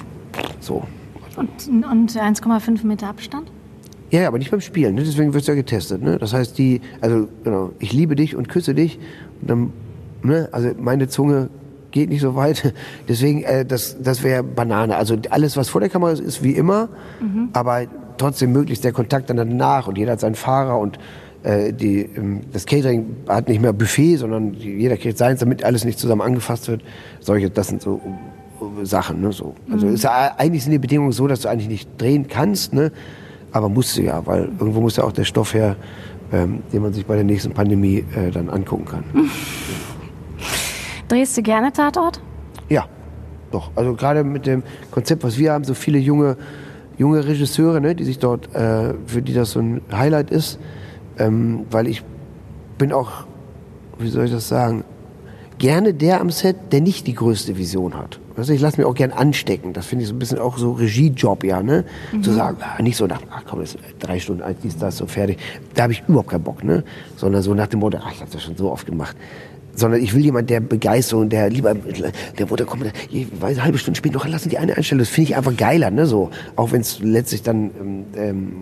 so. 0.60 0.84
Und, 1.36 1.50
und 1.68 2.12
1,5 2.12 2.86
Meter 2.86 3.08
Abstand? 3.08 3.50
Ja, 4.10 4.26
aber 4.26 4.38
nicht 4.38 4.50
beim 4.50 4.60
Spielen, 4.60 4.96
ne? 4.96 5.04
deswegen 5.04 5.32
wirst 5.34 5.46
du 5.46 5.52
ja 5.52 5.56
getestet. 5.56 6.02
Ne? 6.02 6.18
Das 6.18 6.32
heißt, 6.32 6.58
die, 6.58 6.80
also 7.00 7.28
genau, 7.44 7.70
ich 7.78 7.92
liebe 7.92 8.16
dich 8.16 8.34
und 8.34 8.48
küsse 8.48 8.74
dich. 8.74 8.98
Und 9.40 9.50
dann, 9.50 9.72
ne? 10.22 10.48
Also 10.50 10.70
meine 10.78 11.08
Zunge 11.08 11.48
geht 11.92 12.08
nicht 12.08 12.20
so 12.20 12.34
weit. 12.34 12.74
Deswegen, 13.08 13.42
äh, 13.44 13.64
das, 13.64 14.02
das 14.02 14.22
wäre 14.22 14.42
Banane. 14.42 14.96
Also 14.96 15.16
alles, 15.30 15.56
was 15.56 15.68
vor 15.68 15.80
der 15.80 15.90
Kamera 15.90 16.10
ist, 16.10 16.20
ist 16.20 16.42
wie 16.42 16.52
immer, 16.52 16.88
aber 17.52 17.82
trotzdem 18.18 18.52
möglichst 18.52 18.84
der 18.84 18.92
Kontakt 18.92 19.30
dann 19.30 19.36
danach 19.36 19.86
und 19.86 19.96
jeder 19.96 20.12
hat 20.12 20.20
seinen 20.20 20.34
Fahrer 20.34 20.78
und 20.78 20.98
äh, 21.42 21.72
die, 21.72 22.02
ähm, 22.02 22.40
das 22.52 22.66
Catering 22.66 23.16
hat 23.28 23.48
nicht 23.48 23.62
mehr 23.62 23.72
Buffet, 23.72 24.16
sondern 24.16 24.54
jeder 24.54 24.96
kriegt 24.96 25.16
seins, 25.16 25.40
damit 25.40 25.64
alles 25.64 25.84
nicht 25.84 25.98
zusammen 25.98 26.20
angefasst 26.20 26.68
wird. 26.68 26.82
Solche, 27.20 27.48
das 27.48 27.68
sind 27.68 27.80
so 27.80 28.00
äh, 28.60 28.84
Sachen. 28.84 29.22
Ne? 29.22 29.32
So. 29.32 29.54
Also 29.72 29.86
ist 29.86 30.04
ja, 30.04 30.34
eigentlich 30.36 30.64
sind 30.64 30.72
die 30.72 30.78
Bedingungen 30.78 31.12
so, 31.12 31.26
dass 31.26 31.40
du 31.40 31.48
eigentlich 31.48 31.68
nicht 31.68 31.88
drehen 32.00 32.28
kannst, 32.28 32.74
ne? 32.74 32.92
Aber 33.52 33.68
musst 33.68 33.96
du 33.96 34.02
ja, 34.02 34.24
weil 34.26 34.50
irgendwo 34.58 34.80
muss 34.80 34.96
ja 34.96 35.04
auch 35.04 35.12
der 35.12 35.24
Stoff 35.24 35.54
her, 35.54 35.76
ähm, 36.32 36.62
den 36.72 36.82
man 36.82 36.92
sich 36.92 37.06
bei 37.06 37.14
der 37.14 37.24
nächsten 37.24 37.52
Pandemie 37.52 38.04
äh, 38.14 38.30
dann 38.30 38.48
angucken 38.48 38.84
kann. 38.84 39.04
Drehst 41.08 41.36
du 41.36 41.42
gerne 41.42 41.72
Tatort? 41.72 42.20
Ja, 42.68 42.86
doch. 43.50 43.70
Also 43.74 43.94
gerade 43.94 44.22
mit 44.22 44.46
dem 44.46 44.62
Konzept, 44.90 45.24
was 45.24 45.38
wir 45.38 45.52
haben, 45.52 45.64
so 45.64 45.74
viele 45.74 45.98
junge, 45.98 46.36
junge 46.98 47.26
Regisseure, 47.26 47.80
ne, 47.80 47.94
die 47.94 48.04
sich 48.04 48.18
dort, 48.18 48.54
äh, 48.54 48.94
für 49.06 49.22
die 49.22 49.34
das 49.34 49.52
so 49.52 49.60
ein 49.60 49.80
Highlight 49.92 50.30
ist, 50.30 50.60
ähm, 51.18 51.66
weil 51.70 51.88
ich 51.88 52.04
bin 52.78 52.92
auch, 52.92 53.24
wie 53.98 54.08
soll 54.08 54.26
ich 54.26 54.30
das 54.30 54.48
sagen, 54.48 54.84
gerne 55.60 55.94
der 55.94 56.20
am 56.20 56.30
Set, 56.30 56.56
der 56.72 56.80
nicht 56.80 57.06
die 57.06 57.14
größte 57.14 57.56
Vision 57.56 57.94
hat. 57.94 58.18
Also 58.36 58.52
ich 58.52 58.60
lasse 58.60 58.78
mich 58.78 58.86
auch 58.86 58.94
gern 58.94 59.12
anstecken. 59.12 59.74
Das 59.74 59.86
finde 59.86 60.02
ich 60.02 60.08
so 60.08 60.14
ein 60.14 60.18
bisschen 60.18 60.38
auch 60.38 60.56
so 60.56 60.72
Regiejob, 60.72 61.44
ja, 61.44 61.62
ne? 61.62 61.84
Zu 62.22 62.32
sagen, 62.32 62.56
ah, 62.60 62.82
nicht 62.82 62.96
so 62.96 63.06
nach, 63.06 63.20
ach 63.30 63.42
komm, 63.46 63.60
das 63.60 63.74
ist 63.74 63.84
drei 64.00 64.18
Stunden 64.18 64.42
alt, 64.42 64.56
dies, 64.64 64.78
das, 64.78 64.96
so 64.96 65.06
fertig. 65.06 65.38
Da 65.74 65.84
habe 65.84 65.92
ich 65.92 66.02
überhaupt 66.08 66.30
keinen 66.30 66.42
Bock, 66.42 66.64
ne? 66.64 66.82
Sondern 67.16 67.42
so 67.42 67.52
nach 67.54 67.66
dem 67.66 67.80
Motto, 67.80 67.98
ach, 68.02 68.10
ich 68.10 68.20
habe 68.20 68.30
das 68.32 68.42
schon 68.42 68.56
so 68.56 68.72
oft 68.72 68.86
gemacht. 68.86 69.16
Sondern 69.80 70.02
ich 70.02 70.14
will 70.14 70.22
jemand, 70.22 70.50
der 70.50 70.60
Begeisterung, 70.60 71.30
der 71.30 71.48
lieber, 71.48 71.74
der 71.74 72.46
Mutter 72.46 72.66
kommt, 72.66 72.84
ich 73.10 73.26
weiß, 73.40 73.56
eine 73.56 73.64
halbe 73.64 73.78
Stunde 73.78 73.96
später 73.96 74.14
noch, 74.14 74.28
lassen 74.28 74.50
die 74.50 74.58
eine 74.58 74.76
einstellen. 74.76 74.98
Das 74.98 75.08
finde 75.08 75.30
ich 75.30 75.36
einfach 75.36 75.56
geiler, 75.56 75.90
ne? 75.90 76.04
So, 76.04 76.30
auch 76.54 76.72
wenn 76.72 76.82
es 76.82 77.00
letztlich 77.00 77.42
dann 77.42 77.70
ähm, 77.80 78.04
ähm, 78.16 78.52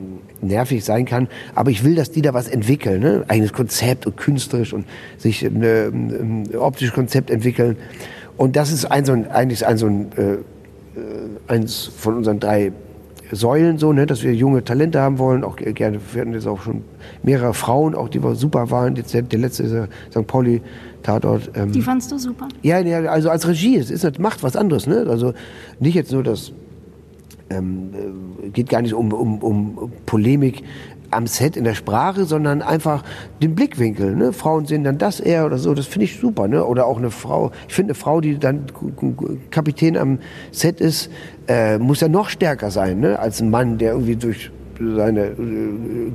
nervig 0.41 0.85
sein 0.85 1.05
kann. 1.07 1.27
Aber 1.57 1.73
ich 1.73 1.83
will, 1.83 1.97
dass 1.97 2.13
die 2.13 2.23
da 2.23 2.35
was 2.35 2.47
entwickeln, 2.47 3.01
ne? 3.01 3.25
Eigenes 3.27 3.53
Konzept 3.53 4.07
und 4.07 4.17
künstlerisch 4.17 4.73
und 4.73 4.87
sich 5.17 5.45
ein, 5.45 5.63
ein, 5.63 6.47
ein 6.51 6.57
optisches 6.57 6.95
Konzept 6.95 7.31
entwickeln. 7.31 7.77
Und 8.37 8.55
das 8.55 8.71
ist 8.71 8.85
ein 8.85 9.05
so 9.05 9.13
ein, 9.13 9.29
eigentlich 9.29 9.67
ein 9.67 9.77
so 9.77 9.87
ein, 9.87 10.13
äh, 10.17 10.33
äh, 10.35 10.39
eins 11.49 11.91
von 11.97 12.17
unseren 12.17 12.39
drei 12.39 12.73
Säulen 13.31 13.79
so, 13.79 13.93
ne, 13.93 14.07
dass 14.07 14.23
wir 14.23 14.35
junge 14.35 14.65
Talente 14.65 15.01
haben 15.01 15.19
wollen. 15.19 15.45
Auch 15.45 15.57
gerne, 15.57 15.99
wir 16.13 16.21
hatten 16.21 16.33
jetzt 16.33 16.47
auch 16.47 16.63
schon 16.63 16.83
mehrere 17.23 17.53
Frauen, 17.55 17.95
auch 17.95 18.09
die 18.09 18.21
super 18.35 18.71
waren. 18.71 18.97
Jetzt 18.97 19.13
der, 19.13 19.23
der 19.23 19.39
letzte 19.39 19.65
ist 19.65 19.75
St. 20.11 20.27
Pauli 20.27 20.63
Tatort. 21.03 21.51
Ähm, 21.55 21.73
Die 21.73 21.83
fandst 21.83 22.11
du 22.13 22.19
super? 22.19 22.49
ja, 22.63 22.79
ja, 22.81 23.01
also 23.11 23.31
als 23.31 23.47
Regie, 23.47 23.77
es 23.77 23.91
ist, 23.91 24.05
das 24.05 24.19
macht 24.19 24.43
was 24.43 24.57
anderes, 24.57 24.87
ne? 24.87 25.07
Also 25.09 25.33
nicht 25.81 25.95
jetzt 25.95 26.13
nur 26.13 26.23
das, 26.23 26.53
ähm, 27.51 27.91
äh, 28.45 28.49
geht 28.51 28.69
gar 28.69 28.83
nicht 28.83 28.95
um, 28.95 29.13
um, 29.13 29.39
um 29.39 29.93
Polemik 30.07 30.63
am 31.11 31.27
Set 31.27 31.57
in 31.57 31.65
der 31.65 31.75
Sprache, 31.75 32.25
sondern 32.25 32.63
einfach 32.63 33.03
den 33.43 33.55
Blickwinkel. 33.55 34.15
Ne? 34.15 34.33
Frauen 34.33 34.67
sehen 34.67 34.85
dann 34.85 34.99
das 34.99 35.21
eher 35.21 35.47
oder 35.47 35.59
so, 35.59 35.75
das 35.75 35.87
finde 35.87 36.05
ich 36.05 36.19
super. 36.19 36.49
Ne? 36.49 36.65
Oder 36.65 36.87
auch 36.87 36.99
eine 36.99 37.11
Frau, 37.11 37.51
ich 37.67 37.75
finde 37.75 37.93
eine 37.93 37.95
Frau, 37.95 38.21
die 38.21 38.39
dann 38.39 38.67
Kapitän 39.51 39.97
am 39.97 40.19
Set 40.53 40.81
ist, 40.81 41.11
äh, 41.47 41.79
muss 41.79 42.01
ja 42.01 42.09
noch 42.09 42.29
stärker 42.29 42.71
sein, 42.71 43.01
ne? 43.01 43.19
als 43.19 43.41
ein 43.41 43.51
Mann, 43.51 43.79
der 43.79 43.93
irgendwie 43.93 44.17
durch 44.17 44.51
seine 44.81 45.27
äh, 45.27 45.35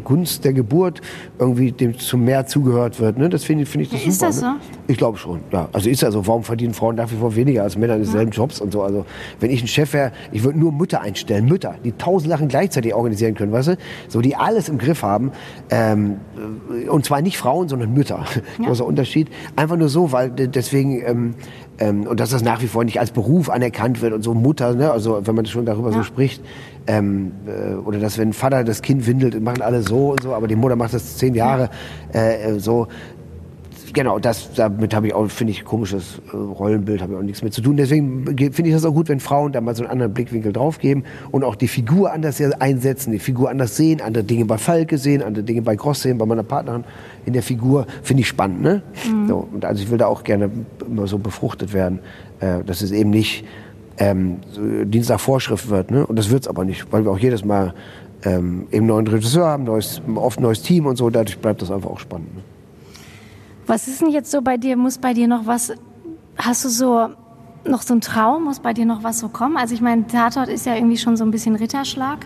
Gunst 0.04 0.46
der 0.46 0.54
Geburt 0.54 1.02
irgendwie 1.40 1.72
dem 1.72 1.98
zum 1.98 2.24
Mehr 2.26 2.46
zugehört 2.46 3.00
wird. 3.00 3.18
Ne? 3.18 3.30
Das 3.30 3.44
finde 3.44 3.64
ich, 3.64 3.70
finde 3.70 3.86
ich 3.86 3.92
das 3.92 4.02
Ja, 4.04 4.08
ist 4.10 4.20
super. 4.20 4.28
das 4.28 4.42
ne? 4.42 4.56
so? 4.62 4.84
Ich 4.88 4.98
glaube 4.98 5.18
schon, 5.18 5.40
ja. 5.52 5.70
Also 5.74 5.90
ist 5.90 6.02
ja 6.02 6.12
so, 6.12 6.26
warum 6.28 6.44
verdienen 6.44 6.74
Frauen 6.74 6.96
nach 6.96 7.12
wie 7.12 7.16
vor 7.16 7.36
weniger 7.36 7.64
als 7.64 7.78
Männer 7.78 7.96
in 7.96 8.04
denselben 8.04 8.32
Jobs 8.32 8.60
und 8.62 8.72
so. 8.74 8.82
Also 8.84 9.06
wenn 9.40 9.52
ich 9.52 9.62
ein 9.62 9.68
Chef 9.68 9.94
wäre, 9.94 10.12
ich 10.32 10.44
würde 10.44 10.58
nur 10.60 10.72
Mütter 10.72 11.02
einstellen, 11.02 11.46
Mütter, 11.46 11.76
die 11.84 11.92
tausend 11.94 12.30
Sachen 12.32 12.48
gleichzeitig 12.48 12.94
organisieren 12.94 13.36
können, 13.36 13.52
weißt 13.52 13.70
du? 13.70 13.78
So, 14.08 14.22
die 14.22 14.36
alles 14.36 14.70
im 14.70 14.78
Griff 14.78 15.04
haben. 15.04 15.32
Ähm, 15.70 16.18
äh, 16.86 16.88
und 16.90 17.06
zwar 17.06 17.22
nicht 17.22 17.38
Frauen, 17.38 17.68
sondern 17.70 17.94
Mütter. 17.94 18.26
Großer 18.64 18.86
Unterschied. 18.86 19.28
Einfach 19.56 19.76
nur 19.78 19.90
so, 19.90 20.12
weil 20.12 20.30
de- 20.32 20.48
deswegen, 20.48 21.02
ähm, 21.06 21.34
ähm, 21.80 22.04
und 22.08 22.20
dass 22.20 22.30
das 22.30 22.44
nach 22.44 22.62
wie 22.62 22.68
vor 22.68 22.84
nicht 22.84 23.00
als 23.00 23.12
Beruf 23.12 23.50
anerkannt 23.50 24.02
wird 24.02 24.14
und 24.14 24.22
so 24.22 24.34
Mutter, 24.34 24.76
ne? 24.76 24.92
also 24.92 25.22
wenn 25.26 25.34
man 25.36 25.46
schon 25.48 25.66
darüber 25.66 25.92
so 25.92 26.04
spricht, 26.04 26.44
ähm, 26.88 27.32
äh, 27.48 27.76
oder 27.76 28.00
dass 28.00 28.18
wenn 28.18 28.34
Vater 28.34 28.64
das 28.64 28.82
Kind 28.82 29.08
windelt, 29.08 29.42
machen 29.42 29.62
alle 29.62 29.82
so 29.82 30.12
und 30.12 30.24
so, 30.24 30.34
aber 30.34 30.48
die 30.48 30.56
Mutter 30.56 30.76
macht 30.76 30.94
das 30.94 31.18
zehn 31.18 31.36
Jahre 31.36 31.70
äh, 32.14 32.56
äh, 32.56 32.60
so 32.60 32.88
genau, 33.94 34.20
das, 34.20 34.54
damit 34.54 34.94
habe 34.94 35.08
ich 35.08 35.14
auch, 35.14 35.30
finde 35.30 35.52
ich, 35.52 35.64
komisches 35.64 36.20
äh, 36.32 36.36
Rollenbild, 36.36 37.02
habe 37.02 37.14
ich 37.14 37.20
auch 37.20 37.24
nichts 37.24 37.42
mit 37.44 37.54
zu 37.54 37.62
tun. 37.62 37.78
Deswegen 37.78 38.26
finde 38.26 38.64
ich 38.68 38.74
das 38.74 38.86
auch 38.86 38.94
gut, 38.94 39.08
wenn 39.08 39.20
Frauen 39.20 39.52
da 39.52 39.62
mal 39.62 39.76
so 39.76 39.84
einen 39.84 39.92
anderen 39.92 40.14
Blickwinkel 40.14 40.52
draufgeben 40.52 41.04
und 41.32 41.44
auch 41.44 41.56
die 41.56 41.68
Figur 41.68 42.12
anders 42.12 42.42
einsetzen, 42.60 43.12
die 43.12 43.20
Figur 43.20 43.50
anders 43.50 43.78
sehen, 43.78 44.02
andere 44.02 44.24
Dinge 44.24 44.46
bei 44.46 44.58
Falke 44.58 44.98
sehen, 44.98 45.22
andere 45.22 45.44
Dinge 45.44 45.62
bei 45.62 45.76
Gross 45.76 46.02
sehen, 46.02 46.18
bei 46.18 46.26
meiner 46.26 46.44
Partnerin 46.44 46.84
in 47.26 47.34
der 47.34 47.44
Figur, 47.44 47.86
finde 48.02 48.22
ich 48.22 48.28
spannend. 48.28 48.62
Ne? 48.62 48.82
Mhm. 49.08 49.28
So, 49.28 49.48
und 49.54 49.64
also 49.64 49.82
ich 49.82 49.90
will 49.90 49.98
da 49.98 50.08
auch 50.08 50.24
gerne 50.24 50.50
immer 50.86 51.08
so 51.08 51.20
befruchtet 51.20 51.74
werden, 51.74 52.00
äh, 52.40 52.64
dass 52.66 52.82
es 52.82 52.92
eben 52.92 53.12
nicht 53.12 53.46
ähm, 53.98 54.40
Dienstag 54.86 55.20
Vorschrift 55.20 55.70
wird. 55.70 55.92
Ne? 55.92 56.06
Und 56.06 56.18
das 56.18 56.30
wird 56.30 56.44
es 56.44 56.48
aber 56.48 56.66
nicht, 56.66 56.92
weil 56.92 57.04
wir 57.06 57.12
auch 57.12 57.20
jedes 57.20 57.46
Mal 57.46 57.74
ähm, 58.26 58.68
eben 58.72 58.86
neuen 58.86 59.08
Regisseur 59.08 59.46
haben, 59.46 59.66
neues, 59.66 60.02
oft 60.16 60.40
neues 60.40 60.62
Team 60.62 60.86
und 60.86 60.96
so, 60.96 61.10
dadurch 61.10 61.38
bleibt 61.40 61.62
das 61.62 61.72
einfach 61.72 61.90
auch 61.90 62.00
spannend. 62.00 62.36
Ne? 62.36 62.42
Was 63.68 63.88
ist 63.88 64.02
denn 64.02 64.10
jetzt 64.10 64.32
so 64.32 64.42
bei 64.42 64.58
dir? 64.58 64.76
Muss 64.76 64.98
bei 64.98 65.14
dir 65.14 65.28
noch 65.28 65.46
was, 65.46 65.74
hast 66.38 66.66
du 66.66 66.70
so 66.70 67.10
noch 67.66 67.82
so 67.82 67.94
einen 67.94 68.02
Traum? 68.02 68.44
Muss 68.44 68.60
bei 68.60 68.74
dir 68.74 68.86
noch 68.86 69.04
was 69.04 69.20
so 69.20 69.30
kommen? 69.30 69.56
Also 69.58 69.74
ich 69.74 69.82
meine, 69.82 70.06
Tatort 70.08 70.50
ist 70.50 70.66
ja 70.66 70.76
irgendwie 70.76 70.98
schon 70.98 71.16
so 71.16 71.24
ein 71.24 71.32
bisschen 71.32 71.56
Ritterschlag. 71.56 72.26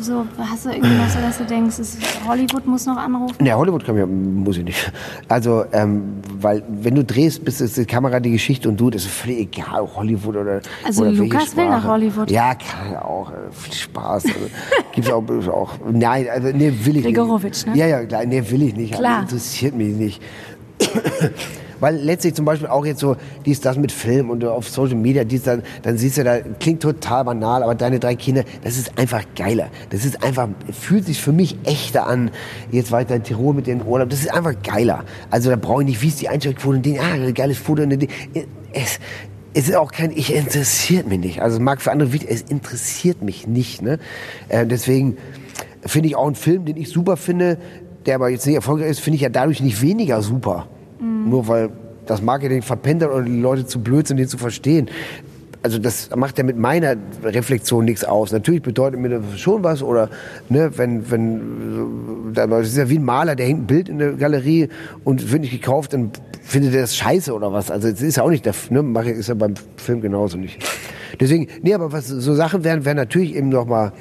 So, 0.00 0.24
hast 0.38 0.66
du 0.66 0.70
so, 0.70 1.20
dass 1.20 1.38
du 1.38 1.44
denkst, 1.44 1.76
Hollywood 2.26 2.66
muss 2.66 2.86
noch 2.86 2.96
anrufen? 2.96 3.36
Ne, 3.42 3.54
Hollywood 3.54 3.84
kann 3.84 3.98
ich, 3.98 4.06
muss 4.06 4.56
ich 4.56 4.64
nicht. 4.64 4.92
Also, 5.28 5.64
ähm, 5.72 6.20
weil 6.40 6.62
wenn 6.68 6.94
du 6.94 7.04
drehst, 7.04 7.44
bist 7.44 7.60
ist 7.60 7.76
die 7.76 7.84
Kamera 7.84 8.20
die 8.20 8.30
Geschichte 8.30 8.68
und 8.68 8.78
du, 8.80 8.90
das 8.90 9.02
ist 9.02 9.10
völlig 9.12 9.40
egal, 9.40 9.88
Hollywood 9.94 10.36
oder 10.36 10.60
Also 10.84 11.02
oder 11.02 11.12
Lukas 11.12 11.56
will 11.56 11.68
nach 11.68 11.84
Hollywood. 11.84 12.30
Ja, 12.30 12.54
kann 12.54 12.96
auch. 12.96 13.30
Äh, 13.30 13.34
viel 13.52 13.74
Spaß. 13.74 14.26
Also, 14.26 14.38
gibt's 14.92 15.10
auch, 15.10 15.24
auch. 15.48 15.70
Nein, 15.90 16.26
also 16.32 16.48
nee, 16.48 16.72
will 16.84 16.96
ich 16.98 17.04
Grigorowitsch, 17.04 17.66
nicht. 17.66 17.74
ne? 17.74 17.76
Ja, 17.78 17.86
ja, 17.86 18.04
klar, 18.04 18.24
nee, 18.24 18.42
will 18.48 18.62
ich 18.62 18.76
nicht. 18.76 18.94
Klar. 18.94 19.22
Also, 19.22 19.36
interessiert 19.36 19.74
mich 19.74 19.94
nicht. 19.94 20.22
Weil 21.82 21.96
letztlich 21.96 22.34
zum 22.34 22.44
Beispiel 22.44 22.68
auch 22.68 22.86
jetzt 22.86 23.00
so 23.00 23.16
dies, 23.44 23.60
das 23.60 23.76
mit 23.76 23.90
Film 23.90 24.30
und 24.30 24.44
auf 24.44 24.68
Social 24.68 24.94
Media, 24.94 25.24
dies, 25.24 25.42
dann, 25.42 25.64
dann 25.82 25.98
siehst 25.98 26.16
du 26.16 26.22
da, 26.22 26.38
klingt 26.38 26.80
total 26.80 27.24
banal, 27.24 27.64
aber 27.64 27.74
deine 27.74 27.98
drei 27.98 28.14
Kinder, 28.14 28.44
das 28.62 28.78
ist 28.78 28.96
einfach 28.96 29.24
geiler. 29.34 29.68
Das 29.90 30.04
ist 30.04 30.22
einfach, 30.22 30.48
fühlt 30.70 31.06
sich 31.06 31.20
für 31.20 31.32
mich 31.32 31.58
echter 31.64 32.06
an, 32.06 32.30
jetzt 32.70 32.92
weiter 32.92 33.16
in 33.16 33.24
Tirol 33.24 33.52
mit 33.52 33.66
den 33.66 33.84
Urlaub. 33.84 34.10
Das 34.10 34.20
ist 34.20 34.32
einfach 34.32 34.54
geiler. 34.62 35.02
Also 35.28 35.50
da 35.50 35.56
brauche 35.56 35.82
ich 35.82 35.88
nicht, 35.88 36.02
wie 36.02 36.06
ist 36.06 36.20
die 36.20 36.28
Einstellquote 36.28 36.76
und 36.76 36.86
den, 36.86 37.00
ah, 37.00 37.32
geiles 37.32 37.58
Foto 37.58 37.84
den, 37.84 38.06
es, 38.72 39.00
es 39.52 39.68
ist 39.68 39.74
auch 39.74 39.90
kein, 39.90 40.12
ich 40.12 40.32
interessiert 40.32 41.08
mich 41.08 41.18
nicht. 41.18 41.42
Also 41.42 41.56
es 41.56 41.60
mag 41.60 41.82
für 41.82 41.90
andere, 41.90 42.08
es 42.28 42.42
interessiert 42.42 43.22
mich 43.22 43.48
nicht. 43.48 43.82
Ne? 43.82 43.98
Äh, 44.48 44.68
deswegen 44.68 45.16
finde 45.84 46.10
ich 46.10 46.14
auch 46.14 46.26
einen 46.26 46.36
Film, 46.36 46.64
den 46.64 46.76
ich 46.76 46.90
super 46.90 47.16
finde, 47.16 47.58
der 48.06 48.14
aber 48.14 48.28
jetzt 48.28 48.46
nicht 48.46 48.54
erfolgreich 48.54 48.88
ist, 48.88 49.00
finde 49.00 49.16
ich 49.16 49.22
ja 49.22 49.30
dadurch 49.30 49.60
nicht 49.60 49.82
weniger 49.82 50.22
super. 50.22 50.68
Mhm. 51.24 51.30
Nur 51.30 51.48
weil 51.48 51.70
das 52.06 52.22
Marketing 52.22 52.62
verpennt 52.62 53.02
oder 53.02 53.22
die 53.22 53.40
Leute 53.40 53.66
zu 53.66 53.80
blöd 53.80 54.06
sind, 54.06 54.16
den 54.16 54.28
zu 54.28 54.38
verstehen. 54.38 54.88
Also 55.64 55.78
das 55.78 56.10
macht 56.16 56.38
ja 56.38 56.44
mit 56.44 56.58
meiner 56.58 56.96
Reflexion 57.22 57.84
nichts 57.84 58.04
aus. 58.04 58.32
Natürlich 58.32 58.62
bedeutet 58.62 58.98
mir 58.98 59.20
das 59.20 59.38
schon 59.38 59.62
was 59.62 59.80
oder 59.80 60.10
ne, 60.48 60.72
wenn 60.76 61.08
wenn 61.08 62.32
das 62.34 62.68
ist 62.68 62.76
ja 62.76 62.88
wie 62.88 62.98
ein 62.98 63.04
Maler, 63.04 63.36
der 63.36 63.46
hängt 63.46 63.60
ein 63.60 63.66
Bild 63.66 63.88
in 63.88 63.98
der 63.98 64.14
Galerie 64.14 64.68
und 65.04 65.30
wird 65.30 65.42
nicht 65.42 65.52
gekauft, 65.52 65.92
dann 65.92 66.10
findet 66.42 66.74
er 66.74 66.80
das 66.80 66.96
scheiße 66.96 67.32
oder 67.32 67.52
was. 67.52 67.70
Also 67.70 67.88
das 67.88 68.02
ist 68.02 68.16
ja 68.16 68.24
auch 68.24 68.30
nicht 68.30 68.44
der 68.44 68.54
ne, 68.70 69.10
ist 69.12 69.28
ja 69.28 69.34
beim 69.34 69.54
Film 69.76 70.00
genauso 70.00 70.36
nicht. 70.36 70.58
Deswegen, 71.20 71.46
nee, 71.62 71.74
aber 71.74 71.92
was 71.92 72.08
so 72.08 72.34
Sachen 72.34 72.64
wären, 72.64 72.84
wären 72.84 72.96
natürlich 72.96 73.36
eben 73.36 73.50
noch 73.50 73.66
mal 73.66 73.92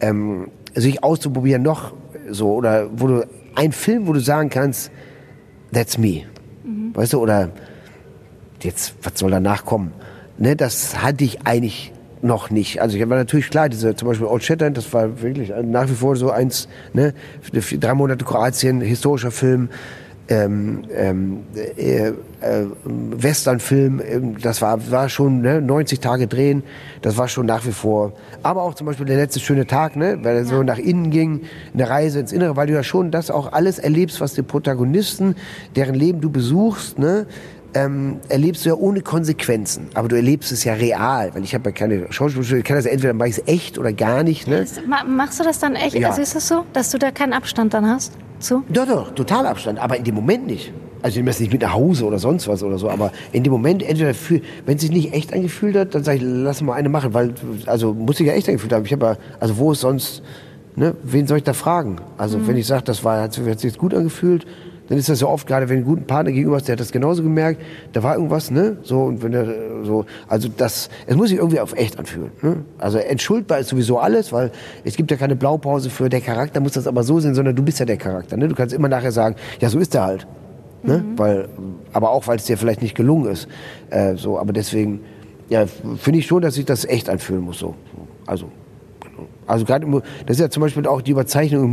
ähm, 0.00 0.48
sich 0.74 1.04
auszuprobieren 1.04 1.62
noch 1.62 1.92
so 2.30 2.54
oder 2.54 2.88
wo 2.96 3.08
du 3.08 3.26
ein 3.54 3.72
Film, 3.72 4.06
wo 4.06 4.14
du 4.14 4.20
sagen 4.20 4.48
kannst, 4.48 4.90
that's 5.72 5.98
me. 5.98 6.22
Weißt 6.94 7.12
du, 7.12 7.20
oder 7.20 7.50
jetzt, 8.62 8.94
was 9.02 9.18
soll 9.18 9.30
danach 9.30 9.64
kommen? 9.64 9.92
Ne, 10.38 10.56
das 10.56 11.02
hatte 11.02 11.24
ich 11.24 11.46
eigentlich 11.46 11.92
noch 12.22 12.50
nicht. 12.50 12.80
Also 12.80 12.96
ich 12.96 13.08
war 13.08 13.18
natürlich 13.18 13.50
klar, 13.50 13.68
diese 13.68 13.94
zum 13.94 14.08
Beispiel 14.08 14.26
Old 14.26 14.42
Shatterhand, 14.42 14.76
das 14.76 14.92
war 14.92 15.20
wirklich 15.20 15.52
nach 15.62 15.88
wie 15.88 15.94
vor 15.94 16.16
so 16.16 16.30
eins, 16.30 16.68
ne, 16.92 17.12
drei 17.52 17.94
Monate 17.94 18.24
Kroatien, 18.24 18.80
historischer 18.80 19.30
Film, 19.30 19.68
ähm, 20.28 20.84
ähm, 20.94 21.44
äh, 21.54 22.08
äh, 22.08 22.12
Westernfilm, 22.84 24.00
ähm, 24.06 24.36
das 24.40 24.62
war, 24.62 24.90
war 24.90 25.08
schon 25.08 25.42
ne, 25.42 25.60
90 25.60 26.00
Tage 26.00 26.26
drehen, 26.26 26.62
das 27.02 27.16
war 27.18 27.28
schon 27.28 27.46
nach 27.46 27.66
wie 27.66 27.72
vor. 27.72 28.12
Aber 28.42 28.62
auch 28.62 28.74
zum 28.74 28.86
Beispiel 28.86 29.06
der 29.06 29.16
letzte 29.16 29.40
schöne 29.40 29.66
Tag, 29.66 29.96
ne, 29.96 30.18
weil 30.22 30.36
er 30.36 30.44
so 30.44 30.62
nach 30.62 30.78
innen 30.78 31.10
ging, 31.10 31.42
eine 31.74 31.88
Reise 31.88 32.20
ins 32.20 32.32
Innere, 32.32 32.56
weil 32.56 32.66
du 32.66 32.72
ja 32.72 32.82
schon 32.82 33.10
das 33.10 33.30
auch 33.30 33.52
alles 33.52 33.78
erlebst, 33.78 34.20
was 34.20 34.34
die 34.34 34.42
Protagonisten, 34.42 35.36
deren 35.76 35.94
Leben 35.94 36.20
du 36.20 36.30
besuchst, 36.30 36.98
ne, 36.98 37.26
ähm, 37.74 38.20
erlebst 38.28 38.64
du 38.64 38.70
ja 38.70 38.74
ohne 38.76 39.00
Konsequenzen. 39.00 39.88
Aber 39.94 40.08
du 40.08 40.16
erlebst 40.16 40.52
es 40.52 40.64
ja 40.64 40.74
real, 40.74 41.34
weil 41.34 41.44
ich 41.44 41.54
habe 41.54 41.70
ja 41.70 41.72
keine 41.72 42.12
Schauspielschule. 42.12 42.60
Ich 42.60 42.64
kann 42.64 42.76
das 42.76 42.86
entweder 42.86 43.12
mache 43.12 43.28
ich 43.28 43.38
es 43.38 43.48
echt 43.48 43.78
oder 43.78 43.92
gar 43.92 44.22
nicht. 44.22 44.46
Ne? 44.46 44.64
Machst 45.06 45.40
du 45.40 45.44
das 45.44 45.58
dann 45.58 45.74
echt? 45.74 45.94
Ja. 45.94 46.10
Also 46.10 46.22
ist 46.22 46.34
das 46.34 46.48
so, 46.48 46.64
dass 46.72 46.90
du 46.90 46.98
da 46.98 47.10
keinen 47.10 47.32
Abstand 47.32 47.74
dann 47.74 47.86
hast? 47.86 48.12
Zu? 48.38 48.62
Doch, 48.68 48.86
doch, 48.86 49.14
total 49.14 49.46
Abstand. 49.46 49.78
Aber 49.78 49.96
in 49.96 50.04
dem 50.04 50.14
Moment 50.14 50.46
nicht. 50.46 50.72
Also 51.02 51.14
ich 51.14 51.16
nehme 51.16 51.30
das 51.30 51.40
nicht 51.40 51.52
mit 51.52 51.60
nach 51.60 51.74
Hause 51.74 52.06
oder 52.06 52.18
sonst 52.18 52.48
was 52.48 52.62
oder 52.62 52.78
so. 52.78 52.88
Aber 52.88 53.12
in 53.32 53.42
dem 53.42 53.52
Moment, 53.52 53.82
entweder 53.82 54.14
wenn 54.64 54.76
es 54.76 54.80
sich 54.80 54.90
nicht 54.90 55.12
echt 55.12 55.32
angefühlt 55.32 55.76
hat, 55.76 55.94
dann 55.94 56.02
sage 56.02 56.18
ich, 56.18 56.24
lass 56.24 56.62
mal 56.62 56.74
eine 56.74 56.88
machen. 56.88 57.12
Weil, 57.12 57.34
also 57.66 57.92
muss 57.92 58.20
ich 58.20 58.26
ja 58.26 58.32
echt 58.32 58.48
angefühlt 58.48 58.72
haben. 58.72 58.86
Ich 58.86 58.92
habe 58.92 59.06
ja, 59.06 59.16
also 59.40 59.58
wo 59.58 59.72
ist 59.72 59.80
sonst, 59.80 60.22
ne, 60.76 60.94
wen 61.02 61.26
soll 61.26 61.38
ich 61.38 61.44
da 61.44 61.52
fragen? 61.52 61.96
Also 62.16 62.38
mhm. 62.38 62.48
wenn 62.48 62.56
ich 62.56 62.66
sage, 62.66 62.84
das 62.84 63.04
war, 63.04 63.20
hat 63.20 63.34
sich 63.34 63.78
gut 63.78 63.94
angefühlt, 63.94 64.46
dann 64.88 64.98
ist 64.98 65.08
das 65.08 65.20
so 65.20 65.28
oft, 65.28 65.46
gerade 65.46 65.68
wenn 65.68 65.76
du 65.76 65.82
einen 65.82 65.94
guten 65.94 66.06
Partner 66.06 66.32
gegenüber 66.32 66.56
hast, 66.56 66.68
der 66.68 66.74
hat 66.74 66.80
das 66.80 66.92
genauso 66.92 67.22
gemerkt, 67.22 67.60
da 67.92 68.02
war 68.02 68.16
irgendwas, 68.16 68.50
ne? 68.50 68.76
So, 68.82 69.04
und 69.04 69.22
wenn 69.22 69.32
er 69.32 69.46
so, 69.84 70.04
also 70.28 70.48
das, 70.54 70.90
es 71.06 71.16
muss 71.16 71.30
sich 71.30 71.38
irgendwie 71.38 71.60
auf 71.60 71.74
echt 71.74 71.98
anfühlen. 71.98 72.32
Ne? 72.42 72.64
Also 72.78 72.98
entschuldbar 72.98 73.60
ist 73.60 73.68
sowieso 73.68 73.98
alles, 73.98 74.32
weil 74.32 74.50
es 74.84 74.96
gibt 74.96 75.10
ja 75.10 75.16
keine 75.16 75.36
Blaupause 75.36 75.88
für 75.88 76.08
der 76.08 76.20
Charakter, 76.20 76.60
muss 76.60 76.72
das 76.72 76.86
aber 76.86 77.02
so 77.02 77.18
sein, 77.20 77.34
sondern 77.34 77.56
du 77.56 77.62
bist 77.62 77.78
ja 77.80 77.86
der 77.86 77.96
Charakter. 77.96 78.36
Ne? 78.36 78.48
Du 78.48 78.54
kannst 78.54 78.74
immer 78.74 78.88
nachher 78.88 79.12
sagen, 79.12 79.36
ja, 79.60 79.68
so 79.70 79.78
ist 79.78 79.94
er 79.94 80.04
halt. 80.04 80.26
Ne? 80.82 80.98
Mhm. 80.98 81.18
Weil, 81.18 81.48
aber 81.92 82.10
auch, 82.10 82.26
weil 82.26 82.36
es 82.36 82.44
dir 82.44 82.58
vielleicht 82.58 82.82
nicht 82.82 82.94
gelungen 82.94 83.30
ist. 83.30 83.48
Äh, 83.88 84.16
so, 84.16 84.38
aber 84.38 84.52
deswegen, 84.52 85.00
ja, 85.48 85.64
finde 85.66 86.18
ich 86.18 86.26
schon, 86.26 86.42
dass 86.42 86.54
sich 86.54 86.66
das 86.66 86.84
echt 86.84 87.08
anfühlen 87.08 87.42
muss. 87.42 87.58
So. 87.58 87.74
Also, 88.26 88.48
genau. 89.00 89.28
also 89.46 89.64
gerade, 89.64 89.86
das 90.26 90.36
ist 90.36 90.40
ja 90.40 90.50
zum 90.50 90.60
Beispiel 90.60 90.86
auch 90.86 91.00
die 91.00 91.12
Überzeichnung 91.12 91.64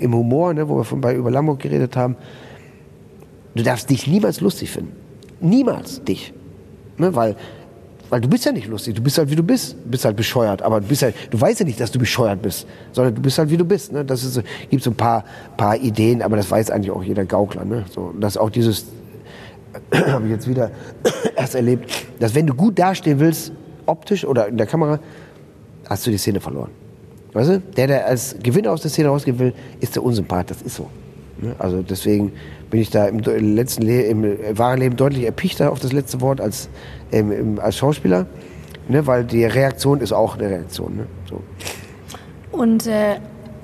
im 0.00 0.14
Humor, 0.14 0.54
ne, 0.54 0.68
wo 0.68 0.76
wir 0.76 0.84
von 0.84 1.00
bei 1.00 1.14
über 1.14 1.32
Lambo 1.32 1.56
geredet 1.56 1.96
haben. 1.96 2.16
Du 3.54 3.62
darfst 3.62 3.90
dich 3.90 4.06
niemals 4.06 4.40
lustig 4.40 4.70
finden. 4.70 4.92
Niemals 5.40 6.02
dich. 6.04 6.32
Ne, 6.98 7.14
weil, 7.14 7.36
weil 8.10 8.20
du 8.20 8.28
bist 8.28 8.44
ja 8.44 8.52
nicht 8.52 8.68
lustig. 8.68 8.94
Du 8.94 9.02
bist 9.02 9.18
halt 9.18 9.30
wie 9.30 9.36
du 9.36 9.42
bist. 9.42 9.72
Du 9.84 9.90
bist 9.90 10.04
halt 10.04 10.16
bescheuert. 10.16 10.62
Aber 10.62 10.80
du 10.80 10.86
bist 10.86 11.02
halt, 11.02 11.14
du 11.30 11.40
weißt 11.40 11.60
ja 11.60 11.66
nicht, 11.66 11.80
dass 11.80 11.90
du 11.90 11.98
bescheuert 11.98 12.42
bist, 12.42 12.66
sondern 12.92 13.14
du 13.14 13.22
bist 13.22 13.38
halt 13.38 13.50
wie 13.50 13.56
du 13.56 13.64
bist. 13.64 13.92
Ne? 13.92 14.04
Das 14.04 14.22
ist, 14.22 14.42
gibt 14.68 14.82
so 14.82 14.90
ein 14.90 14.96
paar, 14.96 15.24
paar 15.56 15.76
Ideen, 15.76 16.22
aber 16.22 16.36
das 16.36 16.50
weiß 16.50 16.70
eigentlich 16.70 16.90
auch 16.90 17.02
jeder 17.02 17.24
Gaukler. 17.24 17.64
Ne? 17.64 17.84
So, 17.90 18.12
dass 18.18 18.36
auch 18.36 18.50
dieses, 18.50 18.86
habe 19.94 20.26
ich 20.26 20.30
jetzt 20.32 20.48
wieder 20.48 20.70
erst 21.36 21.54
erlebt, 21.54 21.90
dass 22.18 22.34
wenn 22.34 22.46
du 22.46 22.54
gut 22.54 22.78
dastehen 22.78 23.18
willst, 23.18 23.52
optisch 23.86 24.24
oder 24.24 24.46
in 24.46 24.56
der 24.56 24.66
Kamera, 24.66 25.00
hast 25.88 26.06
du 26.06 26.10
die 26.10 26.18
Szene 26.18 26.40
verloren. 26.40 26.70
Weißt 27.32 27.50
du? 27.50 27.60
Der, 27.60 27.86
der 27.86 28.06
als 28.06 28.36
Gewinner 28.42 28.72
aus 28.72 28.82
der 28.82 28.90
Szene 28.90 29.08
rausgehen 29.08 29.38
will, 29.38 29.54
ist 29.80 29.96
der 29.96 30.02
Unsympath. 30.02 30.50
Das 30.50 30.62
ist 30.62 30.76
so. 30.76 30.88
Ne? 31.40 31.54
Also 31.58 31.82
deswegen 31.82 32.32
bin 32.70 32.80
ich 32.80 32.90
da 32.90 33.06
im 33.06 33.18
letzten 33.20 33.82
Le 33.82 34.02
im 34.02 34.58
wahren 34.58 34.78
Leben 34.78 34.96
deutlich 34.96 35.24
erpichter 35.24 35.72
auf 35.72 35.80
das 35.80 35.92
letzte 35.92 36.20
Wort 36.20 36.40
als, 36.40 36.68
ähm, 37.12 37.32
im, 37.32 37.58
als 37.58 37.76
Schauspieler, 37.76 38.26
ne? 38.88 39.06
weil 39.06 39.24
die 39.24 39.44
Reaktion 39.44 40.00
ist 40.00 40.12
auch 40.12 40.36
eine 40.36 40.48
Reaktion. 40.48 40.96
Ne? 40.96 41.06
So. 41.28 41.42
Und 42.52 42.86
äh, 42.86 43.16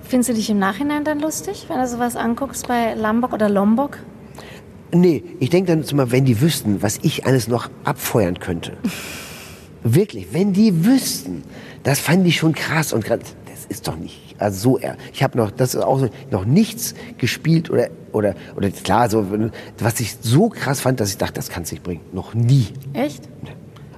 findest 0.03 0.31
du 0.31 0.35
dich 0.35 0.51
im 0.51 0.59
Nachhinein 0.59 1.05
dann 1.05 1.21
lustig, 1.21 1.67
wenn 1.69 1.79
du 1.79 1.87
sowas 1.87 2.17
anguckst 2.17 2.67
bei 2.69 2.95
Lombok 2.95 3.33
oder 3.33 3.49
Lombok? 3.49 3.99
Nee, 4.93 5.23
ich 5.41 5.51
denke 5.51 5.73
dann 5.73 5.85
immer, 5.85 6.13
wenn 6.13 6.25
die 6.25 6.41
wüssten, 6.41 6.83
was 6.83 6.99
ich 7.03 7.27
alles 7.27 7.49
noch 7.49 7.69
abfeuern 7.85 8.39
könnte. 8.39 8.73
Wirklich, 9.83 10.29
wenn 10.33 10.53
die 10.53 10.85
wüssten, 10.85 11.45
das 11.83 12.01
fand 12.01 12.27
ich 12.27 12.37
schon 12.37 12.55
krass 12.55 12.93
und 12.93 13.09
das 13.09 13.67
ist 13.69 13.87
doch 13.87 13.97
nicht 13.97 14.26
also 14.39 14.71
so, 14.73 14.81
ich 15.13 15.23
habe 15.23 15.39
noch, 15.39 15.51
das 15.51 15.75
ist 15.75 15.83
auch 15.83 15.99
so, 15.99 16.09
noch 16.31 16.45
nichts 16.45 16.95
gespielt 17.19 17.71
oder, 17.71 17.89
oder, 18.13 18.35
oder 18.57 18.71
klar, 18.71 19.09
so, 19.09 19.27
was 19.79 20.01
ich 20.01 20.17
so 20.21 20.49
krass 20.49 20.81
fand, 20.81 21.01
dass 21.01 21.11
ich 21.11 21.19
dachte, 21.19 21.35
das 21.35 21.49
kann 21.49 21.63
es 21.63 21.73
nicht 21.73 21.83
bringen. 21.83 22.03
Noch 22.13 22.35
nie. 22.35 22.69
Echt? 22.93 23.29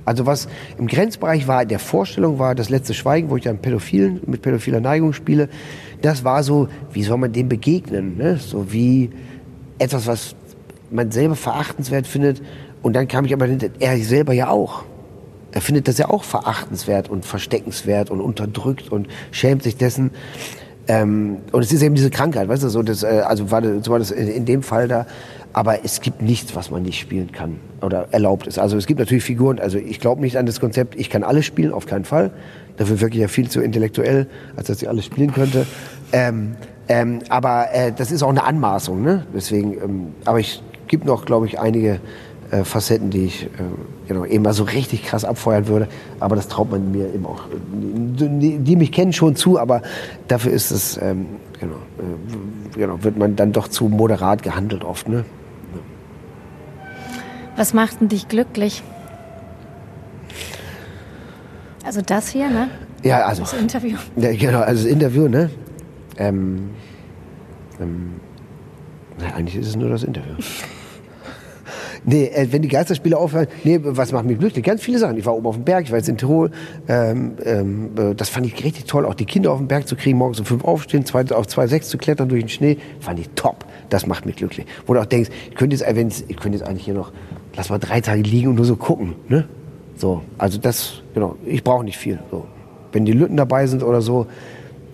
Also 0.04 0.24
was 0.24 0.48
im 0.78 0.86
Grenzbereich 0.86 1.46
war, 1.48 1.66
der 1.66 1.78
Vorstellung 1.78 2.38
war, 2.38 2.54
das 2.54 2.70
letzte 2.70 2.94
Schweigen, 2.94 3.28
wo 3.28 3.36
ich 3.36 3.42
dann 3.44 3.58
Pädophilen, 3.58 4.22
mit 4.26 4.40
pädophiler 4.40 4.80
Neigung 4.80 5.12
spiele, 5.12 5.50
das 6.00 6.24
war 6.24 6.42
so, 6.42 6.68
wie 6.92 7.02
soll 7.02 7.18
man 7.18 7.32
dem 7.32 7.48
begegnen? 7.48 8.16
Ne? 8.16 8.38
So 8.38 8.72
wie 8.72 9.10
etwas, 9.78 10.06
was 10.06 10.34
man 10.90 11.10
selber 11.10 11.36
verachtenswert 11.36 12.06
findet. 12.06 12.42
Und 12.80 12.94
dann 12.94 13.06
kam 13.06 13.26
ich 13.26 13.34
aber, 13.34 13.48
er 13.80 13.98
selber 13.98 14.32
ja 14.32 14.48
auch 14.48 14.84
er 15.52 15.60
findet 15.60 15.88
das 15.88 15.98
ja 15.98 16.08
auch 16.08 16.24
verachtenswert 16.24 17.08
und 17.08 17.24
versteckenswert 17.24 18.10
und 18.10 18.20
unterdrückt 18.20 18.90
und 18.90 19.08
schämt 19.30 19.62
sich 19.62 19.76
dessen. 19.76 20.10
Ähm, 20.86 21.38
und 21.52 21.62
es 21.62 21.72
ist 21.72 21.82
eben 21.82 21.94
diese 21.94 22.10
Krankheit, 22.10 22.48
weißt 22.48 22.62
du, 22.62 22.68
so, 22.68 22.82
das, 22.82 23.02
äh, 23.02 23.22
also 23.26 23.50
war 23.50 23.60
das, 23.60 23.88
war 23.88 23.98
das 23.98 24.10
in, 24.10 24.28
in 24.28 24.44
dem 24.44 24.62
Fall 24.62 24.88
da. 24.88 25.06
Aber 25.52 25.84
es 25.84 26.00
gibt 26.00 26.22
nichts, 26.22 26.54
was 26.54 26.70
man 26.70 26.82
nicht 26.82 27.00
spielen 27.00 27.32
kann 27.32 27.58
oder 27.80 28.08
erlaubt 28.10 28.46
ist. 28.46 28.58
Also 28.58 28.76
es 28.76 28.86
gibt 28.86 29.00
natürlich 29.00 29.24
Figuren, 29.24 29.58
also 29.58 29.78
ich 29.78 29.98
glaube 29.98 30.20
nicht 30.20 30.36
an 30.36 30.46
das 30.46 30.60
Konzept, 30.60 30.94
ich 30.94 31.10
kann 31.10 31.22
alles 31.24 31.46
spielen, 31.46 31.72
auf 31.72 31.86
keinen 31.86 32.04
Fall. 32.04 32.30
Dafür 32.76 33.00
wirklich 33.00 33.20
ja 33.20 33.28
viel 33.28 33.48
zu 33.48 33.60
intellektuell, 33.60 34.28
als 34.56 34.68
dass 34.68 34.80
ich 34.80 34.88
alles 34.88 35.04
spielen 35.04 35.32
könnte. 35.32 35.66
Ähm, 36.12 36.56
ähm, 36.88 37.20
aber 37.28 37.68
äh, 37.72 37.92
das 37.92 38.10
ist 38.10 38.22
auch 38.22 38.30
eine 38.30 38.44
Anmaßung, 38.44 39.02
ne? 39.02 39.26
Deswegen, 39.34 39.72
ähm, 39.74 40.14
aber 40.24 40.38
ich 40.40 40.62
gibt 40.86 41.04
noch, 41.04 41.24
glaube 41.24 41.46
ich, 41.46 41.58
einige 41.60 42.00
äh, 42.50 42.64
Facetten, 42.64 43.10
die 43.10 43.26
ich 43.26 43.44
äh, 43.44 43.48
genau, 44.06 44.24
eben 44.24 44.42
mal 44.44 44.52
so 44.52 44.64
richtig 44.64 45.04
krass 45.04 45.24
abfeuern 45.24 45.66
würde. 45.66 45.88
Aber 46.20 46.36
das 46.36 46.48
traut 46.48 46.70
man 46.70 46.90
mir 46.90 47.12
eben 47.12 47.26
auch. 47.26 47.42
Die, 47.72 48.58
die 48.58 48.76
mich 48.76 48.92
kennen 48.92 49.12
schon 49.12 49.36
zu, 49.36 49.58
aber 49.58 49.82
dafür 50.28 50.52
ist 50.52 50.70
es, 50.70 50.98
ähm, 51.02 51.26
genau, 51.60 51.74
äh, 51.74 52.78
genau, 52.78 53.02
wird 53.02 53.16
man 53.16 53.36
dann 53.36 53.52
doch 53.52 53.68
zu 53.68 53.88
moderat 53.88 54.42
gehandelt 54.42 54.84
oft. 54.84 55.08
Ne? 55.08 55.24
Was 57.56 57.74
macht 57.74 58.00
denn 58.00 58.08
dich 58.08 58.28
glücklich? 58.28 58.82
Also 61.84 62.02
das 62.02 62.28
hier, 62.28 62.48
ne? 62.50 62.68
Ja, 63.02 63.24
also. 63.24 63.42
Das 63.42 63.54
Interview. 63.54 63.96
Ja, 64.16 64.32
genau, 64.32 64.60
also 64.60 64.84
das 64.84 64.92
Interview, 64.92 65.28
ne? 65.28 65.50
Ähm, 66.16 66.70
ähm, 67.80 68.14
na, 69.18 69.34
eigentlich 69.34 69.56
ist 69.56 69.68
es 69.68 69.76
nur 69.76 69.90
das 69.90 70.02
Interview. 70.04 70.34
Nee, 72.08 72.24
äh, 72.28 72.48
wenn 72.50 72.62
die 72.62 72.68
Geisterspiele 72.68 73.18
aufhören, 73.18 73.48
nee, 73.64 73.78
was 73.82 74.12
macht 74.12 74.24
mich 74.24 74.38
glücklich? 74.38 74.64
Ganz 74.64 74.80
viele 74.80 74.98
Sachen. 74.98 75.18
Ich 75.18 75.26
war 75.26 75.36
oben 75.36 75.46
auf 75.46 75.56
dem 75.56 75.64
Berg, 75.64 75.84
ich 75.84 75.90
war 75.90 75.98
jetzt 75.98 76.08
in 76.08 76.16
Tirol. 76.16 76.50
Ähm, 76.88 77.32
ähm, 77.44 77.90
äh, 77.98 78.14
das 78.14 78.30
fand 78.30 78.46
ich 78.46 78.64
richtig 78.64 78.86
toll, 78.86 79.04
auch 79.04 79.12
die 79.12 79.26
Kinder 79.26 79.52
auf 79.52 79.58
dem 79.58 79.68
Berg 79.68 79.86
zu 79.86 79.94
kriegen, 79.94 80.16
morgens 80.16 80.40
um 80.40 80.46
fünf 80.46 80.64
aufstehen, 80.64 81.04
zwei, 81.04 81.22
auf 81.32 81.46
zwei 81.46 81.66
sechs 81.66 81.90
zu 81.90 81.98
klettern 81.98 82.30
durch 82.30 82.42
den 82.42 82.48
Schnee, 82.48 82.78
fand 83.00 83.20
ich 83.20 83.28
top. 83.34 83.66
Das 83.90 84.06
macht 84.06 84.24
mich 84.24 84.36
glücklich. 84.36 84.66
Wo 84.86 84.94
du 84.94 85.00
auch 85.00 85.06
denkst, 85.06 85.28
ich 85.50 85.54
könnte 85.54 85.76
jetzt, 85.76 85.86
äh, 85.86 85.94
wenn 85.96 86.08
ich 86.08 86.36
könnte 86.38 86.56
jetzt 86.56 86.66
eigentlich 86.66 86.86
hier 86.86 86.94
noch, 86.94 87.12
lass 87.54 87.68
mal 87.68 87.78
drei 87.78 88.00
Tage 88.00 88.22
liegen 88.22 88.48
und 88.48 88.54
nur 88.54 88.64
so 88.64 88.76
gucken, 88.76 89.14
ne? 89.28 89.46
So, 89.96 90.22
also 90.38 90.58
das, 90.58 91.02
genau, 91.12 91.36
ich 91.44 91.62
brauche 91.62 91.84
nicht 91.84 91.98
viel. 91.98 92.20
So. 92.30 92.46
Wenn 92.92 93.04
die 93.04 93.12
Lütten 93.12 93.36
dabei 93.36 93.66
sind 93.66 93.82
oder 93.82 94.00
so, 94.00 94.28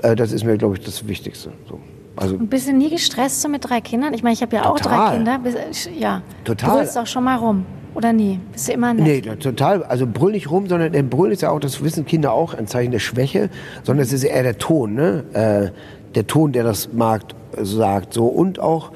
äh, 0.02 0.16
das 0.16 0.32
ist 0.32 0.44
mir, 0.44 0.58
glaube 0.58 0.76
ich, 0.76 0.84
das 0.84 1.06
Wichtigste. 1.06 1.52
So. 1.68 1.78
Also, 2.16 2.36
Und 2.36 2.48
bist 2.48 2.68
du 2.68 2.72
nie 2.72 2.90
gestresst 2.90 3.42
so 3.42 3.48
mit 3.48 3.68
drei 3.68 3.80
Kindern? 3.80 4.14
Ich 4.14 4.22
meine, 4.22 4.34
ich 4.34 4.42
habe 4.42 4.54
ja 4.56 4.66
auch 4.66 4.78
Total. 4.78 5.08
drei 5.10 5.16
Kinder. 5.16 5.38
Bist- 5.38 5.90
Ja. 5.98 6.22
Total. 6.44 6.70
Du 6.70 6.76
willst 6.80 6.96
auch 6.98 7.06
schon 7.06 7.24
mal 7.24 7.36
rum. 7.36 7.64
Oder 7.94 8.12
nie? 8.12 8.40
Bist 8.52 8.66
du 8.68 8.72
immer 8.72 8.92
nett? 8.92 9.04
Nee, 9.26 9.36
total. 9.36 9.84
Also 9.84 10.06
brüll 10.06 10.32
nicht 10.32 10.50
rum, 10.50 10.66
sondern 10.68 10.92
der 10.92 11.02
Brüll 11.04 11.30
ist 11.30 11.42
ja 11.42 11.50
auch, 11.50 11.60
das 11.60 11.82
wissen 11.82 12.04
Kinder 12.04 12.32
auch, 12.32 12.52
ein 12.54 12.66
Zeichen 12.66 12.90
der 12.90 12.98
Schwäche, 12.98 13.50
sondern 13.84 14.04
es 14.04 14.12
ist 14.12 14.24
eher 14.24 14.42
der 14.42 14.58
Ton, 14.58 14.94
ne? 14.94 15.24
Äh, 15.32 15.70
der 16.14 16.26
Ton, 16.26 16.52
der 16.52 16.64
das 16.64 16.92
mag, 16.92 17.22
sagt. 17.60 18.12
So. 18.14 18.26
Und 18.26 18.58
auch 18.58 18.90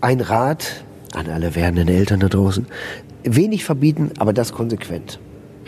ein 0.00 0.20
Rat 0.20 0.84
an 1.14 1.28
alle 1.28 1.54
werdenden 1.56 1.88
Eltern 1.88 2.20
da 2.20 2.28
draußen. 2.28 2.66
Wenig 3.24 3.64
verbieten, 3.64 4.10
aber 4.18 4.32
das 4.32 4.52
konsequent. 4.52 5.18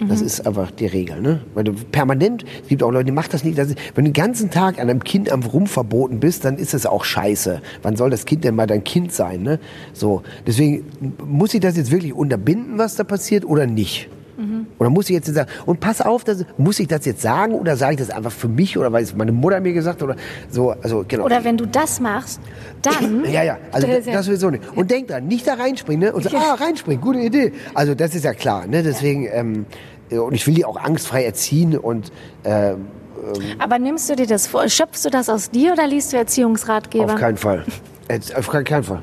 Das 0.09 0.21
ist 0.21 0.47
einfach 0.47 0.71
die 0.71 0.87
Regel, 0.87 1.21
ne? 1.21 1.41
Weil 1.55 1.65
du 1.65 1.73
permanent, 1.73 2.45
es 2.63 2.69
gibt 2.69 2.83
auch 2.83 2.91
Leute, 2.91 3.07
die 3.07 3.13
machen 3.13 3.29
das 3.33 3.45
nicht. 3.45 3.57
Das 3.59 3.69
ist, 3.69 3.79
wenn 3.95 4.05
du 4.05 4.11
den 4.11 4.21
ganzen 4.21 4.51
Tag 4.51 4.79
an 4.79 4.91
einem 4.91 5.03
Kind 5.03 5.31
am 5.31 5.43
Rumverboten 5.43 6.21
bist, 6.21 6.45
dann 6.45 6.57
ist 6.57 6.75
das 6.75 6.87
auch 6.87 7.05
scheiße. 7.05 7.63
Wann 7.83 7.97
soll 7.97 8.11
das 8.11 8.27
Kind 8.27 8.45
denn 8.45 8.55
mal 8.55 8.67
dein 8.67 8.85
Kind 8.85 9.13
sein, 9.13 9.43
ne? 9.43 9.59
So. 9.93 10.23
Deswegen, 10.47 10.85
muss 11.27 11.55
ich 11.55 11.61
das 11.61 11.77
jetzt 11.77 11.91
wirklich 11.91 12.13
unterbinden, 12.13 12.79
was 12.79 12.97
da 12.97 13.05
passiert, 13.05 13.45
oder 13.45 13.67
nicht? 13.67 14.09
Oder 14.79 14.91
muss 14.91 15.09
ich 15.09 15.15
jetzt 15.15 15.33
sagen, 15.33 15.51
und 15.65 15.81
pass 15.81 16.01
auf, 16.01 16.25
das, 16.25 16.45
muss 16.59 16.79
ich 16.79 16.89
das 16.89 17.05
jetzt 17.07 17.23
sagen 17.23 17.55
oder 17.55 17.77
sage 17.77 17.95
ich 17.95 17.99
das 17.99 18.11
einfach 18.11 18.33
für 18.33 18.49
mich 18.49 18.77
oder 18.77 18.93
weil 18.93 19.03
es 19.03 19.15
meine 19.15 19.33
Mutter 19.33 19.61
mir 19.61 19.73
gesagt 19.73 20.03
hat 20.03 20.09
oder 20.09 20.17
so, 20.51 20.71
also 20.83 21.05
genau. 21.09 21.25
Oder 21.25 21.43
wenn 21.45 21.57
du 21.57 21.67
das 21.67 22.01
machst, 22.01 22.41
dann. 22.83 23.25
Ja, 23.37 23.43
ja, 23.43 23.59
also 23.73 23.87
das, 23.87 24.05
das 24.05 24.27
sowieso 24.27 24.51
nicht. 24.51 24.63
Und 24.77 24.91
denk 24.91 25.09
dran, 25.09 25.27
nicht 25.27 25.47
da 25.47 25.55
reinspringen, 25.55 26.09
ne? 26.09 26.13
Und 26.13 26.25
so, 26.25 26.37
ah, 26.37 26.55
reinspringen, 26.55 27.03
gute 27.03 27.19
Idee. 27.19 27.53
Also 27.75 27.95
das 27.95 28.15
ist 28.15 28.25
ja 28.25 28.35
klar, 28.35 28.67
ne? 28.67 28.83
Deswegen, 28.83 29.27
ähm, 29.31 29.67
und 30.11 30.35
ich 30.35 30.47
will 30.47 30.55
die 30.55 30.65
auch 30.65 30.77
angstfrei 30.77 31.25
erziehen 31.25 31.77
und 31.77 32.13
äh, 32.45 32.75
Aber 33.59 33.79
nimmst 33.79 34.09
du 34.09 34.17
dir 34.17 34.27
das 34.27 34.47
vor? 34.47 34.69
Schöpfst 34.69 35.05
du 35.05 35.11
das 35.11 35.29
aus 35.29 35.51
dir 35.51 35.73
oder 35.73 35.87
liest 35.87 36.13
du 36.13 36.17
Erziehungsratgeber? 36.17 37.15
auf 37.15 37.21
keinen 37.21 37.37
Fall. 37.37 37.65
Auf 38.37 38.49
keinen 38.49 38.85
Fall. 38.85 39.03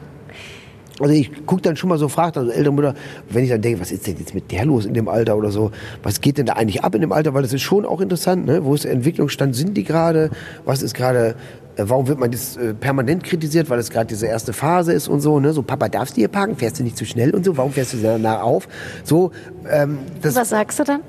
Also 1.00 1.14
ich 1.14 1.46
gucke 1.46 1.62
dann 1.62 1.76
schon 1.76 1.90
mal 1.90 1.98
so, 1.98 2.08
fragt 2.08 2.38
also 2.38 2.52
ältere 2.52 2.74
Mutter, 2.74 2.94
wenn 3.30 3.44
ich 3.44 3.50
dann 3.50 3.62
denke, 3.62 3.82
was 3.82 3.92
ist 3.92 4.06
denn 4.06 4.18
jetzt 4.18 4.36
mit 4.36 4.52
der 4.52 4.66
los 4.66 4.86
in 4.86 4.94
dem 4.94 5.08
Alter 5.08 5.36
oder 5.36 5.52
so, 5.52 5.72
was 6.04 6.22
geht 6.22 6.38
denn 6.38 6.46
da 6.46 6.54
eigentlich 6.54 6.84
ab 6.84 6.94
in 6.94 7.02
dem 7.02 7.12
Alter, 7.12 7.34
weil 7.34 7.42
das 7.42 7.54
ist 7.54 7.64
schon 7.64 7.86
auch 7.86 8.00
interessant, 8.00 8.46
ne? 8.46 8.64
wo 8.64 8.76
ist 8.76 8.84
der 8.84 8.92
Entwicklungsstand, 8.92 9.56
sind 9.56 9.76
die 9.76 9.84
gerade, 9.84 10.30
was 10.66 10.84
ist 10.84 10.94
gerade, 10.94 11.36
äh, 11.78 11.86
warum 11.88 12.08
wird 12.08 12.20
man 12.20 12.32
jetzt 12.32 12.58
äh, 12.58 12.74
permanent 12.76 13.24
kritisiert, 13.24 13.70
weil 13.70 13.80
es 13.80 13.90
gerade 13.90 14.08
diese 14.08 14.28
erste 14.28 14.54
Phase 14.54 14.94
ist 14.94 15.08
und 15.08 15.22
so, 15.22 15.40
ne? 15.40 15.52
so 15.54 15.64
Papa, 15.64 15.90
darfst 15.90 16.16
du 16.16 16.22
hier 16.22 16.28
parken, 16.28 16.56
fährst 16.56 16.80
du 16.80 16.84
nicht 16.84 16.98
zu 16.98 17.06
schnell 17.06 17.34
und 17.34 17.44
so, 17.44 17.58
warum 17.58 17.72
fährst 17.72 17.94
du 17.94 17.98
so 17.98 18.18
nah 18.18 18.42
auf, 18.42 18.68
so, 19.04 19.32
ähm, 19.70 19.98
das, 20.22 20.36
Was 20.36 20.50
sagst 20.50 20.80
du 20.80 20.84
dann? 20.84 21.02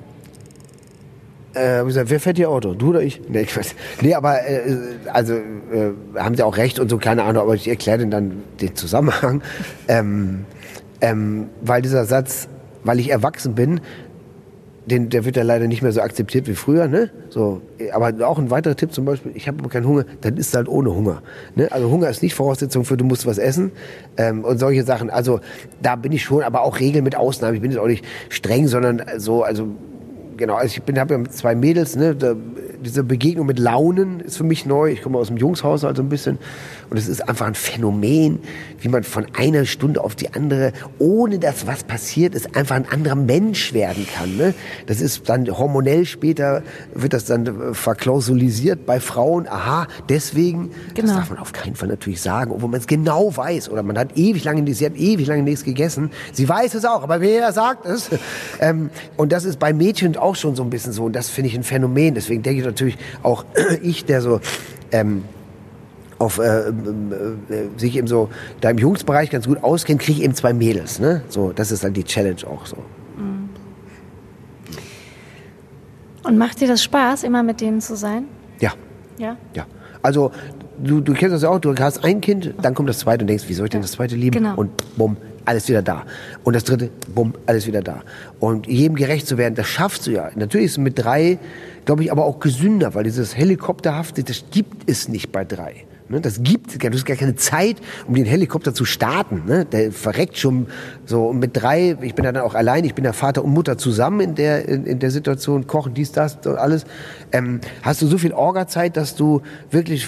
Äh, 1.54 1.78
hab 1.78 1.82
ich 1.82 1.88
gesagt, 1.88 2.10
wer 2.10 2.20
fährt 2.20 2.36
hier 2.36 2.50
Auto? 2.50 2.74
Du 2.74 2.90
oder 2.90 3.02
ich? 3.02 3.20
Nee, 3.28 3.42
ich 3.42 3.56
weiß. 3.56 3.74
Nee, 4.00 4.14
aber 4.14 4.46
äh, 4.46 4.76
also 5.12 5.34
äh, 5.34 5.92
haben 6.16 6.34
sie 6.34 6.42
auch 6.42 6.56
recht 6.56 6.78
und 6.78 6.88
so, 6.88 6.98
keine 6.98 7.22
Ahnung, 7.22 7.42
aber 7.42 7.54
ich 7.54 7.68
erkläre 7.68 7.98
denen 7.98 8.10
dann 8.10 8.42
den 8.60 8.74
Zusammenhang. 8.74 9.42
Ähm, 9.86 10.46
ähm, 11.00 11.50
weil 11.60 11.82
dieser 11.82 12.06
Satz, 12.06 12.48
weil 12.84 12.98
ich 12.98 13.10
erwachsen 13.10 13.54
bin, 13.54 13.80
den, 14.86 15.08
der 15.08 15.24
wird 15.24 15.36
ja 15.36 15.42
leider 15.42 15.66
nicht 15.66 15.82
mehr 15.82 15.92
so 15.92 16.00
akzeptiert 16.00 16.46
wie 16.46 16.54
früher, 16.54 16.88
ne? 16.88 17.10
So, 17.30 17.62
aber 17.92 18.26
auch 18.26 18.38
ein 18.38 18.50
weiterer 18.50 18.76
Tipp 18.76 18.92
zum 18.92 19.04
Beispiel, 19.04 19.32
ich 19.34 19.48
habe 19.48 19.66
keinen 19.68 19.86
Hunger, 19.86 20.04
dann 20.20 20.36
isst 20.36 20.54
halt 20.54 20.68
ohne 20.68 20.94
Hunger. 20.94 21.22
Ne? 21.54 21.70
Also 21.72 21.90
Hunger 21.90 22.08
ist 22.08 22.22
nicht 22.22 22.34
Voraussetzung 22.34 22.84
für, 22.84 22.96
du 22.96 23.04
musst 23.04 23.26
was 23.26 23.38
essen 23.38 23.72
ähm, 24.16 24.44
und 24.44 24.58
solche 24.58 24.84
Sachen. 24.84 25.10
Also 25.10 25.40
da 25.82 25.96
bin 25.96 26.12
ich 26.12 26.22
schon, 26.22 26.42
aber 26.42 26.62
auch 26.62 26.80
Regeln 26.80 27.04
mit 27.04 27.16
Ausnahmen. 27.16 27.54
Ich 27.54 27.62
bin 27.62 27.70
jetzt 27.70 27.80
auch 27.80 27.86
nicht 27.86 28.04
streng, 28.28 28.66
sondern 28.66 29.02
so, 29.16 29.42
also 29.42 29.68
genau, 30.36 30.54
also 30.54 30.76
ich 30.76 30.82
bin 30.82 30.98
habe 30.98 31.14
ja 31.14 31.18
mit 31.18 31.32
zwei 31.32 31.54
Mädels, 31.54 31.96
ne, 31.96 32.14
da, 32.14 32.34
diese 32.84 33.02
Begegnung 33.04 33.46
mit 33.46 33.58
Launen 33.58 34.20
ist 34.20 34.36
für 34.36 34.44
mich 34.44 34.66
neu. 34.66 34.92
Ich 34.92 35.02
komme 35.02 35.18
aus 35.18 35.28
dem 35.28 35.36
Jungshaushalt 35.36 35.96
so 35.96 36.02
ein 36.02 36.08
bisschen 36.08 36.38
und 36.90 36.96
es 36.96 37.08
ist 37.08 37.28
einfach 37.28 37.46
ein 37.46 37.54
Phänomen, 37.54 38.40
wie 38.80 38.88
man 38.88 39.02
von 39.02 39.26
einer 39.36 39.64
Stunde 39.64 40.02
auf 40.02 40.14
die 40.14 40.32
andere, 40.34 40.72
ohne 40.98 41.38
dass 41.38 41.66
was 41.66 41.84
passiert 41.84 42.34
ist, 42.34 42.56
einfach 42.56 42.76
ein 42.76 42.86
anderer 42.88 43.14
Mensch 43.14 43.72
werden 43.72 44.06
kann. 44.14 44.36
Ne? 44.36 44.54
Das 44.86 45.00
ist 45.00 45.28
dann 45.28 45.46
hormonell 45.48 46.04
später 46.04 46.62
wird 46.94 47.12
das 47.12 47.24
dann 47.24 47.46
äh, 47.46 47.74
verklausulisiert 47.74 48.86
bei 48.86 49.00
Frauen. 49.00 49.48
Aha, 49.48 49.86
deswegen. 50.08 50.70
Genau. 50.94 51.08
Das 51.08 51.16
darf 51.16 51.30
man 51.30 51.38
auf 51.38 51.52
keinen 51.52 51.74
Fall 51.74 51.88
natürlich 51.88 52.20
sagen, 52.20 52.50
obwohl 52.52 52.70
man 52.70 52.80
es 52.80 52.86
genau 52.86 53.36
weiß. 53.36 53.70
Oder 53.70 53.82
man 53.82 53.98
hat 53.98 54.16
ewig 54.16 54.44
lange, 54.44 54.72
sie 54.74 54.86
hat 54.86 54.96
ewig 54.96 55.26
lange 55.26 55.42
nichts 55.42 55.64
gegessen. 55.64 56.10
Sie 56.32 56.48
weiß 56.48 56.74
es 56.74 56.84
auch, 56.84 57.02
aber 57.02 57.20
wer 57.20 57.52
sagt 57.52 57.86
es? 57.86 58.10
Ähm, 58.60 58.90
und 59.16 59.32
das 59.32 59.44
ist 59.44 59.58
bei 59.58 59.72
Mädchen 59.72 60.16
auch 60.24 60.36
schon 60.36 60.56
so 60.56 60.62
ein 60.62 60.70
bisschen 60.70 60.92
so. 60.92 61.04
Und 61.04 61.14
das 61.14 61.28
finde 61.28 61.48
ich 61.50 61.54
ein 61.54 61.62
Phänomen. 61.62 62.14
Deswegen 62.14 62.42
denke 62.42 62.60
ich 62.60 62.66
natürlich 62.66 62.98
auch 63.22 63.44
ich, 63.82 64.04
der 64.04 64.20
so 64.20 64.40
ähm, 64.90 65.24
auf 66.18 66.38
äh, 66.38 66.68
ähm, 66.68 67.12
äh, 67.48 67.78
sich 67.78 67.96
eben 67.96 68.06
so 68.06 68.30
da 68.60 68.70
im 68.70 68.78
Jungsbereich 68.78 69.30
ganz 69.30 69.46
gut 69.46 69.62
auskennt, 69.62 70.00
kriege 70.00 70.18
ich 70.18 70.24
eben 70.24 70.34
zwei 70.34 70.52
Mädels. 70.52 70.98
Ne? 70.98 71.22
So, 71.28 71.52
das 71.52 71.70
ist 71.70 71.84
dann 71.84 71.92
die 71.92 72.04
Challenge 72.04 72.40
auch 72.46 72.66
so. 72.66 72.76
Und 76.24 76.38
macht 76.38 76.60
dir 76.60 76.68
das 76.68 76.82
Spaß, 76.82 77.22
immer 77.22 77.42
mit 77.42 77.60
denen 77.60 77.80
zu 77.80 77.96
sein? 77.96 78.24
Ja. 78.58 78.72
Ja. 79.18 79.36
Ja. 79.54 79.66
Also, 80.02 80.32
du, 80.82 81.00
du 81.00 81.12
kennst 81.12 81.34
das 81.34 81.42
ja 81.42 81.50
auch, 81.50 81.58
du 81.58 81.74
hast 81.76 82.02
ein 82.02 82.20
Kind, 82.20 82.54
dann 82.60 82.74
kommt 82.74 82.88
das 82.88 82.98
zweite 82.98 83.22
und 83.22 83.28
denkst, 83.28 83.44
wie 83.48 83.54
soll 83.54 83.66
ich 83.66 83.70
denn 83.70 83.82
das 83.82 83.92
zweite 83.92 84.16
lieben? 84.16 84.38
Genau. 84.38 84.54
Und 84.56 84.70
bumm, 84.96 85.16
alles 85.44 85.68
wieder 85.68 85.82
da. 85.82 86.04
Und 86.42 86.54
das 86.54 86.64
dritte, 86.64 86.90
bumm, 87.14 87.34
alles 87.46 87.66
wieder 87.66 87.82
da. 87.82 88.02
Und 88.40 88.66
jedem 88.66 88.96
gerecht 88.96 89.26
zu 89.26 89.38
werden, 89.38 89.54
das 89.54 89.66
schaffst 89.66 90.06
du 90.06 90.12
ja. 90.12 90.30
Natürlich 90.34 90.66
ist 90.66 90.78
mit 90.78 90.98
drei, 90.98 91.38
glaube 91.84 92.04
ich, 92.04 92.12
aber 92.12 92.24
auch 92.24 92.40
gesünder, 92.40 92.94
weil 92.94 93.04
dieses 93.04 93.36
Helikopterhafte, 93.36 94.24
das 94.24 94.44
gibt 94.50 94.88
es 94.88 95.08
nicht 95.08 95.32
bei 95.32 95.44
drei. 95.44 95.84
Ne, 96.06 96.20
das 96.20 96.42
gibt, 96.42 96.84
du 96.84 96.92
hast 96.92 97.06
gar 97.06 97.16
keine 97.16 97.34
Zeit, 97.34 97.76
um 98.06 98.14
den 98.14 98.26
Helikopter 98.26 98.74
zu 98.74 98.84
starten. 98.84 99.44
Ne? 99.46 99.64
Der 99.64 99.90
verreckt 99.90 100.36
schon 100.36 100.66
so 101.06 101.28
und 101.28 101.38
mit 101.38 101.56
drei. 101.56 101.96
Ich 102.02 102.14
bin 102.14 102.26
dann 102.26 102.36
auch 102.36 102.54
allein. 102.54 102.84
Ich 102.84 102.94
bin 102.94 103.06
ja 103.06 103.14
Vater 103.14 103.42
und 103.42 103.54
Mutter 103.54 103.78
zusammen 103.78 104.20
in 104.20 104.34
der 104.34 104.68
in, 104.68 104.84
in 104.84 104.98
der 104.98 105.10
Situation, 105.10 105.66
kochen 105.66 105.94
dies, 105.94 106.12
das, 106.12 106.46
alles. 106.46 106.84
Ähm, 107.32 107.60
hast 107.80 108.02
du 108.02 108.06
so 108.06 108.18
viel 108.18 108.34
Orga-Zeit, 108.34 108.98
dass 108.98 109.16
du 109.16 109.40
wirklich 109.70 110.06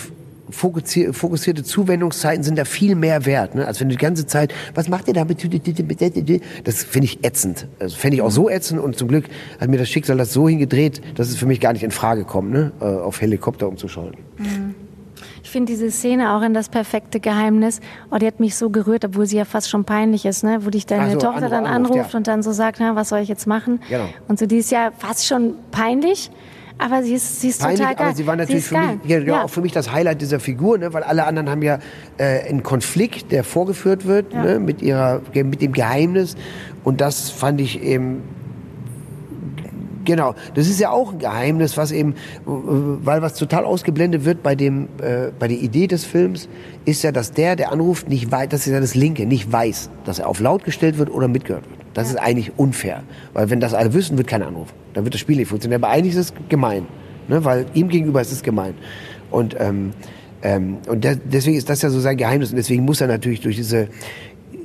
fokussierte 0.50 1.62
Zuwendungszeiten 1.64 2.42
sind 2.42 2.58
da 2.58 2.64
viel 2.64 2.94
mehr 2.94 3.26
wert, 3.26 3.54
ne? 3.54 3.66
als 3.66 3.80
wenn 3.80 3.88
du 3.88 3.94
die 3.96 4.00
ganze 4.02 4.26
Zeit, 4.26 4.54
was 4.74 4.88
macht 4.88 5.08
ihr 5.08 5.14
da? 5.14 5.24
mit- 5.24 5.36
Das 6.64 6.84
finde 6.84 7.06
ich 7.06 7.24
ätzend. 7.24 7.66
Das 7.78 7.94
fände 7.94 8.16
ich 8.16 8.22
auch 8.22 8.30
so 8.30 8.48
ätzend 8.48 8.80
und 8.80 8.96
zum 8.96 9.08
Glück 9.08 9.26
hat 9.60 9.68
mir 9.68 9.78
das 9.78 9.88
Schicksal 9.88 10.16
das 10.16 10.32
so 10.32 10.48
hingedreht, 10.48 11.00
dass 11.16 11.28
es 11.28 11.36
für 11.36 11.46
mich 11.46 11.60
gar 11.60 11.72
nicht 11.72 11.82
in 11.82 11.90
Frage 11.90 12.24
kommt, 12.24 12.52
ne? 12.52 12.72
äh, 12.80 12.84
auf 12.84 13.20
Helikopter 13.20 13.68
umzuschalten. 13.68 14.18
Ich 15.42 15.50
finde 15.50 15.72
diese 15.72 15.90
Szene 15.90 16.32
auch 16.34 16.42
in 16.42 16.54
das 16.54 16.68
perfekte 16.68 17.20
Geheimnis, 17.20 17.80
oh, 18.10 18.16
die 18.16 18.26
hat 18.26 18.40
mich 18.40 18.56
so 18.56 18.70
gerührt, 18.70 19.04
obwohl 19.04 19.26
sie 19.26 19.36
ja 19.36 19.44
fast 19.44 19.70
schon 19.70 19.84
peinlich 19.84 20.26
ist, 20.26 20.42
ne? 20.42 20.58
wo 20.62 20.70
dich 20.70 20.86
deine 20.86 21.12
so, 21.12 21.18
Tochter 21.18 21.48
dann 21.48 21.66
anruft, 21.66 21.92
anruft 21.92 22.12
ja. 22.12 22.18
und 22.18 22.26
dann 22.26 22.42
so 22.42 22.52
sagt, 22.52 22.78
na, 22.80 22.96
was 22.96 23.10
soll 23.10 23.20
ich 23.20 23.28
jetzt 23.28 23.46
machen? 23.46 23.80
Genau. 23.88 24.08
Und 24.28 24.38
so, 24.38 24.46
die 24.46 24.58
ist 24.58 24.70
ja 24.70 24.90
fast 24.98 25.26
schon 25.26 25.54
peinlich, 25.70 26.30
Aber 26.78 27.02
sie 27.02 27.14
ist, 27.14 27.40
sie 27.40 27.48
ist 27.48 27.60
Peinlich, 27.60 27.80
total 27.80 27.94
geil. 27.94 28.06
aber 28.08 28.16
sie 28.16 28.26
war 28.26 28.36
natürlich 28.36 28.62
ist 28.62 28.68
für 28.68 28.74
geil. 28.74 28.98
mich, 29.02 29.10
ja, 29.10 29.18
ja. 29.18 29.44
Auch 29.44 29.50
für 29.50 29.62
mich 29.62 29.72
das 29.72 29.92
Highlight 29.92 30.20
dieser 30.20 30.40
Figur, 30.40 30.76
ne? 30.76 30.92
weil 30.92 31.02
alle 31.02 31.24
anderen 31.24 31.48
haben 31.48 31.62
ja 31.62 31.78
äh, 32.18 32.48
einen 32.48 32.62
Konflikt, 32.62 33.32
der 33.32 33.44
vorgeführt 33.44 34.06
wird 34.06 34.32
Ja. 34.34 34.42
ne? 34.42 34.58
mit, 34.58 34.82
ihrer, 34.82 35.22
mit 35.34 35.62
dem 35.62 35.72
Geheimnis. 35.72 36.36
Und 36.84 37.00
das 37.00 37.30
fand 37.30 37.60
ich 37.60 37.82
eben 37.82 38.22
Genau, 40.04 40.36
das 40.54 40.68
ist 40.68 40.78
ja 40.78 40.90
auch 40.90 41.12
ein 41.14 41.18
Geheimnis, 41.18 41.76
was 41.76 41.90
eben, 41.90 42.14
weil 42.44 43.22
was 43.22 43.34
total 43.34 43.64
ausgeblendet 43.64 44.24
wird 44.24 44.40
bei 44.40 44.54
dem, 44.54 44.84
äh, 45.02 45.32
bei 45.36 45.48
der 45.48 45.58
Idee 45.58 45.88
des 45.88 46.04
Films, 46.04 46.48
ist 46.84 47.02
ja, 47.02 47.10
dass 47.10 47.32
der, 47.32 47.56
der 47.56 47.72
anruft, 47.72 48.08
nicht 48.08 48.30
weiß, 48.30 48.48
das 48.50 48.68
ist 48.68 48.72
ja 48.72 48.78
das 48.78 48.94
Linke, 48.94 49.26
nicht 49.26 49.50
weiß, 49.50 49.90
dass 50.04 50.20
er 50.20 50.28
auf 50.28 50.38
laut 50.38 50.62
gestellt 50.62 50.96
wird 50.98 51.10
oder 51.10 51.26
mitgehört 51.26 51.68
wird. 51.68 51.80
Das 51.96 52.10
ist 52.10 52.16
eigentlich 52.16 52.58
unfair, 52.58 53.04
weil 53.32 53.48
wenn 53.48 53.58
das 53.58 53.72
alle 53.72 53.94
wissen, 53.94 54.18
wird 54.18 54.28
keiner 54.28 54.48
anrufen. 54.48 54.74
Dann 54.92 55.04
wird 55.04 55.14
das 55.14 55.20
Spiel 55.22 55.36
nicht 55.36 55.48
funktionieren. 55.48 55.82
Aber 55.82 55.90
eigentlich 55.90 56.14
ist 56.14 56.30
es 56.30 56.48
gemein, 56.50 56.84
ne? 57.26 57.42
weil 57.42 57.64
ihm 57.72 57.88
gegenüber 57.88 58.20
ist 58.20 58.32
es 58.32 58.42
gemein. 58.42 58.74
Und 59.30 59.56
ähm, 59.58 59.92
ähm, 60.42 60.76
und 60.88 61.04
der, 61.04 61.16
deswegen 61.16 61.56
ist 61.56 61.70
das 61.70 61.80
ja 61.80 61.88
so 61.88 61.98
sein 61.98 62.18
Geheimnis 62.18 62.50
und 62.50 62.56
deswegen 62.56 62.84
muss 62.84 63.00
er 63.00 63.06
natürlich 63.06 63.40
durch 63.40 63.56
diese 63.56 63.88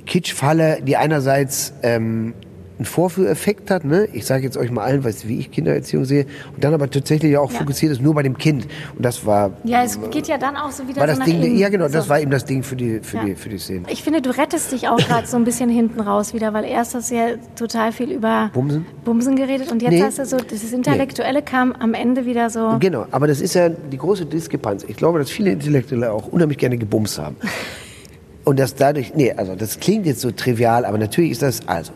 Kitschfalle, 0.05 0.81
die 0.81 0.97
einerseits 0.97 1.73
ähm, 1.83 2.33
einen 2.81 2.85
Vorführeffekt 2.87 3.69
hat, 3.69 3.85
ne? 3.85 4.07
ich 4.11 4.25
sage 4.25 4.43
jetzt 4.43 4.57
euch 4.57 4.71
mal 4.71 4.83
allen, 4.83 5.03
was, 5.03 5.27
wie 5.27 5.37
ich 5.39 5.51
Kindererziehung 5.51 6.03
sehe, 6.05 6.25
und 6.55 6.63
dann 6.63 6.73
aber 6.73 6.89
tatsächlich 6.89 7.37
auch 7.37 7.51
Ja. 7.51 7.59
fokussiert 7.59 7.91
ist 7.91 8.01
nur 8.01 8.15
bei 8.15 8.23
dem 8.23 8.37
Kind. 8.37 8.67
Und 8.97 9.05
das 9.05 9.23
war, 9.25 9.51
Ja, 9.63 9.83
es 9.83 9.99
geht 10.09 10.27
ja 10.27 10.37
dann 10.39 10.55
auch 10.55 10.71
so 10.71 10.87
wieder 10.87 10.99
war 11.01 11.07
so 11.07 11.15
das 11.17 11.25
Ding, 11.25 11.41
innen. 11.43 11.57
ja 11.57 11.69
genau, 11.69 11.87
das 11.87 12.05
so. 12.05 12.09
war 12.09 12.19
eben 12.19 12.31
das 12.31 12.43
Ding 12.45 12.63
für 12.63 12.75
die, 12.75 12.99
für 13.01 13.17
Ja. 13.17 13.23
die, 13.25 13.35
für 13.35 13.49
die 13.49 13.59
Szene. 13.59 13.83
Ich 13.89 14.01
finde, 14.03 14.21
du 14.21 14.31
rettest 14.35 14.71
dich 14.71 14.87
auch 14.87 14.97
gerade 14.97 15.27
so 15.27 15.37
ein 15.37 15.43
bisschen 15.43 15.69
hinten 15.69 15.99
raus 15.99 16.33
wieder, 16.33 16.53
weil 16.53 16.65
erst 16.65 16.95
hast 16.95 17.11
du 17.11 17.15
ja 17.15 17.25
total 17.55 17.91
viel 17.91 18.11
über 18.11 18.49
Bumsen? 18.53 18.85
Bumsen 19.05 19.35
geredet 19.35 19.71
und 19.71 19.81
jetzt 19.83 19.91
Nee. 19.91 20.01
hast 20.01 20.17
du 20.17 20.25
so, 20.25 20.37
das 20.37 20.63
Intellektuelle 20.73 21.43
kam 21.43 21.73
am 21.73 21.93
Ende 21.93 22.25
wieder 22.25 22.49
so. 22.49 22.77
Genau, 22.79 23.05
aber 23.11 23.27
das 23.27 23.41
ist 23.41 23.53
ja 23.53 23.69
die 23.69 23.97
große 23.97 24.25
Diskrepanz. 24.25 24.83
Ich 24.87 24.95
glaube, 24.97 25.19
dass 25.19 25.29
viele 25.29 25.51
Intellektuelle 25.51 26.11
auch 26.11 26.27
unheimlich 26.29 26.57
gerne 26.57 26.77
gebumst 26.79 27.19
haben. 27.19 27.35
Und 28.43 28.57
dass 28.59 28.73
dadurch, 28.73 29.13
nee, 29.13 29.31
also 29.31 29.55
das 29.55 29.79
klingt 29.79 30.07
jetzt 30.07 30.21
so 30.21 30.31
trivial, 30.31 30.83
aber 30.85 30.97
natürlich 30.97 31.29
ist 31.29 31.43
das, 31.43 31.59
also, 31.67 31.91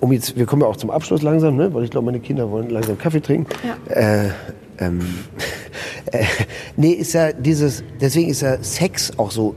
um 0.00 0.12
jetzt, 0.12 0.36
wir 0.36 0.46
kommen 0.46 0.62
ja 0.62 0.68
auch 0.68 0.76
zum 0.76 0.90
Abschluss 0.90 1.22
langsam, 1.22 1.56
ne, 1.56 1.72
weil 1.72 1.84
ich 1.84 1.90
glaube, 1.90 2.06
meine 2.06 2.20
Kinder 2.20 2.50
wollen 2.50 2.70
langsam 2.70 2.98
Kaffee 2.98 3.20
trinken. 3.20 3.46
Äh, 3.88 4.28
ähm, 4.78 5.00
äh, 6.12 6.24
nee, 6.76 6.90
ist 6.92 7.14
ja 7.14 7.32
dieses, 7.32 7.82
deswegen 8.00 8.28
ist 8.30 8.42
ja 8.42 8.58
Sex 8.62 9.12
auch 9.18 9.30
so 9.30 9.54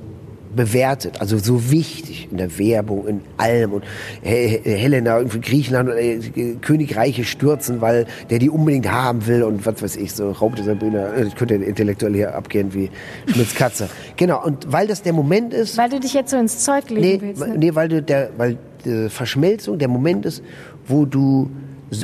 bewertet, 0.56 1.22
also 1.22 1.38
so 1.38 1.70
wichtig 1.70 2.28
in 2.32 2.38
der 2.38 2.58
Werbung, 2.58 3.08
in 3.08 3.22
allem 3.38 3.72
und 3.74 3.84
He- 4.24 4.60
He- 4.64 4.72
Helena 4.78 5.18
irgendwie 5.20 5.42
Griechenland 5.42 5.90
äh, 5.92 6.56
Königreiche 6.60 7.24
stürzen, 7.24 7.82
weil 7.82 8.08
der 8.32 8.40
die 8.40 8.50
unbedingt 8.50 8.92
haben 8.92 9.28
will 9.28 9.44
und 9.44 9.64
was 9.68 9.84
weiß 9.84 9.96
ich, 9.98 10.12
so 10.12 10.32
Raub 10.32 10.56
dieser 10.56 10.74
Bühne, 10.74 11.14
äh, 11.16 11.26
das 11.26 11.36
könnte 11.36 11.54
intellektuell 11.54 12.16
hier 12.16 12.34
abgehen 12.36 12.74
wie 12.74 12.90
Schmitz 13.28 13.54
Katze. 13.54 13.90
Genau, 14.18 14.44
und 14.44 14.72
weil 14.72 14.88
das 14.88 15.04
der 15.04 15.14
Moment 15.14 15.54
ist, 15.54 15.78
Weil 15.78 15.90
du 15.92 16.00
dich 16.00 16.16
jetzt 16.16 16.32
so 16.32 16.38
ins 16.38 16.58
Zeug 16.66 16.90
legen 16.90 17.02
Nee, 17.02 17.20
willst. 17.22 17.46
Ne? 17.48 17.56
nee, 17.56 17.76
weil 17.76 17.88
du 17.88 18.02
der, 18.02 18.32
weil 18.38 18.58
die 18.86 19.10
Verschmelzung 19.10 19.78
der 19.78 19.88
Moment 19.88 20.26
ist, 20.26 20.44
wo 20.88 21.06
du 21.06 21.50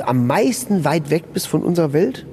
am 0.03 0.27
meisten 0.27 0.83
weit 0.83 1.09
weg 1.09 1.25
bist 1.33 1.47
von 1.47 1.63
unserer 1.63 1.93
Welt 1.93 2.25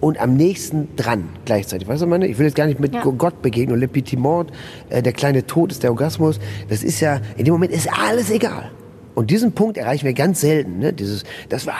und 0.00 0.20
am 0.20 0.36
nächsten 0.36 0.94
dran 0.96 1.28
gleichzeitig. 1.44 1.88
Weißt 1.88 2.02
du, 2.02 2.06
meine? 2.06 2.26
Ich 2.26 2.38
will 2.38 2.46
jetzt 2.46 2.56
gar 2.56 2.66
nicht 2.66 2.80
mit 2.80 2.94
Ja. 2.94 3.02
Gott 3.02 3.40
begegnen. 3.40 3.78
Le 3.78 3.88
Petit 3.88 4.18
Mort, 4.18 4.52
äh, 4.90 5.02
der 5.02 5.12
kleine 5.12 5.46
Tod 5.46 5.72
ist 5.72 5.82
der 5.82 5.90
Orgasmus. 5.90 6.38
Das 6.68 6.82
ist 6.82 7.00
ja, 7.00 7.20
in 7.36 7.44
dem 7.44 7.52
Moment 7.54 7.72
ist 7.72 7.88
alles 7.90 8.30
egal. 8.30 8.70
Und 9.14 9.30
diesen 9.30 9.52
Punkt 9.52 9.78
erreichen 9.78 10.04
wir 10.04 10.12
ganz 10.12 10.40
selten. 10.40 10.78
Ne? 10.78 10.92
Dieses, 10.92 11.24
das 11.48 11.66
war 11.66 11.76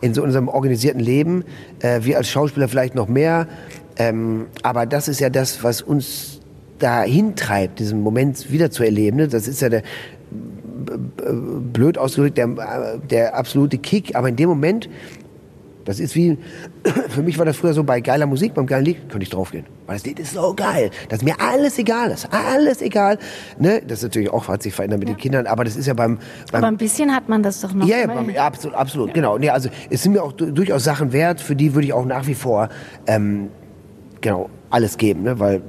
in 0.00 0.14
so 0.14 0.22
unserem 0.22 0.48
organisierten 0.48 1.00
Leben, 1.00 1.44
äh, 1.80 2.00
wir 2.02 2.16
als 2.16 2.28
Schauspieler 2.28 2.68
vielleicht 2.68 2.94
noch 2.94 3.08
mehr. 3.08 3.46
Ähm, 3.98 4.46
aber 4.62 4.86
das 4.86 5.08
ist 5.08 5.20
ja 5.20 5.30
das, 5.30 5.62
was 5.62 5.80
uns 5.80 6.40
dahin 6.78 7.36
treibt, 7.36 7.78
diesen 7.78 8.02
Moment 8.02 8.50
wieder 8.50 8.70
zu 8.70 8.82
erleben. 8.82 9.18
Ne? 9.18 9.28
Das 9.28 9.46
ist 9.46 9.62
ja 9.62 9.68
der, 9.68 9.82
blöd 11.72 11.98
ausgedrückt, 11.98 12.38
der, 12.38 12.98
der 13.10 13.36
absolute 13.36 13.78
Kick. 13.78 14.14
Aber 14.16 14.28
in 14.28 14.36
dem 14.36 14.48
Moment, 14.48 14.88
das 15.84 16.00
ist 16.00 16.14
wie, 16.14 16.38
für 17.10 17.22
mich 17.22 17.38
war 17.38 17.44
das 17.44 17.56
früher 17.56 17.74
so 17.74 17.84
bei 17.84 18.00
geiler 18.00 18.26
Musik, 18.26 18.54
beim 18.54 18.66
geilen 18.66 18.84
Lied, 18.86 19.08
könnte 19.08 19.22
ich 19.24 19.30
draufgehen. 19.30 19.66
Weil 19.86 19.96
das 19.96 20.06
Lied 20.06 20.18
ist 20.18 20.32
so 20.32 20.54
geil, 20.54 20.90
dass 21.10 21.22
mir 21.22 21.34
alles 21.40 21.78
egal 21.78 22.10
ist. 22.10 22.26
Alles 22.32 22.80
egal. 22.80 23.18
Ne? 23.58 23.82
Das 23.86 23.98
ist 23.98 24.04
natürlich 24.04 24.30
auch, 24.30 24.48
hat 24.48 24.62
sich 24.62 24.72
verändert 24.74 25.00
mit 25.00 25.08
den 25.08 25.18
Kindern, 25.18 25.46
aber 25.46 25.64
das 25.64 25.76
ist 25.76 25.86
ja 25.86 25.92
beim, 25.92 26.16
beim 26.50 26.58
Aber 26.64 26.68
ein 26.68 26.78
bisschen 26.78 27.14
hat 27.14 27.28
man 27.28 27.42
das 27.42 27.60
doch 27.60 27.74
noch. 27.74 27.86
ja, 27.86 27.98
ja, 27.98 28.06
beim- 28.06 28.30
ja, 28.30 28.46
absolut, 28.46 28.76
absolut, 28.76 29.12
genau. 29.12 29.36
Nee, 29.36 29.50
also 29.50 29.68
es 29.90 30.02
sind 30.02 30.12
mir 30.12 30.22
auch 30.22 30.32
du- 30.32 30.50
durchaus 30.52 30.84
Sachen 30.84 31.12
wert, 31.12 31.40
für 31.40 31.54
die 31.54 31.74
würde 31.74 31.86
ich 31.86 31.92
auch 31.92 32.06
nach 32.06 32.26
wie 32.26 32.34
vor 32.34 32.70
ähm, 33.06 33.48
genau 34.22 34.48
alles 34.70 34.96
geben, 34.96 35.22
ne? 35.24 35.38
weil 35.38 35.60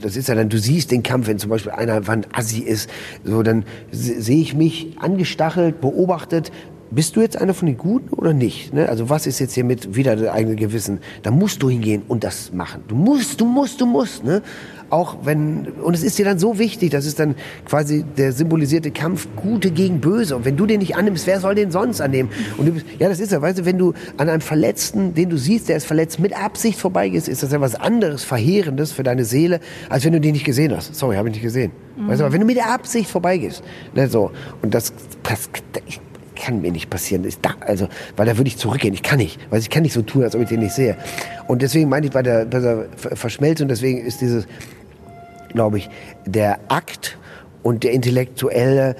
das 0.00 0.16
ist 0.16 0.28
ja 0.28 0.34
dann, 0.34 0.48
du 0.48 0.58
siehst 0.58 0.90
den 0.90 1.02
Kampf, 1.02 1.26
wenn 1.26 1.38
zum 1.38 1.50
Beispiel 1.50 1.72
einer 1.72 2.06
Wand 2.06 2.28
Assi 2.32 2.60
ist, 2.60 2.88
so 3.24 3.42
dann 3.42 3.64
se- 3.90 4.20
sehe 4.20 4.40
ich 4.40 4.54
mich 4.54 4.96
angestachelt, 5.00 5.80
beobachtet. 5.80 6.50
Bist 6.88 7.16
du 7.16 7.20
jetzt 7.20 7.36
einer 7.36 7.52
von 7.52 7.66
den 7.66 7.76
Guten 7.76 8.14
oder 8.14 8.32
nicht? 8.32 8.72
Ne? 8.72 8.88
Also 8.88 9.10
was 9.10 9.26
ist 9.26 9.40
jetzt 9.40 9.54
hier 9.54 9.64
mit 9.64 9.96
wieder 9.96 10.14
das 10.14 10.28
eigene 10.28 10.54
Gewissen? 10.54 11.00
Da 11.24 11.32
musst 11.32 11.60
du 11.62 11.68
hingehen 11.68 12.02
und 12.06 12.22
das 12.22 12.52
machen. 12.52 12.84
Du 12.86 12.94
musst, 12.94 13.40
du 13.40 13.44
musst, 13.44 13.80
du 13.80 13.86
musst. 13.86 14.22
Ne? 14.22 14.40
Auch 14.88 15.16
wenn 15.24 15.66
und 15.82 15.94
es 15.94 16.04
ist 16.04 16.16
dir 16.16 16.24
dann 16.24 16.38
so 16.38 16.58
wichtig, 16.58 16.90
das 16.90 17.06
ist 17.06 17.18
dann 17.18 17.34
quasi 17.64 18.04
der 18.16 18.32
symbolisierte 18.32 18.92
Kampf 18.92 19.26
Gute 19.34 19.72
gegen 19.72 20.00
Böse. 20.00 20.36
Und 20.36 20.44
wenn 20.44 20.56
du 20.56 20.64
den 20.64 20.78
nicht 20.78 20.94
annimmst, 20.96 21.26
wer 21.26 21.40
soll 21.40 21.56
den 21.56 21.72
sonst 21.72 22.00
annehmen? 22.00 22.30
Und 22.56 22.66
du 22.66 22.72
bist, 22.72 22.86
ja, 22.98 23.08
das 23.08 23.18
ist 23.18 23.32
ja, 23.32 23.42
weißt 23.42 23.58
du, 23.58 23.64
wenn 23.64 23.78
du 23.78 23.94
an 24.16 24.28
einem 24.28 24.40
Verletzten, 24.40 25.14
den 25.14 25.28
du 25.28 25.36
siehst, 25.38 25.68
der 25.68 25.76
ist 25.76 25.86
verletzt, 25.86 26.20
mit 26.20 26.40
Absicht 26.40 26.78
vorbeigehst, 26.78 27.28
ist 27.28 27.42
das 27.42 27.50
ja 27.50 27.60
was 27.60 27.74
anderes, 27.74 28.22
verheerendes 28.22 28.92
für 28.92 29.02
deine 29.02 29.24
Seele, 29.24 29.60
als 29.88 30.04
wenn 30.04 30.12
du 30.12 30.20
den 30.20 30.32
nicht 30.32 30.44
gesehen 30.44 30.74
hast. 30.76 30.94
Sorry, 30.94 31.16
habe 31.16 31.28
ich 31.28 31.34
nicht 31.34 31.42
gesehen. 31.42 31.72
Weißt 31.96 32.20
du, 32.20 32.24
aber 32.24 32.32
wenn 32.32 32.40
du 32.40 32.46
mit 32.46 32.56
der 32.56 32.70
Absicht 32.70 33.10
vorbeigehst, 33.10 33.64
ne, 33.94 34.08
so 34.08 34.30
und 34.62 34.72
das, 34.74 34.92
das 35.22 35.48
ich, 35.86 36.00
kann 36.38 36.60
mir 36.60 36.70
nicht 36.70 36.90
passieren. 36.90 37.26
Da, 37.42 37.54
also, 37.60 37.88
weil 38.14 38.26
da 38.26 38.36
würde 38.36 38.48
ich 38.48 38.58
zurückgehen. 38.58 38.92
Ich 38.92 39.02
kann 39.02 39.16
nicht. 39.18 39.40
Weil 39.48 39.58
ich 39.58 39.70
kann 39.70 39.82
nicht 39.82 39.94
so 39.94 40.02
tun, 40.02 40.22
als 40.22 40.36
ob 40.36 40.42
ich 40.42 40.48
den 40.50 40.60
nicht 40.60 40.74
sehe. 40.74 40.96
Und 41.48 41.62
deswegen 41.62 41.88
meine 41.88 42.06
ich 42.06 42.12
bei 42.12 42.22
der, 42.22 42.44
bei 42.44 42.60
der 42.60 42.84
Ver- 42.94 43.16
Verschmelzung, 43.16 43.68
deswegen 43.68 44.04
ist 44.04 44.20
dieses, 44.20 44.46
glaube 45.56 45.78
ich, 45.78 45.88
der 46.26 46.60
Akt 46.68 47.18
und 47.64 47.82
der 47.82 47.90
intellektuelle 47.92 48.94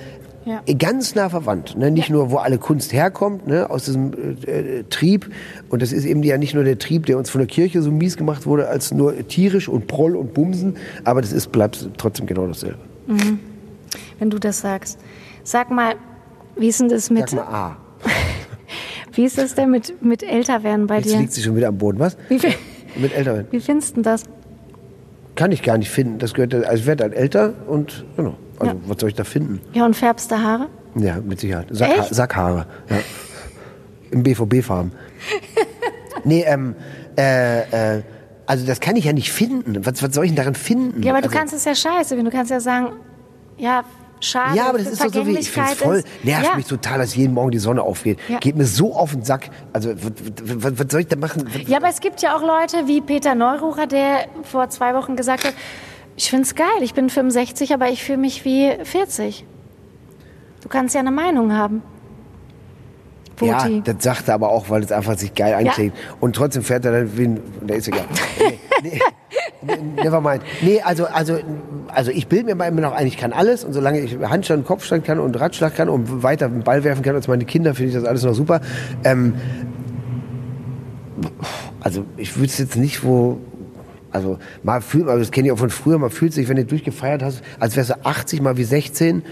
Ja. 0.44 0.62
ganz 0.78 1.14
nah 1.14 1.28
verwandt. 1.28 1.76
Ne? 1.76 1.90
Nicht 1.90 2.08
nur, 2.10 2.30
wo 2.30 2.36
alle 2.38 2.58
Kunst 2.58 2.92
herkommt, 2.92 3.46
ne? 3.46 3.68
aus 3.70 3.84
diesem 3.84 4.12
äh, 4.46 4.50
äh, 4.78 4.84
Trieb. 4.90 5.30
Und 5.68 5.82
das 5.82 5.92
ist 5.92 6.04
eben 6.04 6.22
ja 6.22 6.38
nicht 6.38 6.54
nur 6.54 6.64
der 6.64 6.78
Trieb, 6.78 7.06
der 7.06 7.18
uns 7.18 7.30
von 7.30 7.40
der 7.40 7.48
Kirche 7.48 7.82
so 7.82 7.90
mies 7.90 8.16
gemacht 8.16 8.46
wurde, 8.46 8.68
als 8.68 8.92
nur 8.92 9.14
tierisch 9.28 9.68
und 9.68 9.86
Proll 9.86 10.16
und 10.16 10.34
Bumsen. 10.34 10.76
Aber 11.04 11.20
das 11.20 11.32
ist, 11.32 11.52
bleibt 11.52 11.88
trotzdem 11.98 12.26
genau 12.26 12.46
dasselbe. 12.46 12.78
Wenn 14.18 14.30
du 14.30 14.38
das 14.38 14.60
sagst. 14.60 14.98
Sag 15.44 15.70
mal, 15.70 15.94
wie 16.56 16.68
ist 16.68 16.80
denn 16.80 16.88
das 16.88 17.10
mit, 17.10 17.28
Sag 17.30 17.50
mal, 17.50 17.54
ah, 17.54 17.76
wie 19.12 19.24
ist 19.24 19.38
das 19.38 19.54
denn 19.54 19.70
mit, 19.70 20.02
mit 20.02 20.22
Älterwerden 20.22 20.86
bei 20.86 20.96
jetzt 20.98 21.12
dir? 21.12 21.18
liegt 21.18 21.32
sie 21.32 21.42
schon 21.42 21.54
wieder 21.56 21.68
am 21.68 21.78
Boden. 21.78 21.98
Was? 21.98 22.16
Wie, 22.28 22.38
viel, 22.38 22.54
Mit 22.96 23.14
Älteren. 23.14 23.46
wie 23.50 23.60
findest 23.60 23.96
du 23.96 24.02
das? 24.02 24.22
Kann 25.36 25.52
ich 25.52 25.62
gar 25.62 25.78
nicht 25.78 25.90
finden. 25.90 26.18
Das 26.18 26.34
gehört, 26.34 26.54
also 26.54 26.74
ich 26.80 26.86
werde 26.86 27.04
dann 27.04 27.12
älter 27.12 27.52
und 27.68 28.04
genau. 28.16 28.34
Also 28.58 28.72
Ja. 28.74 28.80
was 28.86 28.96
soll 29.00 29.10
ich 29.10 29.14
da 29.14 29.24
finden? 29.24 29.60
Ja, 29.74 29.84
und 29.84 29.94
färbst 29.94 30.30
du 30.30 30.36
Haare? 30.36 30.68
Ja, 30.96 31.18
mit 31.22 31.38
Sicherheit. 31.40 31.68
Sackha 31.70 31.92
Echt? 32.02 32.14
Sackhaare. 32.14 32.66
Ja. 32.88 32.96
Im 34.10 34.22
BVB-Farben. 34.22 34.92
nee, 36.24 36.42
ähm, 36.46 36.74
äh, 37.18 37.96
äh, 37.98 38.02
also 38.46 38.66
das 38.66 38.80
kann 38.80 38.96
ich 38.96 39.04
ja 39.04 39.12
nicht 39.12 39.30
finden. 39.30 39.84
Was, 39.84 40.02
was 40.02 40.14
soll 40.14 40.24
ich 40.24 40.30
denn 40.30 40.36
daran 40.36 40.54
finden? 40.54 41.02
Ja, 41.02 41.12
aber 41.12 41.20
du 41.20 41.28
also, 41.28 41.38
kannst 41.38 41.54
es 41.54 41.64
ja 41.64 41.74
scheiße. 41.74 42.16
Du 42.16 42.30
kannst 42.30 42.50
ja 42.50 42.60
sagen, 42.60 42.92
ja, 43.58 43.84
schade. 44.20 44.56
Ja, 44.56 44.68
aber 44.68 44.78
das 44.78 44.88
ist 44.88 45.04
doch 45.04 45.12
so 45.12 45.26
wie, 45.26 45.38
ich 45.38 45.50
finde 45.50 45.70
es 45.72 45.78
voll, 45.78 46.04
nervt 46.22 46.46
ja. 46.46 46.56
mich 46.56 46.66
total, 46.66 46.98
dass 46.98 47.14
jeden 47.14 47.34
Morgen 47.34 47.50
die 47.50 47.58
Sonne 47.58 47.82
aufgeht. 47.82 48.18
Ja. 48.28 48.38
Geht 48.38 48.56
mir 48.56 48.66
so 48.66 48.94
auf 48.94 49.12
den 49.12 49.22
Sack. 49.24 49.50
Also, 49.72 49.92
was, 49.94 50.90
soll 50.90 51.00
ich 51.00 51.08
da 51.08 51.16
machen? 51.16 51.48
Was- 51.52 51.68
Ja, 51.68 51.78
aber 51.78 51.88
es 51.88 52.00
gibt 52.00 52.22
ja 52.22 52.36
auch 52.36 52.42
Leute 52.42 52.86
wie 52.86 53.00
Peter 53.00 53.34
Neururer, 53.34 53.86
der 53.86 54.26
vor 54.42 54.68
zwei 54.70 54.94
Wochen 54.94 55.16
gesagt 55.16 55.44
hat, 55.44 55.54
ich 56.16 56.30
find's 56.30 56.54
geil, 56.54 56.66
ich 56.80 56.94
bin 56.94 57.10
65, 57.10 57.74
aber 57.74 57.88
ich 57.90 58.02
fühle 58.02 58.18
mich 58.18 58.44
wie 58.44 58.72
40. 58.82 59.44
Du 60.62 60.68
kannst 60.68 60.94
ja 60.94 61.00
eine 61.00 61.10
Meinung 61.10 61.52
haben. 61.52 61.82
Ja, 63.40 63.62
Boti. 63.62 63.82
das 63.84 63.96
sagt 64.02 64.28
er 64.28 64.34
aber 64.34 64.48
auch, 64.48 64.70
weil 64.70 64.82
es 64.82 64.90
einfach 64.92 65.18
sich 65.18 65.34
geil 65.34 65.52
anklingt. 65.54 65.94
Und 66.20 66.34
trotzdem 66.34 66.62
fährt 66.62 66.86
er 66.86 66.92
dann 66.92 67.18
wie 67.18 67.24
ein, 67.24 67.40
der 67.60 67.76
ist 67.76 67.88
egal. 67.88 68.06
Nee, 68.82 68.90
nee, 68.90 69.00
never 70.02 70.20
mind. 70.20 70.42
Nee, 70.62 70.80
also, 70.80 71.06
also, 71.06 71.38
also 71.88 72.10
ich 72.10 72.28
bilde 72.28 72.54
mir 72.54 72.66
immer 72.66 72.80
noch 72.80 72.92
ein, 72.92 73.06
ich 73.06 73.16
kann 73.16 73.32
alles 73.32 73.64
und 73.64 73.72
solange 73.72 74.00
ich 74.00 74.16
Handstand, 74.18 74.66
Kopfstand 74.66 75.04
kann 75.04 75.18
und 75.18 75.38
Radschlag 75.38 75.74
kann 75.74 75.88
und 75.88 76.22
weiter 76.22 76.48
den 76.48 76.62
Ball 76.62 76.84
werfen 76.84 77.02
kann 77.02 77.14
als 77.14 77.28
meine 77.28 77.44
Kinder, 77.44 77.74
finde 77.74 77.88
ich 77.88 77.94
das 77.94 78.04
alles 78.04 78.22
noch 78.22 78.34
super. 78.34 78.60
Ähm, 79.04 79.34
also 81.80 82.04
ich 82.16 82.36
es 82.36 82.58
jetzt 82.58 82.76
nicht, 82.76 83.04
wo, 83.04 83.38
also 84.10 84.38
mal 84.62 84.80
fühlt, 84.80 85.08
also 85.08 85.20
das 85.20 85.30
kenne 85.30 85.48
ich 85.48 85.52
auch 85.52 85.58
von 85.58 85.70
früher, 85.70 85.98
man 85.98 86.10
fühlt 86.10 86.32
sich, 86.32 86.48
wenn 86.48 86.56
du 86.56 86.64
durchgefeiert 86.64 87.22
hast, 87.22 87.42
als 87.58 87.76
wärst 87.76 87.90
du 87.90 88.04
80 88.04 88.42
mal 88.42 88.56
wie 88.56 88.64
16. 88.64 89.22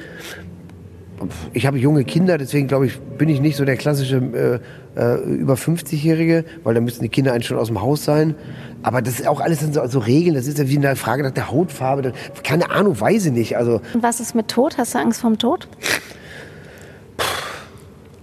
ich 1.53 1.67
habe 1.67 1.79
junge 1.79 2.05
Kinder, 2.05 2.39
deswegen 2.39 2.67
glaube 2.67 2.87
ich, 2.87 2.99
bin 3.01 3.29
ich 3.29 3.41
nicht 3.41 3.57
so 3.57 3.65
der 3.65 3.77
klassische 3.77 4.61
äh, 4.97 5.01
äh, 5.01 5.21
über 5.23 5.55
50-Jährige, 5.55 6.45
weil 6.63 6.75
da 6.75 6.81
müssten 6.81 7.03
die 7.03 7.09
Kinder 7.09 7.33
eigentlich 7.33 7.47
schon 7.47 7.59
aus 7.59 7.69
dem 7.69 7.81
Haus 7.81 8.05
sein. 8.05 8.35
Aber 8.83 9.01
das 9.01 9.21
ist 9.21 9.29
auch 9.29 9.41
alles 9.41 9.61
so, 9.61 9.87
so 9.87 9.99
Regeln, 9.99 10.35
das 10.35 10.47
ist 10.47 10.59
ja 10.59 10.69
wie 10.69 10.77
eine 10.77 10.97
Frage 10.97 11.23
nach 11.23 11.31
der 11.31 11.51
Hautfarbe. 11.51 12.13
Keine 12.43 12.71
Ahnung, 12.71 13.01
weiß 13.01 13.27
ich 13.27 13.33
nicht. 13.33 13.57
Also, 13.57 13.81
Und 13.95 14.03
was 14.03 14.21
ist 14.21 14.35
mit 14.35 14.49
Tod? 14.49 14.77
Hast 14.77 14.95
du 14.95 14.99
Angst 14.99 15.21
vorm 15.21 15.39
Tod? 15.39 15.69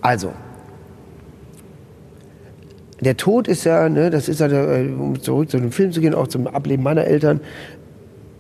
Also, 0.02 0.34
der 3.00 3.18
Tod 3.18 3.48
ist 3.48 3.64
ja, 3.64 3.90
ne, 3.90 4.10
das 4.10 4.30
ist 4.30 4.40
ja, 4.42 4.48
äh, 4.48 4.88
um 4.88 5.20
zurück 5.20 5.50
zu 5.50 5.58
dem 5.58 5.72
Film 5.72 5.92
zu 5.92 6.02
gehen, 6.02 6.14
auch 6.14 6.28
zum 6.28 6.48
Ableben 6.48 6.84
meiner 6.84 7.06
Eltern. 7.06 7.40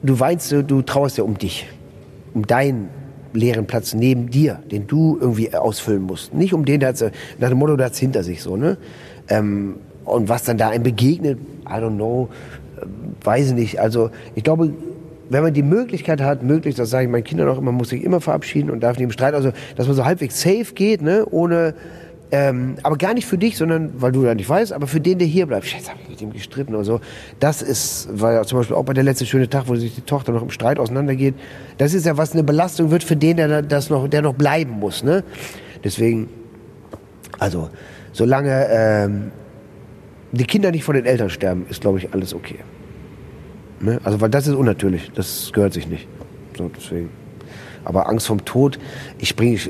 Du 0.03 0.19
weinst, 0.19 0.51
du 0.51 0.81
trauerst 0.81 1.17
ja 1.17 1.23
um 1.23 1.37
dich, 1.37 1.67
um 2.33 2.45
deinen 2.45 2.89
leeren 3.33 3.65
Platz 3.67 3.93
neben 3.93 4.29
dir, 4.29 4.59
den 4.71 4.87
du 4.87 5.17
irgendwie 5.19 5.53
ausfüllen 5.53 6.03
musst. 6.03 6.33
Nicht 6.33 6.53
um 6.53 6.65
den, 6.65 6.79
der 6.79 6.89
hat's, 6.89 7.03
nach 7.39 7.49
dem 7.49 7.57
Motto, 7.57 7.75
der 7.75 7.87
hat's 7.87 7.99
hinter 7.99 8.23
sich 8.23 8.41
so, 8.41 8.57
ne? 8.57 8.77
Ähm, 9.29 9.75
und 10.05 10.29
was 10.29 10.43
dann 10.43 10.57
da 10.57 10.69
einem 10.69 10.83
begegnet, 10.83 11.39
I 11.67 11.73
don't 11.73 11.95
know, 11.95 12.29
äh, 12.77 12.85
weiß 13.23 13.49
ich 13.49 13.53
nicht. 13.53 13.79
Also 13.79 14.09
ich 14.35 14.43
glaube, 14.43 14.73
wenn 15.29 15.43
man 15.43 15.53
die 15.53 15.63
Möglichkeit 15.63 16.21
hat, 16.21 16.43
möglichst, 16.43 16.79
das 16.79 16.89
sage 16.89 17.05
ich 17.05 17.11
meinen 17.11 17.23
Kindern 17.23 17.47
auch 17.47 17.57
immer, 17.57 17.71
muss 17.71 17.89
sich 17.89 18.03
immer 18.03 18.19
verabschieden 18.19 18.69
und 18.69 18.81
darf 18.81 18.97
nicht 18.97 19.05
im 19.05 19.11
Streit, 19.11 19.33
also 19.33 19.51
dass 19.77 19.87
man 19.87 19.95
so 19.95 20.03
halbwegs 20.03 20.41
safe 20.41 20.73
geht, 20.75 21.01
ne, 21.01 21.25
ohne, 21.29 21.73
ähm, 22.31 22.75
aber 22.83 22.97
gar 22.97 23.13
nicht 23.13 23.25
für 23.25 23.37
dich, 23.37 23.57
sondern 23.57 24.01
weil 24.01 24.11
du 24.11 24.25
ja 24.25 24.33
nicht 24.33 24.49
weißt, 24.49 24.73
aber 24.73 24.87
für 24.87 25.01
den, 25.01 25.19
der 25.19 25.27
hier 25.27 25.45
bleibt. 25.45 25.65
Scheiße, 25.65 25.89
hab 25.89 26.01
ich 26.01 26.09
mit 26.09 26.21
ihm 26.21 26.31
gestritten 26.31 26.73
oder 26.73 26.83
so. 26.83 27.01
Das 27.39 27.61
ist, 27.61 28.09
ja 28.19 28.43
zum 28.43 28.59
Beispiel 28.59 28.75
auch 28.75 28.85
bei 28.85 28.93
der 28.93 29.03
letzte 29.03 29.25
schöne 29.25 29.49
Tag, 29.49 29.67
wo 29.67 29.75
sich 29.75 29.95
die 29.95 30.01
Tochter 30.01 30.31
noch 30.31 30.41
im 30.41 30.49
Streit 30.49 30.79
auseinandergeht. 30.79 31.35
Das 31.77 31.93
ist 31.93 32.05
ja 32.05 32.17
was 32.17 32.33
eine 32.33 32.43
Belastung 32.43 32.91
wird 32.91 33.03
für 33.03 33.15
den, 33.15 33.37
der 33.37 33.61
das 33.61 33.89
noch, 33.89 34.07
der 34.07 34.21
noch 34.21 34.33
bleiben 34.33 34.71
muss, 34.71 35.03
ne. 35.03 35.23
Deswegen, 35.83 36.29
also 37.39 37.69
solange 38.11 38.67
ähm, 38.69 39.31
die 40.31 40.45
Kinder 40.45 40.71
nicht 40.71 40.83
von 40.83 40.95
den 40.95 41.05
Eltern 41.05 41.29
sterben, 41.29 41.65
ist 41.69 41.81
glaube 41.81 41.97
ich 41.97 42.13
alles 42.13 42.33
okay. 42.33 42.59
Ne? 43.81 43.99
Also, 44.03 44.21
weil 44.21 44.29
das 44.29 44.47
ist 44.47 44.53
unnatürlich. 44.53 45.11
Das 45.15 45.51
gehört 45.53 45.73
sich 45.73 45.87
nicht. 45.87 46.07
So, 46.57 46.69
deswegen. 46.75 47.09
Aber 47.83 48.07
Angst 48.09 48.27
vom 48.27 48.45
Tod, 48.45 48.79
ich 49.17 49.29
springe 49.29 49.55
ich 49.55 49.69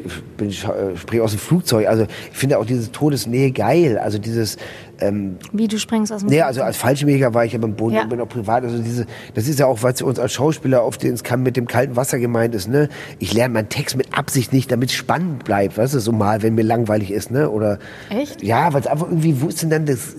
äh, 0.66 0.98
spring 0.98 1.22
aus 1.22 1.32
dem 1.32 1.40
Flugzeug. 1.40 1.88
Also 1.88 2.08
ich 2.32 2.38
finde 2.38 2.58
auch 2.60 2.66
diese 2.66 2.92
Todesnähe 2.92 3.52
geil. 3.52 3.98
Also 3.98 4.18
dieses, 4.18 4.58
ähm, 5.00 5.38
Wie 5.52 5.68
du 5.68 5.78
springst 5.80 6.12
aus 6.12 6.22
dem 6.22 6.30
nee, 6.30 6.42
also 6.42 6.62
als 6.62 6.78
Fallschirmjäger 6.78 7.34
war 7.34 7.46
ich 7.46 7.54
ja 7.54 7.60
beim 7.60 7.74
Boden 7.76 7.96
Ja. 7.96 8.04
und 8.04 8.10
bin 8.10 8.22
auch 8.22 8.30
privat. 8.30 8.64
Also 8.64 8.78
diese, 8.82 9.06
das 9.34 9.48
ist 9.48 9.60
ja 9.60 9.66
auch, 9.66 9.82
was 9.84 10.02
uns 10.02 10.20
als 10.20 10.34
Schauspieler 10.34 10.82
auf 10.84 10.98
den 10.98 11.16
kann 11.18 11.44
mit 11.44 11.58
dem 11.58 11.68
kalten 11.68 11.96
Wasser 11.96 12.20
gemeint 12.20 12.56
ist. 12.56 12.68
Ne? 12.68 12.90
Ich 13.20 13.34
lerne 13.34 13.54
meinen 13.54 13.70
Text 13.70 13.96
mit 13.98 14.18
Absicht 14.18 14.54
nicht, 14.54 14.72
damit 14.72 14.90
es 14.90 14.96
spannend 14.96 15.44
bleibt. 15.44 15.78
Weißt 15.78 15.94
du, 15.94 16.00
so 16.00 16.12
mal, 16.12 16.42
wenn 16.42 16.56
mir 16.56 16.64
langweilig 16.64 17.12
ist. 17.12 17.32
Ne? 17.32 17.50
Oder, 17.50 17.80
Echt? 18.10 18.42
Ja, 18.44 18.74
weil 18.74 18.82
es 18.82 18.88
einfach 18.88 19.08
irgendwie, 19.08 19.42
wo 19.42 19.48
ist 19.48 19.62
denn 19.62 19.70
dann 19.70 19.86
das, 19.86 20.14
äh, 20.16 20.18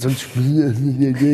sonst 0.00 0.26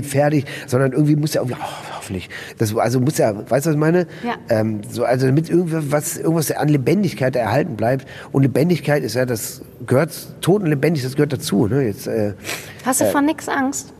fertig, 0.02 0.44
sondern 0.66 0.92
irgendwie 0.92 1.16
muss 1.16 1.34
ja 1.34 1.40
irgendwie, 1.42 1.58
oh, 1.60 1.96
hoffentlich, 1.96 2.28
das, 2.58 2.76
also 2.76 3.00
muss 3.00 3.18
ja, 3.18 3.34
weißt 3.34 3.66
du, 3.66 3.70
was 3.70 3.74
ich 3.74 3.80
meine? 3.80 4.06
Ja. 4.24 4.36
Ähm, 4.48 4.80
so, 4.88 5.04
also 5.04 5.26
damit 5.26 5.48
irgendwas, 5.50 6.16
irgendwas 6.16 6.50
an 6.52 6.68
Lebendigkeit 6.68 7.36
erhalten 7.36 7.76
bleibt. 7.76 8.06
Und 8.32 8.42
Lebendigkeit 8.42 9.02
ist 9.02 9.14
ja, 9.14 9.26
das 9.26 9.62
gehört, 9.86 10.12
Tod 10.40 10.62
und 10.62 10.68
lebendig, 10.68 11.02
das 11.02 11.14
gehört 11.14 11.32
dazu. 11.32 11.66
Ne? 11.66 11.82
Jetzt, 11.82 12.06
äh, 12.06 12.34
Hast 12.84 13.00
du 13.00 13.06
vor 13.06 13.22
nix 13.22 13.48
Angst? 13.48 13.92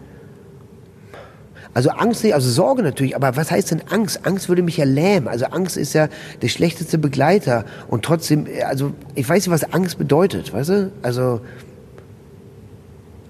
also 1.77 1.91
Angst 1.91 2.25
nicht, 2.25 2.33
also 2.33 2.49
Sorge 2.49 2.83
natürlich, 2.83 3.15
aber 3.15 3.37
was 3.37 3.51
heißt 3.51 3.71
denn 3.71 3.83
Angst? 3.91 4.21
Angst 4.25 4.49
würde 4.49 4.63
mich 4.63 4.79
ja 4.79 4.87
lähmen. 4.87 5.29
Also 5.29 5.45
Angst 5.45 5.77
ist 5.77 5.93
ja 5.93 6.09
der 6.41 6.49
schlechteste 6.49 6.97
Begleiter. 6.97 7.67
Und 7.89 8.03
trotzdem, 8.03 8.47
äh, 8.47 8.63
also 8.63 8.95
ich 9.15 9.29
weiß 9.29 9.47
nicht, 9.47 9.53
was 9.53 9.75
Angst 9.75 9.99
bedeutet, 9.99 10.55
weißt 10.55 10.71
du? 10.71 10.93
Also, 11.03 11.43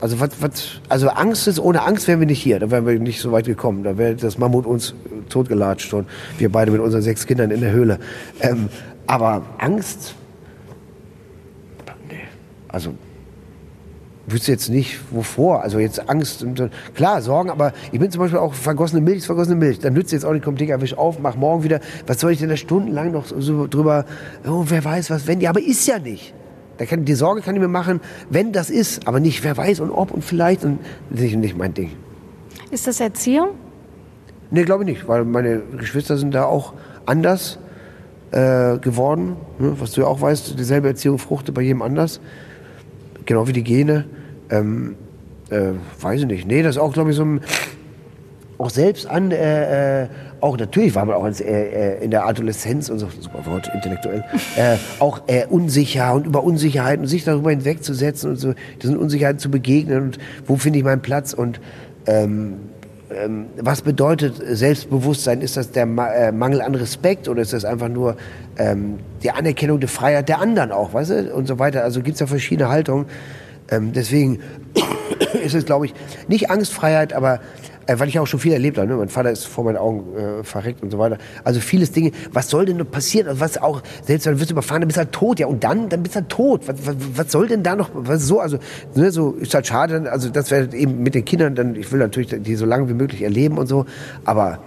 also 0.00 0.20
was, 0.20 0.30
was, 0.40 0.80
also 0.88 1.08
Angst 1.08 1.48
ist, 1.48 1.58
ohne 1.58 1.82
Angst 1.82 2.06
wären 2.06 2.20
wir 2.20 2.26
nicht 2.26 2.42
hier, 2.42 2.58
da 2.58 2.70
wären 2.70 2.86
wir 2.86 2.98
nicht 2.98 3.20
so 3.20 3.32
weit 3.32 3.46
gekommen. 3.46 3.82
Da 3.82 3.96
wäre 3.96 4.14
das 4.14 4.38
Mammut 4.38 4.66
uns 4.66 4.90
äh, 4.90 5.28
totgelatscht 5.28 5.92
und 5.94 6.06
wir 6.38 6.50
beide 6.50 6.70
mit 6.70 6.80
unseren 6.80 7.02
sechs 7.02 7.26
Kindern 7.26 7.50
in 7.50 7.60
der 7.60 7.72
Höhle. 7.72 7.98
Ähm, 8.40 8.68
aber 9.06 9.42
Angst, 9.58 10.14
nee, 12.08 12.16
also 12.68 12.94
wüsste 14.26 14.52
jetzt 14.52 14.68
nicht, 14.68 14.98
wovor. 15.10 15.62
Also 15.62 15.78
jetzt 15.78 16.08
Angst, 16.10 16.42
und 16.42 16.70
klar, 16.94 17.22
Sorgen, 17.22 17.50
aber 17.50 17.72
ich 17.92 18.00
bin 18.00 18.10
zum 18.10 18.20
Beispiel 18.20 18.38
auch 18.38 18.54
vergossene 18.54 19.00
Milch, 19.00 19.18
ist 19.18 19.26
vergossene 19.26 19.56
Milch. 19.56 19.78
Dann 19.78 19.94
nützt 19.94 20.12
jetzt 20.12 20.24
auch 20.24 20.32
nicht, 20.32 20.44
komm, 20.44 20.56
Digga, 20.56 20.80
wisch 20.80 20.96
auf, 20.98 21.18
mach 21.20 21.36
morgen 21.36 21.62
wieder. 21.62 21.80
Was 22.06 22.20
soll 22.20 22.32
ich 22.32 22.38
denn 22.38 22.48
da 22.48 22.56
stundenlang 22.56 23.12
noch 23.12 23.26
so 23.26 23.66
drüber, 23.66 24.04
oh, 24.46 24.64
wer 24.66 24.84
weiß 24.84 25.10
was, 25.10 25.26
wenn, 25.26 25.40
ja, 25.40 25.50
aber 25.50 25.62
ist 25.62 25.86
ja 25.86 25.98
nicht. 25.98 26.34
Kann, 26.84 27.04
die 27.04 27.14
Sorge 27.14 27.40
kann 27.40 27.54
ich 27.54 27.60
mir 27.60 27.68
machen, 27.68 28.00
wenn 28.28 28.52
das 28.52 28.68
ist, 28.68 29.08
aber 29.08 29.20
nicht, 29.20 29.42
wer 29.44 29.56
weiß 29.56 29.80
und 29.80 29.90
ob 29.90 30.10
und 30.10 30.24
vielleicht 30.24 30.64
und 30.64 30.78
das 31.10 31.22
ist 31.22 31.36
nicht 31.36 31.56
mein 31.56 31.72
Ding. 31.72 31.92
Ist 32.70 32.86
das 32.86 33.00
Erziehung? 33.00 33.50
Nee, 34.50 34.64
glaube 34.64 34.84
ich 34.84 34.90
nicht, 34.90 35.08
weil 35.08 35.24
meine 35.24 35.62
Geschwister 35.78 36.16
sind 36.16 36.34
da 36.34 36.44
auch 36.44 36.74
anders 37.06 37.58
äh, 38.32 38.78
geworden. 38.78 39.36
Ne? 39.58 39.74
Was 39.78 39.92
du 39.92 40.02
ja 40.02 40.06
auch 40.06 40.20
weißt, 40.20 40.58
dieselbe 40.58 40.88
Erziehung 40.88 41.18
fruchtet 41.18 41.54
bei 41.54 41.62
jedem 41.62 41.82
anders. 41.82 42.20
Genau 43.24 43.48
wie 43.48 43.52
die 43.52 43.64
Gene. 43.64 44.04
Ähm, 44.50 44.96
äh, 45.50 45.72
weiß 46.00 46.20
ich 46.20 46.26
nicht. 46.26 46.46
Nee, 46.46 46.62
das 46.62 46.76
ist 46.76 46.82
auch, 46.82 46.92
glaube 46.92 47.10
ich, 47.10 47.16
so 47.16 47.24
ein. 47.24 47.40
Auch 48.58 48.70
selbst 48.70 49.06
an, 49.06 49.30
äh, 49.32 50.04
äh, 50.04 50.08
auch 50.40 50.56
natürlich 50.56 50.94
war 50.94 51.04
man 51.04 51.16
auch 51.16 51.24
als, 51.24 51.40
äh, 51.40 51.44
äh, 51.44 52.04
in 52.04 52.10
der 52.10 52.26
Adoleszenz 52.26 52.88
und 52.88 52.98
so, 52.98 53.08
super 53.20 53.44
Wort, 53.46 53.70
intellektuell, 53.74 54.24
äh, 54.56 54.76
auch 54.98 55.22
äh, 55.26 55.46
unsicher 55.46 56.14
und 56.14 56.26
über 56.26 56.42
Unsicherheiten 56.42 57.06
sich 57.06 57.24
darüber 57.24 57.50
hinwegzusetzen 57.50 58.30
und 58.30 58.36
so, 58.36 58.54
diesen 58.82 58.96
Unsicherheiten 58.96 59.38
zu 59.38 59.50
begegnen 59.50 60.02
und 60.02 60.18
wo 60.46 60.56
finde 60.56 60.78
ich 60.78 60.84
meinen 60.84 61.02
Platz 61.02 61.34
und 61.34 61.60
ähm, 62.06 62.54
ähm, 63.10 63.46
was 63.56 63.82
bedeutet 63.82 64.34
Selbstbewusstsein? 64.44 65.40
Ist 65.40 65.56
das 65.56 65.70
der 65.70 65.86
Ma 65.86 66.08
äh, 66.08 66.32
Mangel 66.32 66.60
an 66.60 66.74
Respekt 66.74 67.28
oder 67.28 67.42
ist 67.42 67.52
das 67.52 67.64
einfach 67.64 67.88
nur 67.88 68.16
ähm, 68.58 68.98
die 69.22 69.30
Anerkennung 69.30 69.78
der 69.78 69.88
Freiheit 69.88 70.28
der 70.28 70.40
anderen 70.40 70.72
auch, 70.72 70.92
weißt 70.92 71.10
du? 71.10 71.34
Und 71.34 71.46
so 71.46 71.58
weiter. 71.58 71.84
Also 71.84 72.00
gibt 72.02 72.14
es 72.14 72.20
ja 72.20 72.26
verschiedene 72.26 72.68
Haltungen. 72.68 73.06
Ähm, 73.70 73.92
deswegen 73.92 74.40
ist 75.44 75.54
es, 75.54 75.66
glaube 75.66 75.86
ich, 75.86 75.94
nicht 76.26 76.50
Angstfreiheit, 76.50 77.12
aber 77.12 77.40
weil 77.88 78.08
ich 78.08 78.18
auch 78.18 78.26
schon 78.26 78.40
viel 78.40 78.52
erlebt 78.52 78.78
habe. 78.78 78.88
Ne? 78.88 78.96
Mein 78.96 79.08
Vater 79.08 79.30
ist 79.30 79.46
vor 79.46 79.64
meinen 79.64 79.76
Augen 79.76 80.16
äh, 80.16 80.44
verreckt 80.44 80.82
und 80.82 80.90
so 80.90 80.98
weiter. 80.98 81.18
Also 81.44 81.60
vieles 81.60 81.92
Dinge. 81.92 82.12
Was 82.32 82.50
soll 82.50 82.66
denn 82.66 82.78
noch 82.78 82.90
passieren? 82.90 83.28
Also 83.28 83.40
was 83.40 83.58
auch, 83.58 83.82
selbst 84.02 84.26
wenn 84.26 84.34
du 84.34 84.40
wirst 84.40 84.50
überfahren, 84.50 84.80
dann 84.80 84.88
bist 84.88 84.96
du 84.96 85.02
halt 85.02 85.12
tot. 85.12 85.38
Ja, 85.38 85.46
und 85.46 85.62
dann, 85.62 85.88
dann 85.88 86.02
bist 86.02 86.16
du 86.16 86.20
halt 86.20 86.28
tot. 86.28 86.62
Was, 86.66 86.86
was, 86.86 86.96
was 87.14 87.32
soll 87.32 87.48
denn 87.48 87.62
da 87.62 87.76
noch, 87.76 87.90
was 87.94 88.26
so, 88.26 88.40
also, 88.40 88.58
ne, 88.94 89.10
so 89.10 89.32
ist 89.32 89.54
halt 89.54 89.66
schade. 89.66 90.10
Also 90.10 90.28
das 90.30 90.50
wäre 90.50 90.74
eben 90.74 91.02
mit 91.02 91.14
den 91.14 91.24
Kindern, 91.24 91.54
dann, 91.54 91.76
ich 91.76 91.90
will 91.92 92.00
natürlich 92.00 92.34
die 92.42 92.56
so 92.56 92.66
lange 92.66 92.88
wie 92.88 92.94
möglich 92.94 93.22
erleben 93.22 93.58
und 93.58 93.66
so. 93.66 93.86
Aber 94.24 94.58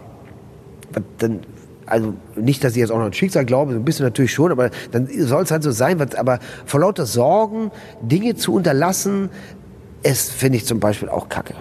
dann, 1.18 1.42
also 1.86 2.14
nicht, 2.36 2.64
dass 2.64 2.74
ich 2.74 2.80
jetzt 2.80 2.92
auch 2.92 2.98
noch 2.98 3.06
an 3.06 3.14
Schicksal 3.14 3.46
glaube, 3.46 3.74
so 3.74 3.80
ein 3.80 3.86
bisschen 3.86 4.06
natürlich 4.06 4.32
schon, 4.32 4.52
aber 4.52 4.70
dann 4.92 5.08
soll 5.08 5.44
es 5.44 5.52
halt 5.52 5.64
so 5.64 5.72
sein. 5.72 6.00
Was, 6.00 6.16
aber 6.16 6.40
vor 6.66 6.80
lauter 6.80 7.06
Sorgen, 7.06 7.72
Dinge 8.02 8.36
zu 8.36 8.54
unterlassen, 8.54 9.30
es 10.04 10.30
finde 10.30 10.58
ich 10.58 10.66
zum 10.66 10.80
Beispiel 10.80 11.10
auch 11.10 11.28
kacke. 11.30 11.56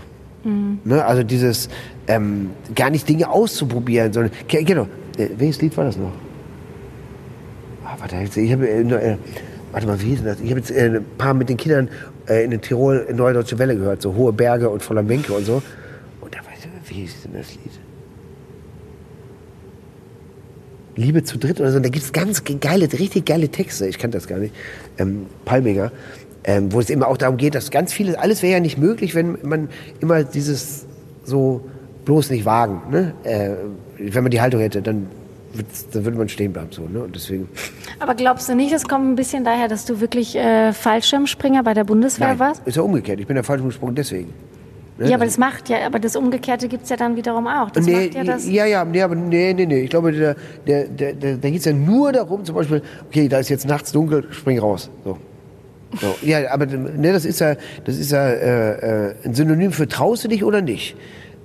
Ne, 0.45 1.05
also 1.05 1.23
dieses 1.25 1.69
ähm, 2.07 2.51
gar 2.75 2.91
nicht 2.91 3.09
Dinge 3.09 3.29
auszuprobieren, 3.31 4.13
sondern 4.13 4.33
genau. 4.47 4.87
Äh, 5.19 5.29
welches 5.37 5.61
Lied 5.61 5.77
war 5.77 5.85
das 5.85 5.97
noch? 5.97 6.13
Ah, 7.85 7.97
warte, 7.99 8.17
ich 8.41 8.53
habe 8.53 8.69
äh, 8.69 8.81
äh, 8.83 9.17
warte 9.73 9.87
mal, 9.87 10.01
wie 10.01 10.07
hieß 10.07 10.23
das? 10.25 10.41
Ich 10.41 10.51
habe 10.51 10.61
jetzt 10.61 10.71
äh, 10.71 10.87
ein 10.97 11.05
paar 11.19 11.35
mit 11.35 11.49
den 11.49 11.57
Kindern 11.57 11.89
äh, 12.29 12.45
in 12.45 12.51
den 12.53 12.61
Tirol 12.61 13.05
in 13.09 13.17
Neue 13.17 13.35
Deutsche 13.35 13.59
Welle 13.59 13.77
gehört, 13.77 14.01
so 14.01 14.15
hohe 14.15 14.33
Berge 14.33 14.71
und 14.71 14.83
voller 14.83 15.03
Menke 15.03 15.33
und 15.33 15.45
so. 15.45 15.61
Und 16.21 16.35
da 16.35 16.39
weiß 16.39 16.61
ich, 16.85 16.91
wie 16.91 16.95
hieß 17.01 17.23
denn 17.25 17.33
das 17.35 17.53
Lied? 17.55 17.73
Liebe 20.97 21.23
zu 21.23 21.39
dritt 21.39 21.61
oder 21.61 21.71
so. 21.71 21.77
Und 21.77 21.85
da 21.85 21.91
gibt 21.91 22.05
es 22.05 22.13
ganz 22.13 22.43
ge- 22.45 22.57
geile, 22.61 22.93
richtig 22.93 23.27
geile 23.27 23.49
Texte. 23.49 23.87
Ich 23.87 23.99
kannte 23.99 24.19
das 24.19 24.27
gar 24.27 24.39
nicht. 24.39 24.55
Ähm, 24.99 25.27
Palminger. 25.45 25.93
Ähm, 26.49 26.73
wo 26.73 26.81
es 26.81 26.89
immer 26.89 27.09
auch 27.09 27.19
darum 27.19 27.37
geht, 27.37 27.55
dass 27.55 27.71
ganz 27.71 27.93
vieles, 27.93 28.15
alles 28.15 28.43
wäre 28.43 28.55
ja 28.55 28.61
nicht 28.61 28.79
möglich, 28.79 29.15
wenn 29.15 29.37
man 29.43 29.69
immer 30.01 30.25
dieses 30.25 30.87
so 31.23 31.61
bloß 32.07 32.31
nicht 32.31 32.47
wagen. 32.47 32.81
Ne? 32.91 33.13
Äh, 33.23 33.51
wenn 33.99 34.23
man 34.23 34.31
die 34.31 34.41
Haltung 34.41 34.59
hätte, 34.59 34.81
dann, 34.81 35.09
dann 35.93 36.05
würde 36.07 36.17
man 36.17 36.31
stehen 36.31 36.55
bleiben. 36.55 36.69
So, 36.71 36.89
ne? 36.89 37.03
Und 37.03 37.15
deswegen. 37.15 37.51
Aber 38.01 38.15
glaubst 38.15 38.49
du 38.49 38.55
nicht, 38.55 38.73
es 38.73 38.89
kommt 38.89 39.07
ein 39.07 39.15
bisschen 39.15 39.45
daher, 39.45 39.69
dass 39.69 39.85
du 39.85 40.01
wirklich 40.01 40.37
äh, 40.37 40.73
Fallschirmspringer 40.73 41.63
bei 41.63 41.75
der 41.75 41.85
Bundeswehr 41.85 42.29
Nein, 42.29 42.39
warst? 42.39 42.67
ist 42.67 42.79
ja 42.79 42.83
umgekehrt. 42.83 43.21
Ich 43.21 43.27
bin 43.27 43.35
der 43.35 43.45
falsch 43.45 43.63
gesprungen 43.63 43.95
deswegen. 43.95 44.33
Ne? 44.97 45.11
Ja, 45.11 45.17
aber 45.17 45.27
das 45.27 45.37
macht 45.37 45.69
ja, 45.69 45.85
aber 45.85 45.99
das 45.99 46.17
Umgekehrte 46.17 46.67
gibt 46.69 46.85
es 46.85 46.89
ja 46.89 46.97
dann 46.97 47.15
wiederum 47.15 47.47
auch. 47.47 47.69
Das 47.71 47.85
nee, 47.85 48.07
macht 48.07 48.15
ja 48.15 48.25
das. 48.25 48.49
ja, 48.49 48.65
ja, 48.65 48.87
nee, 48.87 49.03
aber 49.03 49.15
nee, 49.15 49.53
nee, 49.53 49.67
nee. 49.67 49.81
Ich 49.81 49.91
glaube, 49.91 50.13
der, 50.13 50.35
der, 50.67 50.89
der, 50.89 51.13
der, 51.13 51.37
da 51.37 51.51
geht 51.51 51.59
es 51.59 51.67
ja 51.67 51.75
nur 51.75 52.11
darum, 52.11 52.43
zum 52.47 52.55
Beispiel, 52.55 52.81
okay, 53.07 53.29
da 53.29 53.39
ist 53.39 53.51
jetzt 53.51 53.67
nachts 53.67 53.93
dunkel, 53.93 54.27
spring 54.31 54.59
raus. 54.59 54.89
So. 55.05 55.19
So. 56.01 56.17
Ja, 56.23 56.51
aber 56.51 56.67
nee, 56.67 57.13
das 57.13 57.25
ist 57.25 57.41
ja, 57.41 57.57
das 57.85 57.97
ist 57.97 58.13
ja 58.13 58.29
äh, 58.29 59.09
äh, 59.09 59.15
ein 59.25 59.35
Synonym 59.35 59.73
für 59.73 59.89
traust 59.89 60.25
du 60.25 60.29
dich 60.29 60.45
oder 60.45 60.61
nicht. 60.61 60.97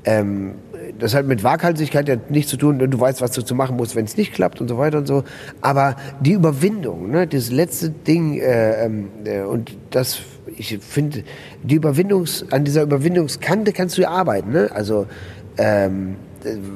Ähm, 0.05 0.55
das 0.99 1.15
hat 1.15 1.25
mit 1.25 1.43
Waghalsigkeit 1.43 2.07
ja 2.07 2.17
nichts 2.29 2.51
zu 2.51 2.57
tun. 2.57 2.77
Du 2.77 2.99
weißt, 2.99 3.21
was 3.21 3.31
du 3.31 3.41
zu 3.41 3.55
machen 3.55 3.77
musst, 3.77 3.95
wenn 3.95 4.05
es 4.05 4.17
nicht 4.17 4.33
klappt 4.33 4.59
und 4.61 4.67
so 4.67 4.77
weiter 4.77 4.97
und 4.97 5.07
so. 5.07 5.23
Aber 5.61 5.95
die 6.19 6.33
Überwindung, 6.33 7.09
ne, 7.09 7.25
das 7.25 7.51
letzte 7.51 7.89
Ding 7.89 8.37
äh, 8.39 8.85
ähm, 8.85 9.09
äh, 9.23 9.41
und 9.41 9.77
das, 9.91 10.19
ich 10.57 10.77
finde, 10.79 11.23
die 11.63 11.75
Überwindungs, 11.75 12.45
an 12.51 12.65
dieser 12.65 12.83
Überwindungskante 12.83 13.71
kannst 13.71 13.97
du 13.97 14.01
ja 14.01 14.09
arbeiten. 14.09 14.51
Ne? 14.51 14.69
Also 14.73 15.07
ähm, 15.57 16.17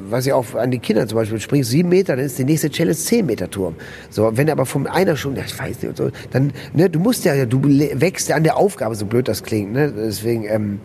was 0.09 0.25
ich 0.25 0.33
auch 0.33 0.55
an 0.55 0.71
die 0.71 0.79
Kinder 0.79 1.07
zum 1.07 1.17
Beispiel 1.17 1.39
springst, 1.39 1.69
sieben 1.69 1.89
Meter, 1.89 2.15
dann 2.15 2.25
ist 2.25 2.37
die 2.37 2.45
nächste 2.45 2.69
Challenge 2.69 2.95
zehn 2.95 3.25
Meter 3.25 3.49
Turm. 3.49 3.75
So, 4.09 4.35
wenn 4.35 4.49
aber 4.49 4.65
von 4.65 4.87
einer 4.87 5.15
Stunde, 5.15 5.43
ich 5.45 5.57
weiß 5.57 5.81
nicht, 5.81 5.87
und 5.87 5.97
so, 5.97 6.09
dann, 6.31 6.51
ne, 6.73 6.89
du 6.89 6.99
musst 6.99 7.25
ja, 7.25 7.45
du 7.45 7.61
wächst 7.63 8.29
ja 8.29 8.35
an 8.35 8.43
der 8.43 8.57
Aufgabe, 8.57 8.95
so 8.95 9.05
blöd 9.05 9.27
das 9.27 9.43
klingt, 9.43 9.73
ne, 9.73 9.91
deswegen, 9.91 10.45
ähm, 10.45 10.79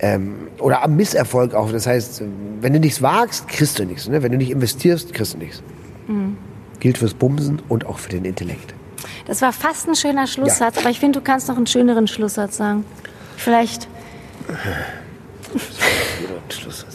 ähm, 0.00 0.34
oder 0.58 0.82
am 0.82 0.96
Misserfolg 0.96 1.54
auch. 1.54 1.70
Das 1.70 1.86
heißt, 1.86 2.22
wenn 2.60 2.72
du 2.72 2.80
nichts 2.80 3.00
wagst, 3.00 3.48
kriegst 3.48 3.78
du 3.78 3.84
nichts. 3.84 4.08
Ne? 4.08 4.22
Wenn 4.22 4.32
du 4.32 4.38
nicht 4.38 4.50
investierst, 4.50 5.14
kriegst 5.14 5.34
du 5.34 5.38
nichts. 5.38 5.62
Mhm. 6.08 6.36
Gilt 6.80 6.98
fürs 6.98 7.14
Bumsen 7.14 7.62
und 7.68 7.86
auch 7.86 7.98
für 7.98 8.10
den 8.10 8.24
Intellekt. 8.24 8.74
Das 9.26 9.40
war 9.40 9.52
fast 9.52 9.88
ein 9.88 9.94
schöner 9.94 10.26
Schlusssatz, 10.26 10.76
ja. 10.76 10.82
aber 10.82 10.90
ich 10.90 11.00
finde, 11.00 11.20
du 11.20 11.24
kannst 11.24 11.48
noch 11.48 11.56
einen 11.56 11.66
schöneren 11.66 12.06
Schlusssatz 12.06 12.58
sagen. 12.58 12.84
Vielleicht. 13.36 13.88
Schlusssatz 16.50 16.82
sagen. 16.82 16.93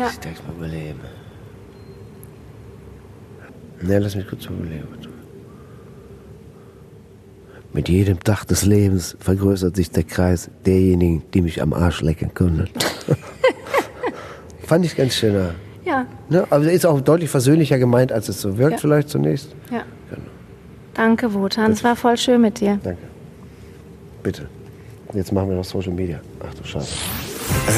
Ja. 0.00 0.08
Ich 0.08 0.18
denke 0.18 0.40
mal 0.46 0.56
überleben. 0.56 1.00
Ne, 3.82 3.98
lass 3.98 4.16
mich 4.16 4.26
kurz 4.26 4.46
überleben. 4.46 4.88
Mit 7.74 7.88
jedem 7.88 8.18
Tag 8.20 8.46
des 8.46 8.64
Lebens 8.64 9.16
vergrößert 9.20 9.76
sich 9.76 9.90
der 9.90 10.04
Kreis 10.04 10.50
derjenigen, 10.64 11.22
die 11.34 11.42
mich 11.42 11.60
am 11.60 11.74
Arsch 11.74 12.00
lecken 12.00 12.32
können. 12.32 12.70
Fand 14.62 14.86
ich 14.86 14.96
ganz 14.96 15.14
schöner. 15.14 15.54
Ja. 15.84 16.06
Ne? 16.30 16.46
Aber 16.48 16.64
ist 16.70 16.86
auch 16.86 17.00
deutlich 17.02 17.28
versöhnlicher 17.28 17.78
gemeint, 17.78 18.10
als 18.10 18.30
es 18.30 18.40
so 18.40 18.56
wirkt, 18.56 18.72
ja. 18.72 18.78
vielleicht 18.78 19.10
zunächst. 19.10 19.54
Ja. 19.70 19.84
Genau. 20.08 20.22
Danke, 20.94 21.34
Wotan. 21.34 21.72
Es 21.72 21.84
war 21.84 21.94
voll 21.94 22.16
schön 22.16 22.40
mit 22.40 22.60
dir. 22.60 22.80
Danke. 22.82 23.02
Bitte. 24.22 24.48
Jetzt 25.12 25.30
machen 25.32 25.50
wir 25.50 25.56
noch 25.56 25.64
Social 25.64 25.92
Media. 25.92 26.20
Ach 26.42 26.54
du 26.54 26.64
Scheiße. 26.64 26.96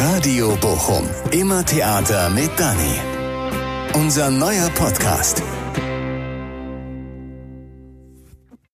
Radio 0.04 0.56
Bochum. 0.60 1.08
Immer 1.30 1.64
Theater 1.64 2.30
mit 2.30 2.50
Dani. 2.58 3.00
Unser 3.94 4.30
neuer 4.30 4.68
Podcast. 4.70 5.42